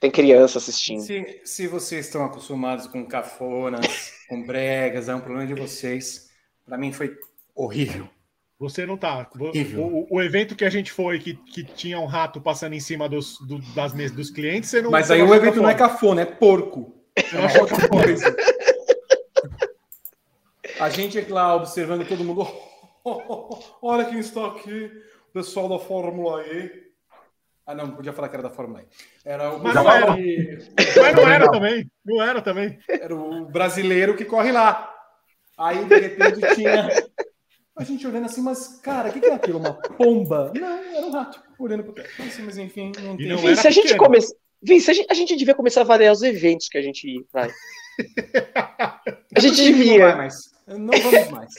Tem 0.00 0.10
criança 0.10 0.58
assistindo. 0.58 1.00
Se, 1.02 1.40
se 1.44 1.68
vocês 1.68 2.06
estão 2.06 2.24
acostumados 2.24 2.88
com 2.88 3.06
cafonas, 3.06 4.12
com 4.28 4.44
bregas, 4.44 5.08
é 5.08 5.14
um 5.14 5.20
problema 5.20 5.46
de 5.46 5.54
vocês. 5.54 6.30
Para 6.66 6.76
mim 6.76 6.92
foi 6.92 7.16
horrível. 7.54 8.08
Você 8.58 8.84
não 8.84 8.96
tá. 8.96 9.30
O, 9.76 10.16
o, 10.16 10.20
evento 10.20 10.56
que 10.56 10.64
a 10.64 10.70
gente 10.70 10.90
foi, 10.90 11.20
que, 11.20 11.34
que 11.34 11.62
tinha 11.62 12.00
um 12.00 12.06
rato 12.06 12.40
passando 12.40 12.72
em 12.72 12.80
cima 12.80 13.08
dos, 13.08 13.38
do, 13.46 13.60
das 13.72 13.94
mesas 13.94 14.16
dos 14.16 14.30
clientes, 14.30 14.68
você 14.68 14.82
não. 14.82 14.90
Mas 14.90 15.12
aí 15.12 15.22
o 15.22 15.32
evento 15.32 15.44
cafona. 15.44 15.62
não 15.62 15.70
é 15.70 15.74
cafona, 15.74 16.20
é 16.22 16.24
porco. 16.24 16.92
É 17.14 17.60
outra 17.60 17.88
coisa. 17.88 18.36
A 20.80 20.88
gente 20.88 21.18
é 21.18 21.26
lá 21.28 21.54
observando 21.54 22.06
todo 22.06 22.24
mundo. 22.24 22.46
olha 23.82 24.04
quem 24.04 24.18
está 24.18 24.46
aqui, 24.46 24.90
o 25.30 25.32
pessoal 25.32 25.68
da 25.68 25.78
Fórmula 25.78 26.42
E. 26.46 26.88
Ah, 27.66 27.74
não, 27.74 27.88
não 27.88 27.96
podia 27.96 28.12
falar 28.12 28.28
que 28.28 28.36
era 28.36 28.42
da 28.42 28.50
Fórmula 28.50 28.82
E. 28.82 28.86
Era 29.24 29.52
o 29.52 29.62
Mas 29.62 29.74
não 29.74 29.90
era. 29.90 30.06
Mas 30.06 31.14
não 31.14 31.28
era 31.28 31.50
também. 31.50 31.90
Não 32.04 32.22
era 32.22 32.42
também. 32.42 32.78
Era 32.88 33.14
o 33.14 33.46
brasileiro 33.46 34.16
que 34.16 34.24
corre 34.24 34.52
lá. 34.52 34.94
Aí, 35.56 35.84
de 35.84 35.98
repente, 35.98 36.54
tinha 36.54 36.88
a 37.76 37.84
gente 37.84 38.06
olhando 38.06 38.26
assim, 38.26 38.40
mas, 38.40 38.80
cara, 38.80 39.08
o 39.08 39.12
que, 39.12 39.20
que 39.20 39.26
é 39.26 39.34
aquilo? 39.34 39.58
Uma 39.58 39.74
pomba? 39.74 40.52
Não, 40.54 40.96
era 40.96 41.06
um 41.06 41.10
rato 41.10 41.40
olhando 41.58 41.84
para 41.84 42.02
o 42.02 42.26
assim, 42.26 42.42
Mas, 42.42 42.58
enfim, 42.58 42.92
não 43.02 43.16
tem. 43.16 43.28
Não 43.28 43.38
se 43.38 43.66
a 43.66 43.70
gente 43.70 43.96
começa. 43.96 44.34
Vince, 44.60 44.90
a 44.90 44.94
gente, 44.94 45.06
a 45.10 45.14
gente 45.14 45.36
devia 45.36 45.54
começar 45.54 45.82
a 45.82 45.84
variar 45.84 46.12
os 46.12 46.22
eventos 46.22 46.68
que 46.68 46.78
a 46.78 46.82
gente 46.82 47.24
vai. 47.32 47.48
A 49.36 49.40
gente 49.40 49.56
devia. 49.56 50.08
Não, 50.08 50.16
mais. 50.16 50.50
Não 50.68 50.92
vamos 51.02 51.30
mais. 51.30 51.54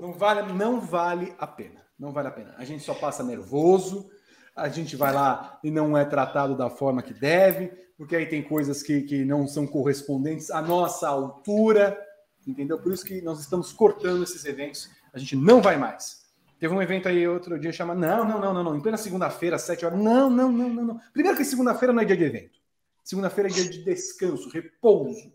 Não 0.00 0.12
vale, 0.12 0.52
não 0.52 0.80
vale 0.80 1.34
a 1.38 1.46
pena. 1.46 1.82
Não 1.98 2.12
vale 2.12 2.28
a 2.28 2.30
pena. 2.30 2.54
A 2.56 2.64
gente 2.64 2.84
só 2.84 2.94
passa 2.94 3.24
nervoso, 3.24 4.08
a 4.54 4.68
gente 4.68 4.94
vai 4.96 5.12
lá 5.12 5.58
e 5.64 5.70
não 5.70 5.96
é 5.96 6.04
tratado 6.04 6.56
da 6.56 6.70
forma 6.70 7.02
que 7.02 7.12
deve, 7.12 7.72
porque 7.96 8.14
aí 8.14 8.26
tem 8.26 8.42
coisas 8.42 8.82
que, 8.82 9.02
que 9.02 9.24
não 9.24 9.48
são 9.48 9.66
correspondentes 9.66 10.50
à 10.50 10.62
nossa 10.62 11.08
altura, 11.08 11.98
entendeu? 12.46 12.78
Por 12.78 12.92
isso 12.92 13.04
que 13.04 13.20
nós 13.20 13.40
estamos 13.40 13.72
cortando 13.72 14.22
esses 14.22 14.44
eventos, 14.44 14.88
a 15.12 15.18
gente 15.18 15.34
não 15.34 15.60
vai 15.60 15.76
mais. 15.76 16.28
Teve 16.60 16.74
um 16.74 16.82
evento 16.82 17.08
aí 17.08 17.26
outro 17.26 17.58
dia 17.58 17.72
chamado. 17.72 17.98
Não, 17.98 18.24
não, 18.24 18.40
não, 18.40 18.54
não, 18.54 18.64
não. 18.64 18.76
Em 18.76 18.80
plena 18.80 18.96
segunda-feira, 18.96 19.58
sete 19.58 19.84
horas. 19.84 19.98
Não, 19.98 20.28
não, 20.28 20.50
não, 20.50 20.68
não, 20.68 20.84
não. 20.84 21.00
Primeiro 21.12 21.36
que 21.36 21.44
segunda-feira 21.44 21.92
não 21.92 22.02
é 22.02 22.04
dia 22.04 22.16
de 22.16 22.24
evento. 22.24 22.58
Segunda-feira 23.04 23.48
é 23.48 23.52
dia 23.52 23.70
de 23.70 23.84
descanso, 23.84 24.50
repouso. 24.50 25.32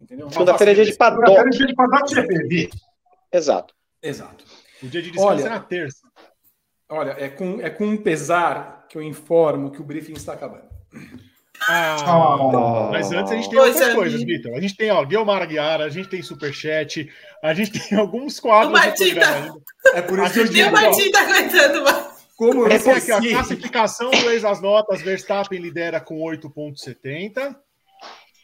Entendeu? 0.00 0.30
Segunda-feira 0.30 0.72
é 0.72 0.74
dia 0.74 0.84
de 0.84 0.94
paddock. 0.94 1.26
Segunda-feira 1.26 1.48
é 1.48 1.58
dia 1.58 1.66
de 1.66 1.74
paddock 1.74 2.80
Exato. 3.32 3.74
Exato. 4.02 4.44
O 4.82 4.86
dia 4.88 5.02
de 5.02 5.10
descanso 5.10 5.34
olha, 5.34 5.46
é 5.46 5.48
na 5.48 5.60
terça. 5.60 6.08
Olha, 6.88 7.14
é 7.18 7.28
com, 7.28 7.60
é 7.60 7.70
com 7.70 7.84
um 7.84 7.96
pesar 7.96 8.86
que 8.88 8.96
eu 8.96 9.02
informo 9.02 9.70
que 9.70 9.80
o 9.80 9.84
briefing 9.84 10.14
está 10.14 10.32
acabando. 10.32 10.68
Ah, 11.68 12.36
oh. 12.38 12.90
Mas 12.90 13.12
antes 13.12 13.30
a 13.32 13.36
gente 13.36 13.50
tem 13.50 13.58
outras 13.58 13.80
é, 13.80 13.94
coisas, 13.94 14.22
Vitor. 14.22 14.54
A 14.54 14.60
gente 14.60 14.76
tem 14.76 14.90
ó, 14.90 15.04
Guilmar 15.04 15.42
Aguiar, 15.42 15.80
a 15.82 15.90
gente 15.90 16.08
tem 16.08 16.22
Superchat, 16.22 17.08
a 17.42 17.52
gente 17.52 17.70
tem 17.88 17.98
alguns 17.98 18.40
quadros. 18.40 18.70
O 18.70 18.82
Martim 18.82 19.14
tá... 19.14 19.54
É 19.94 20.02
por 20.02 20.18
isso 20.18 20.32
que 20.32 20.40
eu 20.40 20.48
digo. 20.48 20.68
o 20.68 20.72
Martim 20.72 21.10
tá 21.10 21.20
aguentando 21.20 21.84
mais. 21.84 22.10
Como 22.36 22.62
eu 22.62 22.68
Essa 22.68 22.92
aqui, 22.92 23.12
a 23.12 23.20
classificação 23.20 24.10
do 24.10 24.30
ex 24.30 24.44
as 24.46 24.62
notas, 24.62 25.02
Verstappen 25.02 25.60
lidera 25.60 26.00
com 26.00 26.18
8,70. 26.20 27.54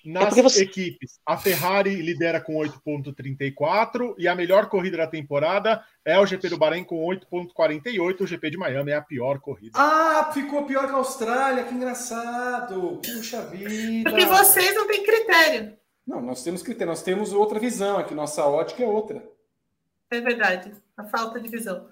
Nas 0.06 0.38
é 0.38 0.42
você... 0.42 0.62
equipes, 0.62 1.18
a 1.26 1.36
Ferrari 1.36 1.96
lidera 1.96 2.40
com 2.40 2.54
8,34 2.54 4.14
e 4.16 4.28
a 4.28 4.36
melhor 4.36 4.68
corrida 4.68 4.98
da 4.98 5.06
temporada 5.06 5.84
é 6.04 6.18
o 6.18 6.24
GP 6.24 6.48
do 6.48 6.56
Bahrein 6.56 6.84
com 6.84 7.04
8,48. 7.04 8.20
O 8.20 8.26
GP 8.26 8.50
de 8.50 8.56
Miami 8.56 8.92
é 8.92 8.96
a 8.96 9.02
pior 9.02 9.40
corrida. 9.40 9.72
Ah, 9.74 10.30
ficou 10.32 10.64
pior 10.64 10.86
que 10.86 10.92
a 10.92 10.96
Austrália, 10.96 11.64
que 11.64 11.74
engraçado. 11.74 13.00
Puxa 13.04 13.42
vida. 13.46 14.08
Porque 14.08 14.24
vocês 14.24 14.74
não 14.76 14.86
têm 14.86 15.04
critério. 15.04 15.76
Não, 16.06 16.22
nós 16.22 16.44
temos 16.44 16.62
critério, 16.62 16.92
nós 16.92 17.02
temos 17.02 17.32
outra 17.32 17.58
visão 17.58 17.98
aqui, 17.98 18.14
nossa 18.14 18.44
ótica 18.46 18.84
é 18.84 18.86
outra. 18.86 19.28
É 20.08 20.20
verdade, 20.20 20.72
a 20.96 21.02
falta 21.02 21.40
de 21.40 21.48
visão. 21.48 21.88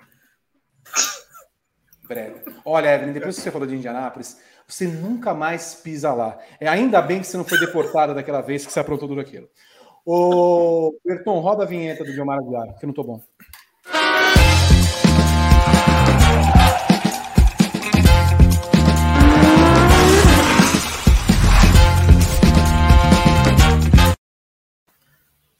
Breve. 2.06 2.44
Olha, 2.64 2.94
Evelyn, 2.94 3.12
depois 3.12 3.36
que 3.36 3.42
você 3.42 3.50
falou 3.50 3.66
de 3.66 3.74
Indianápolis, 3.74 4.38
você 4.66 4.86
nunca 4.86 5.34
mais 5.34 5.74
pisa 5.74 6.12
lá. 6.12 6.38
É 6.58 6.68
ainda 6.68 7.00
bem 7.02 7.20
que 7.20 7.26
você 7.26 7.36
não 7.36 7.44
foi 7.44 7.58
deportada 7.58 8.14
daquela 8.14 8.40
vez 8.40 8.64
que 8.64 8.72
você 8.72 8.80
aprontou 8.80 9.08
tudo 9.08 9.20
aquilo. 9.20 9.48
Ô, 10.04 10.98
Berton, 11.04 11.40
roda 11.40 11.64
a 11.64 11.66
vinheta 11.66 12.04
do 12.04 12.10
Guilherme 12.10 12.32
Aguiar, 12.32 12.78
que 12.78 12.84
eu 12.84 12.88
não 12.88 12.94
tô 12.94 13.04
bom. 13.04 13.22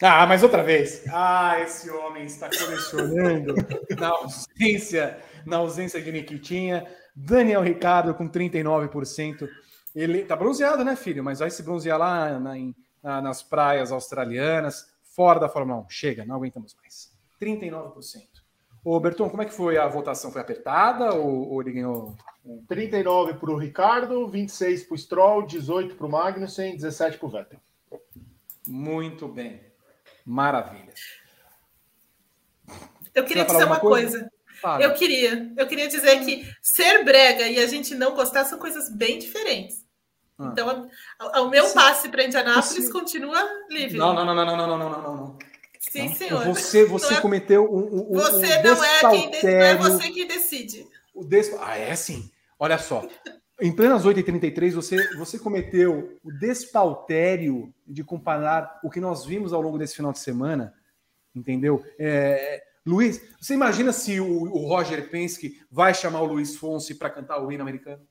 Ah, 0.03 0.27
mas 0.27 0.43
outra 0.43 0.63
vez. 0.63 1.03
Ah, 1.11 1.61
esse 1.61 1.91
homem 1.91 2.25
está 2.25 2.51
colecionando 2.51 3.55
na 3.99 4.09
ausência, 4.09 5.19
na 5.47 5.57
ausência 5.57 6.01
de 6.03 6.13
Nikitinha. 6.13 6.87
Daniel 7.15 7.63
Ricardo 7.63 8.15
com 8.15 8.29
39%. 8.29 9.49
Ele 9.95 10.25
tá 10.25 10.35
bronzeado, 10.35 10.85
né, 10.85 10.97
filho? 10.97 11.23
Mas 11.23 11.39
vai 11.39 11.51
se 11.51 11.63
bronzear 11.63 11.99
lá 11.99 12.39
na, 12.39 12.55
na, 13.03 13.23
nas 13.23 13.43
praias 13.43 13.93
australianas, 13.93 14.93
fora 15.03 15.39
da 15.39 15.49
Fórmula 15.49 15.81
1. 15.83 15.91
Chega, 15.91 16.25
não 16.25 16.37
aguentamos 16.37 16.75
mais. 16.81 17.13
39%. 17.41 18.35
Ô, 18.85 19.01
Berton, 19.01 19.31
como 19.31 19.43
é 19.43 19.47
que 19.47 19.53
foi 19.53 19.79
a 19.79 19.87
votação? 19.87 20.31
Foi 20.31 20.43
apertada 20.43 21.15
ou, 21.15 21.51
ou 21.51 21.63
ele 21.63 21.73
ganhou? 21.73 22.15
39 22.69 23.35
para 23.35 23.51
o 23.51 23.57
Ricardo, 23.57 24.29
26 24.29 24.85
para 24.85 24.95
o 24.95 24.99
Stroll, 24.99 25.47
18 25.47 25.95
para 25.95 26.07
o 26.07 26.11
Magnussen, 26.11 26.77
17 26.77 27.17
para 27.17 27.27
o 27.27 27.31
Vettel. 27.31 27.61
Muito 28.67 29.27
bem. 29.27 29.63
Maravilha. 30.25 30.93
Eu 33.15 33.25
queria 33.25 33.45
dizer 33.45 33.65
uma 33.65 33.81
coisa. 33.81 34.19
coisa. 34.19 34.34
Fala. 34.65 34.83
Eu 34.83 34.95
queria. 34.95 35.53
Eu 35.59 35.67
queria 35.67 35.87
dizer 35.87 36.25
que 36.25 36.51
ser 36.63 37.05
brega 37.05 37.47
e 37.47 37.59
a 37.59 37.67
gente 37.67 37.95
não 37.95 38.15
gostar 38.15 38.47
são 38.47 38.59
coisas 38.59 38.89
bem 38.89 39.19
diferentes. 39.19 39.85
Ah. 40.39 40.49
Então, 40.51 40.89
o 41.21 41.51
meu 41.51 41.67
Sim. 41.67 41.75
passe 41.75 42.09
para 42.09 42.25
Indianápolis 42.25 42.87
Sim. 42.87 42.91
continua 42.91 43.47
livre. 43.69 43.99
Não, 43.99 44.15
não, 44.15 44.25
não, 44.25 44.35
não, 44.35 44.47
não, 44.47 44.57
não, 44.57 44.79
não, 44.79 44.89
não, 44.89 45.17
não. 45.17 45.39
Sim, 45.79 46.09
não. 46.09 46.15
senhor. 46.15 46.45
Você, 46.47 46.87
você 46.87 47.13
é... 47.13 47.21
cometeu 47.21 47.71
um, 47.71 48.09
um 48.09 48.15
Você 48.15 48.59
um 48.59 48.63
não, 48.63 48.85
é 48.85 49.01
quem 49.11 49.31
de... 49.33 49.43
não 49.43 49.51
é 49.51 49.77
você 49.77 50.11
que 50.11 50.25
decide. 50.25 50.89
O 51.13 51.23
des... 51.23 51.55
Ah, 51.61 51.77
é 51.77 51.95
sim. 51.95 52.31
Olha 52.59 52.79
só. 52.79 53.07
Em 53.61 53.71
plenas 53.71 54.07
8h33, 54.07 54.73
você, 54.73 55.15
você 55.17 55.39
cometeu 55.39 56.19
o 56.25 56.33
despautério 56.33 57.71
de 57.87 58.03
comparar 58.03 58.81
o 58.83 58.89
que 58.89 58.99
nós 58.99 59.27
vimos 59.27 59.53
ao 59.53 59.61
longo 59.61 59.77
desse 59.77 59.95
final 59.95 60.11
de 60.11 60.21
semana, 60.21 60.73
entendeu? 61.35 61.85
É, 61.99 62.65
Luiz, 62.87 63.21
você 63.41 63.55
imagina 63.55 63.93
se 63.93 64.21
o, 64.21 64.27
o 64.27 64.69
Roger 64.69 65.09
Penske 65.09 65.61
vai 65.71 65.95
chamar 65.95 66.21
o 66.21 66.27
Luiz 66.27 66.57
Fonsi 66.57 66.95
para 66.95 67.11
cantar 67.11 67.41
o 67.43 67.51
hino 67.51 67.63
americano? 67.63 68.07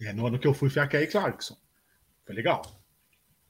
É, 0.00 0.12
no 0.12 0.26
ano 0.26 0.38
que 0.38 0.46
eu 0.46 0.52
fui, 0.52 0.68
foi 0.68 0.82
a 0.82 0.86
Kelly 0.86 1.06
Clarkson. 1.06 1.56
Foi 2.26 2.34
legal. 2.34 2.62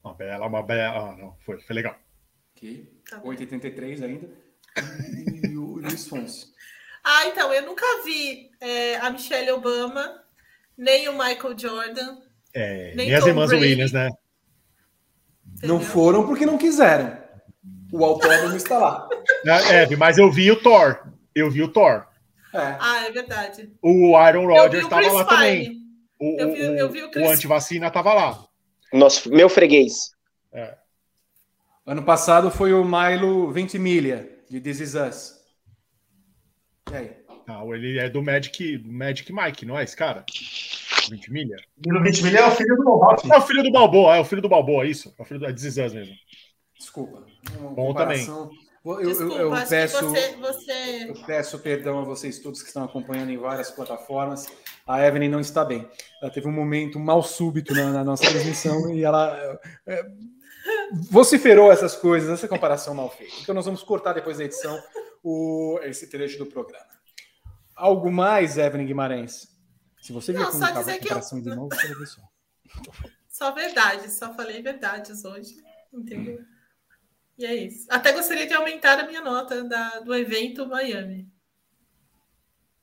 Uma 0.01 0.13
bela, 0.13 0.47
uma 0.47 0.63
bela. 0.63 1.11
Ah, 1.11 1.17
não, 1.17 1.35
foi, 1.45 1.59
foi 1.61 1.75
legal. 1.75 1.99
Que? 2.55 2.89
8,83 3.11 4.03
ainda. 4.03 4.29
E 5.43 5.57
o 5.57 5.79
Luiz 5.79 6.07
Fonsi. 6.07 6.53
Ah, 7.03 7.27
então, 7.27 7.53
eu 7.53 7.65
nunca 7.65 7.85
vi 8.05 8.51
é, 8.61 8.95
a 8.97 9.09
Michelle 9.09 9.51
Obama, 9.51 10.23
nem 10.77 11.09
o 11.09 11.13
Michael 11.13 11.57
Jordan. 11.57 12.21
É, 12.53 12.95
nem, 12.95 13.07
nem 13.07 13.15
as 13.15 13.25
irmãs 13.25 13.51
Williams, 13.51 13.91
né? 13.91 14.09
Não 15.63 15.81
foram 15.81 16.25
porque 16.25 16.45
não 16.45 16.57
quiseram. 16.57 17.17
O 17.91 18.03
autódromo 18.03 18.55
está 18.55 18.77
lá. 18.77 19.09
É, 19.45 19.95
mas 19.95 20.17
eu 20.17 20.31
vi 20.31 20.51
o 20.51 20.61
Thor. 20.61 20.99
Eu 21.33 21.49
vi 21.51 21.61
o 21.61 21.67
Thor. 21.67 22.05
É. 22.53 22.77
Ah, 22.79 23.05
é 23.05 23.11
verdade. 23.11 23.71
O 23.81 24.15
Aaron 24.15 24.47
Rodgers 24.47 24.83
estava 24.83 25.11
lá 25.11 25.25
também. 25.25 25.77
O, 26.19 26.39
eu 26.39 26.51
vi, 26.51 26.61
eu 26.61 26.89
vi 26.89 27.03
o, 27.03 27.11
o 27.25 27.29
antivacina 27.29 27.87
estava 27.87 28.13
lá. 28.13 28.43
Nosso, 28.91 29.29
meu 29.29 29.49
freguês. 29.49 30.11
É. 30.51 30.75
Ano 31.85 32.03
passado 32.03 32.49
foi 32.49 32.73
o 32.73 32.83
Milo 32.83 33.51
Ventimiglia, 33.51 34.41
de 34.49 34.59
This 34.59 34.79
Is 34.79 34.95
Us. 34.95 35.37
E 36.91 36.95
aí? 36.95 37.11
Não, 37.47 37.73
ele 37.73 37.97
é 37.97 38.09
do 38.09 38.21
Magic, 38.21 38.77
Magic 38.85 39.31
Mike, 39.31 39.65
não 39.65 39.79
é 39.79 39.83
esse 39.83 39.95
cara? 39.95 40.25
Ventimiglia? 41.09 41.55
O 41.85 42.03
Ventimiglia 42.03 42.41
é 42.41 42.47
o 42.47 42.51
filho 42.51 42.75
do 42.75 42.83
Balboa. 42.83 43.15
É 43.31 43.37
o 43.37 43.41
filho 43.41 43.63
do 43.63 43.71
Balboa, 43.71 44.15
é 44.17 44.19
o 44.19 44.25
filho 44.25 44.41
do 44.41 44.49
Balboa, 44.49 44.85
isso. 44.85 45.13
É 45.17 45.21
o 45.21 45.25
filho 45.25 45.39
do 45.39 45.53
This 45.53 45.63
Is 45.63 45.77
Us 45.77 45.93
mesmo. 45.93 46.15
Desculpa. 46.77 47.25
Bom 47.73 47.93
também. 47.93 48.25
Eu, 48.93 49.07
Desculpa, 49.07 49.35
eu, 49.35 49.53
eu 49.53 49.67
peço, 49.67 50.05
você, 50.05 50.35
você... 50.35 51.09
eu 51.09 51.25
peço 51.25 51.59
perdão 51.59 51.99
a 51.99 52.03
vocês 52.03 52.39
todos 52.39 52.61
que 52.61 52.69
estão 52.69 52.83
acompanhando 52.83 53.31
em 53.31 53.37
várias 53.37 53.69
plataformas. 53.69 54.47
A 54.85 55.05
Evelyn 55.05 55.29
não 55.29 55.41
está 55.41 55.65
bem. 55.65 55.89
Ela 56.21 56.31
teve 56.31 56.47
um 56.47 56.51
momento 56.51 56.97
mal 56.99 57.21
súbito 57.21 57.73
na, 57.73 57.91
na 57.91 58.03
nossa 58.03 58.23
transmissão 58.29 58.93
e 58.93 59.03
ela 59.03 59.59
é, 59.85 60.05
vociferou 61.11 61.71
essas 61.71 61.95
coisas, 61.95 62.29
essa 62.29 62.47
comparação 62.47 62.95
mal 62.95 63.09
feita. 63.09 63.33
Então 63.41 63.53
nós 63.53 63.65
vamos 63.65 63.83
cortar 63.83 64.13
depois 64.13 64.37
da 64.37 64.45
edição 64.45 64.81
o, 65.23 65.79
esse 65.83 66.07
trecho 66.07 66.37
do 66.37 66.45
programa. 66.45 66.87
Algo 67.75 68.11
mais, 68.11 68.57
Evelyn 68.57 68.87
Guimarães? 68.87 69.49
Se 70.01 70.13
você 70.13 70.31
vier 70.31 70.49
com 70.49 70.63
a 70.63 70.83
comparação 70.99 71.39
eu... 71.39 71.43
de 71.43 71.49
novo, 71.49 71.69
você 71.75 71.87
vai 71.87 71.97
ver 71.97 72.07
só. 72.07 72.21
Só 73.27 73.51
verdade, 73.51 74.11
só 74.11 74.33
falei 74.33 74.61
verdades 74.61 75.23
hoje, 75.25 75.57
entendeu? 75.93 76.39
E 77.37 77.45
é 77.45 77.55
isso. 77.55 77.85
Até 77.89 78.11
gostaria 78.13 78.47
de 78.47 78.53
aumentar 78.53 78.99
a 78.99 79.05
minha 79.05 79.21
nota 79.21 79.63
da, 79.63 79.99
do 79.99 80.13
evento 80.15 80.67
Miami. 80.67 81.31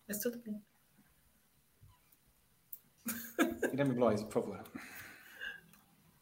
Mas 0.07 0.19
tudo 0.19 0.39
bem. 0.39 0.63
Guilherme 3.71 3.95
Blois, 3.95 4.23
por 4.23 4.33
favor. 4.33 4.63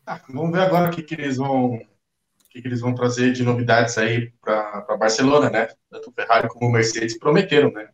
Ah, 0.06 0.20
vamos 0.30 0.52
ver 0.52 0.62
agora 0.62 0.90
o 0.90 0.94
que, 0.94 1.02
que 1.02 1.14
eles 1.14 1.36
vão 1.36 1.74
o 1.74 2.48
que, 2.48 2.60
que 2.60 2.68
eles 2.68 2.80
vão 2.80 2.94
trazer 2.94 3.32
de 3.32 3.42
novidades 3.42 3.96
aí 3.96 4.30
para 4.40 4.96
Barcelona, 4.98 5.48
né? 5.48 5.68
Tanto 5.90 6.10
o 6.10 6.12
Ferrari 6.12 6.48
como 6.48 6.68
o 6.68 6.72
Mercedes 6.72 7.18
prometeram, 7.18 7.70
né? 7.72 7.90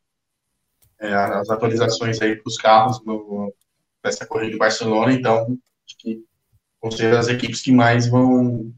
É, 1.00 1.14
as 1.14 1.48
atualizações 1.48 2.20
aí 2.20 2.34
para 2.34 2.48
os 2.48 2.56
carros 2.56 3.00
nessa 4.02 4.26
corrida 4.26 4.52
de 4.52 4.58
Barcelona, 4.58 5.12
então 5.12 5.56
acho 5.86 5.96
que 5.96 6.24
vão 6.82 6.90
ser 6.90 7.16
as 7.16 7.28
equipes 7.28 7.62
que 7.62 7.70
mais 7.70 8.08
vão 8.08 8.74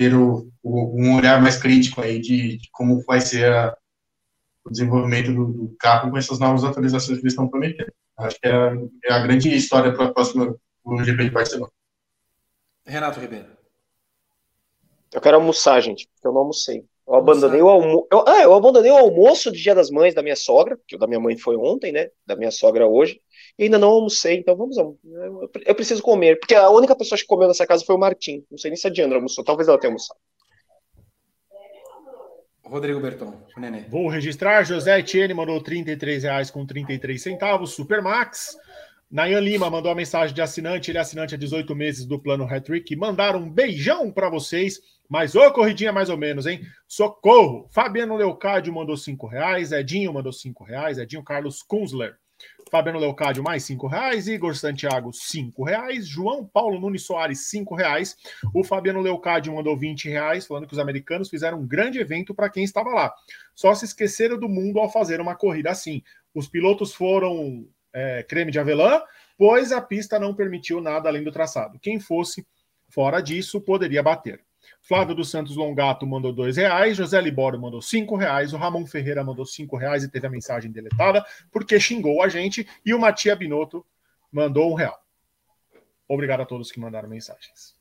ter 0.00 0.14
o, 0.14 0.50
o, 0.62 0.98
um 0.98 1.14
olhar 1.14 1.42
mais 1.42 1.58
crítico 1.58 2.00
aí 2.00 2.18
de, 2.18 2.56
de 2.56 2.70
como 2.72 3.04
vai 3.04 3.20
ser 3.20 3.52
a, 3.52 3.76
o 4.64 4.70
desenvolvimento 4.70 5.30
do, 5.30 5.52
do, 5.52 5.76
carro 5.78 6.10
com 6.10 6.16
essas 6.16 6.38
novas 6.38 6.64
atualizações 6.64 7.18
que 7.18 7.22
eles 7.22 7.34
estão 7.34 7.46
prometendo. 7.46 7.92
Acho 8.16 8.40
que 8.40 8.48
é 8.48 8.50
a, 8.50 8.72
é 9.04 9.12
a 9.12 9.18
grande 9.18 9.54
história 9.54 9.92
para 9.92 10.06
a 10.06 10.14
próxima 10.14 10.56
o 10.82 11.04
GP 11.04 11.24
de 11.24 11.30
Barcelona. 11.30 11.70
Renato 12.86 13.20
Ribeiro. 13.20 13.48
Eu 15.12 15.20
quero 15.20 15.36
almoçar, 15.36 15.78
gente, 15.82 16.08
porque 16.08 16.26
eu 16.26 16.32
não 16.32 16.40
almocei. 16.40 16.88
Eu 17.10 17.16
abandonei 17.16 17.60
o 17.60 17.68
almoço. 17.68 18.06
Ah, 18.24 18.42
eu 18.42 18.54
abandonei 18.54 18.92
o 18.92 18.96
almoço 18.96 19.50
de 19.50 19.60
Dia 19.60 19.74
das 19.74 19.90
Mães 19.90 20.14
da 20.14 20.22
minha 20.22 20.36
sogra, 20.36 20.78
que 20.86 20.94
o 20.94 20.98
da 20.98 21.08
minha 21.08 21.18
mãe 21.18 21.36
foi 21.36 21.56
ontem, 21.56 21.90
né? 21.90 22.08
Da 22.24 22.36
minha 22.36 22.52
sogra 22.52 22.86
hoje 22.86 23.20
e 23.58 23.64
ainda 23.64 23.78
não 23.78 23.88
almocei, 23.88 24.38
então 24.38 24.56
vamos. 24.56 24.76
Eu 24.76 25.74
preciso 25.74 26.02
comer, 26.02 26.38
porque 26.38 26.54
a 26.54 26.70
única 26.70 26.96
pessoa 26.96 27.18
que 27.18 27.26
comeu 27.26 27.48
nessa 27.48 27.66
casa 27.66 27.84
foi 27.84 27.94
o 27.94 27.98
Martim. 27.98 28.44
Não 28.50 28.56
sei 28.56 28.70
nem 28.70 28.76
se 28.76 28.86
a 28.86 28.90
Diandra 28.90 29.18
almoçou, 29.18 29.44
talvez 29.44 29.68
ela 29.68 29.78
tenha 29.78 29.90
almoçado. 29.90 30.18
Rodrigo 32.64 33.00
Berton, 33.00 33.34
nenê. 33.56 33.82
Vou 33.88 34.08
registrar, 34.08 34.62
José 34.62 35.00
Etienne 35.00 35.34
mandou 35.34 35.58
R$ 35.58 36.18
reais 36.22 36.50
com 36.50 36.64
33 36.64 37.20
centavos, 37.20 37.72
Supermax. 37.72 38.56
Nayan 39.10 39.40
Lima 39.40 39.68
mandou 39.68 39.90
a 39.90 39.94
mensagem 39.94 40.34
de 40.34 40.40
assinante, 40.40 40.90
ele 40.90 40.98
é 40.98 41.00
assinante 41.00 41.34
há 41.34 41.38
18 41.38 41.74
meses 41.74 42.06
do 42.06 42.18
plano 42.18 42.44
Hattrick. 42.44 42.94
Mandaram 42.94 43.40
um 43.40 43.50
beijão 43.50 44.12
para 44.12 44.30
vocês, 44.30 44.80
mas 45.08 45.34
ô 45.34 45.50
corridinha 45.52 45.92
mais 45.92 46.08
ou 46.08 46.16
menos, 46.16 46.46
hein? 46.46 46.60
Socorro! 46.86 47.66
Fabiano 47.70 48.16
Leocádio 48.16 48.72
mandou 48.72 48.96
5 48.96 49.26
reais, 49.26 49.72
Edinho 49.72 50.12
mandou 50.12 50.32
5 50.32 50.62
reais, 50.62 50.98
Edinho 50.98 51.24
Carlos 51.24 51.62
Kunzler 51.62 52.16
Fabiano 52.70 52.98
Leocádio, 52.98 53.42
mais 53.42 53.64
cinco 53.64 53.86
reais. 53.86 54.28
Igor 54.28 54.54
Santiago, 54.54 55.12
cinco 55.12 55.64
reais. 55.64 56.06
João 56.06 56.46
Paulo 56.46 56.80
Nunes 56.80 57.04
Soares, 57.04 57.48
cinco 57.48 57.74
reais. 57.74 58.16
O 58.54 58.62
Fabiano 58.62 59.00
Leocádio 59.00 59.54
mandou 59.54 59.76
20 59.76 60.08
reais, 60.08 60.46
falando 60.46 60.66
que 60.66 60.72
os 60.72 60.78
americanos 60.78 61.28
fizeram 61.28 61.58
um 61.58 61.66
grande 61.66 61.98
evento 61.98 62.34
para 62.34 62.48
quem 62.48 62.62
estava 62.62 62.90
lá. 62.90 63.12
Só 63.54 63.74
se 63.74 63.84
esqueceram 63.84 64.38
do 64.38 64.48
mundo 64.48 64.78
ao 64.78 64.90
fazer 64.90 65.20
uma 65.20 65.34
corrida 65.34 65.70
assim. 65.70 66.02
Os 66.34 66.48
pilotos 66.48 66.94
foram 66.94 67.66
é, 67.92 68.22
creme 68.22 68.50
de 68.50 68.58
avelã, 68.58 69.02
pois 69.36 69.72
a 69.72 69.80
pista 69.80 70.18
não 70.18 70.34
permitiu 70.34 70.80
nada 70.80 71.08
além 71.08 71.22
do 71.22 71.32
traçado. 71.32 71.78
Quem 71.78 71.98
fosse 71.98 72.46
fora 72.88 73.20
disso 73.20 73.60
poderia 73.60 74.02
bater. 74.02 74.40
Flávio 74.82 75.14
dos 75.14 75.30
Santos 75.30 75.56
Longato 75.56 76.06
mandou 76.06 76.32
dois 76.32 76.56
reais, 76.56 76.96
José 76.96 77.20
Libório 77.20 77.60
mandou 77.60 77.82
cinco 77.82 78.16
reais, 78.16 78.52
o 78.52 78.56
Ramon 78.56 78.86
Ferreira 78.86 79.22
mandou 79.22 79.44
cinco 79.44 79.76
reais 79.76 80.02
e 80.02 80.10
teve 80.10 80.26
a 80.26 80.30
mensagem 80.30 80.70
deletada 80.70 81.24
porque 81.50 81.78
xingou 81.78 82.22
a 82.22 82.28
gente, 82.28 82.66
e 82.84 82.94
o 82.94 82.98
Matia 82.98 83.36
Binotto 83.36 83.84
mandou 84.32 84.70
um 84.70 84.74
real. 84.74 84.98
Obrigado 86.08 86.40
a 86.40 86.46
todos 86.46 86.72
que 86.72 86.80
mandaram 86.80 87.08
mensagens. 87.08 87.74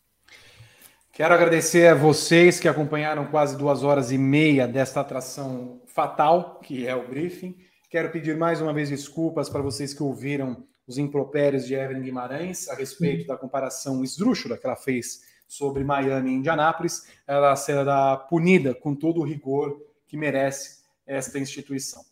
Quero 1.11 1.33
agradecer 1.33 1.87
a 1.87 1.95
vocês 1.95 2.59
que 2.59 2.67
acompanharam 2.67 3.25
quase 3.25 3.57
duas 3.57 3.83
horas 3.83 4.11
e 4.11 4.17
meia 4.17 4.67
desta 4.67 5.01
atração 5.01 5.81
fatal, 5.87 6.59
que 6.63 6.87
é 6.87 6.95
o 6.95 7.07
briefing. 7.07 7.57
Quero 7.89 8.11
pedir 8.11 8.37
mais 8.37 8.61
uma 8.61 8.71
vez 8.71 8.89
desculpas 8.89 9.49
para 9.49 9.63
vocês 9.63 9.95
que 9.95 10.03
ouviram 10.03 10.63
os 10.85 10.99
impropérios 10.99 11.65
de 11.65 11.73
Evelyn 11.73 12.03
Guimarães 12.03 12.69
a 12.69 12.75
respeito 12.75 13.25
da 13.25 13.35
comparação 13.35 14.03
esdrúxula 14.03 14.59
que 14.59 14.65
ela 14.67 14.75
fez 14.75 15.21
sobre 15.47 15.83
Miami 15.83 16.29
e 16.29 16.33
Indianápolis, 16.35 17.07
ela 17.25 17.55
será 17.55 18.15
punida 18.15 18.75
com 18.75 18.93
todo 18.93 19.19
o 19.19 19.23
rigor 19.23 19.81
que 20.07 20.15
merece 20.15 20.83
esta 21.03 21.39
instituição. 21.39 22.03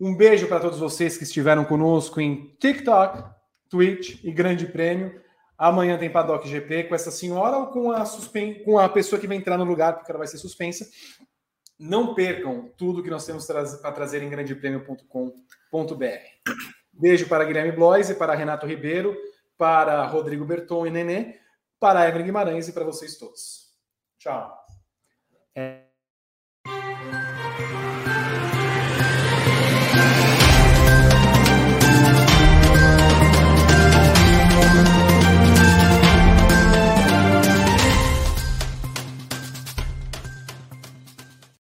Um 0.00 0.12
beijo 0.12 0.48
para 0.48 0.58
todos 0.58 0.80
vocês 0.80 1.16
que 1.16 1.22
estiveram 1.22 1.64
conosco 1.64 2.20
em 2.20 2.56
TikTok, 2.58 3.22
Twitch 3.70 4.24
e 4.24 4.32
Grande 4.32 4.66
Prêmio. 4.66 5.20
Amanhã 5.56 5.96
tem 5.96 6.10
Paddock 6.10 6.48
GP 6.48 6.84
com 6.84 6.96
essa 6.96 7.12
senhora 7.12 7.58
ou 7.58 7.68
com 7.68 7.92
a, 7.92 8.04
suspen... 8.04 8.64
com 8.64 8.76
a 8.76 8.88
pessoa 8.88 9.20
que 9.20 9.28
vai 9.28 9.36
entrar 9.36 9.56
no 9.56 9.64
lugar, 9.64 9.94
porque 9.94 10.10
ela 10.10 10.18
vai 10.18 10.26
ser 10.26 10.38
suspensa. 10.38 10.84
Não 11.78 12.14
percam 12.14 12.72
tudo 12.76 13.02
que 13.02 13.10
nós 13.10 13.26
temos 13.26 13.46
para 13.46 13.92
trazer 13.92 14.22
em 14.22 14.30
grandepremio.com.br. 14.30 16.04
Beijo 16.92 17.28
para 17.28 17.44
Guilherme 17.44 17.72
Blois 17.72 18.08
e 18.08 18.14
para 18.14 18.34
Renato 18.34 18.66
Ribeiro, 18.66 19.14
para 19.58 20.06
Rodrigo 20.06 20.44
Berton 20.44 20.86
e 20.86 20.90
Nenê, 20.90 21.38
para 21.78 22.08
Evelyn 22.08 22.24
Guimarães 22.24 22.68
e 22.68 22.72
para 22.72 22.84
vocês 22.84 23.18
todos. 23.18 23.74
Tchau. 24.18 24.58
É... 25.54 25.86